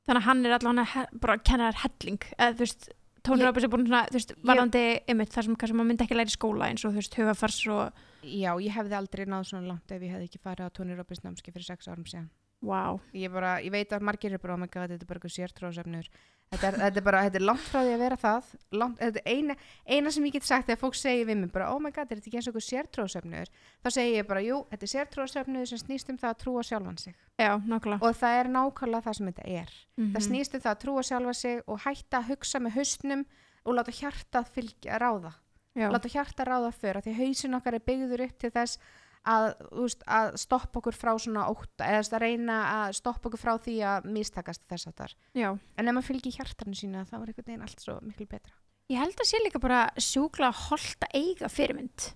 Þannig 0.06 0.20
að 0.22 0.26
hann 0.28 0.46
er 0.46 0.52
allavega 0.54 1.02
bara 1.18 1.34
að 1.34 1.44
kenna 1.48 1.68
þér 1.72 1.78
helling 1.82 2.26
eða 2.38 2.52
þú 2.54 2.62
veist, 2.62 2.84
Robbins 3.26 3.64
er 3.66 3.70
búin 3.72 3.86
svona, 3.88 4.02
þú 4.06 4.14
veist, 4.20 4.32
varðandi 4.46 4.82
ymmit 5.10 5.32
þar 5.34 5.42
sem 5.48 5.56
kannski 5.58 5.74
maður 5.74 5.88
myndi 5.90 6.04
ekki 6.06 6.14
læra 6.18 6.30
í 6.30 6.34
skóla 6.36 6.68
eins 6.70 6.84
og 6.86 6.92
þú 6.92 7.00
veist, 7.00 7.16
hugafars 7.18 7.56
og, 7.74 8.02
já, 8.22 8.52
ég 8.62 8.70
hefði 8.76 8.94
aldrei 9.00 9.24
náð 9.26 9.48
svona 9.50 9.66
langt 9.72 9.90
ef 9.90 10.02
ég 10.06 10.12
hefði 10.14 10.28
ekki 10.30 10.42
farið 10.44 10.68
á 10.70 10.74
Tony 10.78 10.94
Robbins 10.94 11.24
námski 11.26 11.50
fyrir 11.54 11.66
sex 11.66 11.88
árum 11.90 12.06
síðan 12.06 12.28
wow, 12.64 13.00
ég, 13.12 13.30
bara, 13.32 13.58
ég 13.60 13.72
veit 13.74 13.92
að 13.92 14.06
margir 14.06 14.32
er 14.32 14.42
bara, 14.42 14.54
oh 14.56 14.60
my 14.60 14.68
god, 14.70 14.90
þetta 14.90 15.04
er 15.04 15.10
bara 15.10 15.20
eitthvað 15.20 15.36
sértróðsefnur 15.36 16.08
þetta, 16.52 16.70
þetta 16.78 17.00
er 17.00 17.04
bara, 17.06 17.20
þetta 17.26 17.38
er 17.40 17.44
langt 17.46 17.66
frá 17.66 17.78
því 17.82 17.92
að 17.92 18.02
vera 18.02 18.18
það. 18.20 18.50
Langt, 18.80 18.98
þetta 19.00 19.22
er 19.22 19.36
eina, 19.36 19.56
eina 19.96 20.12
sem 20.14 20.26
ég 20.28 20.36
get 20.36 20.46
sagt 20.46 20.68
þegar 20.68 20.80
fólk 20.82 20.98
segir 20.98 21.28
við 21.28 21.40
mig 21.42 21.52
bara, 21.54 21.70
oh 21.74 21.80
my 21.82 21.92
god, 21.94 22.10
er 22.10 22.20
þetta 22.20 22.30
ekki 22.30 22.40
eins 22.40 22.48
og 22.48 22.52
eitthvað 22.54 22.66
sértróðsefnur 22.68 23.50
þá 23.82 23.88
segir 23.96 24.18
ég 24.20 24.28
bara, 24.28 24.44
jú, 24.46 24.60
þetta 24.72 24.86
er 24.86 24.92
sértróðsefnur 24.92 25.70
sem 25.70 25.82
snýst 25.82 26.12
um 26.12 26.20
það 26.22 26.32
að 26.32 26.38
trúa 26.44 26.66
sjálfan 26.66 27.00
sig. 27.02 27.16
Já, 27.40 27.52
og 27.56 28.20
það 28.20 28.38
er 28.40 28.52
nákvæmlega 28.56 29.06
það 29.08 29.18
sem 29.18 29.32
þetta 29.32 29.48
er. 29.62 29.74
Mhm. 29.96 30.12
það 30.14 30.28
snýst 30.28 30.54
um 30.54 30.62
það 30.66 30.74
að 30.74 30.84
trúa 30.84 31.02
sjálfa 31.10 31.34
sig 31.34 31.62
og 31.66 31.82
hætta 31.84 32.20
að 32.22 32.30
hugsa 32.30 32.62
með 32.62 32.78
hausnum 32.78 33.26
og 33.66 33.74
láta 33.74 33.96
hjartað 33.98 34.54
fylgja 34.54 35.00
ráða. 35.02 35.34
Já, 35.76 35.90
láta 35.92 36.08
hjartað 36.08 36.48
ráða 36.48 36.70
fyrir 36.72 37.02
því 37.04 37.12
hausin 37.18 37.58
okkar 37.58 37.74
er 37.76 37.84
byggður 37.84 38.22
upp 38.24 38.38
til 38.40 38.50
þess 38.54 38.78
að, 39.26 39.46
veist, 39.74 40.04
að 40.06 40.36
stoppa 40.40 40.80
okkur 40.80 40.96
frá 40.96 41.12
svona 41.20 41.46
ótta 41.50 41.88
eða 41.88 42.18
að 42.18 42.22
reyna 42.22 42.58
að 42.74 42.98
stoppa 43.00 43.30
okkur 43.30 43.42
frá 43.42 43.54
því 43.62 43.76
að 43.94 44.06
mistakast 44.16 44.62
þess 44.70 44.90
að 44.90 45.00
þar 45.00 45.16
já. 45.36 45.48
En 45.76 45.88
ef 45.88 45.96
maður 45.96 46.08
fylgir 46.10 46.38
hjartarnu 46.38 46.78
sína 46.78 47.04
þá 47.08 47.16
er 47.18 47.26
einhvern 47.26 47.48
veginn 47.50 47.66
allt 47.66 47.82
svo 47.82 47.98
miklu 48.04 48.28
betra. 48.30 48.54
Ég 48.92 49.02
held 49.02 49.18
að 49.18 49.26
sé 49.26 49.42
líka 49.42 49.58
bara 49.62 49.80
sjúkla 49.98 50.52
að 50.54 51.08
eiga 51.10 51.50
fyrirmynd. 51.50 52.12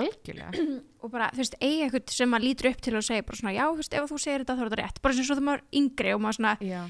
Algjörlega. 0.00 0.64
Og 1.04 1.12
bara, 1.12 1.28
þú 1.34 1.42
veist, 1.42 1.58
eiga 1.60 1.86
eitthvað 1.86 2.14
sem 2.16 2.30
maður 2.32 2.48
lítur 2.48 2.70
upp 2.72 2.80
til 2.82 2.94
og 2.98 3.04
segja 3.06 3.26
bara 3.28 3.38
svona, 3.38 3.52
já, 3.54 3.64
þú 3.68 3.82
veist, 3.82 3.94
ef 3.94 4.08
þú 4.10 4.20
segir 4.24 4.42
þetta 4.42 4.56
þá 4.56 4.62
er 4.62 4.70
þetta 4.70 4.80
rétt. 4.80 5.02
Bara 5.04 5.14
eins 5.14 5.30
og 5.30 5.38
þú 5.38 5.44
maður 5.46 5.60
er 5.62 5.78
yngri 5.82 6.14
og 6.14 6.22
maður 6.24 6.38
svona 6.38 6.54
já, 6.64 6.80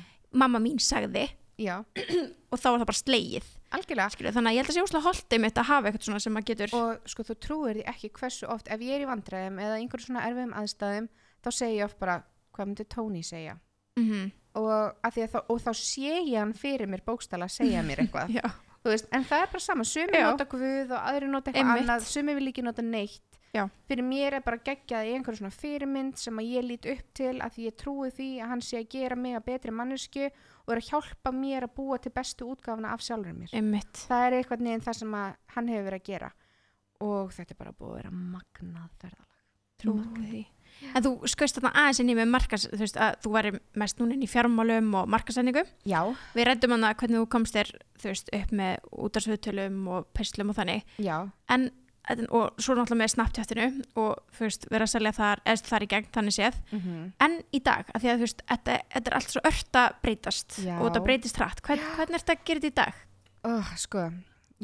mamma 0.45 0.61
mín 0.62 0.79
sagði. 0.81 1.27
Já, 1.61 1.75
og 2.53 2.62
þá 2.62 2.68
er 2.70 2.79
það 2.79 2.89
bara 2.89 3.01
slegið 3.01 3.51
algjörlega. 3.77 4.14
Skilur, 4.14 4.35
þannig 4.37 4.53
að 4.53 4.57
ég 4.57 4.64
held 4.64 4.72
að 4.72 4.79
sé 4.79 4.85
úslega 4.87 5.07
holtið 5.09 5.43
mitt 5.45 5.59
að 5.61 5.68
hafa 5.70 5.91
eitthvað 5.91 6.07
svona 6.09 6.22
sem 6.25 6.39
að 6.41 6.47
getur 6.51 6.79
og 6.79 7.11
sko 7.11 7.27
þú 7.29 7.37
trúir 7.47 7.81
því 7.81 7.85
ekki 7.95 8.12
hversu 8.20 8.49
oft 8.55 8.70
ef 8.70 8.87
ég 8.87 8.97
er 8.97 9.05
í 9.05 9.11
vandræðum 9.11 9.61
eða 9.64 9.81
einhverjum 9.81 10.09
svona 10.11 10.25
erfiðum 10.29 10.57
aðstæðum 10.61 11.11
þá 11.45 11.51
segi 11.59 11.79
ég 11.79 11.89
oft 11.89 12.01
bara 12.01 12.16
hvað 12.55 12.70
myndi 12.70 12.89
Tony 12.95 13.22
segja? 13.27 13.59
Mm 13.99 14.33
og, 14.59 14.95
að 15.05 15.20
að 15.25 15.33
þá, 15.33 15.39
og 15.51 15.61
þá 15.64 15.70
sé 15.79 16.12
ég 16.12 16.39
hann 16.39 16.55
fyrir 16.57 16.91
mér 16.91 17.03
bókstala 17.07 17.49
að 17.49 17.57
segja 17.59 17.83
mér 17.87 18.05
eitthvað. 18.05 18.35
Veist, 18.85 19.09
en 19.16 19.25
það 19.25 19.47
er 19.47 19.53
bara 19.55 19.64
sama, 19.64 19.87
sumi 19.89 20.20
nota 20.20 20.45
guð 20.45 20.91
og 20.93 20.99
aðri 20.99 21.29
nota 21.31 21.51
eitthvað 21.51 21.70
Einmitt. 21.70 21.87
annað. 21.87 22.09
Sumi 22.11 22.35
vil 22.37 22.51
ekki 22.51 22.64
nota 22.66 22.85
neitt 22.85 23.34
Já. 23.55 23.68
fyrir 23.88 24.02
mér 24.02 24.34
er 24.40 24.42
bara 24.42 24.59
geggjað 24.66 25.07
í 25.07 25.12
einhverju 25.14 25.38
svona 25.38 25.55
fyrirmynd 25.55 26.16
sem 26.18 26.40
að 26.42 26.48
ég 26.57 26.64
lít 26.66 26.88
upp 26.90 27.12
til 27.14 27.34
að 27.38 27.52
því 27.55 27.66
ég 27.68 27.76
trúi 27.78 28.09
því 28.11 28.28
að 28.42 28.48
hann 28.50 28.62
sé 28.66 28.80
að 28.80 28.88
gera 28.96 29.16
mig 29.16 29.36
að 29.38 29.44
betri 29.46 29.70
mannesku 29.70 30.24
og 30.26 30.72
er 30.74 30.80
að 30.82 30.88
hjálpa 30.90 31.32
mér 31.32 31.68
að 31.68 31.74
búa 31.76 31.98
til 32.02 32.11
bestu 32.16 32.48
útgáfuna 32.50 32.90
af 32.96 33.05
sjálfur 33.07 33.36
mér 33.38 33.55
einmitt 33.55 34.02
það 34.09 34.26
er 34.26 34.36
eitthvað 34.40 34.64
neginn 34.66 34.82
það 34.88 34.98
sem 34.98 35.14
hann 35.55 35.68
hefur 35.70 35.86
verið 35.90 36.00
að 36.02 36.09
gera 36.11 36.32
og 37.05 37.30
þetta 37.36 37.55
er 37.55 37.61
bara 37.62 37.72
búið 37.78 37.92
að 37.92 38.00
vera 38.02 38.11
magnað 38.18 38.90
ferðalag 38.98 39.30
trúið 39.84 40.11
Trúi 40.14 40.26
því. 40.32 40.42
En 40.96 41.05
þú 41.05 41.11
skaust 41.30 41.55
þarna 41.61 41.70
aðeins 41.78 41.98
inn 42.02 42.09
í 42.11 42.14
með 42.18 42.30
markas, 42.34 42.64
þú 42.66 42.78
veist 42.80 42.96
að 42.98 43.16
þú 43.22 43.30
væri 43.36 43.50
mest 43.78 43.98
núna 44.00 44.14
inn 44.16 44.24
í 44.26 44.30
fjármálum 44.30 44.88
og 44.98 45.07
markasendingu. 45.12 45.62
já, 45.86 46.00
Við 46.34 46.46
rættum 46.48 46.74
hana 46.74 46.90
hvernig 46.98 47.20
þú 47.22 47.28
komst 47.30 47.55
þér, 47.55 47.70
þú 48.02 48.09
veist, 48.11 48.32
upp 48.34 48.50
með 48.59 48.88
útarsviðtölum 49.07 49.76
og 49.94 50.09
perslum 50.18 50.50
og 50.50 50.57
þannig. 50.59 50.82
já, 50.98 51.30
en- 51.48 51.70
og 52.30 52.59
svo 52.61 52.74
náttúrulega 52.76 53.00
með 53.00 53.12
snapptjáttinu 53.14 53.66
og 53.96 54.18
þú 54.36 54.44
veist, 54.44 54.66
vera 54.70 54.84
að 54.84 54.92
selja 54.92 55.12
þar, 55.16 55.40
eða 55.46 55.62
þar 55.70 55.82
í 55.86 55.88
gegn, 55.94 56.09
þannig 56.12 56.34
séð. 56.36 56.59
mm 56.72 57.12
En 57.24 57.38
í 57.52 57.61
dag, 57.64 57.88
að 57.94 58.00
því 58.05 58.11
að 58.12 58.18
þú 58.20 58.26
veist, 58.26 58.42
þetta, 58.50 58.76
þetta 58.94 59.11
er 59.11 59.16
allt 59.20 59.30
svo 59.34 59.40
ört 59.50 59.80
að 59.80 59.96
breytast 60.02 60.59
Já. 60.64 60.74
og 60.78 60.84
þetta 60.90 61.05
breytist 61.09 61.36
hratt. 61.40 61.62
Hvern, 61.64 61.80
hvernig 61.96 62.14
er 62.14 62.24
þetta 62.24 62.36
að 62.36 62.44
gera 62.44 62.61
þetta 62.61 62.72
í 62.72 62.78
dag? 62.84 62.94
oh, 63.44 63.72
sko 63.76 64.05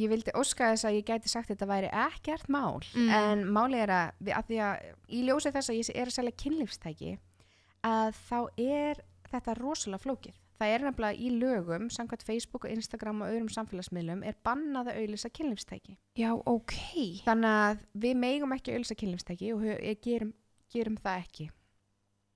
ég 0.01 0.09
vildi 0.09 0.33
óska 0.39 0.69
þess 0.73 0.85
að 0.89 0.95
ég 1.01 1.05
gæti 1.09 1.29
sagt 1.29 1.49
þetta 1.51 1.67
væri 1.67 1.89
ekkert 1.93 2.47
mál 2.49 2.81
Mm. 2.95 3.09
en 3.11 3.43
máli 3.53 3.77
er 3.83 3.89
að, 3.91 4.13
við- 4.23 4.37
að 4.39 4.45
því 4.49 4.61
að 4.65 4.77
í 5.09 5.23
ljósi 5.27 5.51
þess 5.53 5.69
að 5.71 5.79
ég 5.81 5.91
er 5.97 6.07
að 6.07 6.15
selja 6.15 6.37
kynlífstæki 6.45 7.19
að 7.85 8.15
þá 8.29 8.39
er 8.57 9.03
þetta 9.33 9.55
rosalega 9.59 10.03
flókið 10.05 10.35
það 10.61 10.73
er 10.75 10.85
nefnilega 10.87 11.19
í 11.19 11.31
lögum 11.41 11.87
samkvæmt 11.91 12.23
Facebook 12.29 12.65
og 12.69 12.75
Instagram 12.75 13.23
og 13.25 13.31
öðrum 13.33 13.49
samfélagsmiðlum 13.55 14.25
er 14.29 14.37
bannað 14.47 14.91
að 14.93 14.99
auðlýsa 15.03 15.31
kynlífstæki 15.39 15.97
Já, 16.21 16.31
ok. 16.37 16.77
þannig 17.25 17.57
að 17.65 17.81
við 18.05 18.19
megum 18.27 18.53
ekki 18.59 18.71
að 18.75 18.77
auðlýsa 18.81 18.99
kynlífstæki 19.01 19.55
og 19.55 19.65
hö- 19.65 19.97
gerum, 20.05 20.35
gerum 20.75 21.01
það 21.01 21.25
ekki 21.25 21.49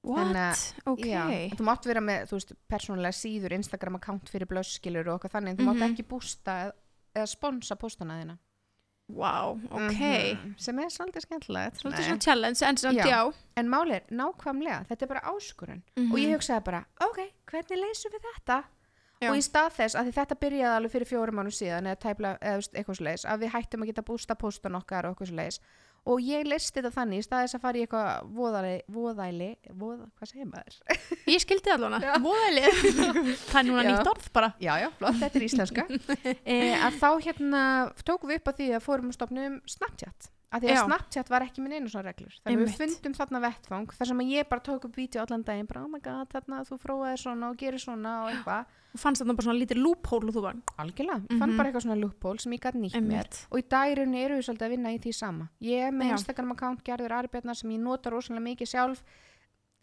What? 0.04 0.20
Þannig 0.20 0.64
ok. 0.90 1.04
Já, 1.08 1.22
þú 1.56 1.64
mátt 1.64 1.86
vera 1.88 2.00
með, 2.04 2.26
þú 2.28 2.36
veist, 2.36 2.50
persónulega 2.68 3.16
síður 3.16 3.54
Instagram 3.56 3.94
account 3.96 4.28
fyrir 4.28 4.44
blösskilur 4.50 5.06
og 5.08 5.14
eitthvað 5.16 5.32
þannig 5.38 5.54
en 5.54 5.56
þú 5.62 5.64
mátt 5.70 5.80
Mhm. 5.80 5.94
ekki 5.94 6.04
bústa 6.10 6.56
eða, 6.66 6.72
eða 7.16 7.28
sponsa 7.30 7.76
postana 7.80 8.18
þína 8.20 8.34
Wow, 9.08 9.58
ok. 9.70 9.98
Mhm, 10.00 10.54
sem 10.56 10.78
er 10.80 10.88
svolítið 10.88 11.24
skemmtilegt 11.26 11.76
Svolítið 11.82 12.06
svona 12.08 12.22
challenge, 12.24 12.62
en 12.64 12.76
samt 12.80 12.96
Já. 12.98 13.04
já. 13.06 13.32
en 13.56 13.68
máli 13.68 13.92
er 13.98 14.02
nákvæmlega, 14.10 14.86
þetta 14.88 15.02
er 15.02 15.06
bara 15.06 15.20
áskurinn 15.28 15.82
Mhm. 15.96 16.12
og 16.12 16.18
ég 16.18 16.32
hugsaði 16.34 16.64
bara, 16.64 16.84
ok, 17.00 17.18
hvernig 17.46 17.78
leysum 17.84 18.10
við 18.12 18.24
þetta 18.32 18.64
Já. 19.20 19.30
og 19.30 19.36
í 19.36 19.42
stað 19.44 19.70
þess 19.76 19.94
að 19.94 20.06
því 20.08 20.12
þetta 20.12 20.34
byrjaði 20.40 20.76
alveg 20.76 20.90
fyrir 20.92 21.08
fjórum 21.12 21.34
mánu 21.36 21.52
síðan 21.52 21.86
eða 21.86 22.00
tæpla, 22.00 22.38
eða 22.40 22.68
eitthvað 22.72 22.96
svo 22.96 23.04
leis 23.04 23.24
að 23.24 23.38
við 23.40 23.50
hættum 23.52 23.82
að 23.82 23.86
geta 23.92 24.02
bústa 24.02 24.34
postan 24.34 24.74
okkar 24.74 25.04
og 25.04 25.14
eitthvað 25.16 25.28
svo 25.28 25.36
leis 25.36 25.60
og 26.04 26.20
ég 26.20 26.44
leisti 26.48 26.80
þetta 26.80 26.92
þannig 26.98 27.22
í 27.22 27.24
stað 27.24 27.44
þess 27.46 27.56
að 27.56 27.62
fara 27.64 27.80
í 27.80 27.84
eitthvað 27.84 28.26
voðæli, 28.36 28.74
voðæli 28.92 29.48
voða, 29.72 30.08
hvað 30.18 30.30
segir 30.30 30.50
maður? 30.50 30.76
Ég 31.34 31.44
skildi 31.44 31.72
allan 31.72 31.96
að 31.96 32.06
móðælið 32.24 32.80
Það 33.48 33.58
er 33.60 33.68
núna 33.70 33.84
Já. 33.86 33.88
nýtt 33.88 34.10
orð 34.12 34.28
bara. 34.36 34.50
Já, 34.60 34.72
já, 34.82 34.88
flott, 34.98 35.18
þetta 35.22 35.40
er 35.40 35.46
íslenska. 35.48 35.86
E, 36.54 36.58
að 36.76 37.00
þá 37.00 37.08
hérna 37.24 37.62
tókum 38.04 38.30
við 38.30 38.42
upp 38.42 38.50
að 38.52 38.60
því 38.60 38.70
að 38.76 38.84
fórum 38.84 39.10
og 39.10 39.16
stopnum 39.16 39.58
Snapchat 39.70 40.28
að 40.54 40.62
því 40.62 40.68
að 40.70 40.76
Já. 40.78 40.84
Snapchat 40.86 41.30
var 41.34 41.42
ekki 41.48 41.62
með 41.64 41.72
neina 41.74 41.90
svona 41.90 42.06
reglur 42.06 42.34
þannig 42.38 42.54
að 42.54 42.62
við 42.62 42.68
Einmitt. 42.70 42.78
fundum 43.02 43.14
þarna 43.18 43.40
vettfang 43.44 43.88
þar 43.98 44.06
sem 44.10 44.22
að 44.24 44.30
ég 44.34 44.48
bara 44.52 44.64
tók 44.68 44.84
upp 44.88 44.94
vídeo 45.00 45.22
allan 45.24 45.42
daginn 45.48 45.66
bara, 45.66 45.82
oh 45.82 45.90
my 45.90 45.98
god, 46.04 46.28
þarna 46.30 46.62
þú 46.68 46.78
fróaði 46.84 47.18
svona 47.24 47.50
og 47.50 47.56
gerir 47.58 47.82
svona 47.82 48.12
og 48.24 48.30
eitthvað 48.30 48.64
og 48.94 49.00
fannst 49.02 49.22
þarna 49.24 49.34
bara 49.34 49.46
svona 49.48 49.58
lítið 49.58 49.80
loophole 49.82 50.28
og 50.30 50.34
þú 50.36 50.42
var 50.46 50.54
algjörlega, 50.78 51.26
ég 51.26 51.38
fann 51.42 51.50
Mhm. 51.50 51.56
bara 51.58 51.68
eitthvað 51.72 51.86
svona 51.88 52.00
loophole 52.00 52.38
sem 52.38 52.52
ég 52.52 52.60
gæti 52.62 52.78
nýtt 52.78 52.94
mér 52.94 53.26
Einmitt. 53.26 53.46
og 53.50 53.58
í 53.58 53.68
dagirunni 53.68 54.22
eru 54.24 54.34
við 54.38 54.46
svolítið 54.46 54.66
að 54.68 54.74
vinna 54.76 54.94
í 54.94 54.98
því 55.02 55.14
sama 55.14 55.48
ég 55.60 55.88
er 55.88 55.90
með 55.92 56.06
Já. 56.06 56.12
Instagram 56.18 56.52
account 56.52 56.84
gerður 56.84 57.10
Arbjörnar 57.18 57.56
sem 57.56 57.70
ég 57.70 57.80
nota 57.80 58.10
rosalega 58.10 58.46
mikið 58.54 58.68
sjálf 58.70 59.02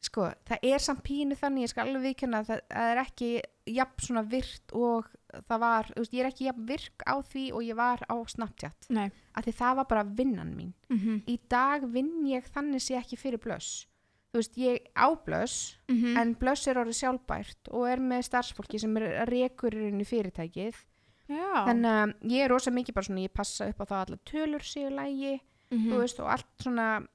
sko, 0.02 0.32
það 0.48 0.64
er 0.64 0.80
samt 0.80 1.04
pínu 1.06 1.36
þannig 1.38 1.68
ég 1.68 1.70
skal 1.70 1.86
alveg 1.88 2.16
viðkjöna 2.16 2.40
að 2.42 2.48
það, 2.48 2.62
það 2.72 2.92
er 2.96 3.02
ekki 3.04 3.28
jafn 3.68 4.02
svona 4.08 4.24
virt 4.32 4.74
og 4.74 5.06
það 5.48 5.60
var, 5.60 5.86
þú 5.94 6.02
veist, 6.02 6.14
ég 6.14 6.20
er 6.26 6.30
ekki 6.32 6.46
jafn 6.46 6.66
virk 6.68 7.04
á 7.08 7.16
því 7.22 7.46
og 7.54 7.62
ég 7.64 7.76
var 7.76 8.00
á 8.10 8.16
Snapchat. 8.28 8.90
Nei. 8.90 9.12
Af 9.36 9.46
því 9.46 9.54
það 9.62 9.76
var 9.76 9.86
bara 9.86 10.04
vinnan 10.04 10.56
mín. 10.56 10.74
Mm 10.90 11.22
í 11.28 11.40
dag 11.50 11.84
vinn 11.92 12.26
ég 12.28 12.44
þannig 12.52 12.82
sé 12.82 12.96
ekki 13.00 13.18
fyrir 13.18 13.40
blöss 13.40 13.88
þú 14.34 14.40
veist, 14.40 14.56
ég 14.58 14.80
á 14.96 15.08
blöss 15.26 15.78
-hmm. 15.90 16.18
en 16.18 16.36
blöss 16.36 16.68
er 16.68 16.76
orðið 16.78 17.00
sjálfbært 17.02 17.68
og 17.72 17.88
er 17.90 18.00
með 18.00 18.22
starfsfólki 18.24 18.80
sem 18.80 18.98
er 18.98 19.26
rekurinn 19.28 20.00
í 20.02 20.06
fyrirtækið. 20.06 20.76
Já. 21.30 21.66
Þannig 21.68 21.86
að 21.92 22.14
ég 22.32 22.44
er 22.44 22.50
rosa 22.50 22.72
mikið 22.72 22.94
bara 22.94 23.04
svona 23.06 23.22
ég 23.28 23.34
passa 23.34 23.68
upp 23.68 23.80
á 23.82 23.86
það 23.86 23.98
að 23.98 24.06
allar 24.08 24.20
tölur 24.26 24.62
séu 24.64 24.90
lægi 24.90 25.40
Mhm. 25.72 25.92
þú 25.92 25.98
veist 26.00 26.20
og 26.20 26.28
allt 26.30 26.48
svona 26.60 27.08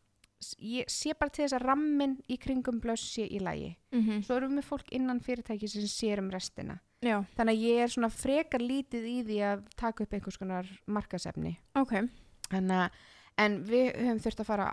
ég 0.60 0.84
sé 0.88 1.12
bara 1.18 1.30
til 1.30 1.44
þess 1.46 1.56
að 1.58 1.64
rammin 1.66 2.16
í 2.28 2.36
kringum 2.38 2.80
blöss 2.80 3.02
sé 3.16 3.26
í 3.28 3.40
lægi 3.40 3.76
Mhm. 3.92 4.22
svo 4.22 4.36
erum 4.36 4.56
við 4.58 4.64
fólk 4.64 4.88
innan 4.92 5.20
fyrirtæki 5.20 5.68
sem 5.68 5.82
sér 5.82 6.18
um 6.18 6.30
restina 6.30 6.78
Já, 7.06 7.18
þannig 7.38 7.56
að 7.56 7.64
ég 7.66 7.82
er 7.86 7.92
svona 7.94 8.10
frekar 8.12 8.60
lítið 8.64 9.04
í 9.10 9.16
því 9.28 9.38
að 9.52 9.64
taka 9.76 10.04
upp 10.06 10.12
einhvers 10.18 10.38
konar 10.40 10.70
markasefni 10.86 11.56
ok 11.78 11.94
þannig 12.50 12.80
að 12.80 12.90
en 13.46 13.58
við 13.68 13.86
höfum 14.00 14.22
þurft 14.24 14.40
að 14.44 14.50
fara 14.52 14.70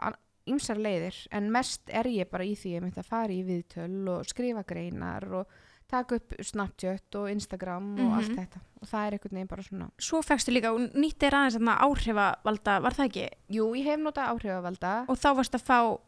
ymsar 0.48 0.80
leiðir 0.80 1.16
en 1.32 1.52
mest 1.52 1.88
er 1.92 2.10
ég 2.12 2.30
bara 2.32 2.44
í 2.48 2.56
því 2.56 2.72
að 2.72 2.76
ég 2.78 2.82
myndi 2.88 3.00
að 3.04 3.12
fara 3.14 3.32
í 3.36 3.44
viðtöl 3.48 4.10
og 4.12 4.26
skrifa 4.28 4.64
greinar 4.68 5.24
og 5.40 5.54
taka 5.94 6.16
upp 6.18 6.34
Snapchat 6.42 7.16
og 7.20 7.28
Instagram 7.30 7.92
og 8.02 8.14
allt 8.18 8.32
Mhm. 8.32 8.38
þetta 8.40 8.60
og 8.82 8.88
það 8.90 9.06
er 9.08 9.12
einhvern 9.18 9.36
veginn 9.38 9.48
bara 9.52 9.62
svona 9.64 9.90
Svo 10.00 10.22
fegstu 10.26 10.52
líka, 10.52 10.72
og 10.74 10.80
nýtt 10.96 11.24
er 11.28 11.32
aðeins 11.38 11.58
þarna 11.60 11.76
áhrifavalda, 11.86 12.82
var 12.82 12.92
það 12.98 13.10
ekki? 13.10 13.28
Jú, 13.56 13.68
ég 13.78 13.86
hef 13.86 14.00
notað 14.00 14.32
áhrifavalda. 14.34 14.94
Og 15.08 15.16
þá 15.18 15.30
varst 15.38 15.54
að 15.56 15.64
fá, 15.68 16.00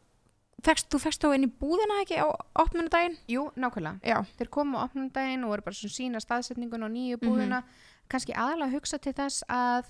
fegst, 0.64 0.88
þú 0.90 0.98
fegst 1.02 1.22
þá 1.22 1.34
inn 1.36 1.44
í 1.44 1.52
búðina 1.60 2.00
ekki 2.02 2.16
á 2.22 2.26
opnunudaginn? 2.62 3.16
Jú, 3.28 3.50
nákvæmlega. 3.56 4.00
Já. 4.02 4.22
Þeir 4.38 4.48
komu 4.50 4.78
á 4.80 4.86
opnundaginn 4.88 5.44
og 5.44 5.50
voru 5.54 5.62
bara 5.66 5.74
svona 5.74 5.96
sína 5.98 6.20
staðsetningun 6.22 6.80
Mhm. 6.86 6.92
nýju 6.96 7.16
búðina. 7.22 7.62
Kannski 8.08 8.32
aðalega 8.34 8.72
hugsa 8.72 8.98
til 9.00 9.12
þess 9.12 9.42
að 9.48 9.84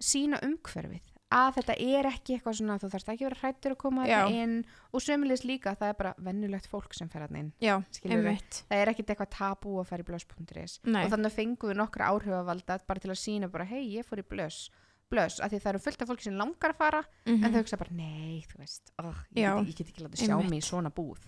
sína 0.00 0.40
umhverfið. 0.42 1.00
Að 1.30 1.54
þetta 1.60 1.74
er 1.78 2.04
ekki 2.10 2.34
eitthvað 2.40 2.56
svona, 2.58 2.78
þú 2.80 2.88
þarfst 2.90 3.08
ekki 3.12 3.22
að 3.24 3.28
vera 3.28 3.40
hrættur 3.40 3.70
að 3.70 3.78
koma 3.78 4.04
þetta 4.04 4.32
inn 4.34 4.64
og 4.92 5.00
sömulegis 5.00 5.44
líka, 5.46 5.76
það 5.78 5.88
er 5.88 5.94
bara 5.94 6.14
vennulegt 6.18 6.66
fólk 6.66 6.92
sem 6.92 7.08
fer 7.08 7.20
hann 7.20 7.36
inn. 7.36 7.52
Já, 7.62 7.76
einmitt. 8.04 8.64
Það 8.68 8.80
er 8.82 8.86
ekkit 8.90 9.06
eitthvað 9.14 9.30
tabú 9.30 9.76
að 9.78 9.86
fara 9.86 10.02
í 10.02 10.06
blöss.is 10.06 10.80
og 10.84 11.10
þannig 11.12 11.32
fengum 11.32 11.70
við 11.70 11.76
nokkra 11.76 12.08
áhrifavalda 12.10 12.80
bara 12.84 12.98
til 12.98 13.10
að 13.12 13.20
sína 13.22 13.48
bara, 13.48 13.64
hei, 13.64 13.84
ég 13.94 14.04
fór 14.04 14.18
í 14.18 14.26
blöss 14.26 14.70
blöss, 15.10 15.40
af 15.42 15.50
því 15.52 15.60
það 15.60 15.72
eru 15.74 15.82
fullt 15.86 16.02
af 16.02 16.08
fólki 16.12 16.22
sem 16.28 16.36
langar 16.38 16.72
að 16.74 16.80
fara 16.80 17.02
Mhm. 17.26 17.44
en 17.44 17.52
þau 17.52 17.60
hugsa 17.62 17.78
bara, 17.78 17.90
nei, 17.98 18.44
þú 18.50 18.58
veist 18.62 18.92
oh, 19.02 19.14
ég, 19.34 19.42
Já, 19.44 19.54
get, 19.58 19.68
ég 19.68 19.76
get 19.76 19.88
ekki 19.94 20.04
látið 20.06 20.26
sjá 20.26 20.36
mig 20.50 20.60
í 20.62 20.66
svona 20.70 20.90
búð 20.94 21.18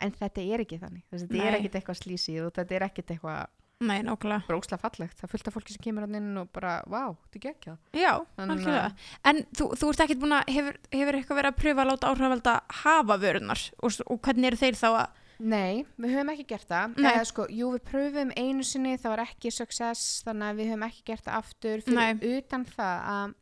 en 0.00 0.12
þetta 0.12 0.42
er 0.54 0.60
ekki 0.64 0.78
þannig 0.78 1.02
veist, 1.10 1.24
þetta 1.28 1.38
Nei. 1.38 1.46
er 1.48 1.56
ekkit 1.58 1.78
eitthvað 1.80 2.02
slísið 2.02 2.44
og 2.46 2.52
þetta 2.58 2.76
er 2.78 2.84
ekkit 2.88 3.14
eitthvað 3.16 3.46
Nei, 3.80 4.00
nákvæmlega. 4.02 4.42
bróksla 4.48 4.76
fallegt, 4.82 5.20
það 5.20 5.30
af 5.46 5.54
fólki 5.54 5.70
sem 5.70 5.82
kemur 5.84 6.02
hann 6.02 6.14
inn 6.18 6.36
og 6.40 6.48
bara, 6.52 6.82
vá, 6.90 7.14
þetta 7.30 7.38
geggjað 7.44 7.76
Já, 7.94 8.12
Þannig 8.36 8.56
algjörlega. 8.58 8.88
En 9.30 9.36
þú, 9.54 9.68
þú 9.78 9.90
ert 9.92 10.00
ekkert 10.02 10.18
búin 10.24 10.34
að, 10.34 10.48
hefur, 10.50 10.78
hefur 10.96 11.14
eitthvað 11.20 11.38
verið 11.38 11.52
að 11.52 11.60
pröfa 11.62 11.84
að 11.84 11.90
láta 11.92 12.10
áhrifavalda 12.10 12.54
hafa 12.82 13.16
vörunar 13.22 13.62
og, 13.78 13.92
og 14.10 14.18
hvernig 14.26 14.50
eru 14.50 14.58
þeir 14.58 14.74
þá 14.80 14.88
að, 14.90 15.06
Nei, 15.38 15.84
við 16.02 16.14
höfum 16.16 16.30
ekki 16.32 16.46
gert 16.50 16.66
það. 16.68 16.96
Nei. 16.98 17.10
Eða, 17.12 17.26
sko, 17.30 17.44
Jú, 17.54 17.68
við 17.76 17.82
pröfum 17.86 18.32
einu 18.36 18.64
sinni 18.66 18.96
það 18.98 19.12
var 19.14 19.22
ekki 19.22 19.52
success, 19.54 20.06
þannig 20.26 20.48
að 20.48 20.56
við 20.58 20.70
höfum 20.72 20.86
ekki 20.88 21.04
gert 21.12 21.24
það 21.28 21.36
aftur. 21.38 21.84
Fyrir 21.86 22.24
utan 22.38 22.64
það 22.72 23.04
að 23.16 23.36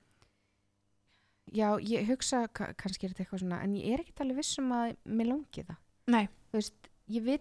Já, 1.57 1.69
ég 1.79 2.09
hugsa, 2.11 2.49
ka- 2.53 2.73
kannski 2.75 3.07
er 3.07 3.13
þetta 3.15 3.23
eitthvað 3.25 3.41
svona 3.45 3.61
en 3.63 3.75
ég 3.79 3.93
er 3.95 4.01
ekkert 4.03 4.21
alveg 4.25 4.41
viss 4.41 4.59
um 4.59 4.73
að 4.75 4.97
mér 5.07 5.29
langi 5.31 5.63
það. 5.63 5.77
Nei, 6.11 6.25
veist, 6.53 6.89
vil 7.07 7.39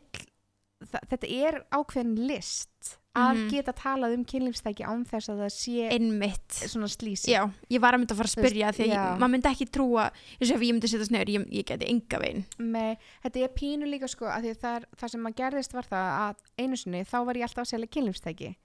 þa 0.85 0.99
þetta 1.09 1.29
er 1.33 1.57
ákveðin 1.73 2.15
list 2.29 2.91
að 3.15 3.35
Mhm. 3.37 3.49
geta 3.49 3.73
talað 3.73 4.13
um 4.17 4.25
kynlífstæki 4.25 4.83
án 4.83 5.05
þess 5.07 5.29
að 5.31 5.37
það 5.43 5.51
sé 5.55 5.89
einmitt. 5.95 6.49
svona 6.67 6.87
slísi 6.91 7.31
Já, 7.31 7.49
ég 7.69 7.79
var 7.79 7.93
að 7.93 7.99
mynda 8.03 8.13
að 8.13 8.17
fara 8.17 8.29
að 8.29 8.35
spyrja 8.35 8.71
því 8.75 8.87
já. 8.91 8.99
að 9.15 9.19
maður 9.19 9.31
myndi 9.35 9.49
ekki 9.51 9.67
trúa, 9.71 10.11
ég 10.41 10.47
sé 10.47 10.53
ef 10.55 10.61
ég 10.61 10.73
myndi 10.75 10.87
setja 10.91 11.07
snöður, 11.07 11.29
ég, 11.35 11.47
ég 11.51 11.65
geti 11.65 11.89
enga 11.89 12.19
veginn. 12.19 12.45
Með, 12.59 12.97
þetta 13.23 13.43
er 13.43 13.47
pínu 13.55 13.85
líka 13.89 14.07
sko 14.09 14.25
að 14.25 14.49
að 14.51 14.57
það, 14.59 14.83
það 14.99 15.09
sem 15.09 15.25
að 15.25 15.35
gerðist 15.35 15.73
var 15.73 15.83
það 15.83 16.07
að 16.29 16.35
einu 16.59 16.75
sinni 16.77 17.03
þá 17.05 17.17
var 17.25 17.33
ég 17.35 17.43
alltaf 17.47 17.63
að 17.65 17.71
selja 17.73 17.87
kynlífstæki 17.87 18.55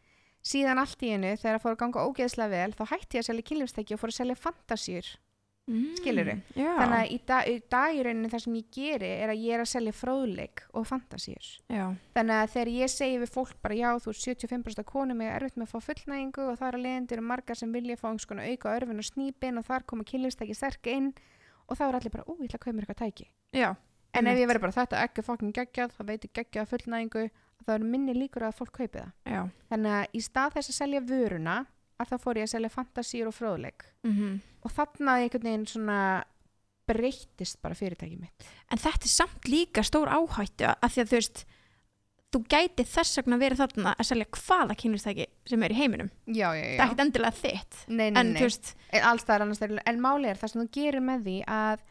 síðan 0.43 0.79
allt 0.81 1.03
í 1.03 1.11
einu 1.13 1.37
þegar 1.37 1.59
það 1.59 1.63
fór 1.63 1.75
að 1.77 1.81
ganga 1.85 2.07
ógeðslega 2.09 2.51
vel 2.51 2.73
þá 2.73 2.85
hætti 2.89 3.19
ég 3.19 3.21
að 3.21 3.29
selja 3.29 3.43
kynlífstæki 3.51 3.93
og 3.95 4.01
fór 4.01 4.09
að 4.11 4.19
selja 4.21 4.37
fantasíur 4.41 5.07
mm. 5.69 5.97
Skilurðu? 5.99 6.37
Já. 6.55 6.71
þannig 6.79 6.97
að 6.99 7.11
í 7.11 7.19
dag, 7.31 7.49
í 7.51 7.57
dag 7.75 7.97
í 7.97 8.05
rauninni 8.07 8.31
það 8.33 8.45
sem 8.45 8.57
ég 8.59 8.71
geri 8.77 9.11
er 9.17 9.33
að 9.33 9.43
ég 9.45 9.57
er 9.57 9.65
að 9.65 9.71
selja 9.73 9.95
fróðleik 9.97 10.63
og 10.73 10.87
fantasíur 10.89 11.51
Já. 11.73 11.85
þannig 12.17 12.37
að 12.37 12.55
þegar 12.55 12.73
ég 12.77 12.93
segi 12.95 13.19
við 13.25 13.35
fólk 13.35 13.59
bara 13.65 13.79
já 13.79 13.91
þú 14.05 14.15
er 14.15 14.21
75% 14.23 14.83
af 14.85 14.89
konum 14.89 15.25
er 15.25 15.37
erfitt 15.37 15.61
með 15.61 15.69
að 15.69 15.75
fá 15.75 15.89
fullnægingu 15.91 16.47
og 16.47 16.59
það 16.61 16.71
er 16.71 16.79
að 16.79 16.87
leiðindir 16.87 17.25
margar 17.33 17.61
sem 17.61 17.77
vilja 17.77 18.01
fá 18.01 18.09
einhvers 18.11 18.31
konar 18.31 18.51
auka 18.51 18.75
örfin 18.79 19.05
og 19.05 19.11
snýpin 19.11 19.61
og 19.61 19.69
þar 19.69 19.87
koma 19.93 20.09
kynlistæki 20.09 20.57
sterk 20.57 20.91
inn 20.91 21.13
og 21.71 21.79
þá 21.79 21.87
er 21.87 22.01
allir 22.01 22.15
bara, 22.15 22.27
ú, 22.27 22.39
ég 22.41 22.51
ætla 22.51 22.59
að 22.59 22.65
kaupa 22.67 22.77
mér 22.77 22.89
eitthvað 22.89 23.03
tæki 23.05 23.29
Já. 23.55 23.71
en 24.17 24.31
ef 24.31 24.41
ég 24.41 24.51
verður 24.51 24.67
bara 24.67 24.79
þetta 24.81 25.05
ekki 25.05 25.27
fokkin 25.27 25.55
geggjað, 25.55 25.95
það 25.97 26.11
veitir 26.15 26.35
geggjað 26.35 26.71
fullnægingu 26.73 27.29
þá 27.67 27.75
er 27.77 27.85
minni 27.85 28.15
líkur 28.17 28.47
að 28.49 28.57
fólk 28.59 28.73
kaupi 28.81 28.99
það 28.99 29.37
Já. 29.37 29.43
þannig 29.71 29.99
að 29.99 30.17
í 30.17 30.23
stað 30.25 30.57
þess 30.57 30.73
að 30.73 30.79
selja 30.81 31.03
vöruna 31.07 31.57
að 32.01 32.13
þá 32.13 32.17
fór 32.25 32.41
ég 32.41 32.49
að 32.49 32.53
selja 32.55 32.73
fantasíur 32.75 33.31
og 33.31 33.37
fróðleik. 33.37 33.87
Mm 34.07 34.41
og 34.61 34.73
þarna 34.77 35.15
einhvern 35.21 35.47
veginn 35.49 35.67
svona 35.69 36.01
breyttist 36.91 37.61
bara 37.63 37.77
fyrirtækið 37.79 38.21
mitt. 38.21 38.51
En 38.73 38.81
þetta 38.81 39.07
er 39.07 39.13
samt 39.13 39.49
líka 39.49 39.85
stór 39.87 40.11
áhættu 40.11 40.67
að 40.69 40.91
því 40.91 41.03
að 41.03 41.11
þú 41.11 41.17
veist 41.17 41.45
þú 42.31 42.41
gæti 42.47 42.87
þess 42.87 43.19
vegna 43.19 43.39
verið 43.41 43.63
þarna 43.63 43.95
að 43.97 44.09
selja 44.11 44.27
hvaða 44.37 44.77
kynlistæki 44.79 45.27
sem 45.51 45.65
er 45.67 45.75
í 45.75 45.79
heiminum. 45.81 46.11
Já, 46.27 46.51
já, 46.55 46.63
það 46.63 46.75
er 46.75 46.85
ekkert 46.85 47.05
endilega 47.07 47.39
þitt. 47.41 47.81
Nei, 47.89 48.11
nei, 48.11 48.21
en 48.21 48.33
nei. 48.35 48.43
veist, 48.43 48.75
En 48.91 49.23
það 49.25 49.81
en 49.91 50.03
máli 50.05 50.31
er 50.31 50.39
það 50.39 50.53
sem 50.53 50.63
þú 50.63 50.69
gerir 50.77 51.07
með 51.07 51.25
því 51.27 51.37
að 51.51 51.85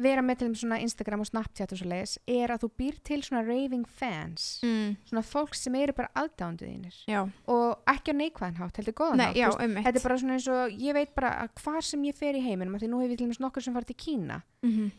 vera 0.00 0.24
með 0.26 0.40
til 0.40 0.48
svona 0.58 0.80
Instagram 0.82 1.22
og 1.22 1.28
Snapchat 1.28 1.74
og 1.74 1.78
svo 1.80 1.90
leiðis 1.90 2.16
er 2.26 2.50
að 2.50 2.64
þú 2.64 2.70
býr 2.80 2.96
til 3.06 3.20
svona 3.22 3.44
raving 3.46 3.84
fans. 3.86 4.58
Mm, 4.64 4.96
svona 5.06 5.22
fólk 5.26 5.54
sem 5.58 5.76
eru 5.78 5.94
bara 5.94 6.10
aðdándu 6.18 6.66
þínir. 6.66 6.98
Já, 7.10 7.22
og 7.46 7.92
ekki 7.94 8.10
á 8.10 8.18
neikvæðan 8.18 8.58
hátt, 8.58 8.80
heldur 8.80 8.98
góðan 8.98 9.22
nei, 9.22 9.30
ummitt 9.38 9.86
þetta 9.86 10.00
er 10.00 10.08
bara 10.08 10.18
svona 10.18 10.38
eins 10.38 10.50
og 10.50 10.74
ég 10.82 10.98
veit 10.98 11.14
bara 11.14 11.36
að 11.44 11.54
hvar 11.62 11.86
sem 11.86 12.04
ég 12.08 12.18
fer 12.18 12.34
í 12.34 12.42
heiminum 12.42 12.80
því 12.80 12.90
nú 12.90 13.04
hef 13.04 13.14
ég 13.14 13.20
til 13.20 13.28
dæmis 13.28 13.42
nokkur 13.44 13.64
sem 13.64 13.76
farið 13.76 13.92
til 13.94 14.00
Kína. 14.04 14.42
Mm 14.66 14.92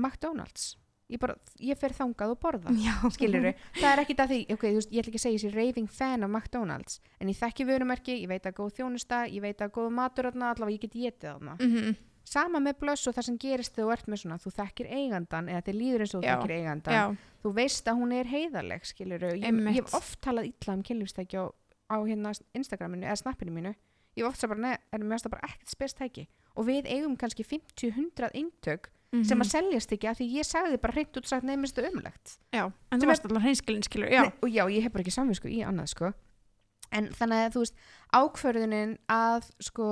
McDonalds, 0.00 0.76
ég, 1.10 1.20
bara, 1.20 1.36
ég 1.60 1.78
fer 1.78 1.94
þangað 1.96 2.34
og 2.34 2.40
borða 2.42 2.74
skilur 3.16 3.50
það 3.76 3.88
er 3.90 4.02
ekki 4.04 4.16
það 4.18 4.32
því, 4.32 4.40
ok, 4.56 4.66
veist, 4.76 4.92
ég 4.92 5.02
ætla 5.02 5.12
ekki 5.12 5.20
að 5.20 5.24
segja 5.26 5.40
þessi 5.42 5.54
raving 5.56 5.90
fan 5.92 6.26
af 6.26 6.30
McDonalds 6.30 7.00
en 7.20 7.32
ég 7.32 7.40
þekki 7.40 7.66
vörumerki, 7.68 8.20
ég 8.22 8.30
veit 8.30 8.46
að 8.48 8.56
góð 8.60 8.76
þjónusta 8.80 9.24
ég 9.30 9.44
veit 9.44 9.60
að 9.60 9.74
góð 9.76 9.90
matur 9.98 10.30
allavega 10.30 10.76
ég 10.76 10.86
get 10.86 10.98
sama 12.30 12.60
með 12.62 12.76
blöss 12.84 13.08
og 13.10 13.16
það 13.16 13.26
sem 13.28 13.38
gerist 13.42 13.74
þegar 13.74 13.86
þú 13.88 13.92
ert 13.96 14.10
með 14.12 14.20
svona 14.22 14.38
þú 14.44 14.52
þekkir 14.58 14.90
eigandan 14.94 15.48
eða 15.50 15.62
þið 15.66 15.78
líður 15.80 16.04
eins 16.04 16.14
og 16.14 16.22
þú 16.22 16.28
þekkir 16.30 16.54
eigandan 16.56 16.94
já, 16.94 17.04
þú 17.42 17.52
veist 17.56 17.88
að 17.90 17.98
hún 18.00 18.12
er 18.20 18.30
heiðarleg 18.30 18.86
skilur 18.86 19.24
ég, 19.30 19.42
ég 19.48 19.74
hef 19.80 19.94
oft 19.98 20.20
talað 20.22 20.50
illa 20.52 20.76
um 20.78 20.84
kynlífstæki 20.86 21.40
á, 21.42 21.44
á 21.90 21.96
hérna 22.06 22.32
Instagraminu 22.54 23.06
eða 23.08 23.18
snappinu 23.18 23.50
mínu. 23.56 23.74
Ég 24.18 24.22
hef 24.24 24.30
oft 24.30 24.40
sagt 24.42 24.50
bara, 24.52 24.60
neð, 24.62 24.78
er 24.92 25.02
mér 25.06 25.22
það 25.22 25.34
bara 25.36 25.48
ekkert 25.50 25.70
spestæki 25.74 26.24
og 26.58 26.66
við 26.66 26.86
eigum 26.90 27.16
kannski 27.18 27.44
50-100 27.46 28.30
eintök 28.34 28.90
Mhm. 29.10 29.24
sem 29.26 29.40
að 29.42 29.48
seljast 29.50 29.90
ekki 29.90 30.06
af 30.06 30.18
því 30.20 30.26
ég 30.38 30.46
sagði 30.46 30.76
bara 30.78 30.92
hreint 30.94 31.16
út 31.18 31.26
sagt 31.26 31.42
nefnist 31.42 31.78
umlegt 31.82 32.36
já, 32.54 32.70
en 32.92 33.00
þú 33.00 33.06
varst 33.10 33.24
alltaf 33.26 33.42
hreinskilin 33.42 33.82
skilur, 33.82 34.06
já, 34.06 34.20
Nei, 34.22 34.32
og 34.38 34.48
já, 34.54 34.62
ég 34.70 34.82
hef 34.84 34.92
bara 34.94 35.02
ekki 35.02 35.10
samvisku 35.16 35.48
í 35.50 35.64
annað 35.66 35.88
sko. 35.90 36.12
en 36.92 37.08
þannig 37.18 37.40
að 37.48 37.56
þú 37.56 37.62
veist 37.64 37.74
ákvörðunin 38.14 38.92
að 39.10 39.48
sko 39.66 39.88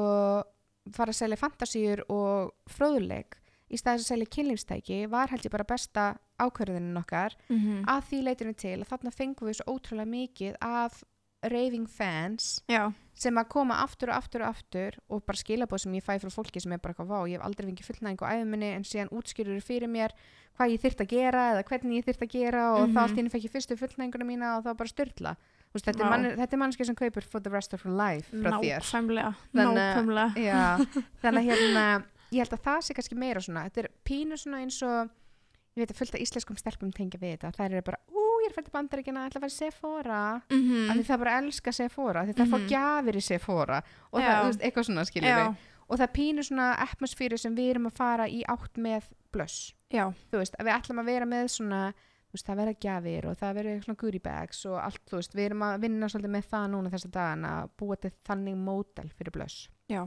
fara 0.97 1.11
að 1.13 1.21
selja 1.21 1.37
fantasíur 1.41 2.03
og 2.09 2.53
fróðuleik 2.71 3.37
í 3.69 3.77
staðis 3.77 4.07
að 4.07 4.11
selja 4.15 4.31
kynlífstæki 4.37 4.99
var 5.13 5.29
held 5.29 5.45
ég 5.45 5.53
bara 5.53 5.65
besta 5.69 6.17
ákvörðunin 6.41 6.97
okkar. 7.03 7.35
Mm 7.51 7.85
að 7.89 8.03
því 8.09 8.23
leitinu 8.25 8.55
til 8.57 8.79
að 8.81 8.89
þarna 8.93 9.13
fengum 9.13 9.49
við 9.49 9.59
svo 9.61 9.75
ótrúlega 9.77 10.09
mikið 10.09 10.57
af 10.61 11.03
raving 11.43 11.87
fans 11.87 12.63
já, 12.67 12.91
sem 13.15 13.37
að 13.39 13.47
koma 13.49 13.77
aftur 13.85 14.11
og 14.11 14.17
aftur 14.19 14.43
og 14.43 14.49
aftur 14.57 14.97
og 15.09 15.21
bara 15.25 15.39
skilabóð 15.39 15.79
sem 15.85 15.93
ég 15.95 16.03
fæ 16.03 16.17
frá 16.19 16.31
fólki 16.35 16.59
sem 16.61 16.73
er 16.75 16.79
bara 16.83 16.95
eitthvað 16.97 17.13
vá, 17.13 17.19
ég 17.31 17.39
hef 17.39 17.45
aldrei 17.47 17.69
fengið 17.69 17.87
fullnæðing 17.87 18.25
á 18.27 18.31
æfuminni 18.35 18.71
en 18.75 18.83
síðan 18.89 19.13
útskýrur 19.15 19.61
fyrir 19.63 19.87
mér 19.93 20.11
hvað 20.59 20.73
ég 20.75 20.83
þyrft 20.83 21.05
að 21.05 21.13
gera 21.13 21.45
eða 21.53 21.63
hvernig 21.69 22.01
ég 22.01 22.09
þyrft 22.09 22.25
að 22.27 22.33
gera 22.35 22.65
og 22.75 22.89
Mhm. 22.89 22.95
þá 22.97 23.01
allt 23.05 23.19
inni 23.23 23.31
fekk 23.31 23.45
ég 23.47 23.55
fyrstu 23.55 23.77
fullnæðinguna 23.79 24.27
mína 24.27 24.57
og 24.59 24.65
þá 24.67 24.75
bara 24.77 24.89
styrla 24.89 25.37
Vist, 25.75 25.85
þetta, 25.85 26.01
er 26.05 26.11
mann, 26.11 26.25
þetta 26.39 26.57
er 26.57 26.61
mannski 26.63 26.85
sem 26.89 26.97
kaupir 26.97 27.23
for 27.29 27.41
the 27.45 27.51
rest 27.53 27.75
of 27.77 27.83
her 27.85 27.93
life 27.93 28.31
nákvæmlega 28.33 29.33
Þannig 29.55 29.77
Já, 30.37 30.63
þannig 31.23 31.49
hérna 31.51 31.85
ég 32.33 32.43
held 32.45 32.53
að 32.57 32.63
það 32.65 32.81
sé 32.87 32.95
kannski 32.99 33.17
meira 33.17 33.41
svona. 33.41 33.65
Þetta 33.69 33.85
er 33.85 33.91
pínu 34.05 34.37
svona 34.41 34.63
eins 34.65 34.79
og 34.85 35.11
ég 35.79 35.85
veit 35.85 35.93
að 35.95 35.99
fullt 36.01 36.15
af 36.19 36.21
íslenskum 36.25 36.59
stelpum 36.59 36.91
tengja 36.93 37.21
við 37.23 37.37
þetta. 37.39 37.53
Þær 37.57 37.71
eru 37.79 37.83
bara, 37.87 38.01
ú, 38.11 38.25
ég 38.43 38.51
er 38.51 38.55
fælt 38.57 38.69
í 38.69 38.75
bandaríkina 38.75 39.27
ætla 39.29 39.39
að 39.39 39.45
fara 39.47 39.53
í 39.53 39.57
Sephora. 39.59 40.23
Mhm. 40.51 40.91
af 40.91 40.97
því 40.99 41.05
það 41.09 41.19
bara 41.23 41.37
elska 41.43 41.73
Sephora 41.73 42.25
því 42.27 42.35
það 42.41 42.51
fá 42.53 42.59
Mhm. 42.59 42.69
gjafir 42.73 43.17
í 43.17 43.23
Sephora. 43.29 43.83
Og 44.13 44.21
það, 44.21 44.29
Já. 44.29 44.41
þú 44.43 44.47
veist, 44.51 44.63
eitthvað 44.67 44.89
svona 44.89 45.05
skiljum 45.09 45.29
já, 45.31 45.39
við 45.49 45.57
og 45.89 45.99
það 45.99 46.13
pínur 46.19 46.45
svona 46.45 46.67
atmosfýru 46.85 47.39
sem 47.39 47.55
við 47.57 47.71
erum 47.71 47.87
að 47.89 47.97
fara 47.97 48.27
í 48.29 48.43
átt 48.49 48.75
með 48.77 49.03
blöss. 49.33 49.73
Þú 50.33 50.37
veist, 50.43 50.55
að 50.61 50.67
við 50.69 50.75
ætlum 50.83 51.01
að 51.01 51.05
vera 51.07 51.25
með 51.25 51.45
svona 51.49 51.95
veist, 52.37 52.47
það 52.49 52.61
verða 52.63 52.75
gjafir 52.85 53.29
og 53.31 53.39
það 53.41 53.55
verður 53.61 53.85
svona 53.87 54.01
goodie 54.03 54.25
bags 54.25 54.65
og 54.69 54.77
allt, 54.83 55.03
þú 55.09 55.21
veist, 55.21 55.37
við 55.39 55.47
erum 55.51 55.65
að 55.69 55.79
vinna 55.87 56.11
svolítið 56.13 56.35
með 56.37 56.51
það 56.53 56.67
núna 56.75 56.93
þessa 56.95 57.13
dagana 57.15 57.55
að 57.63 57.71
búa 57.81 57.97
til 58.03 58.13
þannig 58.29 58.59
mótel 58.69 59.09
fyrir 59.17 59.35
blöss 59.39 59.63
já 59.89 60.03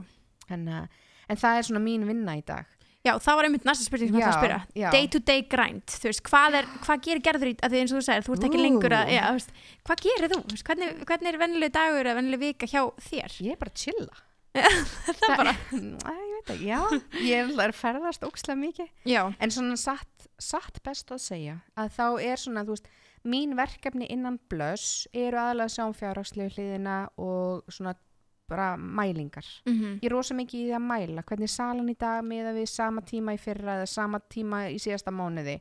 en, 0.52 0.68
uh, 0.68 0.86
en 1.28 1.42
það 1.42 1.58
er 1.58 1.68
svona 1.70 1.84
mín 1.84 2.06
vinna 2.08 2.38
í 2.38 2.44
dag 2.46 2.78
Já, 3.02 3.16
það 3.18 3.34
var 3.38 3.46
einmitt 3.48 3.64
næsta 3.66 3.82
spurning 3.82 4.12
sem 4.12 4.18
ég 4.20 4.22
ætla 4.22 4.32
að 4.36 4.42
spyrja. 4.44 4.58
já. 4.78 4.84
Day 4.94 5.06
to 5.10 5.18
day 5.26 5.40
grind, 5.50 5.82
þú 5.90 6.06
veist, 6.06 6.22
hvað, 6.28 6.56
er, 6.60 6.66
hvað 6.84 7.00
gerir 7.02 7.22
gerður 7.26 7.48
í, 7.50 7.54
að 7.58 7.72
því 7.72 7.80
eins 7.80 7.94
og 7.94 7.98
þú 7.98 8.02
segir, 8.06 8.26
þú 8.28 8.34
ert 8.36 8.44
ekki 8.46 8.60
Ú. 8.60 8.62
lengur 8.62 8.94
að, 8.94 9.10
já, 9.10 9.22
veist, 9.34 9.50
hvað 9.88 10.02
gerir 10.04 10.30
þú? 10.30 10.38
Veist, 10.52 10.64
Hvernig, 10.68 11.00
hvernig 11.08 11.30
er 11.32 11.38
vennileg 11.42 11.72
dagur 11.74 12.06
eða 12.06 12.18
vennileg 12.20 12.42
vika 12.44 12.68
hjá 12.70 12.82
þér? 13.08 13.34
ég 13.42 13.56
er 13.56 13.58
bara 13.58 13.74
að 13.74 13.82
chilla 13.82 14.22
það 15.18 15.34
bara, 15.40 15.56
Æ, 15.72 16.14
ég 16.14 16.32
veit 16.36 16.54
ekki, 16.54 16.68
já, 16.68 16.80
ég 17.26 17.50
er 17.56 17.64
að 17.72 17.78
ferðast 17.80 18.26
ókslega 18.28 18.60
mikið 18.60 19.10
já, 19.10 19.22
En 19.40 19.54
svona 19.56 19.78
satt, 19.80 20.11
satt 20.42 20.80
best 20.84 21.10
að 21.14 21.20
segja 21.24 21.58
að 21.78 21.92
þá 21.96 22.06
er 22.28 22.40
svona, 22.42 22.64
þú 22.66 22.76
veist, 22.76 22.88
mín 23.24 23.56
verkefni 23.58 24.08
innan 24.10 24.38
blöss 24.50 25.06
eru 25.12 25.38
aðalega 25.38 25.68
að 25.70 25.74
sjá 25.76 25.84
um 25.86 25.94
fjárhagslegu 25.98 26.54
hliðina 26.56 26.96
og 27.22 27.62
svona 27.70 27.94
bara 28.52 28.76
mælingar. 28.76 29.46
mm 29.66 30.00
Ég 30.02 30.08
er 30.10 30.12
rosa 30.12 30.34
mikið 30.34 30.60
í 30.60 30.64
því 30.66 30.74
að 30.76 30.88
mæla 30.88 31.22
hvernig 31.22 31.48
er 31.48 31.54
salan 31.54 31.88
í 31.88 31.94
dag 31.98 32.24
með 32.24 32.50
við 32.58 32.66
sama 32.68 33.00
tíma 33.00 33.34
í 33.36 33.38
fyrra 33.40 33.78
eða 33.78 33.86
sama 33.88 34.20
tíma 34.20 34.66
í 34.70 34.78
síðasta 34.82 35.14
mánuði. 35.14 35.60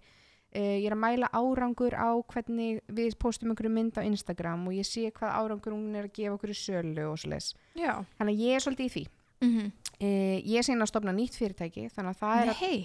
Uh, 0.52 0.82
ég 0.82 0.90
er 0.90 0.98
að 0.98 1.00
mæla 1.00 1.30
árangur 1.32 1.94
á 1.96 2.12
hvernig 2.28 2.82
við 2.92 3.16
postum 3.22 3.54
einhverju 3.54 3.72
mynd 3.72 3.96
á 3.96 4.04
Instagram 4.04 4.66
og 4.68 4.76
ég 4.76 4.84
sé 4.84 5.06
hvað 5.16 5.38
árangur 5.40 5.72
hún 5.78 5.96
er 5.96 6.10
að 6.10 6.16
gefa 6.18 6.36
okkur 6.36 6.52
í 6.52 6.58
sölu 6.60 7.06
og 7.08 7.22
svo 7.22 7.32
leis. 7.32 7.54
já, 7.74 7.94
Þannig 8.20 8.36
að 8.36 8.44
ég 8.44 8.56
er 8.58 8.66
svolítið 8.66 8.90
í 8.90 8.94
því. 8.98 9.04
Mm 9.42 9.72
Uh, 10.02 10.40
ég 10.50 10.58
er 10.58 10.66
síðan 10.66 10.82
að 10.82 10.90
stopna 10.90 11.12
nýtt 11.14 11.36
fyrirtæki 11.38 11.84
þannig 11.94 12.16
að 12.16 12.22
það 12.24 12.40
er 12.42 12.50
að... 12.50 12.62
Nei. 12.64 12.78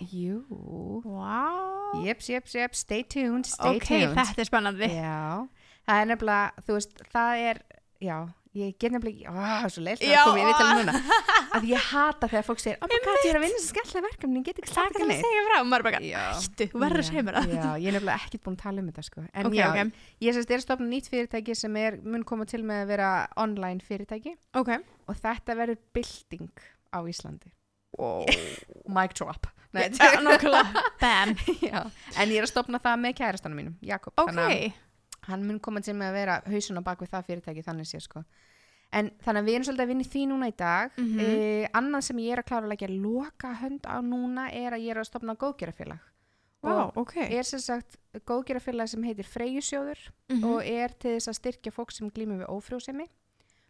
Wow, 1.07 2.03
Jeps, 2.05 2.27
jeps, 2.29 2.57
jeps, 2.59 2.83
stay 2.85 3.07
tuned, 3.09 3.49
stay 3.49 3.79
ok, 3.79 3.87
tuned. 3.89 4.19
þetta 4.19 4.43
er 4.45 4.49
spennandi. 4.51 4.89
Já, 4.93 5.23
það 5.89 6.01
er 6.03 6.11
nefnilega, 6.11 6.67
þú 6.67 6.77
veist, 6.77 7.01
það 7.15 7.45
er, 7.47 7.63
já, 8.05 8.19
ég 8.57 8.75
get 8.81 8.93
nefnilega, 8.95 9.33
ekki- 9.33 9.71
svo 9.75 9.83
leilt 9.85 10.03
að 10.07 10.25
koma 10.25 10.41
í 10.41 10.47
viðtalið 10.49 10.79
núna. 10.81 10.95
Að 11.57 11.67
ég 11.71 11.85
hata 11.91 12.29
þegar 12.33 12.45
fólk 12.49 12.61
segir, 12.63 12.79
oh 12.83 12.89
my 12.91 12.99
god, 13.05 13.19
ég 13.25 13.31
er 13.33 13.39
að 13.39 13.45
vinna 13.47 13.57
þessi 13.59 13.71
skemmtilega 13.73 14.05
verkefni, 14.07 14.41
ég 14.41 14.47
get 14.49 14.61
ekki 14.63 14.71
Það 14.73 14.77
sagt 14.77 14.87
er 14.87 14.97
ekki 14.97 15.07
að 15.07 15.11
neitt. 15.13 15.27
segja 15.27 15.43
frá, 15.47 15.57
maður 15.71 15.83
er 15.83 15.87
bara, 15.89 16.01
hættu, 16.37 16.69
þú 16.73 16.83
verður 16.85 17.03
að 17.03 17.09
segja 17.11 17.25
mér 17.27 17.39
það. 17.39 17.51
Já, 17.57 17.71
ég 17.83 17.89
er 17.91 17.97
nefnilega 17.97 18.19
ekkert 18.27 18.45
búin 18.47 18.57
að 18.57 18.63
tala 18.67 18.83
um 18.85 18.89
þetta, 18.93 19.05
sko. 19.11 19.25
En 19.33 19.47
Ok, 19.51 19.57
já, 19.57 19.67
ok, 19.73 20.01
ég 20.27 20.37
sérst 20.39 20.51
er 20.57 20.61
að 20.61 20.65
stopna 20.67 20.89
nýtt 20.93 21.11
fyrirtæki 21.13 21.57
sem 21.57 21.77
er, 21.83 21.99
mun 22.05 22.25
koma 22.29 22.45
til 22.49 22.63
með 22.67 22.83
að 22.85 22.91
vera 22.95 23.11
online 23.47 23.81
fyrirtæki 23.87 24.37
ok, 24.57 24.73
og 25.09 25.21
þetta 25.21 25.57
verður 25.61 25.79
bylting 25.97 26.51
á 26.93 26.99
Íslandi. 27.05 27.53
wow, 27.99 28.25
Mic 28.97 29.15
drop. 29.17 29.47
Nei, 29.77 29.91
já. 31.69 31.83
En 32.17 32.31
ég 32.33 32.39
er 32.41 32.47
að 32.47 32.51
stopna 32.53 32.79
það 32.81 33.01
með 33.03 33.15
kærastanum 33.19 33.59
mínum, 33.61 33.75
Jakob. 33.85 34.15
þannig 34.17 34.73
hann 35.27 35.47
mun 35.47 35.61
koma 35.61 35.81
til 35.81 35.95
með 35.95 36.09
að 36.11 36.18
vera 36.20 36.37
hausun 36.47 36.79
á 36.79 36.83
bak 36.87 37.01
við 37.05 37.11
það 37.14 37.27
fyrirtæki 37.31 37.64
þannig 37.66 37.87
sé 37.91 38.01
sko. 38.01 38.24
En 38.93 39.11
þannig 39.24 39.43
að 39.43 39.47
við 39.49 39.55
erum 39.57 39.64
svolítið 39.66 39.85
að 39.85 39.89
vinna 39.93 40.05
í 40.07 40.11
því 40.12 40.20
núna 40.31 40.49
í 40.49 40.57
dag. 40.57 40.91
Mhm. 40.97 41.20
eh, 41.20 41.68
annað 41.74 42.03
sem 42.07 42.16
ég 42.22 42.33
er 42.33 42.39
að 42.43 42.47
klára 42.51 42.66
að 42.66 42.72
leggja 42.74 42.89
loka 43.03 43.55
hönd 43.61 43.83
á 43.87 43.97
núna 44.01 44.45
er 44.53 44.72
að 44.72 44.85
ég 44.87 44.91
er 44.95 45.01
að 45.03 45.09
stopna 45.11 45.35
góðgerafélag 45.35 45.99
wow, 46.62 46.89
og 46.89 46.97
ok, 47.05 47.16
er 47.31 47.43
sem 47.45 47.61
sagt 47.61 47.97
góðgerafélag 48.27 48.89
sem 48.89 49.03
heitir 49.03 49.24
Freyjusjóður 49.27 49.99
Mhm. 50.31 50.45
og 50.45 50.62
er 50.64 50.89
til 50.99 51.16
þess 51.18 51.29
að 51.29 51.39
styrkja 51.41 51.72
fólk 51.72 51.93
sem 51.93 52.11
glýmur 52.11 52.43
við 52.45 52.49
ófrjósemi. 52.51 53.07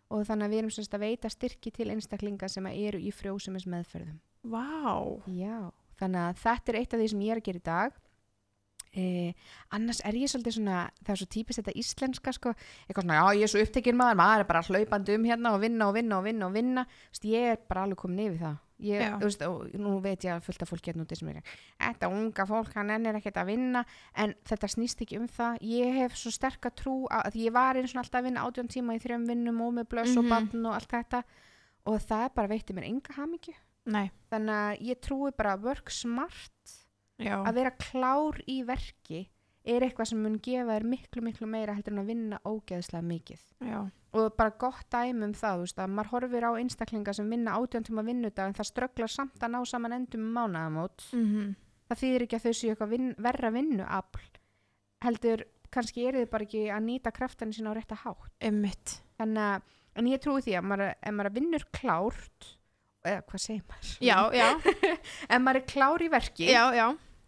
Og 0.08 0.22
þannig 0.24 0.44
að 0.46 0.50
við 0.52 0.58
erum 0.58 0.70
sem 0.70 0.84
sagt 0.84 0.94
að 0.94 1.00
veita 1.02 1.28
styrki 1.28 1.72
til 1.72 1.88
einstaklinga 1.90 2.48
sem 2.48 2.66
eru 2.66 2.98
í 2.98 3.10
frjósemis 3.12 3.66
meðferðum 3.66 4.20
wow, 4.44 5.20
Já, 5.26 5.72
þannig 5.98 6.20
að 6.22 6.36
þetta 6.44 6.68
er 6.72 6.76
eitt 6.78 6.94
af 6.94 7.00
því 7.00 7.08
sem 7.10 7.20
ég 7.26 7.30
er 7.32 7.40
að 7.40 7.42
gera 7.48 7.58
í 7.58 7.64
dag 7.66 7.92
Eh, 8.96 9.32
annars 9.76 10.00
er 10.08 10.16
ég 10.16 10.30
svolítið 10.32 10.54
svona 10.56 10.76
það 11.04 11.10
er 11.12 11.18
svo 11.20 11.26
típist 11.28 11.58
þetta 11.60 11.74
íslenska 11.76 12.32
sko, 12.32 12.52
eitthvað 12.88 13.04
svona, 13.04 13.16
já 13.20 13.36
ég 13.36 13.42
er 13.44 13.50
svo 13.52 13.60
upptekinn 13.60 13.98
maður 13.98 14.16
maður 14.22 14.40
er 14.40 14.48
bara 14.48 14.62
hlaupandi 14.64 15.16
um 15.18 15.24
hérna 15.28 15.52
og 15.52 15.60
vinna 15.60 15.88
og 15.90 15.94
vinna 15.98 16.16
og 16.18 16.24
vinna 16.24 16.46
og 16.46 16.54
vinna, 16.56 16.84
þú 16.86 17.12
veist, 17.12 17.26
ég 17.28 17.50
er 17.52 17.58
bara 17.68 17.82
alveg 17.84 17.98
komin 18.00 18.22
yfir 18.30 18.40
það. 18.46 18.56
Ég, 18.78 19.00
veist, 19.24 19.42
og 19.48 19.70
nú 19.80 19.92
veit 20.04 20.20
ég 20.24 20.32
að 20.36 20.42
fullt 20.44 20.62
af 20.62 20.68
fólki 20.68 20.90
hérna 20.92 21.04
úti 21.06 21.16
sem 21.16 21.28
er 21.32 21.42
þetta 21.80 22.08
unga 22.12 22.44
fólk, 22.48 22.72
hann 22.76 22.90
ennir 22.92 23.16
ekkert 23.16 23.36
að 23.40 23.46
vinna 23.52 23.84
en 24.20 24.34
þetta 24.44 24.68
snýst 24.68 25.00
ekki 25.04 25.16
um 25.20 25.28
það. 25.28 25.58
Ég 25.64 25.94
hef 26.00 26.16
svo 26.16 26.30
sterka 26.32 26.70
trú 26.76 27.06
að, 27.08 27.22
að 27.30 27.38
ég 27.40 27.52
var 27.56 27.76
eins 27.80 27.94
og 27.96 28.02
alltaf 28.02 28.20
að 28.20 28.28
vinna 28.30 28.44
átjón 28.48 28.68
tíma 28.68 28.96
í 28.96 29.00
þrjum 29.00 29.24
vinnum 29.28 29.60
og 29.64 29.72
með 29.78 29.88
blöss 29.92 30.12
Mhm. 30.16 30.18
og 30.18 30.28
bann 30.28 30.66
og 30.66 30.74
allt 30.74 30.88
þetta. 30.92 31.22
Og 31.86 32.00
það 32.00 32.34
bara 32.34 32.48
veitti 32.48 32.72
mér 32.76 32.84
enga 32.88 33.12
hamingju. 33.16 33.54
Þannig 34.32 34.56
að 34.60 34.80
ég 34.88 35.00
trúi 35.00 35.32
bara 35.36 35.56
að 35.56 35.62
work 35.64 35.90
smart 35.90 36.85
já, 37.22 37.36
að 37.42 37.58
vera 37.60 37.72
klár 37.80 38.40
í 38.46 38.60
verki 38.66 39.26
er 39.66 39.82
eitthvað 39.82 40.10
sem 40.12 40.20
mun 40.22 40.38
gefa 40.42 40.76
þér 40.76 40.86
miklu 40.86 41.22
miklu 41.26 41.48
meira 41.50 41.74
heldur 41.74 41.96
en 41.96 42.02
að 42.04 42.10
vinna 42.12 42.38
ógeðslega 42.46 43.02
mikið. 43.02 43.42
Já, 43.66 43.78
og 44.16 44.36
bara 44.38 44.54
gott 44.62 44.86
dæmi 44.94 45.26
um 45.26 45.34
það 45.36 45.56
þú 45.58 45.64
veist, 45.64 45.80
að 45.82 45.94
maður 45.96 46.12
horfir 46.14 46.46
á 46.46 46.50
einstaklinga 46.60 47.14
sem 47.16 47.30
vinna 47.30 47.56
átján 47.58 47.86
tíma 47.86 48.04
vinnudag 48.06 48.50
en 48.50 48.56
það 48.56 48.70
strögglar 48.70 49.12
samt 49.12 49.42
að 49.42 49.54
ná 49.56 49.60
saman 49.66 49.96
endum 49.98 50.22
um 50.28 50.36
mánaðamót. 50.38 51.08
Mhm, 51.16 51.54
það 51.90 52.02
þýðir 52.02 52.26
ekki 52.26 52.38
að 52.38 52.46
þau 52.46 52.54
séu 52.60 52.70
eitthvað 52.72 52.92
vin, 52.94 53.08
verra 53.26 53.50
vinnuafl. 53.54 54.28
Heldur 55.04 55.44
kannski 55.74 56.06
eru 56.08 56.22
þið 56.22 56.30
bara 56.32 56.46
ekki 56.46 56.62
að 56.72 56.86
nýta 56.86 57.12
kraftan 57.12 57.52
sína 57.52 57.74
á 57.74 57.76
rétta 57.76 57.98
hátt. 58.04 58.30
Einmitt, 58.40 59.00
þannig 59.18 59.42
að, 59.42 59.74
en 59.98 60.12
ég 60.12 60.22
trúi 60.22 60.44
því 60.46 60.54
að 60.60 60.68
maður, 60.70 60.94
ef 60.94 61.16
maður 61.18 61.36
vinnur 61.36 61.66
klárt 61.74 62.52
eða 63.06 63.22
hvað 63.26 63.42
segir 63.42 63.66
maður? 63.66 63.90
Já, 64.02 64.16
ef 65.34 65.42
maður 65.42 65.60
er 65.60 65.66
klár 65.74 66.02
í 66.06 66.08
verki 66.12 66.48
já, 66.48 66.64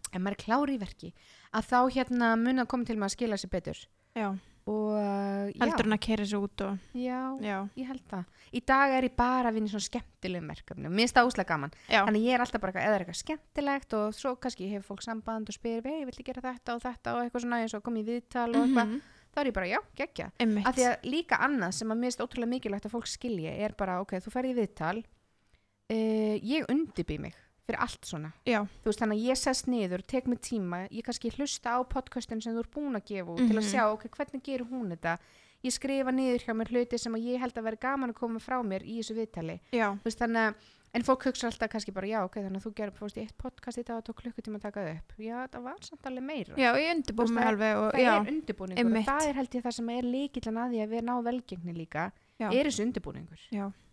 ef 0.09 0.19
maður 0.19 0.37
er 0.37 0.43
klár 0.43 0.73
í 0.73 0.77
verki. 0.81 1.13
Að 1.55 1.71
þá 1.71 1.79
hérna 1.95 2.35
mun 2.39 2.63
að 2.63 2.69
koma 2.71 2.87
til 2.87 2.97
með 2.99 3.09
að 3.09 3.15
skila 3.15 3.39
sér 3.39 3.53
betur. 3.53 3.81
Já, 4.17 4.29
og 4.69 4.89
uh, 4.93 5.49
heldur 5.61 5.87
hann 5.87 5.95
að 5.95 6.01
kera 6.03 6.25
sér 6.27 6.43
út 6.43 6.63
og, 6.65 6.81
já, 6.97 7.19
já, 7.41 7.55
ég 7.79 7.89
held 7.89 8.03
það. 8.09 8.41
Í 8.53 8.61
dag 8.69 8.93
er 8.97 9.07
ég 9.07 9.15
bara 9.17 9.49
að 9.49 9.57
vinna 9.57 9.71
svona 9.71 9.85
skemmtilegum 9.85 10.51
verkefni 10.51 10.89
mér 10.89 11.03
finnst 11.03 11.17
það 11.17 11.29
úslega 11.29 11.49
gaman. 11.53 11.75
Já, 11.87 12.01
þannig 12.01 12.25
ég 12.27 12.35
er 12.37 12.43
alltaf 12.43 12.63
bara 12.63 12.83
eða 12.83 12.97
er 12.97 13.05
eitthvað 13.05 13.21
skemmtilegt 13.21 13.95
og 13.97 14.17
svo 14.17 14.33
kannski 14.41 14.69
hefur 14.73 14.87
fólk 14.91 15.05
samband 15.05 15.49
og 15.49 15.57
spyr 15.57 15.89
hei, 15.89 16.03
viltu 16.09 16.25
gera 16.27 16.43
þetta 16.45 16.75
og 16.75 16.83
þetta? 16.85 17.15
Og 17.15 17.23
eitthvað 17.23 17.45
svona 17.45 17.61
og 17.79 17.85
komið 17.85 18.03
í 18.03 18.17
viðtal 18.17 18.47
og 18.51 18.61
eitthvað, 18.61 18.93
mhm, 18.93 19.27
þá 19.29 19.41
er 19.41 19.51
ég 19.51 19.57
bara, 19.57 19.69
já, 19.73 19.79
geggja. 20.01 20.31
Af 20.65 20.77
því 20.77 20.87
að 20.91 21.07
líka 21.15 21.41
annað 21.49 21.77
sem 21.79 21.93
að 21.93 22.01
mér 22.01 22.11
finnst 22.11 22.25
ótrúlega 22.25 22.53
mikilvægt 22.53 22.89
að 22.89 22.97
fólk 22.97 23.09
skilji 23.09 23.53
er 23.55 23.77
bara, 23.79 23.99
ok, 24.03 24.17
þú 24.25 24.35
ferði 24.35 24.53
í 24.53 24.59
viðtal 24.59 24.97
uh, 24.99 26.35
ég 26.45 26.69
undibý 26.69 27.21
mig 27.21 27.37
fyrir 27.69 27.81
allt 27.85 28.09
svona, 28.09 28.31
já, 28.49 28.63
þú 28.83 28.89
veist 28.91 29.03
þannig 29.03 29.19
að 29.21 29.27
ég 29.29 29.39
sest 29.43 29.69
niður, 29.69 30.03
tek 30.09 30.27
mig 30.27 30.41
tíma, 30.41 30.81
ég 30.89 31.05
kannski 31.05 31.31
hlusta 31.37 31.77
á 31.77 31.79
podcastin 31.85 32.41
sem 32.41 32.55
þú 32.57 32.65
er 32.65 32.71
búin 32.73 32.97
að 32.97 33.05
gefa 33.13 33.35
út 33.35 33.45
til 33.45 33.55
að 33.55 33.61
Mhm. 33.63 33.69
sjá, 33.69 33.83
ok, 33.93 34.09
hvernig 34.17 34.43
gerir 34.43 34.65
hún 34.71 34.89
þetta? 34.95 35.17
Ég 35.63 35.73
skrifa 35.75 36.11
niður 36.15 36.39
hjá 36.47 36.53
mér 36.55 36.69
hluti 36.71 36.97
sem 36.97 37.13
ég 37.19 37.39
held 37.39 37.53
að 37.53 37.63
vera 37.67 37.75
gaman 37.75 38.09
að 38.13 38.15
koma 38.15 38.39
frá 38.39 38.61
mér 38.63 38.81
í 38.87 38.99
þessu 38.99 39.15
viðtali. 39.17 39.59
Veist 40.05 40.17
þannig 40.19 40.53
að 40.53 40.55
en 40.95 41.03
fólk 41.03 41.21
hugsa 41.27 41.45
alltaf 41.51 41.69
kannski 41.69 41.91
bara 41.93 42.07
já 42.07 42.23
ok 42.23 42.33
þannig 42.39 42.61
að 42.61 42.63
þú 42.65 42.71
gerir 42.79 42.93
fórst 42.95 43.17
í 43.19 43.21
eitt 43.21 43.35
podcast 43.37 43.77
í 43.77 43.83
dag 43.85 43.97
og 43.99 44.05
tók 44.07 44.23
klukkutíma 44.23 44.55
að 44.57 44.61
taka 44.61 44.79
það 44.79 44.95
upp. 44.95 45.11
Já 45.19 45.47
það 45.51 45.61
var 45.67 45.75
samt 45.81 46.01
alveg 46.09 46.23
meira. 46.23 46.55
Já, 46.55 46.71
ég 46.79 46.95
undirbúið 46.95 47.33
mig 47.35 47.43
alveg 47.45 47.75
og, 47.77 47.91
það 47.91 47.99
já, 48.01 48.13
er 48.15 48.31
undirbúningur 48.31 48.97
og 48.97 49.05
það 49.05 49.27
er 49.27 49.33
held 49.33 49.49
ég 49.59 49.63
það 49.67 49.75
sem 49.77 49.89
er 49.89 50.03
líkillan 50.15 50.57
að 50.63 50.71
því 50.71 50.79
að 50.85 50.89
við 50.95 51.03
ná 51.03 51.13
velgengni 51.27 51.73
líka 51.75 52.11
já, 52.39 52.47
er 52.55 52.65
þessu 52.71 52.85
undirbúningur. 52.87 53.41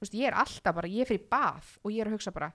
Veist, 0.01 0.15
ég 0.15 0.27
er 0.31 0.39
alltaf 0.39 0.75
bara, 0.75 0.89
ég 0.89 1.01
er 1.03 1.11
fyrir 1.11 1.27
bað 1.29 1.65
og 1.85 1.91
ég 1.93 2.01
er 2.01 2.07
að 2.07 2.15
hugsa 2.17 2.33
bara 2.33 2.53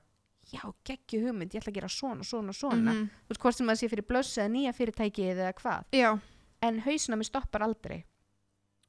já 0.51 0.61
geggju 0.85 1.21
hugmynd, 1.25 1.53
ég 1.53 1.61
ætla 1.61 1.71
að 1.71 1.77
gera 1.79 1.87
svona, 1.89 2.23
svona, 2.27 2.53
svona. 2.53 2.91
Mhm, 2.93 3.09
þú 3.25 3.33
veist 3.33 3.41
hvort 3.41 3.55
sem 3.55 3.67
að 3.71 3.79
sé 3.81 3.89
fyrir 3.89 4.07
blöss 4.07 4.37
eða 4.37 4.51
nýja 4.51 4.73
fyrirtæki 4.75 5.27
eða 5.31 5.53
hvað. 5.53 5.83
Já, 5.95 6.19
en 6.61 6.79
hausina 6.85 7.15
mér 7.17 7.29
stoppar 7.29 7.61
aldrei. 7.63 8.03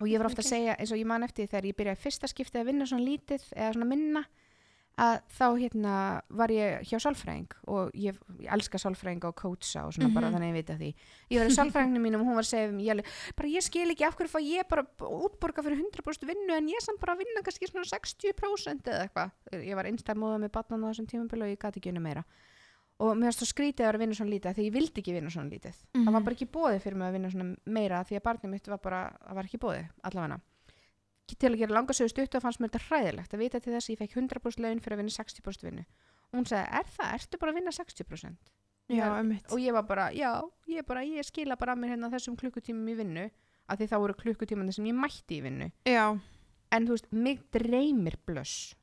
Og 0.00 0.08
ég 0.08 0.18
var 0.18 0.26
ofta 0.26 0.42
Ok. 0.42 0.46
að 0.46 0.50
segja 0.50 0.76
eins 0.78 0.90
og 0.92 0.98
ég 0.98 1.06
man 1.06 1.22
eftir 1.22 1.46
þegar 1.46 1.64
ég 1.70 1.76
byrjaði 1.76 2.02
fyrsta 2.02 2.26
skiptið 2.26 2.60
að 2.60 2.66
vinna 2.66 2.86
svona 2.86 3.06
lítið 3.06 3.42
eða 3.54 3.72
svona 3.74 3.86
minna 3.86 4.24
að 5.01 5.20
þá 5.32 5.47
hérna 5.57 5.93
var 6.28 6.49
ég 6.53 6.82
hjá 6.84 6.99
sálfræðing 7.01 7.49
og 7.72 7.90
ég, 7.97 8.18
ég 8.38 8.51
elska 8.53 8.76
sálfræðinga 8.78 9.30
og 9.30 9.34
coacha 9.40 9.86
og 9.86 9.93
svona 9.97 10.12
bara 10.12 10.28
Mhm. 10.28 10.34
þannig 10.36 10.49
að 10.49 10.53
ég 10.53 10.59
vita 10.61 10.74
því. 10.76 10.90
Ég 11.30 11.38
var 11.40 11.49
í 11.49 11.57
sálfræðinginu 11.57 12.03
mínum 12.05 12.20
og 12.20 12.26
hún 12.28 12.34
var 12.36 12.45
að 12.45 12.53
segja 12.53 12.68
um, 12.68 12.78
ég, 12.78 13.05
bara 13.36 13.49
ég 13.49 13.62
skil 13.62 13.88
ekki 13.90 14.05
af 14.05 14.16
hverju 14.16 14.28
fá 14.28 14.40
ég 14.45 14.68
bara 14.68 14.84
útborga 15.01 15.62
fyrir 15.64 15.80
100% 15.80 16.26
vinnu 16.28 16.53
en 16.57 16.68
ég 16.68 16.80
samt 16.84 17.01
bara 17.01 17.14
að 17.16 17.24
vinna 17.24 17.43
kannski 17.43 17.66
svona 17.70 17.88
60% 17.88 18.82
eða 18.93 19.09
eitthvað. 19.09 19.30
Ég 19.64 19.74
var 19.74 19.84
einstæðmóða 19.88 20.38
með 20.45 20.53
batnan 20.53 20.84
á 20.84 20.93
þessum 20.93 21.09
tímabili 21.09 21.43
og 21.43 21.53
ég 21.57 21.59
gati 21.59 21.80
ekki 21.80 21.88
unni 21.90 22.01
meira. 22.05 22.24
Og 23.01 23.16
mér 23.16 23.32
varst 23.32 23.40
svo 23.40 23.49
skrítið 23.49 23.82
að 23.82 23.88
vera 23.88 23.99
að 23.99 24.05
vinna 24.05 24.14
svona 24.14 24.30
lítið 24.30 24.55
því 24.55 24.64
ég 24.68 24.72
vildi 24.76 25.01
ekki 25.03 25.12
vinna 25.16 25.30
svona 25.32 25.51
lítið. 25.51 25.74
Það 25.97 26.05
var 26.12 26.20
Mhm. 26.20 26.24
bara 26.24 26.34
ekki 26.36 26.53
bóðið 26.53 26.80
fyrir 26.84 26.97
mig 26.97 27.09
að 27.09 27.12
vinna 27.16 27.30
svona 27.32 27.57
meira 27.66 28.05
því 28.05 28.16
að 28.20 28.22
barnið 28.22 28.51
mitt 28.51 28.66
var 28.68 28.78
bara, 28.78 29.16
það 29.26 29.34
var 29.34 29.45
ekki 29.45 29.59
bóðið 29.59 29.88
allavega 30.05 30.40
til 31.41 31.53
að 31.53 31.59
gera 31.62 31.76
langa 31.76 31.95
sögu 31.97 32.11
stutt 32.12 32.35
og 32.39 32.43
fannst 32.45 32.61
mér 32.62 32.70
þetta 32.72 32.87
hræðilegt 32.89 33.35
að 33.37 33.43
vita 33.45 33.61
til 33.61 33.72
þess 33.74 33.89
að 33.89 33.95
ég 33.95 34.01
fekk 34.03 34.16
100% 34.18 34.64
laun 34.64 34.80
fyrir 34.85 34.97
að 34.97 35.03
vinna 35.03 35.14
60% 35.16 35.66
vinnu. 35.68 35.85
Og 36.33 36.39
hún 36.41 36.49
sagði, 36.49 36.66
er 36.80 36.91
það, 36.97 37.14
ertu 37.18 37.41
bara 37.43 37.53
að 37.53 37.59
vinna 37.61 37.72
60%? 37.76 38.53
já, 38.93 38.97
Já, 38.99 39.07
einmitt, 39.20 39.47
og 39.53 39.61
ég 39.62 39.72
var 39.72 39.87
bara, 39.89 40.11
já, 40.12 40.30
ég, 40.68 40.85
bara, 40.89 41.05
ég 41.07 41.24
skila 41.24 41.57
bara 41.57 41.72
að 41.76 41.80
mér 41.85 41.95
hérna 41.95 42.11
þessum 42.12 42.37
klukkutímum 42.37 42.89
í 42.93 42.97
vinnu 42.99 43.24
af 43.70 43.78
því 43.78 43.87
þá 43.93 43.97
voru 44.03 44.16
klukkutímandi 44.18 44.74
sem 44.76 44.89
ég 44.91 44.97
mætti 44.99 45.39
í 45.39 45.43
vinnu. 45.45 45.68
Já, 45.89 46.07
en 46.72 46.87
þú 46.89 46.97
veist, 46.97 47.09
mig 47.12 47.41
dreymir 47.55 48.16
blöss. 48.26 48.74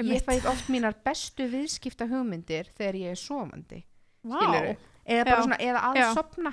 Ég 0.00 0.06
einmitt, 0.06 0.24
fæ 0.28 0.48
oft 0.52 0.68
mínar 0.72 0.94
bestu 1.04 1.48
viðskipta 1.50 2.06
hugmyndir 2.08 2.70
þegar 2.76 2.96
ég 3.00 3.10
er 3.16 3.18
sofandi 3.20 3.82
vá, 4.24 4.38
skilurðu? 4.38 4.76
eða 5.04 5.24
bara 5.26 5.36
Já. 5.36 5.42
svona, 5.44 5.58
eða 5.60 5.82
að 5.90 5.98
Já. 6.00 6.06
sopna 6.16 6.52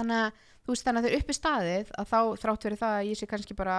þannig 0.00 0.24
að 0.24 0.46
þú 0.60 0.74
veist 0.74 0.86
þannig 0.86 1.00
að 1.00 1.06
þau 1.06 1.20
uppi 1.20 1.36
staðið 1.36 1.90
að 2.00 2.10
þá 2.10 2.18
þrátt 2.42 2.66
verið 2.66 2.80
það 2.80 2.96
að 2.96 3.08
ég 3.08 3.18
sé 3.18 3.28
kannski 3.30 3.56
bara 3.58 3.76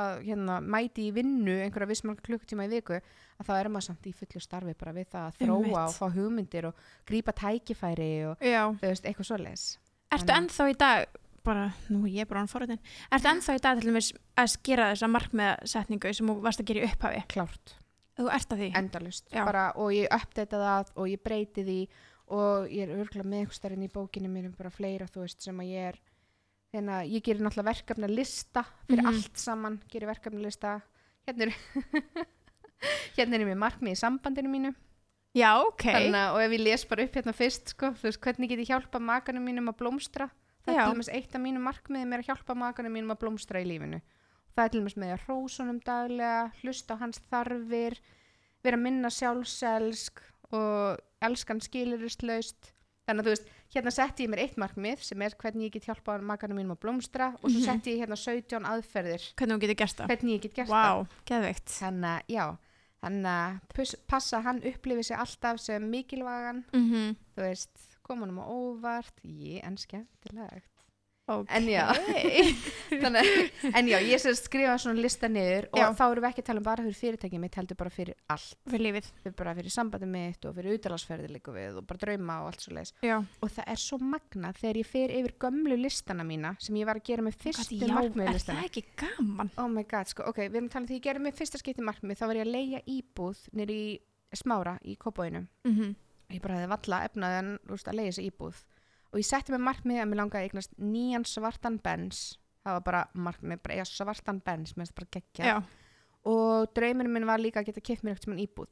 að 0.00 0.22
hérna 0.26 0.58
mæti 0.60 1.06
í 1.06 1.14
vinnu 1.14 1.56
einhverja 1.64 1.90
vissmarka 1.90 2.26
klukkutíma 2.26 2.66
í 2.66 2.72
viku 2.74 2.98
að 2.98 3.46
þá 3.46 3.52
er 3.56 3.70
maður 3.70 3.86
samt 3.88 4.10
í 4.10 4.14
fullu 4.16 4.42
starfi 4.42 4.76
bara 4.80 4.94
við 4.96 5.08
það 5.14 5.28
að 5.28 5.38
þróa 5.40 5.56
Einmitt. 5.60 5.78
og 5.80 5.96
fá 5.96 6.06
hugmyndir 6.16 6.68
og 6.70 6.84
grípa 7.08 7.34
tækifæri 7.40 8.10
og 8.30 8.44
já, 8.44 8.62
þú 8.74 8.86
veist, 8.90 9.06
eitthvað 9.08 9.30
svoleiðis. 9.30 9.66
Ertu 10.10 10.34
ennþá 10.34 10.68
í 10.72 10.76
dag 10.82 11.18
bara, 11.46 11.70
nú 11.88 12.04
ég 12.10 12.26
er 12.26 12.28
bara 12.28 12.42
án 12.44 12.50
forritin 12.50 12.80
ertu 13.08 13.30
ennþá 13.30 13.56
í 13.56 13.62
dag 13.64 13.80
til 13.80 13.88
dæmis 13.88 14.10
að 14.40 14.56
gera 14.66 14.90
þessa 14.92 15.08
markmiðasetningu 15.14 16.12
sem 16.16 16.32
þú 16.32 16.36
varst 16.44 16.60
að 16.60 16.72
gera 16.72 16.82
í 16.82 16.90
upphafi? 16.90 17.22
Klárt, 17.32 17.74
þú 18.18 18.28
ert 18.34 18.52
að 18.52 18.64
því, 18.64 18.70
endalust 18.82 19.30
bara, 19.32 19.70
og 19.80 19.94
ég 19.96 20.10
uppdata 20.12 20.60
það 20.66 20.94
og 20.96 21.12
ég 21.14 21.22
breyti 21.24 21.64
því 21.64 21.80
og 22.30 22.68
ég 22.70 22.86
er 22.88 22.94
örgulega 23.00 23.26
með 23.28 23.40
eitthvað 23.44 23.58
stærinn 23.58 23.86
í 23.86 23.90
bókinu 23.92 24.30
mínum 24.30 24.52
bara 24.58 24.70
fleira 24.70 25.06
þú 25.10 25.24
veist 25.24 25.42
sem 25.42 25.58
að 25.62 25.70
ég 25.72 25.88
er 25.90 26.00
þannig 26.70 26.94
að 26.94 27.08
ég 27.16 27.24
gerir 27.26 27.42
náttúrulega 27.42 27.70
verkefna 27.72 28.10
lista 28.10 28.62
fyrir 28.86 29.02
Mhm. 29.02 29.08
allt 29.10 29.38
saman, 29.42 29.80
gerir 29.90 30.06
verkefna 30.12 30.40
lista 30.44 30.76
hérna 31.26 31.48
er 31.48 31.54
hérna 33.16 33.34
er 33.36 33.42
ég 33.44 33.50
með 33.50 33.58
markmið 33.64 33.96
í 33.96 33.98
sambandinu 34.00 34.50
mínu 34.52 34.70
já, 35.36 35.50
ok 35.62 35.84
þannig 35.90 36.34
og 36.34 36.40
ef 36.44 36.54
ég 36.56 36.62
les 36.64 36.84
bara 36.90 37.04
upp 37.06 37.18
hérna 37.18 37.34
fyrst 37.36 37.74
sko, 37.74 37.90
veist, 38.02 38.20
hvernig 38.22 38.48
get 38.50 38.62
ég 38.62 38.70
hjálpa 38.72 39.00
makanum 39.02 39.44
mínum 39.46 39.68
að 39.72 39.78
blómstra 39.82 40.30
það 40.64 40.74
Já. 40.74 40.80
er 40.80 40.86
til 40.86 40.94
dæmis 40.94 41.12
eitt 41.16 41.34
af 41.34 41.40
mínum 41.42 41.66
markmiðum 41.66 42.12
er 42.16 42.22
að 42.22 42.30
hjálpa 42.30 42.54
makanum 42.54 42.92
mínum 42.96 43.14
að 43.14 43.20
blómstra 43.24 43.60
í 43.62 43.66
lífinu 43.68 44.00
það 44.54 44.64
er 44.64 44.72
til 44.74 44.80
dæmis 44.80 44.96
með 45.02 45.12
að 45.16 45.22
hrósunum 45.26 45.78
daglega 45.86 46.40
hlusta 46.62 46.94
á 46.94 47.00
hans 47.02 47.20
þarfir 47.30 47.98
vera 48.64 48.76
minna 48.76 49.08
sjálfselsk 49.10 50.20
og 50.52 50.98
elskan 51.22 51.60
skilurislaust 51.60 52.72
þannig 53.08 53.24
að 53.24 53.26
þú 53.26 53.32
veist, 53.34 53.48
hérna 53.74 53.90
setti 53.92 54.24
ég 54.26 54.30
mér 54.30 54.42
eitt 54.44 54.56
markmið 54.60 55.00
sem 55.02 55.22
er 55.22 55.34
hvernig 55.40 55.66
ég 55.68 55.72
get 55.72 55.84
hjálpa 55.88 56.18
makanum 56.22 56.56
mínum 56.60 56.76
að 56.76 56.80
blómstra 56.84 57.30
og 57.42 57.50
svo 57.50 57.58
Mhm. 57.58 57.64
setti 57.66 57.94
ég 57.96 58.02
hérna 58.04 58.16
17 58.16 58.64
aðferðir. 58.64 59.24
Hvernig 59.36 59.56
þú 59.56 59.60
getur 59.64 59.78
gert 59.82 59.96
það? 59.96 60.06
Hvernig 60.08 60.34
ég 60.36 60.42
get 60.42 60.54
gert 60.54 60.68
það. 60.68 60.70
Vá, 60.70 61.08
geðveikt. 61.26 61.68
Þannig 61.80 62.10
að 62.10 62.22
já 62.28 62.58
þannig 63.02 63.26
að 63.26 63.96
passa 64.06 64.40
hann 64.42 64.60
upplifi 64.62 65.04
sig 65.04 65.16
alltaf 65.16 65.60
sem 65.60 65.90
mikilvægan. 65.90 66.64
Mm 66.72 67.16
þú 67.36 67.40
veist, 67.48 67.70
koma 68.02 68.26
hann 68.26 68.36
á 68.38 68.44
óvart. 68.46 69.16
Ég, 69.24 69.64
en 69.64 69.76
skemmtilegt 69.76 70.79
okay. 71.30 71.56
en 71.56 71.68
já. 71.70 71.84
Þannig, 73.02 73.28
en 73.70 73.90
já, 73.90 73.96
ég 74.04 74.22
sem 74.22 74.36
skrifa 74.38 74.76
svona 74.82 75.00
lista 75.00 75.30
niður 75.30 75.68
og 75.70 75.80
Já. 75.80 75.86
þá 75.98 76.04
erum 76.06 76.24
við 76.24 76.28
ekki 76.30 76.42
að 76.42 76.48
tala 76.50 76.62
um 76.62 76.66
bara 76.66 76.84
fyrir 76.86 76.98
fyrirtækið 77.00 77.42
mitt 77.44 77.58
heldur 77.60 77.78
bara 77.80 77.92
fyrir 77.94 78.16
allt, 78.34 78.56
fyrir 78.70 78.84
lífið. 78.86 79.10
Fyrir 79.22 79.36
bara 79.38 79.54
fyrir 79.58 79.74
sambandið 79.74 80.12
mitt 80.14 80.48
og 80.48 80.56
fyrir 80.58 80.78
utalagsferði 80.78 81.30
líka 81.30 81.54
við 81.54 81.78
og 81.80 81.86
bara 81.90 82.02
drauma 82.04 82.38
og 82.42 82.50
allt 82.50 82.66
svo 82.66 82.76
leiðis 82.76 82.94
og 83.40 83.54
það 83.54 83.72
er 83.74 83.82
svo 83.84 84.00
magna 84.02 84.52
þegar 84.58 84.80
ég 84.82 84.90
fer 84.90 85.14
yfir 85.20 85.36
gömlu 85.46 85.78
listana 85.80 86.26
mína 86.26 86.54
sem 86.62 86.76
ég 86.80 86.88
var 86.88 87.00
að 87.00 87.08
gera 87.10 87.26
með 87.26 87.38
fyrstu 87.44 87.78
er 87.78 88.34
listana 88.34 88.60
það 88.60 88.68
ekki 88.68 88.84
gaman? 89.00 89.52
Oh 89.60 89.70
my 89.70 89.86
god, 89.88 90.10
sko, 90.10 90.26
ok, 90.30 90.42
við 90.48 90.60
erum 90.60 90.70
talað 90.72 90.86
um 90.86 90.90
því 90.90 91.00
ég 91.00 91.06
gerði 91.06 91.24
með 91.26 91.40
fyrsta 91.40 91.60
skipti 91.60 91.84
markmið, 91.86 92.20
þá 92.20 92.26
var 92.26 92.40
ég 92.40 92.46
að 92.46 92.54
leia 92.54 92.82
íbúð 92.90 93.42
nýr 93.56 93.74
í 93.74 93.82
smára 94.36 94.76
í 94.86 94.96
Kópóinu 95.00 95.46
mm 95.64 95.74
-hmm. 95.76 95.94
ég 96.34 96.42
bara 96.42 96.58
hefði 96.58 96.70
valla 96.74 97.04
efnaði 97.04 97.38
en 97.38 97.58
þú 97.64 97.76
veist, 97.76 97.88
að 97.88 97.98
leiða 97.98 98.10
þessi 98.10 98.26
íbúð 98.30 98.64
og 99.10 99.20
ég 99.20 99.26
setti 99.26 99.54
mig 99.54 99.62
markmið 99.66 100.02
að 100.02 100.10
mér 100.10 100.22
langaði 100.22 100.42
að 100.42 100.48
eignast 100.50 100.76
nýjan 100.78 101.26
svartan 101.28 101.78
bens 101.82 102.38
það 102.64 102.76
var 102.76 102.84
bara 102.86 103.04
markmið, 103.14 103.62
bara 103.64 103.78
eiga 103.78 103.88
svartan 103.88 104.42
bens 104.44 104.74
mér 104.76 104.84
finnst 104.84 104.94
það 104.94 105.00
bara 105.00 105.14
geggja 105.16 105.48
já, 105.48 105.56
og 106.30 106.74
draumurinn 106.76 107.14
minn 107.14 107.28
var 107.28 107.40
líka 107.40 107.62
að 107.62 107.70
geta 107.70 107.82
kipt 107.84 108.04
mér 108.04 108.18
eitthvað 108.18 108.44
íbúð. 108.44 108.70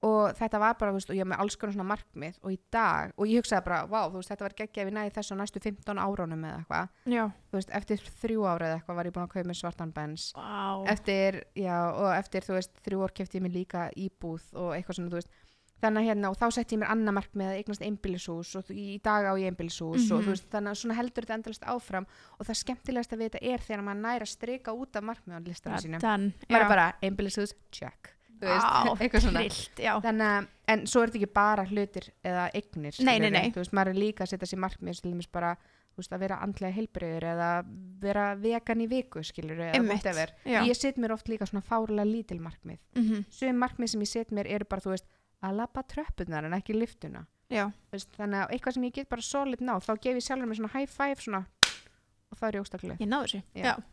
Og 0.00 0.30
þetta 0.32 0.56
var 0.62 0.76
bara, 0.80 0.94
þú 0.94 0.96
veist, 0.96 1.10
og 1.12 1.16
ég 1.18 1.26
var 1.26 1.28
með 1.34 1.40
alls 1.42 1.56
konar 1.60 1.74
svona 1.74 1.88
markmið. 1.90 2.36
Og 2.40 2.54
í 2.54 2.56
dag, 2.72 3.10
og 3.20 3.28
ég 3.28 3.42
hugsaði 3.42 3.64
bara, 3.66 3.80
vá, 3.84 3.98
þú 4.06 4.16
veist, 4.16 4.30
þetta 4.32 4.46
var 4.46 4.54
geggja 4.56 4.80
ef 4.80 4.88
ég 4.88 4.94
næði 4.96 5.10
þessu 5.18 5.36
næstu 5.36 5.60
15 5.60 6.00
árunum 6.00 6.46
eða 6.48 6.60
eitthvað, 6.62 6.94
þú 7.50 7.58
veist, 7.58 7.74
eftir 7.76 8.06
þrjú 8.22 8.46
ára 8.48 8.70
eða 8.70 8.78
eitthvað 8.78 8.96
var 8.96 9.10
ég 9.10 9.16
búin 9.16 9.26
að 9.26 9.34
kaupa 9.34 9.50
mér 9.50 9.58
svartan 9.60 9.92
bens 9.92 10.30
Vá. 10.38 10.88
eftir, 10.94 11.42
já, 11.52 11.76
og 11.92 12.08
eftir, 12.16 12.48
þú 12.48 12.56
veist, 12.56 12.80
þrjú 12.88 13.04
ár 13.04 13.14
kefti 13.20 13.40
ég 13.40 13.44
mér 13.44 13.54
líka 13.58 13.84
íbúð 13.92 14.48
og 14.56 14.72
eitthvað 14.78 15.00
svona, 15.02 15.12
þú 15.12 15.20
veist, 15.20 15.36
þannig 15.80 16.02
að 16.02 16.08
hérna, 16.10 16.30
og 16.30 16.36
þá 16.36 16.46
setti 16.52 16.76
ég 16.76 16.80
mér 16.82 16.90
annað 16.92 17.16
markmið 17.18 17.48
að 17.50 17.58
eignast 17.60 17.82
einbýlishús 17.86 18.54
og 18.60 18.70
í 18.70 19.00
dag 19.02 19.24
á 19.24 19.32
ég 19.40 19.48
einbýlishús 19.50 20.10
og 20.12 20.20
Mhm. 20.20 20.24
þú 20.26 20.30
veist, 20.34 20.48
þannig 20.52 20.70
að 20.74 20.80
svona 20.82 20.94
heldur 21.00 21.24
þetta 21.24 21.38
endalist 21.40 21.64
áfram 21.64 22.06
og 22.38 22.46
það 22.46 22.60
skemmtilegast 22.62 23.12
að 23.12 23.18
við 23.18 23.30
þetta 23.30 23.42
er 23.54 23.58
þegar 23.58 23.82
maður 23.88 24.00
næra 24.04 24.24
að 24.28 24.34
strika 24.36 24.70
út 24.76 24.96
af 24.96 25.02
markmiðan 25.02 25.44
listana 25.48 25.76
sínum. 25.80 26.00
Maður 26.50 26.64
er 26.64 26.68
bara, 26.68 26.92
einbýlishús, 27.02 27.54
check, 27.72 28.14
Á, 28.40 28.96
trillt, 29.36 29.80
þannig 30.00 30.48
en 30.68 30.86
svo 30.86 31.02
er 31.02 31.10
þetta 31.10 31.18
ekki 31.20 31.32
bara 31.34 31.64
hlutir 31.66 32.06
eða 32.24 32.50
eignir, 32.54 32.94
Nei, 33.04 33.18
nei, 33.18 33.28
nei. 33.30 33.50
veist, 33.52 33.72
maður 33.76 33.88
er 33.92 34.00
líka 34.00 34.24
að 34.24 34.28
setja 34.32 34.48
sér 34.48 34.60
markmið 34.64 35.00
til 35.02 35.12
dæmis 35.12 35.28
bara, 35.30 35.56
veist, 35.98 36.12
að 36.14 36.20
vera 36.20 36.38
andlega 36.40 36.72
heilbriður 36.72 37.26
eða 37.34 37.48
vera 38.00 38.34
vegan 38.40 38.80
í 38.80 38.86
viku, 38.88 39.20
skilur 39.22 39.60
ég 40.70 40.76
set 40.76 40.96
mér 40.96 41.12
oft 41.12 41.28
líka 41.28 41.44
svona 41.44 41.60
fárlega 41.60 42.06
lítil 42.08 42.40
markmið, 42.40 42.78
Mhm, 42.96 43.26
sögum 43.28 43.58
markmið 43.60 43.88
sem 43.90 44.00
ég 44.00 44.08
set 44.08 44.30
mér 44.32 44.46
eru 44.48 44.64
bara, 44.64 44.80
þú 44.80 44.90
veist, 44.96 45.04
að 45.42 45.56
labba 45.60 45.82
tröppunar 45.88 46.44
en 46.44 46.52
ekki 46.58 46.76
liftuna, 46.76 47.24
veist, 47.92 48.10
þannig 48.18 48.42
að 48.44 48.52
eitthvað 48.54 48.76
sem 48.76 48.84
ég 48.84 48.92
get 48.94 49.08
bara 49.08 49.22
solid 49.22 49.60
náð, 49.64 49.86
þá 49.88 49.92
gef 50.00 50.14
ég 50.20 50.26
sjálfur 50.26 50.46
mér 50.50 50.60
svona 50.60 50.74
high 50.74 50.90
five 50.90 51.16
svona, 51.24 51.44
og 52.30 52.38
það 52.38 52.48
er 52.48 52.58
ég 52.58 52.66
óstaklega 52.66 53.00
ég 53.00 53.08
náðu 53.10 53.26
þessu. 53.26 53.42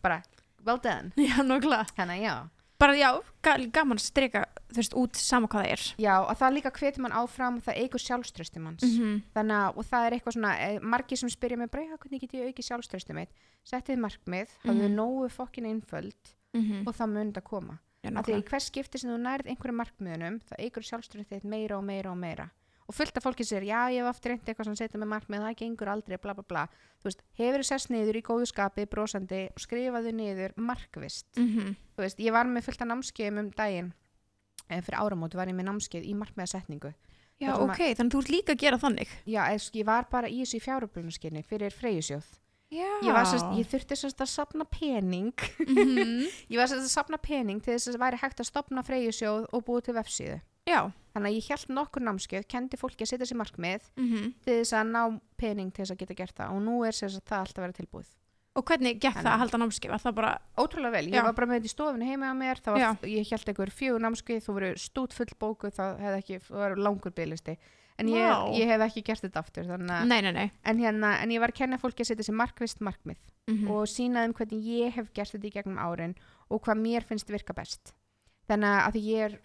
Bara, 0.03 0.21
well 0.65 0.77
done. 0.83 1.11
Já, 1.17 1.41
að 1.41 2.21
já. 2.21 2.35
Bara 2.77 2.93
já, 2.93 3.07
ga- 3.41 3.57
gaman 3.73 3.97
að 3.97 4.03
strika, 4.05 4.43
þú 4.69 4.75
veist, 4.77 4.93
út 4.93 5.15
sama 5.17 5.47
hvað 5.49 5.63
það 5.63 5.71
er. 5.73 5.85
Já, 5.97 6.13
og 6.21 6.35
það 6.37 6.53
líka 6.53 6.71
hvetur 6.77 7.01
mann 7.01 7.15
áfram 7.17 7.57
það 7.65 7.79
eigur 7.81 8.03
sjálfströsti 8.03 8.61
manns. 8.61 8.83
Mhm, 8.85 9.15
þannig 9.33 9.57
að, 9.57 9.79
og 9.81 9.87
það 9.89 10.05
er 10.05 10.15
eitthvað 10.17 10.35
svona 10.37 10.51
eh, 10.61 10.77
margir 10.93 11.17
sem 11.17 11.29
spyrja 11.33 11.57
mig 11.57 11.71
bara, 11.71 11.87
"Já, 11.87 11.97
hvernig 11.97 12.21
get 12.21 12.35
ég 12.37 12.51
aukið 12.51 12.67
sjálfströsti 12.69 13.15
mitt? 13.17 13.31
Settið 13.65 13.97
markmið, 13.97 14.49
hafðu 14.61 14.87
Mhm. 14.89 14.93
nógu 14.95 15.29
fokkin 15.31 15.65
einföld 15.65 16.35
mhm. 16.53 16.85
og 16.87 16.93
það 16.93 17.09
mun 17.09 17.31
þetta 17.33 17.43
koma 17.43 17.79
Að 18.15 18.29
í 18.37 18.43
hvers 18.47 18.69
skipti 18.71 18.97
sem 19.01 19.11
þú 19.11 19.17
nærð 19.23 19.49
einhverjum 19.51 19.77
markmiðunum 19.81 20.39
það 20.47 20.63
eigur 20.63 20.83
sjálfströsti 20.87 21.35
þitt 21.35 21.43
meira 21.51 21.77
og 21.77 21.83
meira 21.83 22.11
og 22.11 22.17
meira. 22.17 22.49
Og 22.87 22.95
fullt 22.95 23.17
af 23.19 23.23
fólki 23.25 23.43
sér, 23.43 23.65
já, 23.67 23.91
ég 23.91 23.99
hef 23.99 24.07
oft 24.13 24.25
reyndi 24.25 24.47
eitthvað 24.47 24.69
sem 24.69 24.75
setja 24.79 24.99
með 25.01 25.09
markmið, 25.11 25.41
það 25.43 25.55
gengur 25.59 25.89
aldrei, 25.91 26.17
bla 26.23 26.33
bla 26.37 26.43
bla. 26.47 26.61
Þú 27.01 27.09
veist, 27.09 27.23
hefur 27.35 27.59
þú 27.59 27.67
sest 27.67 27.89
niður 27.91 28.15
í 28.15 28.21
góðu 28.23 28.47
skapi 28.47 28.85
brosandi 28.87 29.41
og 29.51 29.59
skrifaðu 29.59 30.13
niður 30.15 30.53
markvist 30.55 31.27
Mhm, 31.35 31.75
þú 31.97 32.05
veist, 32.05 32.19
ég 32.23 32.31
var 32.31 32.45
með 32.47 32.63
fullt 32.63 32.81
af 32.81 32.87
námskeiðum 32.87 33.39
um 33.39 33.49
daginn. 33.51 33.91
Eh, 34.69 34.79
fyrir 34.81 34.99
áramóti 35.03 35.35
var 35.35 35.47
ég 35.47 35.55
með 35.55 35.67
námskeið 35.67 36.07
í 36.07 36.15
markmiðasetningu. 36.15 36.93
Já, 37.39 37.53
ok, 37.59 37.93
þannig 37.93 38.07
að 38.07 38.15
þú 38.15 38.19
ert 38.23 38.31
líka 38.33 38.51
að 38.55 38.57
gera 38.63 38.77
þannig. 38.81 39.09
Já, 39.27 39.41
eða, 39.51 39.69
ég 39.77 39.85
var 39.85 40.07
bara 40.09 40.27
í 40.31 40.39
þessu 40.41 40.59
fjáröflunarskinni 40.63 41.43
fyrir 41.45 41.75
freyjusjóð. 41.75 42.25
Já. 42.67 42.89
Ég, 42.99 43.13
var 43.15 43.23
sérst, 43.29 43.47
ég 43.55 43.67
þurfti 43.71 43.95
sérst 43.95 44.21
að 44.23 44.27
sapna 44.33 44.65
pening. 44.67 45.31
Mhm, 45.63 46.25
ég 46.51 46.59
var 46.59 46.67
sérst 46.67 46.83
að 46.83 46.91
sapna 46.91 47.19
pening 47.21 47.63
til 47.63 47.77
þess 47.77 47.87
að 47.87 47.95
það 47.95 48.03
væri 48.03 48.21
hægt 48.25 48.43
að 48.43 48.49
stopna 48.49 48.83
freyjusjóð 48.83 49.47
og 49.55 49.65
búið 49.67 49.87
til 49.87 49.95
vefsíðu. 49.95 50.37
Já. 50.67 50.81
Þannig 51.15 51.31
að 51.31 51.37
ég 51.37 51.49
held 51.53 51.73
nokkur 51.77 52.03
námskeið, 52.03 52.47
kendi 52.51 52.79
fólki 52.79 53.05
að 53.05 53.13
setja 53.13 53.29
sér 53.29 53.39
markmið 53.39 53.87
mhm. 53.95 54.31
til 54.43 54.59
þess 54.59 54.75
að 54.75 54.91
ná 54.91 55.01
pening 55.39 55.71
til 55.71 55.85
þess 55.85 55.95
að 55.95 56.01
geta 56.03 56.17
gert 56.19 56.39
það 56.41 56.55
og 56.57 56.63
nú 56.67 56.81
er 56.83 56.97
sérst 56.97 57.23
það 57.23 57.45
alltaf 57.45 57.63
verið 57.63 57.79
tilbúið. 57.79 58.11
Og 58.57 58.65
hvernig 58.65 58.97
gekk 58.97 59.19
það 59.21 59.31
að 59.31 59.41
halda 59.43 59.97
það 60.01 60.13
bara, 60.17 60.29
Ótrúlega 60.57 60.95
vel, 60.95 61.07
ég 61.11 61.19
Já. 61.19 61.23
var 61.27 61.35
bara 61.37 61.47
með 61.47 61.59
þetta 61.59 61.69
í 61.69 61.73
stofinu 61.75 62.07
heima 62.09 62.31
á 62.33 62.35
mér, 62.37 62.61
var, 62.65 62.85
ég 63.05 63.29
held 63.29 63.51
einhver 63.51 63.71
fjögur 63.71 64.01
námskeið, 64.01 64.39
þú 64.47 64.55
voru 64.55 64.71
stút 64.81 65.13
full 65.13 65.29
bóku, 65.37 65.69
það 65.69 65.99
hefði 66.01 66.21
ekki, 66.23 66.39
það 66.47 66.63
var 66.63 66.75
langur 66.81 67.13
bygglisti. 67.13 67.53
En 67.97 68.09
ég, 68.11 68.27
Vá. 68.29 68.53
ég 68.53 68.69
hef 68.69 68.83
ekki 68.85 69.01
gert 69.07 69.23
þetta 69.25 69.41
aftur, 69.41 69.69
nei, 69.81 70.21
nei, 70.21 70.31
nei. 70.31 70.51
en, 70.63 70.77
hérna, 70.77 71.15
en 71.23 71.31
ég 71.33 71.41
var 71.41 71.49
að 71.49 71.57
kenna 71.63 71.79
fólki 71.81 72.03
að 72.05 72.11
setja 72.11 72.27
sér 72.27 72.35
markvist 72.37 72.79
markmið. 72.85 73.17
Mhm. 73.47 73.69
og 73.71 73.87
sína 73.87 74.25
þeim 74.25 74.33
hvernig 74.35 74.65
ég 74.67 74.93
hef 74.97 75.13
gert 75.15 75.31
þetta 75.31 75.47
í 75.47 75.53
gegnum 75.55 75.77
árin 75.79 76.15
og 76.51 76.61
hvað 76.65 76.81
mér 76.81 77.05
finnst 77.07 77.29
virka 77.31 77.53
best 77.55 77.93
þannig 78.49 78.81
að 78.83 78.97
því 78.97 79.03
ég 79.07 79.23
er 79.27 79.37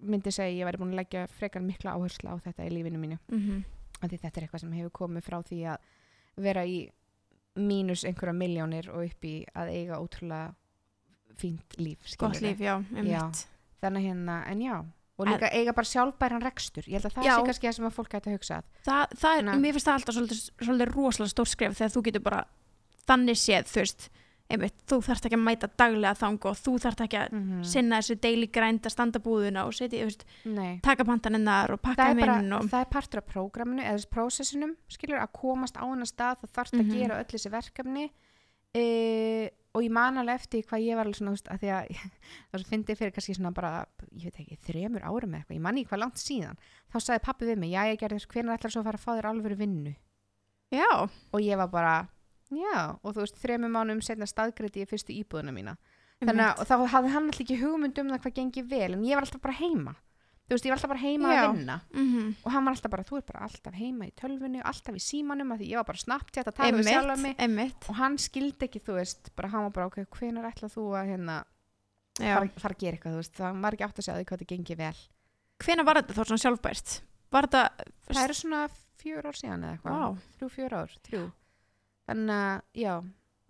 myndi 0.00 0.32
segja 0.32 0.54
ég 0.62 0.64
væri 0.68 0.80
búin 0.80 0.94
að 0.94 1.00
leggja 1.02 1.26
frekar 1.28 1.60
mikla 1.62 1.92
áherslu 1.92 2.32
á 2.32 2.36
þetta 2.40 2.64
í 2.64 2.70
lífinu 2.72 2.98
mínu 2.98 3.18
af 4.00 4.08
því 4.08 4.16
þetta 4.22 4.40
er 4.40 4.46
eitthvað 4.46 4.60
sem 4.64 4.72
hefur 4.72 4.90
komið 4.90 5.26
frá 5.28 5.42
því 5.44 5.60
að 5.74 5.78
vera 6.40 6.64
í 6.64 6.78
mínus 7.60 8.04
einhverja 8.08 8.32
miljónir 8.32 8.88
og 8.88 9.04
upp 9.04 9.24
í 9.28 9.44
að 9.54 9.68
eiga 9.76 10.00
ótrúlega 10.00 10.54
fínt 11.36 11.76
líf 11.76 11.98
líf, 12.40 12.58
já, 12.60 12.80
einmitt. 12.96 13.46
þannig 13.82 14.00
að 14.00 14.06
hérna, 14.08 14.44
en 14.48 14.60
já 14.60 14.84
og 15.20 15.28
líka 15.30 15.50
eiga 15.52 15.74
bara 15.76 15.90
sjálfbæran 15.90 16.42
rekstur. 16.46 16.86
Ég 16.88 16.96
held 16.98 17.10
að 17.10 17.16
það 17.18 17.28
Já. 17.28 17.34
sé 17.36 17.44
kannski 17.50 17.68
það 17.68 17.76
sem 17.78 17.88
að 17.90 17.96
fólk 17.98 18.16
ætti 18.18 18.30
að 18.32 18.38
hugsa 18.38 18.56
að. 18.60 18.64
Það, 18.88 19.18
það 19.24 19.36
er, 19.42 19.52
mér 19.66 19.76
finnst 19.76 19.86
það 19.90 19.98
alltaf 20.00 20.16
svolítið, 20.16 20.40
svolítið 20.64 20.94
rosalega 20.96 21.34
stór 21.34 21.52
skref 21.52 21.76
þegar 21.80 21.94
þú 21.96 22.02
getur 22.08 22.24
bara 22.30 22.40
þannig 23.10 23.38
séð, 23.40 23.68
þú 23.70 23.80
veist, 23.84 24.08
einmitt, 24.50 24.74
þú 24.90 24.96
þarft 25.06 25.26
ekki 25.28 25.36
að 25.38 25.42
mæta 25.46 25.68
daglega 25.78 26.14
þang 26.18 26.46
og 26.50 26.56
þú 26.58 26.72
þarft 26.82 27.02
ekki 27.06 27.18
að 27.20 27.34
mm 27.36 27.60
sinna 27.70 28.00
þessu 28.00 28.16
daily 28.24 28.46
grind 28.50 28.82
að 28.88 28.90
standa 28.96 29.20
búðuna 29.22 29.62
og 29.68 29.74
setja, 29.76 30.00
þú 30.02 30.08
veist, 30.10 30.24
taka 30.82 31.04
pantaninnar 31.06 31.70
og 31.76 31.80
pakka 31.84 32.08
þeim 32.10 32.22
inn 32.24 32.52
og, 32.56 32.66
það 32.72 32.80
er 32.80 32.90
partur 32.90 33.20
af 33.22 33.28
prógraminu 33.30 33.82
eða 33.84 33.98
þessu 34.00 34.10
prósessinum, 34.16 34.72
skilur 34.90 35.20
að 35.22 35.30
komast 35.38 35.76
á 35.78 35.84
hennar 35.86 36.10
stað 36.10 36.40
það 36.42 36.50
þarf 36.58 36.72
Mhm. 36.74 36.80
að 36.90 36.98
gera 36.98 37.20
öll 37.22 37.30
þessi 37.30 37.50
verkefni. 37.54 38.10
E, 38.74 39.50
og 39.74 39.84
ég 39.86 39.92
man 39.94 40.18
alveg 40.20 40.40
eftir 40.40 40.64
hvað 40.66 40.84
ég 40.86 40.98
var 40.98 41.06
alveg 41.06 41.18
svona, 41.20 41.32
þú 41.32 41.38
veist, 41.38 41.50
að 41.52 41.62
því 41.62 41.72
að 41.76 41.90
það 42.50 42.62
svo 42.62 42.70
fyndi 42.70 42.96
fyrir 42.98 43.14
kannski 43.16 43.36
svona 43.38 43.52
bara 43.54 43.72
ég 44.10 44.30
veit 44.30 44.40
ekki, 44.42 44.60
þremur 44.66 45.06
árum 45.06 45.34
eða 45.34 45.42
eitthvað, 45.42 45.56
ég 45.58 45.64
man 45.66 45.80
ekki 45.80 45.90
hvað 45.92 46.02
langt 46.04 46.22
síðan 46.22 46.62
þá 46.90 46.98
sagði 46.98 47.24
pappi 47.26 47.50
við 47.50 47.60
mig, 47.62 47.74
já 47.74 47.82
ég 47.86 48.00
gerði 48.00 48.20
þess 48.20 48.32
hvernig 48.34 48.56
ætlar 48.56 48.74
svo 48.74 48.82
að 48.82 48.88
fara 48.90 49.00
að 49.00 49.04
fá 49.04 49.12
þér 49.14 49.30
alvöru 49.30 49.60
vinnu? 49.60 49.94
Já, 50.70 50.90
og 51.06 51.40
ég 51.42 51.58
var 51.58 51.70
bara, 51.70 51.94
já. 52.54 52.74
Og 53.02 53.14
þú 53.14 53.24
veist, 53.24 53.38
þremur 53.42 53.72
mánum 53.74 54.02
setna 54.06 54.28
staðgreiti 54.30 54.84
ég 54.84 54.90
fyrstu 54.90 55.14
íbúðuna 55.16 55.54
mína. 55.54 55.74
Þannig 56.20 56.44
að 56.46 56.68
þá 56.68 56.74
hafði 56.92 57.10
hann 57.14 57.26
alltaf 57.26 57.42
ekki 57.42 57.58
hugmynd 57.62 57.98
um 57.98 58.12
það 58.12 58.22
hvað 58.26 58.36
gengi 58.36 58.62
vel 58.70 58.90
en 58.92 59.04
ég 59.08 59.16
var 59.16 59.26
alltaf 59.26 59.42
bara 59.42 59.56
heima 59.56 59.94
þú 60.50 60.56
veist, 60.56 60.66
ég 60.66 60.72
var 60.72 60.80
alltaf 60.80 60.90
bara 60.90 61.02
heima 61.04 61.30
Já. 61.30 61.40
að 61.44 61.52
vinna 61.54 61.76
mm 61.94 62.32
og 62.40 62.50
hann 62.54 62.66
var 62.66 62.74
alltaf 62.74 62.90
bara, 62.90 63.04
þú 63.06 63.20
er 63.20 63.24
bara 63.30 63.44
alltaf 63.46 63.76
heima 63.78 64.08
í 64.08 64.12
tölvunni 64.18 64.62
alltaf 64.66 64.96
í 64.98 65.02
símanum, 65.04 65.52
af 65.54 65.60
því 65.60 65.68
ég 65.70 65.78
var 65.80 65.86
bara 65.86 66.02
snabbt 66.02 66.40
að 66.42 66.50
tala 66.56 66.80
við 66.80 66.90
sjálfa 66.90 67.16
mig 67.20 67.36
einmitt, 67.38 67.44
einmitt, 67.46 67.88
og 67.92 67.98
hann 68.00 68.18
skildi 68.18 68.66
ekki, 68.66 68.82
þú 68.82 68.98
veist, 68.98 69.30
bara 69.38 69.52
hann 69.54 69.68
var 69.68 69.74
bara 69.76 69.86
ok, 69.90 70.02
hvenær 70.18 70.50
ætlað 70.50 70.74
þú 70.74 70.86
að 70.98 71.12
hérna 71.14 71.38
fara, 72.18 72.50
fara 72.58 72.74
að 72.74 72.82
gera 72.82 72.98
eitthvað, 72.98 73.14
þú 73.16 73.22
veist, 73.22 73.34
það 73.38 73.62
var 73.64 73.76
ekki 73.76 73.86
átt 73.86 74.02
að 74.02 74.08
segja 74.08 74.26
hvað 74.26 74.42
þetta 74.42 74.50
gengi 74.54 74.78
vel. 74.80 74.98
Hvena 75.60 75.86
var 75.86 76.00
þetta 76.00 76.16
þá 76.16 76.22
svona 76.24 76.42
sjálfbært? 76.44 76.96
Var 77.30 77.46
þetta, 77.46 77.86
Það 78.10 78.24
eru 78.24 78.36
svona 78.40 78.60
fjör 79.00 79.28
ár 79.30 79.38
síðan 79.38 79.64
eða 79.64 79.76
eitthvað, 79.76 80.00
Vá. 80.00 80.28
þrjú, 80.36 80.48
fjör 80.56 80.76
ár, 80.80 80.94
þrjú. 81.06 81.22
Þannig 82.10 82.40
að, 82.40 82.62
já, 82.82 82.94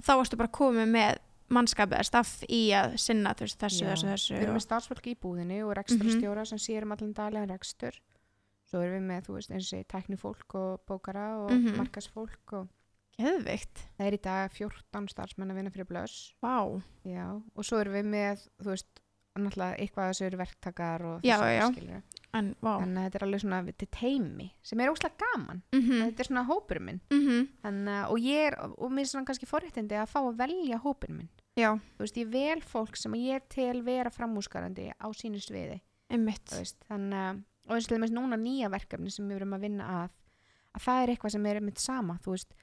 þá 0.04 0.12
varstu 0.20 0.38
bara 0.40 0.52
komið 0.60 0.90
með 0.94 1.20
mannskapið 1.50 1.98
eða 1.98 2.06
staff 2.08 2.44
í 2.48 2.60
að 2.76 2.96
sinna 2.98 3.34
veist, 3.38 3.58
þessu, 3.60 3.84
Já. 3.84 3.90
þessu, 3.94 4.06
þessu 4.12 4.34
við 4.36 4.42
erum 4.46 4.54
með 4.58 4.66
starfsfólk 4.66 5.06
í 5.10 5.14
búðinni 5.20 5.60
og 5.66 5.74
reksturstjóra 5.80 6.46
sem 6.46 6.58
sér 6.58 6.82
um 6.86 6.92
allan 6.92 7.12
daglega 7.16 7.50
rekstur. 7.52 7.98
Svo 8.70 8.80
erum 8.84 9.00
við 9.00 9.06
með, 9.10 9.24
þú 9.26 9.34
veist, 9.38 9.50
eins 9.50 9.72
og 9.74 9.86
tæknifólk 9.90 10.54
og 10.54 10.80
bókara 10.86 11.28
og 11.44 11.50
Mhm. 11.50 11.76
markasfólk 11.76 12.52
og 12.52 12.68
Geðvikt, 13.20 13.82
það 13.98 14.06
er 14.06 14.14
í 14.16 14.20
dag 14.22 14.50
14 14.54 15.08
starfsmenn 15.08 15.50
að 15.50 15.56
vinna 15.58 15.70
fyrir 15.70 15.84
blöss. 15.90 16.32
vá 16.42 16.80
Já, 17.04 17.42
og 17.56 17.64
svo 17.64 17.80
erum 17.82 17.92
við 17.92 18.06
með, 18.06 18.48
þú 18.62 18.70
veist, 18.70 18.86
náttúrulega 19.36 19.76
eitthvað 19.78 20.04
að 20.06 20.10
þessu 20.14 20.24
eru 20.26 20.38
verktakar 20.38 21.02
og 21.04 21.20
Já, 21.22 21.36
þessu, 21.36 21.58
já. 21.58 21.66
skilurðu. 21.72 22.02
En, 22.32 22.54
vá 22.62 22.78
Þannig 22.80 22.96
að 22.96 23.04
þetta 23.10 23.14
er 23.20 23.26
alveg 23.26 23.40
svona, 23.40 23.64
þetta 23.66 23.82
er 23.82 23.92
teimi 23.98 24.50
sem 24.62 24.80
er 24.80 24.88
óslega 24.88 25.18
gaman. 25.18 25.62
mm 25.72 25.90
Þetta 25.90 26.20
er 26.20 26.24
svona 26.30 26.46
hópurinn 26.46 26.84
minn. 26.84 27.00
-hmm. 27.10 27.48
Þannig 27.62 27.94
að, 28.04 28.10
og 28.10 28.18
ég 28.18 28.46
er, 28.46 28.54
og 28.60 28.90
mér 28.92 29.00
er 29.00 29.10
svona 29.10 29.26
kannski 29.26 29.46
forréttindi 29.50 29.92
að 29.98 30.08
fá 30.08 30.20
að 30.22 30.36
velja 30.36 30.78
hópurinn 30.80 31.16
minn. 31.16 31.28
Já, 31.58 31.74
Þú 31.96 32.04
veist, 32.04 32.18
ég 32.20 32.30
vel 32.30 32.60
fólk 32.62 32.96
sem 32.96 33.14
ég 33.18 33.46
tel 33.50 33.80
vera 33.86 34.10
framúskarandi 34.12 34.90
á 34.94 35.06
sínu 35.16 35.40
sviði. 35.42 35.80
einmitt. 36.10 36.46
Þú 36.50 36.58
veist, 36.58 36.78
þannig 36.88 37.20
að, 37.22 37.42
og 37.68 37.74
eins 37.76 37.84
og 37.84 37.90
til 37.90 37.96
dæmis 37.98 38.14
núna 38.14 38.38
nýja 38.40 38.70
verkefni 38.70 39.10
sem 39.14 39.28
við 39.28 39.36
erum 39.36 39.54
að 39.54 39.66
vinna 39.66 39.88
að, 40.00 40.14
að 40.74 40.84
það 40.86 41.02
er 41.02 41.12
eitthvað 41.12 41.34
sem 41.36 41.46
er 41.46 41.60
mitt 41.62 41.78
sama, 41.78 42.16
þú 42.24 42.34
veist, 42.34 42.54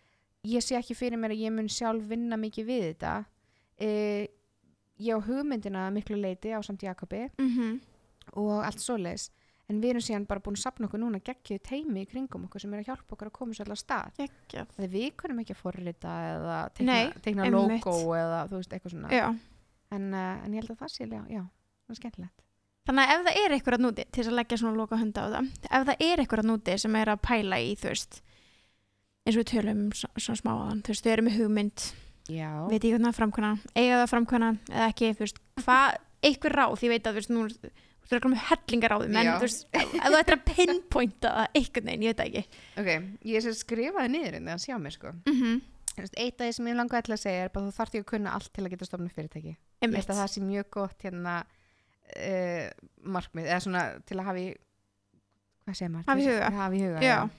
ég 0.47 0.64
sé 0.65 0.76
ekki 0.80 0.97
fyrir 0.97 1.22
mér 1.22 1.35
að 1.35 1.43
ég 1.45 1.53
mun 1.55 1.69
sjálf 1.72 2.09
vinna 2.09 2.39
mikið 2.39 2.68
við 2.68 2.84
þetta. 2.89 3.14
E, 3.80 3.89
ég 4.99 5.15
á 5.15 5.19
hugmyndina 5.27 5.88
miklu 5.95 6.19
leiti 6.19 6.51
á 6.51 6.59
samt 6.65 6.84
Jakobi 6.84 7.27
mm 7.38 7.77
og 8.35 8.59
allt 8.59 8.81
svoleiðis 8.84 9.30
en 9.69 9.81
við 9.84 9.89
erum 9.94 10.03
síðan 10.06 10.26
bara 10.30 10.39
búin 10.44 10.56
að 10.56 10.64
sapna 10.64 10.88
okkur 10.88 11.02
núna 11.02 11.19
geggjuð 11.19 11.61
teimi 11.68 12.03
í 12.06 12.07
kringum 12.07 12.45
okkur 12.48 12.61
sem 12.64 12.73
er 12.73 12.84
að 12.84 12.88
hjálpa 12.91 13.15
okkur 13.18 13.27
að 13.31 13.35
koma 13.35 13.53
svo 13.57 13.65
allar 13.65 13.80
stað. 13.81 14.11
Gekjað 14.22 14.73
þegar 14.77 14.91
við 14.95 15.10
kunum 15.19 15.39
ekki 15.44 15.56
að 15.57 15.61
forrita 15.61 16.14
eða 16.31 16.57
teikna, 16.77 16.94
Nei, 16.94 17.11
einmitt. 17.34 17.85
logo 17.85 18.15
eða 18.15 18.41
þú 18.48 18.61
veist 18.61 18.73
eitthvað 18.77 18.95
svona. 18.95 19.11
En, 19.91 20.07
uh, 20.14 20.45
en 20.45 20.53
ég 20.56 20.61
held 20.64 20.72
að 20.72 20.80
það 20.84 20.94
sé 20.95 21.03
já, 21.07 21.22
já, 21.31 21.44
það 21.88 21.94
er 21.95 21.99
skemmtilegt. 22.02 22.44
Þannig 22.88 23.03
að 23.03 23.11
ef 23.18 23.26
það 23.27 23.38
er 23.44 23.52
eitthvað 23.57 23.76
að 23.77 23.84
núti 23.84 24.03
til 24.15 24.23
að 24.23 24.35
leggja 24.39 24.57
svona 24.61 24.77
loka 24.80 24.98
hunda 25.02 25.19
á 25.19 25.27
það 25.27 25.48
ef 25.68 25.85
það 25.91 26.03
er 26.07 26.22
eitthvað 26.23 26.39
að 26.44 26.48
núti 26.53 26.76
sem 26.80 26.95
er 26.95 27.10
að 27.11 27.22
pæla 27.27 27.57
í 27.60 27.73
þú 27.76 27.88
veist 27.91 28.22
eins 29.27 29.35
og 29.35 29.41
við 29.44 29.49
tölum 29.52 29.81
um 29.84 29.89
svo- 29.91 30.11
svona 30.15 30.39
smáðan, 30.39 30.81
þú 30.88 30.94
veist, 30.94 31.03
þau 31.03 31.11
eru 31.11 31.26
með 31.27 31.35
hugmynd. 31.41 31.88
Já, 32.31 32.52
veit 32.72 32.84
ég 32.88 32.94
hvernig 32.95 33.07
það 33.11 33.18
framkvæmna, 33.19 33.52
eiga 33.76 33.98
það 34.02 34.11
framkvæmna 34.14 34.52
eða 34.72 34.88
ekki, 34.94 35.10
þú 35.15 35.23
veist, 35.26 35.41
hvað 35.64 35.98
eitthvað 38.08 38.14
veit 38.14 38.14
að 38.14 38.14
þú 38.14 38.18
er 38.18 38.26
komið 38.26 38.44
hellingar 38.50 38.94
á 38.94 38.98
menn 39.08 39.28
Já. 39.28 39.34
þú 39.38 39.48
veist, 39.48 39.66
ef 39.72 40.06
þú 40.08 40.20
ættir 40.20 40.38
að 40.38 40.46
pinpointa 40.52 41.32
einhvern 41.54 41.90
veginn, 41.90 42.06
ég 42.06 42.14
veit 42.14 42.24
ekki 42.26 42.44
ok, 42.82 42.92
ég 43.32 43.50
skrifaði 43.58 44.14
niður 44.14 44.38
en 44.40 44.52
það 44.52 44.64
sjá 44.64 44.78
mér 44.78 44.96
sko 44.96 45.14
mm 45.14 45.42
-hmm. 45.42 45.66
Eitt 45.98 46.42
af 46.42 46.46
því 46.46 46.54
sem 46.54 46.68
ég 46.68 46.76
langaði 46.78 47.04
til 47.08 47.14
að 47.14 47.22
segja 47.24 47.44
er 47.44 47.50
bara 47.50 47.66
þú 47.66 47.72
þarf 47.74 47.90
ekki 47.90 48.00
að 48.04 48.12
kunna 48.12 48.34
allt 48.38 48.54
til 48.54 48.64
að 48.64 48.70
geta 48.70 48.86
stofna 48.86 49.10
fyrirtæki 49.10 49.58
ég 49.82 49.96
held 49.96 50.10
að 50.10 50.20
það 50.20 50.28
sé 50.30 50.42
mjög 50.42 50.70
gott 50.70 51.02
hérna 51.02 51.34
uh, 51.42 52.70
markmið, 53.02 53.46
eða 53.46 53.60
svona 53.60 53.84
til 54.06 54.20
að 54.20 54.28
hafa 54.30 54.40
í 54.40 54.54
hvað 55.66 55.76
segir 55.76 55.92
maður? 55.92 56.08
Hafa 56.08 56.22
í 56.22 56.28
huga. 56.28 56.50
hafa 56.62 56.76
í 56.76 56.82
huga, 56.86 57.02
Já. 57.02 57.30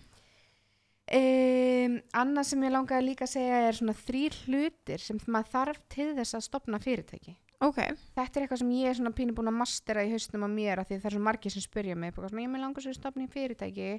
Um, 1.09 1.95
annað 2.13 2.51
sem 2.51 2.65
ég 2.67 2.73
langaði 2.75 3.05
líka 3.07 3.25
að 3.25 3.31
segja 3.33 3.61
er 3.65 3.77
svona 3.79 3.95
þrýr 3.97 4.35
hlutir 4.45 5.01
sem 5.01 5.21
maður 5.25 5.53
þarf 5.55 5.79
til 5.89 6.09
þess 6.19 6.37
að 6.37 6.43
stopna 6.45 6.81
fyrirtæki 6.83 7.33
ok, 7.65 7.81
þetta 8.15 8.39
er 8.39 8.45
eitthvað 8.45 8.63
sem 8.63 8.75
ég 8.77 8.93
er 8.93 8.99
svona 8.99 9.15
pínu 9.17 9.35
búin 9.37 9.51
að 9.51 9.59
mastera 9.59 10.05
í 10.07 10.13
haustum 10.13 10.47
á 10.47 10.49
mér 10.53 10.83
af 10.83 10.89
því 10.89 11.01
það 11.01 11.11
er 11.11 11.17
svo 11.17 11.25
margir 11.27 11.55
sem 11.55 11.65
spyrja 11.65 11.97
mig 11.99 12.15
svona, 12.15 12.45
ég 12.45 12.53
með 12.53 12.65
langar 12.65 12.85
svo 12.85 12.95
stofni 12.97 13.27
í 13.27 13.33
fyrirtæki. 13.33 13.91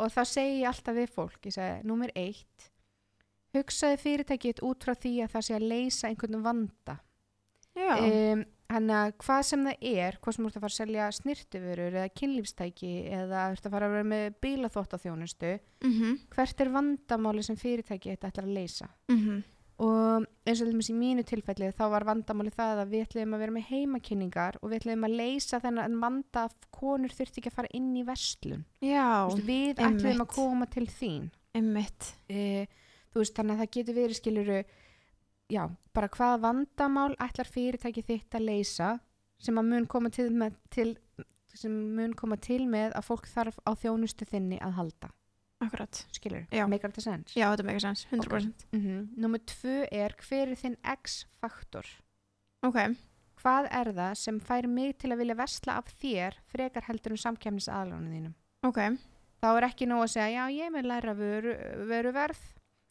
Og 0.00 0.12
þá 0.14 0.20
segi 0.24 0.60
ég 0.62 0.70
alltaf 0.70 0.96
við 0.96 1.10
fólk 1.12 1.48
ég 1.48 1.56
segi, 1.56 1.82
númer 1.88 2.12
eitt 2.16 2.70
hugsaði 3.54 3.98
fyrirtækið 4.04 4.62
út 4.66 4.86
frá 4.86 4.94
því 4.94 5.14
að 5.24 5.32
það 5.34 5.46
sé 5.46 5.56
að 5.56 5.68
leysa 5.72 6.10
einhvern 6.10 6.44
vanda. 6.44 6.96
Um, 7.80 8.42
hann 8.70 8.90
að 8.92 9.12
hvað 9.22 9.44
sem 9.46 9.62
það 9.66 9.84
er 9.90 10.16
hvað 10.20 10.34
sem 10.34 10.44
þú 10.44 10.48
ert 10.48 10.56
að 10.58 10.64
fara 10.64 10.72
að 10.72 10.76
selja 10.76 11.06
snirtifurur 11.16 11.96
eða 12.00 12.10
kynlífstæki 12.20 12.90
eða 13.14 13.44
þú 13.46 13.56
ert 13.56 13.68
að 13.68 13.74
fara 13.74 13.88
að 13.88 13.94
vera 13.94 14.08
með 14.10 14.26
bílaþóttaþjónustu 14.44 15.52
mhm, 15.86 16.18
hvert 16.34 16.62
er 16.64 16.72
vandamáli 16.74 17.44
sem 17.46 17.58
fyrirtæki 17.58 18.12
þetta 18.12 18.30
ætlar 18.30 18.48
að 18.48 18.58
leysa? 18.58 18.90
Mhm, 19.10 19.40
og 19.80 20.26
eins 20.44 20.60
og 20.60 20.66
til 20.66 20.74
dæmis 20.74 20.90
í 20.92 20.96
mínu 20.96 21.24
tilfelli 21.24 21.70
þá 21.76 21.84
var 21.94 22.04
vandamáli 22.08 22.52
það 22.52 22.82
að 22.82 22.92
við 22.92 23.04
ætlum 23.06 23.36
að 23.36 23.42
vera 23.44 23.54
með 23.54 23.68
heimakynningar 23.70 24.58
og 24.60 24.68
við 24.68 24.82
ætlum 24.82 25.06
að 25.08 25.16
leysa 25.20 25.60
þennan 25.62 25.96
vanda 26.02 26.44
að 26.48 26.56
konur 26.74 27.14
þurfti 27.16 27.40
ekki 27.40 27.52
að 27.52 27.56
fara 27.56 27.72
inn 27.78 27.90
í 27.96 28.04
verslun. 28.04 28.66
Já, 28.84 29.08
veist, 29.30 29.44
við 29.46 29.80
einmitt. 29.80 30.20
að 30.20 30.32
koma 30.34 30.68
til 30.68 30.86
þín. 30.90 31.30
Einmitt, 31.56 32.10
e, 32.28 32.66
þú 33.10 33.22
veist 33.22 33.38
þannig 33.38 33.56
að 33.56 33.62
það 33.62 33.72
getur 33.76 33.98
verið 34.00 34.20
skiluru 34.20 34.58
já, 35.50 35.62
bara 35.96 36.10
hvaða 36.12 36.42
vandamál 36.44 37.14
ætlar 37.16 37.48
fyrirtæki 37.48 38.04
þitt 38.06 38.36
að 38.36 38.46
leysa 38.50 38.90
sem 39.40 39.56
að 39.56 39.70
mun 39.72 39.88
koma 39.88 40.12
til 40.12 40.28
með 40.34 40.58
til, 40.74 40.90
sem 41.56 41.72
mun 41.96 42.12
koma 42.18 42.36
til 42.36 42.66
með 42.68 42.92
að 42.98 43.08
fólk 43.08 43.30
þarf 43.30 43.56
á 43.64 43.72
þjónustu 43.80 44.28
þinni 44.28 44.60
að 44.60 44.76
halda 44.76 45.10
akkurat, 45.60 46.06
skilur, 46.12 46.46
Já. 46.52 46.66
make 46.68 46.86
þetta 46.88 47.02
sense? 47.04 47.34
Já, 47.36 47.50
þetta 47.52 47.66
meika 47.68 47.80
sens, 47.84 48.06
100%. 48.10 48.66
mm 48.72 48.80
-hmm. 48.80 49.08
Númer 49.16 49.40
tvö 49.46 49.86
er 49.92 50.14
hver 50.16 50.48
er 50.48 50.56
þinn 50.56 50.76
X-faktor? 50.82 51.86
Ok, 52.62 52.76
hvað 53.42 53.68
er 53.70 53.92
það 53.92 54.14
sem 54.14 54.40
fær 54.40 54.66
mig 54.68 54.98
til 54.98 55.12
að 55.12 55.18
vilja 55.18 55.34
vesla 55.34 55.76
af 55.78 55.92
þér 56.00 56.34
frekar 56.46 56.82
heldur 56.88 57.12
um 57.12 57.16
samkjæmnis 57.16 57.68
aðlunum 57.68 58.12
þínum? 58.12 58.34
Ok, 58.62 58.78
þá 59.42 59.56
er 59.56 59.68
ekki 59.68 59.86
nóg 59.86 60.02
að 60.02 60.12
segja 60.14 60.28
já 60.28 60.64
ég 60.64 60.72
vil 60.72 60.88
læra 60.88 61.14
vöru, 61.14 61.54
vöruverð. 61.88 62.38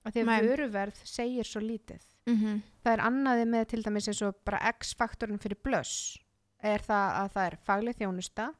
Af 0.05 0.13
því 0.13 0.21
að 0.21 0.25
Nei. 0.25 0.41
vöruverð 0.41 0.95
segir 1.03 1.43
svo 1.43 1.59
lítið. 1.61 2.01
Mhm, 2.25 2.61
það 2.83 2.93
er 2.93 2.99
annaði 2.99 3.45
með 3.45 3.65
til 3.67 3.83
dæmis 3.83 4.07
eins 4.07 4.21
og 4.21 4.35
bara 4.45 4.71
X-faktorinn 4.71 5.39
fyrir 5.41 5.57
blöss. 5.61 6.17
Er 6.63 6.79
það 6.79 7.07
að 7.19 7.31
það 7.33 7.45
er 7.45 7.57
fagleg 7.65 7.95
þjónusta? 7.95 8.53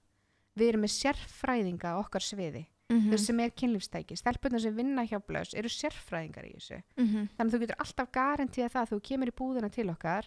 Við 0.57 0.68
erum 0.68 0.81
með 0.81 0.94
sérfræðinga 0.98 1.98
okkar 1.99 2.22
sviði 2.22 2.68
mhm, 2.89 3.09
þau 3.11 3.17
sem 3.19 3.39
er 3.39 3.49
kynlífstæki, 3.51 4.17
stelpunar 4.17 4.59
sem 4.61 4.75
vinna 4.75 5.03
hjá 5.05 5.19
blöss 5.25 5.53
eru 5.53 5.69
sérfræðingar 5.69 6.45
í 6.49 6.53
þessu. 6.57 6.81
Mhm, 6.97 7.29
þannig 7.37 7.53
að 7.53 7.55
þú 7.55 7.59
getur 7.65 7.79
alltaf 7.85 8.11
garantíða 8.11 8.69
það 8.73 8.81
að 8.85 8.91
þú 8.93 9.01
kemur 9.09 9.27
í 9.31 9.37
búðina 9.39 9.71
til 9.71 9.89
okkar 9.89 10.25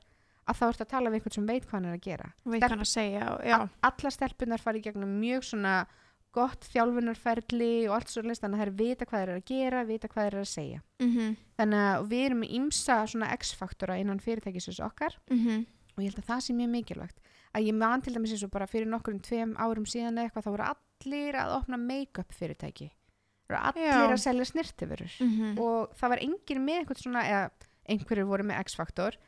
að 0.49 0.57
þá 0.59 0.65
ertu 0.69 0.83
að 0.85 0.89
tala 0.95 1.11
við 1.11 1.15
einhvern 1.21 1.35
sem 1.39 1.47
veit 1.47 1.65
hvað 1.67 1.73
hann 1.73 1.85
er 1.91 1.97
að 1.99 2.03
gera. 2.07 2.33
Veit 2.45 2.63
hvað 2.63 2.71
hann 2.71 2.81
að 2.87 2.93
segja, 2.93 3.27
og- 3.35 3.45
já, 3.47 3.57
A- 3.63 3.91
allar 3.91 4.11
stelpunar 4.13 4.59
fara 4.61 4.79
í 4.79 4.83
gegnum 4.83 5.21
mjög 5.21 5.45
svona 5.45 5.87
gott 6.33 6.65
þjálfunarferli 6.73 7.89
og 7.89 7.95
allt 7.99 8.09
svo 8.13 8.23
leist 8.25 8.43
þannig 8.43 8.57
að 8.57 8.63
það 8.63 8.71
er 8.71 8.77
vita 8.79 9.05
hvað 9.09 9.21
þeir 9.23 9.29
eru 9.29 9.41
að 9.41 9.45
gera 9.51 9.83
vita 9.89 10.09
hvað 10.09 10.23
þeir 10.25 10.33
eru 10.33 10.43
að 10.47 10.51
segja. 10.53 10.81
Mhm, 11.03 11.37
þannig 11.59 11.83
að 11.89 12.09
við 12.13 12.25
erum 12.27 12.43
ymsa 12.43 12.97
svona 13.13 13.31
X-faktora 13.37 13.99
innan 14.01 14.19
fyrirtækisins 14.23 14.81
okkar 14.81 15.17
mhm, 15.31 15.67
og 15.97 15.99
ég 16.03 16.09
held 16.13 16.23
að 16.23 16.31
það 16.31 16.41
sé 16.47 16.57
mjög 16.57 16.71
mikilvægt 16.77 17.19
að 17.53 17.69
ég 17.69 17.77
man 17.77 18.03
til 18.03 18.15
dæmis 18.15 18.33
eins 18.35 18.45
og 18.47 18.53
bara 18.55 18.69
fyrir 18.71 18.89
nokkur 18.89 19.19
tveim 19.25 19.55
árum 19.61 19.87
síðan 19.89 20.21
eitthvað 20.23 20.47
þá 20.47 20.51
voru 20.55 20.69
allir 20.71 21.39
að 21.39 21.55
opna 21.59 21.79
make-up 21.81 22.33
fyrirtæki. 22.37 22.91
Það 23.49 23.57
voru 23.57 23.63
allir 23.69 23.89
Já. 23.89 24.05
að 24.07 24.23
selja 24.23 24.49
snirtifurur 24.49 25.17
mhm, 25.21 25.57
og 25.61 25.97
það 25.99 26.15
var 26.15 26.23
enginn 26.25 26.65
með 26.65 26.79
eitthvað 26.81 27.03
svona 27.03 27.25
eða 27.29 27.71
einhverjir 27.93 28.29
voru 28.29 28.47
með 28.49 28.63
X-faktor 28.67 29.19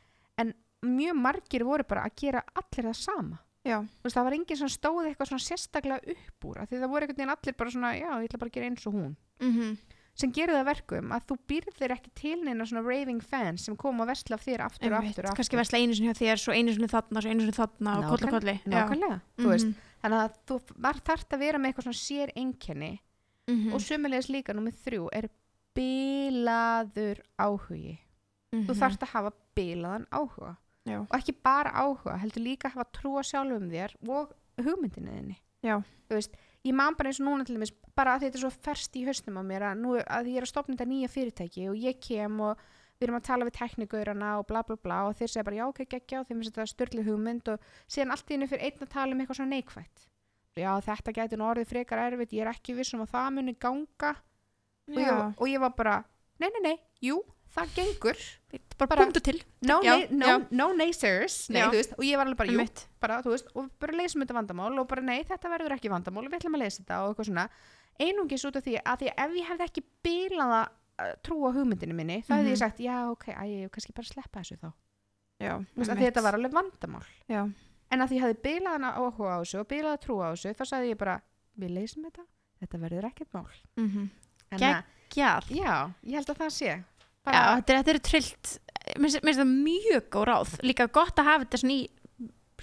en 0.41 0.55
mjög 0.85 1.19
margir 1.19 1.65
voru 1.67 1.85
bara 1.89 2.07
að 2.09 2.17
gera 2.23 2.45
allir 2.55 2.89
það 2.91 3.01
sama. 3.01 3.41
Veist, 3.65 4.13
það 4.13 4.27
var 4.29 4.37
enginn 4.37 4.61
sem 4.61 4.73
stóð 4.73 5.07
eitthvað 5.09 5.39
sérstaklega 5.41 6.15
upp 6.15 6.49
úr 6.51 6.65
því 6.69 6.81
það 6.83 6.91
voru 6.93 7.07
einhvern 7.07 7.21
veginn 7.21 7.35
allir 7.35 7.57
bara 7.61 7.73
svona 7.73 7.93
já, 7.97 8.11
ég 8.21 8.27
ætla 8.29 8.41
bara 8.43 8.53
að 8.53 8.57
gera 8.59 8.69
eins 8.69 8.89
og 8.89 8.97
hún. 8.99 9.15
Mhm, 9.41 9.71
sem 10.15 10.31
gerir 10.35 10.55
það 10.55 10.61
að 10.63 10.69
verkum 10.71 11.15
að 11.15 11.25
þú 11.31 11.37
býrðir 11.51 11.95
ekki 11.97 12.13
til 12.19 12.37
neina 12.45 12.67
svona 12.69 12.85
raving 12.87 13.23
fans 13.25 13.65
sem 13.67 13.77
koma 13.79 14.05
að 14.05 14.13
vestla 14.13 14.39
af 14.39 14.45
þér 14.45 14.63
aftur 14.69 14.95
og 14.95 14.99
aftur 15.01 15.27
og 15.27 15.39
kannski 15.39 15.57
aftur 15.57 15.61
versla 15.63 15.81
einu 15.81 15.97
sinni 15.97 16.11
hjá 16.13 16.19
þér, 16.21 16.43
svo 16.43 16.55
einu 16.55 16.75
sinni 16.77 16.91
þarna, 16.93 17.23
svo 17.25 17.33
einu 17.33 17.45
sinni 17.45 17.57
þarna 17.57 17.95
og 17.99 18.07
koll 18.13 18.29
og 18.29 18.35
kolli, 18.37 18.55
nákvæmlega, 18.71 19.19
þú 19.41 19.51
veist. 19.51 19.71
Mhm, 19.71 19.91
þannig 20.05 20.21
að 20.21 20.37
þú 20.51 20.59
var 20.87 21.01
þarft 21.11 21.35
að 21.35 21.45
vera 21.45 21.61
með 21.61 21.73
eitthvað 21.73 21.89
svona 21.89 22.03
sér 22.03 22.35
einkenni 22.39 22.93
mhm, 23.51 23.73
og 23.75 23.85
sömulegis 23.89 24.31
líka 24.31 24.55
nummið 24.55 24.83
þrjú 24.87 25.09
er 25.19 25.31
bilaður 25.75 27.23
áhugi. 27.35 27.97
Mhm, 28.55 28.67
þú 28.69 28.79
þarft 28.85 29.03
að 29.03 29.15
hafa 29.17 29.35
bilaðan 29.59 30.07
áhuga. 30.15 30.57
Já, 30.85 30.99
og 31.01 31.15
ekki 31.17 31.33
bara 31.43 31.73
áhuga, 31.73 32.19
heldur 32.21 32.45
líka 32.45 32.69
að 32.69 32.77
hafa 32.77 32.91
trú 32.93 33.17
á 33.19 33.23
sjálfum 33.25 33.71
þér 33.73 33.97
og 34.07 34.35
hugmyndinni 34.61 35.15
þinni. 35.17 35.39
Já. 35.65 35.81
þú 36.05 36.19
veist, 36.19 36.35
ég 36.65 36.77
man 36.77 36.97
bara 36.97 37.11
eins 37.11 37.21
og 37.21 37.29
núna 37.29 37.45
til 37.47 37.59
dæmis 37.59 37.75
bara 37.97 38.17
að 38.17 38.27
þetta 38.27 38.39
er 38.39 38.45
svo 38.45 38.53
ferst 38.67 38.97
í 38.97 39.05
hausnum 39.07 39.41
á 39.41 39.43
mér 39.45 39.67
að, 39.71 39.83
nú, 39.83 39.99
að 40.01 40.31
ég 40.33 40.41
er 40.41 40.47
að 40.47 40.53
stopna 40.53 40.77
þetta 40.77 40.91
nýja 40.91 41.13
fyrirtæki 41.13 41.69
og 41.71 41.77
ég 41.79 42.01
kem 42.03 42.41
og 42.45 42.65
við 42.95 43.09
erum 43.09 43.19
að 43.19 43.27
tala 43.29 43.49
við 43.49 43.57
teknikaurana 43.59 44.33
og 44.41 44.47
bla 44.49 44.63
bla 44.67 44.79
bla 44.81 45.01
og 45.09 45.17
þeir 45.19 45.33
segja 45.33 45.47
bara 45.47 45.61
já 45.61 45.65
ok, 45.67 45.85
geggja 45.85 46.21
og 46.23 46.29
þeim 46.29 46.41
finnst 46.41 46.55
þetta 46.55 46.71
styrli 46.73 47.05
hugmynd 47.07 47.53
og 47.53 47.69
síðan 47.85 48.15
allt 48.15 48.31
í 48.31 48.37
henni 48.37 48.51
fyrir 48.51 48.69
einn 48.69 48.87
að 48.87 48.93
tala 48.95 49.15
um 49.15 49.23
eitthvað 49.23 49.41
svona 49.41 49.57
neikvætt. 49.57 50.07
Já 50.55 50.71
þetta 50.87 51.39
nú 51.41 51.49
orðið 51.51 51.71
frekar 51.73 52.05
erfitt 52.05 52.37
ég 52.37 52.45
er 52.45 52.53
ekki 52.53 52.77
viss 52.79 52.95
um 52.95 53.03
að 53.03 53.15
það 53.17 53.31
muni 53.35 53.57
ganga. 53.59 54.15
Og 54.85 55.01
ég, 55.01 55.23
og 55.35 55.49
ég 55.51 55.63
var 55.65 55.73
bara, 55.75 55.95
nei 56.39 56.51
nei 56.55 56.63
nei, 56.69 56.77
jú 57.03 57.19
það 57.55 57.75
gengur. 57.77 58.19
Bara, 58.79 58.87
bara- 58.91 59.05
punktu 59.07 59.21
til, 59.23 59.41
no, 59.67 59.81
Já, 59.83 59.95
nei, 59.97 60.07
no, 60.11 60.47
no 60.51 60.67
naysers 60.75 61.49
nei, 61.51 61.63
veist, 61.71 61.93
og 61.99 62.05
ég 62.07 62.17
var 62.19 62.27
alveg 62.27 62.37
bara, 62.39 62.53
jú, 62.55 62.67
bara, 63.01 63.17
veist, 63.23 63.49
og 63.55 63.71
bara 63.83 63.93
leysum 63.99 64.23
þetta 64.23 64.35
vandamál 64.37 64.79
og 64.79 64.87
bara 64.91 65.03
nei, 65.03 65.23
þetta 65.27 65.51
verður 65.51 65.75
ekki 65.77 65.91
vandamál 65.91 66.27
við 66.29 66.39
ætlum 66.41 66.55
að 66.59 66.63
leysa 66.65 66.83
þetta 66.83 67.01
og 67.03 67.13
eitthvað 67.15 67.29
svona. 67.31 67.49
Einungis 68.01 68.45
út 68.47 68.57
af 68.59 68.65
því 68.67 68.75
að 68.83 68.99
því 69.03 69.11
að 69.11 69.25
ef 69.25 69.35
ég 69.39 69.49
hefði 69.51 69.67
ekki 69.69 69.85
bílað 70.07 70.55
að 70.99 71.13
trúa 71.27 71.53
hugmyndinu 71.55 71.95
minni 71.95 72.21
þá 72.23 72.33
hefði 72.39 72.45
Mhm. 72.45 72.53
ég 72.55 72.59
sagt, 72.59 72.79
já, 72.79 72.97
ok, 73.11 73.25
æ, 73.35 73.43
ég 73.47 73.71
kannski 73.71 73.93
bara 73.95 74.07
sleppa 74.07 74.41
þessu 74.41 74.59
þá. 74.59 74.73
Já, 75.41 75.53
að 75.59 75.97
því 75.99 76.07
þetta 76.11 76.23
var 76.23 76.35
alveg 76.35 76.53
vandamál. 76.53 77.07
Já, 77.29 77.43
en 77.91 77.99
að 78.01 78.09
því 78.09 78.15
ég 78.19 78.23
hefði 78.23 78.43
bílað 78.43 78.73
hana 78.79 78.93
áhuga 78.95 79.35
á 79.35 79.39
þessu 79.43 79.61
og 79.61 79.69
bílað 79.69 79.95
að 79.99 80.03
trúa 80.07 80.31
á 80.31 80.33
þessu, 80.35 80.55
þá 80.55 80.65
sagði 80.71 80.91
ég 80.95 80.99
bara 80.99 81.21
við 81.59 81.71
leysum 81.75 82.05
þetta, 82.07 82.25
þetta 82.63 82.79
verður 82.83 83.05
ekkert 83.11 83.33
mál. 83.35 83.47
Mhm, 83.77 84.11
en 84.53 84.59
Gegn- 84.59 84.75
að, 84.75 84.85
gjall, 85.11 85.47
já, 85.51 85.95
ég 86.05 86.15
held 86.15 86.27
að 86.31 86.39
það 86.39 86.51
sé 86.51 86.85
já, 87.33 87.33
bara, 87.33 87.57
þetta 87.61 87.73
er, 87.73 87.79
þetta 87.83 87.95
er 87.95 88.01
trillt, 88.11 88.53
mér 89.01 89.15
finnst 89.17 89.41
það 89.41 89.53
mjög 89.55 90.09
góð 90.15 90.25
ráð, 90.31 90.55
líka 90.63 90.87
gott 90.93 91.17
að 91.23 91.25
hafa 91.31 91.45
þetta 91.45 91.61
svona 91.63 91.75
í, 91.75 91.89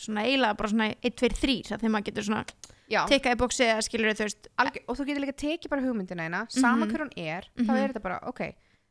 svona 0.01 0.25
eiginlega 0.27 0.57
bara 0.57 0.69
svona 0.69 0.89
1, 1.01 1.15
2, 1.21 1.29
3, 1.41 1.55
þegar 1.71 1.91
maður 1.95 2.07
getur 2.11 2.27
svona 2.29 2.43
já, 2.91 3.01
tekað 3.09 3.35
í 3.35 3.39
bóksi 3.41 3.63
eða 3.67 3.85
skilur 3.87 4.13
þú 4.19 4.27
veist, 4.27 4.47
algjör, 4.61 4.83
og 4.87 4.97
þú 4.99 5.05
getur 5.09 5.23
líka 5.25 5.37
tekið 5.45 5.69
bara 5.73 5.81
hugmyndina 5.85 6.27
eina, 6.27 6.43
sama 6.49 6.85
Mhm. 6.85 6.91
hver 6.91 7.05
hún 7.05 7.13
er 7.17 7.47
þá 7.57 7.71
Mhm. 7.71 7.77
er 7.83 7.87
þetta 7.93 8.01
bara, 8.03 8.19
ok, 8.27 8.41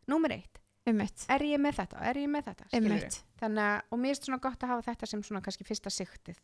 númer 0.08 0.32
eitt. 0.38 0.56
Einmitt, 0.86 1.26
er 1.28 1.38
ég 1.44 1.60
með 1.60 1.74
þetta, 1.76 1.98
er 2.08 2.14
ég 2.16 2.26
með 2.28 2.44
þetta? 2.48 2.64
Skilurðu? 2.70 2.88
einmitt, 2.90 3.22
þannig 3.38 3.62
að, 3.68 3.82
og 3.92 3.98
mér 4.00 4.10
er 4.10 4.14
svona 4.24 4.40
gott 4.40 4.58
að 4.64 4.68
hafa 4.68 4.82
þetta 4.90 5.06
sem 5.08 5.22
svona 5.22 5.42
kannski 5.44 5.64
fyrsta 5.68 5.90
siktið 5.92 6.36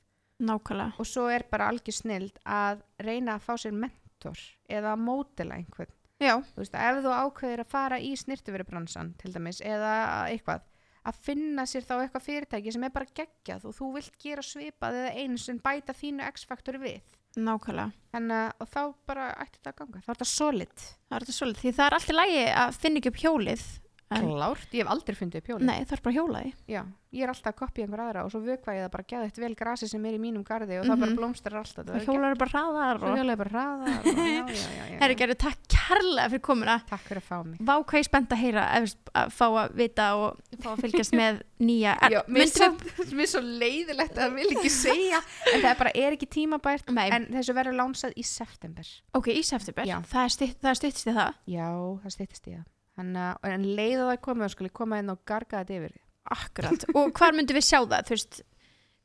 nákvæmlega, 0.44 0.92
og 1.00 1.06
svo 1.06 1.24
er 1.32 1.42
bara 1.50 1.70
algjör 1.72 1.94
snild 1.96 2.36
að 2.44 2.82
reyna 3.00 3.38
að 3.38 3.40
fá 3.46 3.54
sér 3.56 3.72
mentor 3.72 4.36
eða 4.68 4.92
að 4.92 5.00
mótela 5.00 5.56
einhvern 5.56 5.88
já, 6.22 6.34
þú 6.52 6.62
veist, 6.62 6.78
ef 6.78 7.02
þú 7.04 7.12
ákveðir 7.20 7.62
að 7.64 7.74
fara 7.74 8.00
í 8.00 8.14
snirtuveribransan 8.18 9.12
til 9.20 9.34
dæmis, 9.34 9.60
eða 9.64 9.92
eitthvað 10.30 10.64
að 11.06 11.20
finna 11.22 11.66
sér 11.68 11.84
þá 11.86 11.94
eitthvað 12.00 12.26
fyrirtæki 12.26 12.72
sem 12.74 12.86
er 12.86 12.94
bara 12.94 13.12
geggjað 13.14 13.68
og 13.68 13.76
þú 13.76 13.92
vilt 13.94 14.16
gera 14.22 14.42
svipað 14.42 14.98
eða 15.02 15.12
eins 15.22 15.46
en 15.52 15.60
bæta 15.62 15.94
þínu 15.94 16.26
X-faktori 16.32 16.82
við. 16.82 17.16
Nákvæmlega, 17.36 17.92
þannig 18.14 18.42
að, 18.42 18.68
þá 18.72 18.82
bara 19.06 19.26
ætti 19.44 19.58
þetta 19.60 19.72
að 19.72 19.80
ganga. 19.82 20.00
Þá 20.00 20.08
er 20.08 20.14
þetta 20.16 20.28
solid. 20.30 20.84
Það 21.06 21.16
er 21.16 21.24
þetta 21.26 21.36
svolítið, 21.36 21.62
því 21.62 21.72
það 21.76 21.86
er 21.86 21.96
alltaf 21.98 22.16
lægi 22.16 22.44
að 22.62 22.78
finna 22.80 23.00
ekki 23.02 23.12
upp 23.12 23.20
hjólið, 23.22 23.66
klárt, 24.06 24.70
ég 24.72 24.84
hef 24.84 24.90
aldrei 24.92 25.16
fundið 25.18 25.40
upp 25.42 25.48
hjólið. 25.50 25.66
Nei, 25.66 25.80
það 25.84 25.92
er 25.96 26.02
bara 26.04 26.12
að 26.14 26.18
hjóla 26.20 26.40
því, 26.44 26.52
Já, 26.70 26.82
ég 27.16 27.22
er 27.24 27.30
alltaf 27.32 27.50
að 27.52 27.56
kopja 27.58 27.84
einhver 27.86 28.00
aðra 28.04 28.22
og 28.26 28.30
svo 28.30 28.40
vökva 28.44 28.74
ég 28.76 28.82
það 28.86 28.90
bara 28.92 29.06
gæða 29.10 29.24
eitt 29.26 29.38
vel 29.40 29.54
grasi 29.56 29.88
sem 29.88 30.04
er 30.06 30.14
í 30.14 30.20
mínum 30.20 30.44
garði 30.46 30.78
og 30.78 30.84
það 30.86 31.00
bara 31.00 31.10
Mhm. 31.10 31.16
blómstrar 31.18 31.58
alltaf. 31.58 31.86
Það 31.86 32.04
hjólar 32.06 32.30
er 32.30 32.38
bara 32.38 32.50
hraðar 32.54 32.98
Svo 33.00 33.08
og, 33.10 33.16
hjóla 33.18 33.32
ég 33.34 33.40
bara 33.40 33.50
hraðar 33.50 34.04
já. 34.36 34.98
herri, 35.00 35.14
gerðu 35.16 35.36
takk 35.42 35.58
kærlega 35.76 36.28
fyrir 36.30 36.42
komuna, 36.42 36.76
Takk 36.86 37.00
fyrir 37.08 37.22
að 37.22 37.26
fá 37.26 37.38
mig. 37.46 37.58
Vá 37.60 37.74
hvað 37.82 37.96
ég 37.98 38.04
er 38.04 38.08
spennt 38.10 38.30
að 38.36 38.42
heyra 38.44 38.64
ef, 38.78 38.94
að 39.14 39.32
fá 39.32 39.46
að 39.64 39.74
vita 39.80 40.06
og 40.16 40.38
fá 40.62 40.70
að 40.74 40.80
fylgjast 40.86 41.16
með 41.22 41.42
nýja 41.66 41.96
Já, 42.12 42.20
mér 42.28 42.46
er 42.46 43.26
svo 43.34 43.40
leiðilegt 43.42 44.14
að 44.14 44.22
það 44.22 44.34
vil 44.38 44.48
ekki 44.56 44.70
segja 44.76 45.18
en 45.54 45.60
það 45.64 45.70
er 45.72 45.78
bara 45.82 45.94
er 45.94 46.12
ekki 46.18 46.26
tímabært 46.36 46.90
Nei, 46.94 47.08
en 47.10 47.26
þessu 47.34 47.54
verður 47.56 47.78
lánsað 47.80 48.12
í 48.14 48.22
september. 48.22 48.86
Ok, 49.18 49.28
í 49.34 49.42
september, 49.42 49.86
Já. 49.88 49.98
það 50.06 50.28
stytt, 50.36 50.58
það 50.62 50.74
styttist 50.82 51.06
í 51.10 51.16
það. 51.16 51.34
Já, 51.46 51.68
það 52.04 52.16
stýttist 52.18 52.46
í 52.50 52.54
það 52.58 52.64
Þannig 52.96 53.22
að 53.28 53.54
en 53.54 53.64
leið 53.76 54.02
að 54.02 54.10
það 54.10 54.20
komið 54.26 54.48
og 54.48 54.52
skulle 54.54 54.76
koma 54.80 55.00
inn 55.02 55.12
og 55.12 55.24
garga 55.28 55.62
þetta 55.62 55.80
yfir 55.80 55.96
Akkurat, 56.26 56.86
og 56.98 57.12
hvar 57.14 57.36
myndum 57.36 57.54
við 57.54 57.66
sjá 57.68 57.78
það, 57.84 58.06
þú 58.08 58.14
veist 58.16 58.38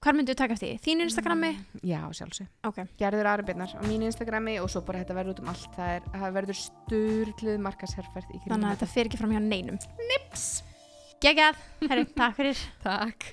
hvar 0.02 0.16
myndum 0.18 0.34
við 0.34 0.38
taka 0.40 0.56
eftir 0.56 0.72
því, 0.72 0.78
þín 0.82 1.04
Instagrami? 1.06 1.52
Já, 1.86 2.00
sjálfsög 2.18 2.70
ok, 2.72 2.80
Gerður 2.98 3.30
Arabirnar 3.30 3.76
á 3.78 3.82
mínu 3.86 4.08
Instagrami 4.10 4.56
og 4.64 4.72
svo 4.74 4.82
bara 4.88 5.04
þetta 5.04 5.18
verður 5.20 5.36
út 5.36 5.44
um 5.44 5.52
allt. 5.54 5.68
Það, 5.76 5.92
er, 5.98 6.08
það 6.16 6.34
verður 6.40 6.60
sturgluð 6.62 7.62
markasherferð 7.68 8.32
í 8.32 8.40
kringum 8.40 8.56
þannig 8.56 8.72
að 8.72 8.80
þetta. 8.80 8.90
fer 8.96 9.12
ekki 9.12 9.22
fram 9.22 9.36
hjá 9.36 9.44
neinum. 9.46 9.78
Nips! 10.10 10.48
Geggjað, 11.22 11.62
herri, 11.86 12.08
takk 12.18 12.40
fyrir. 12.40 12.66
Takk 12.82 13.30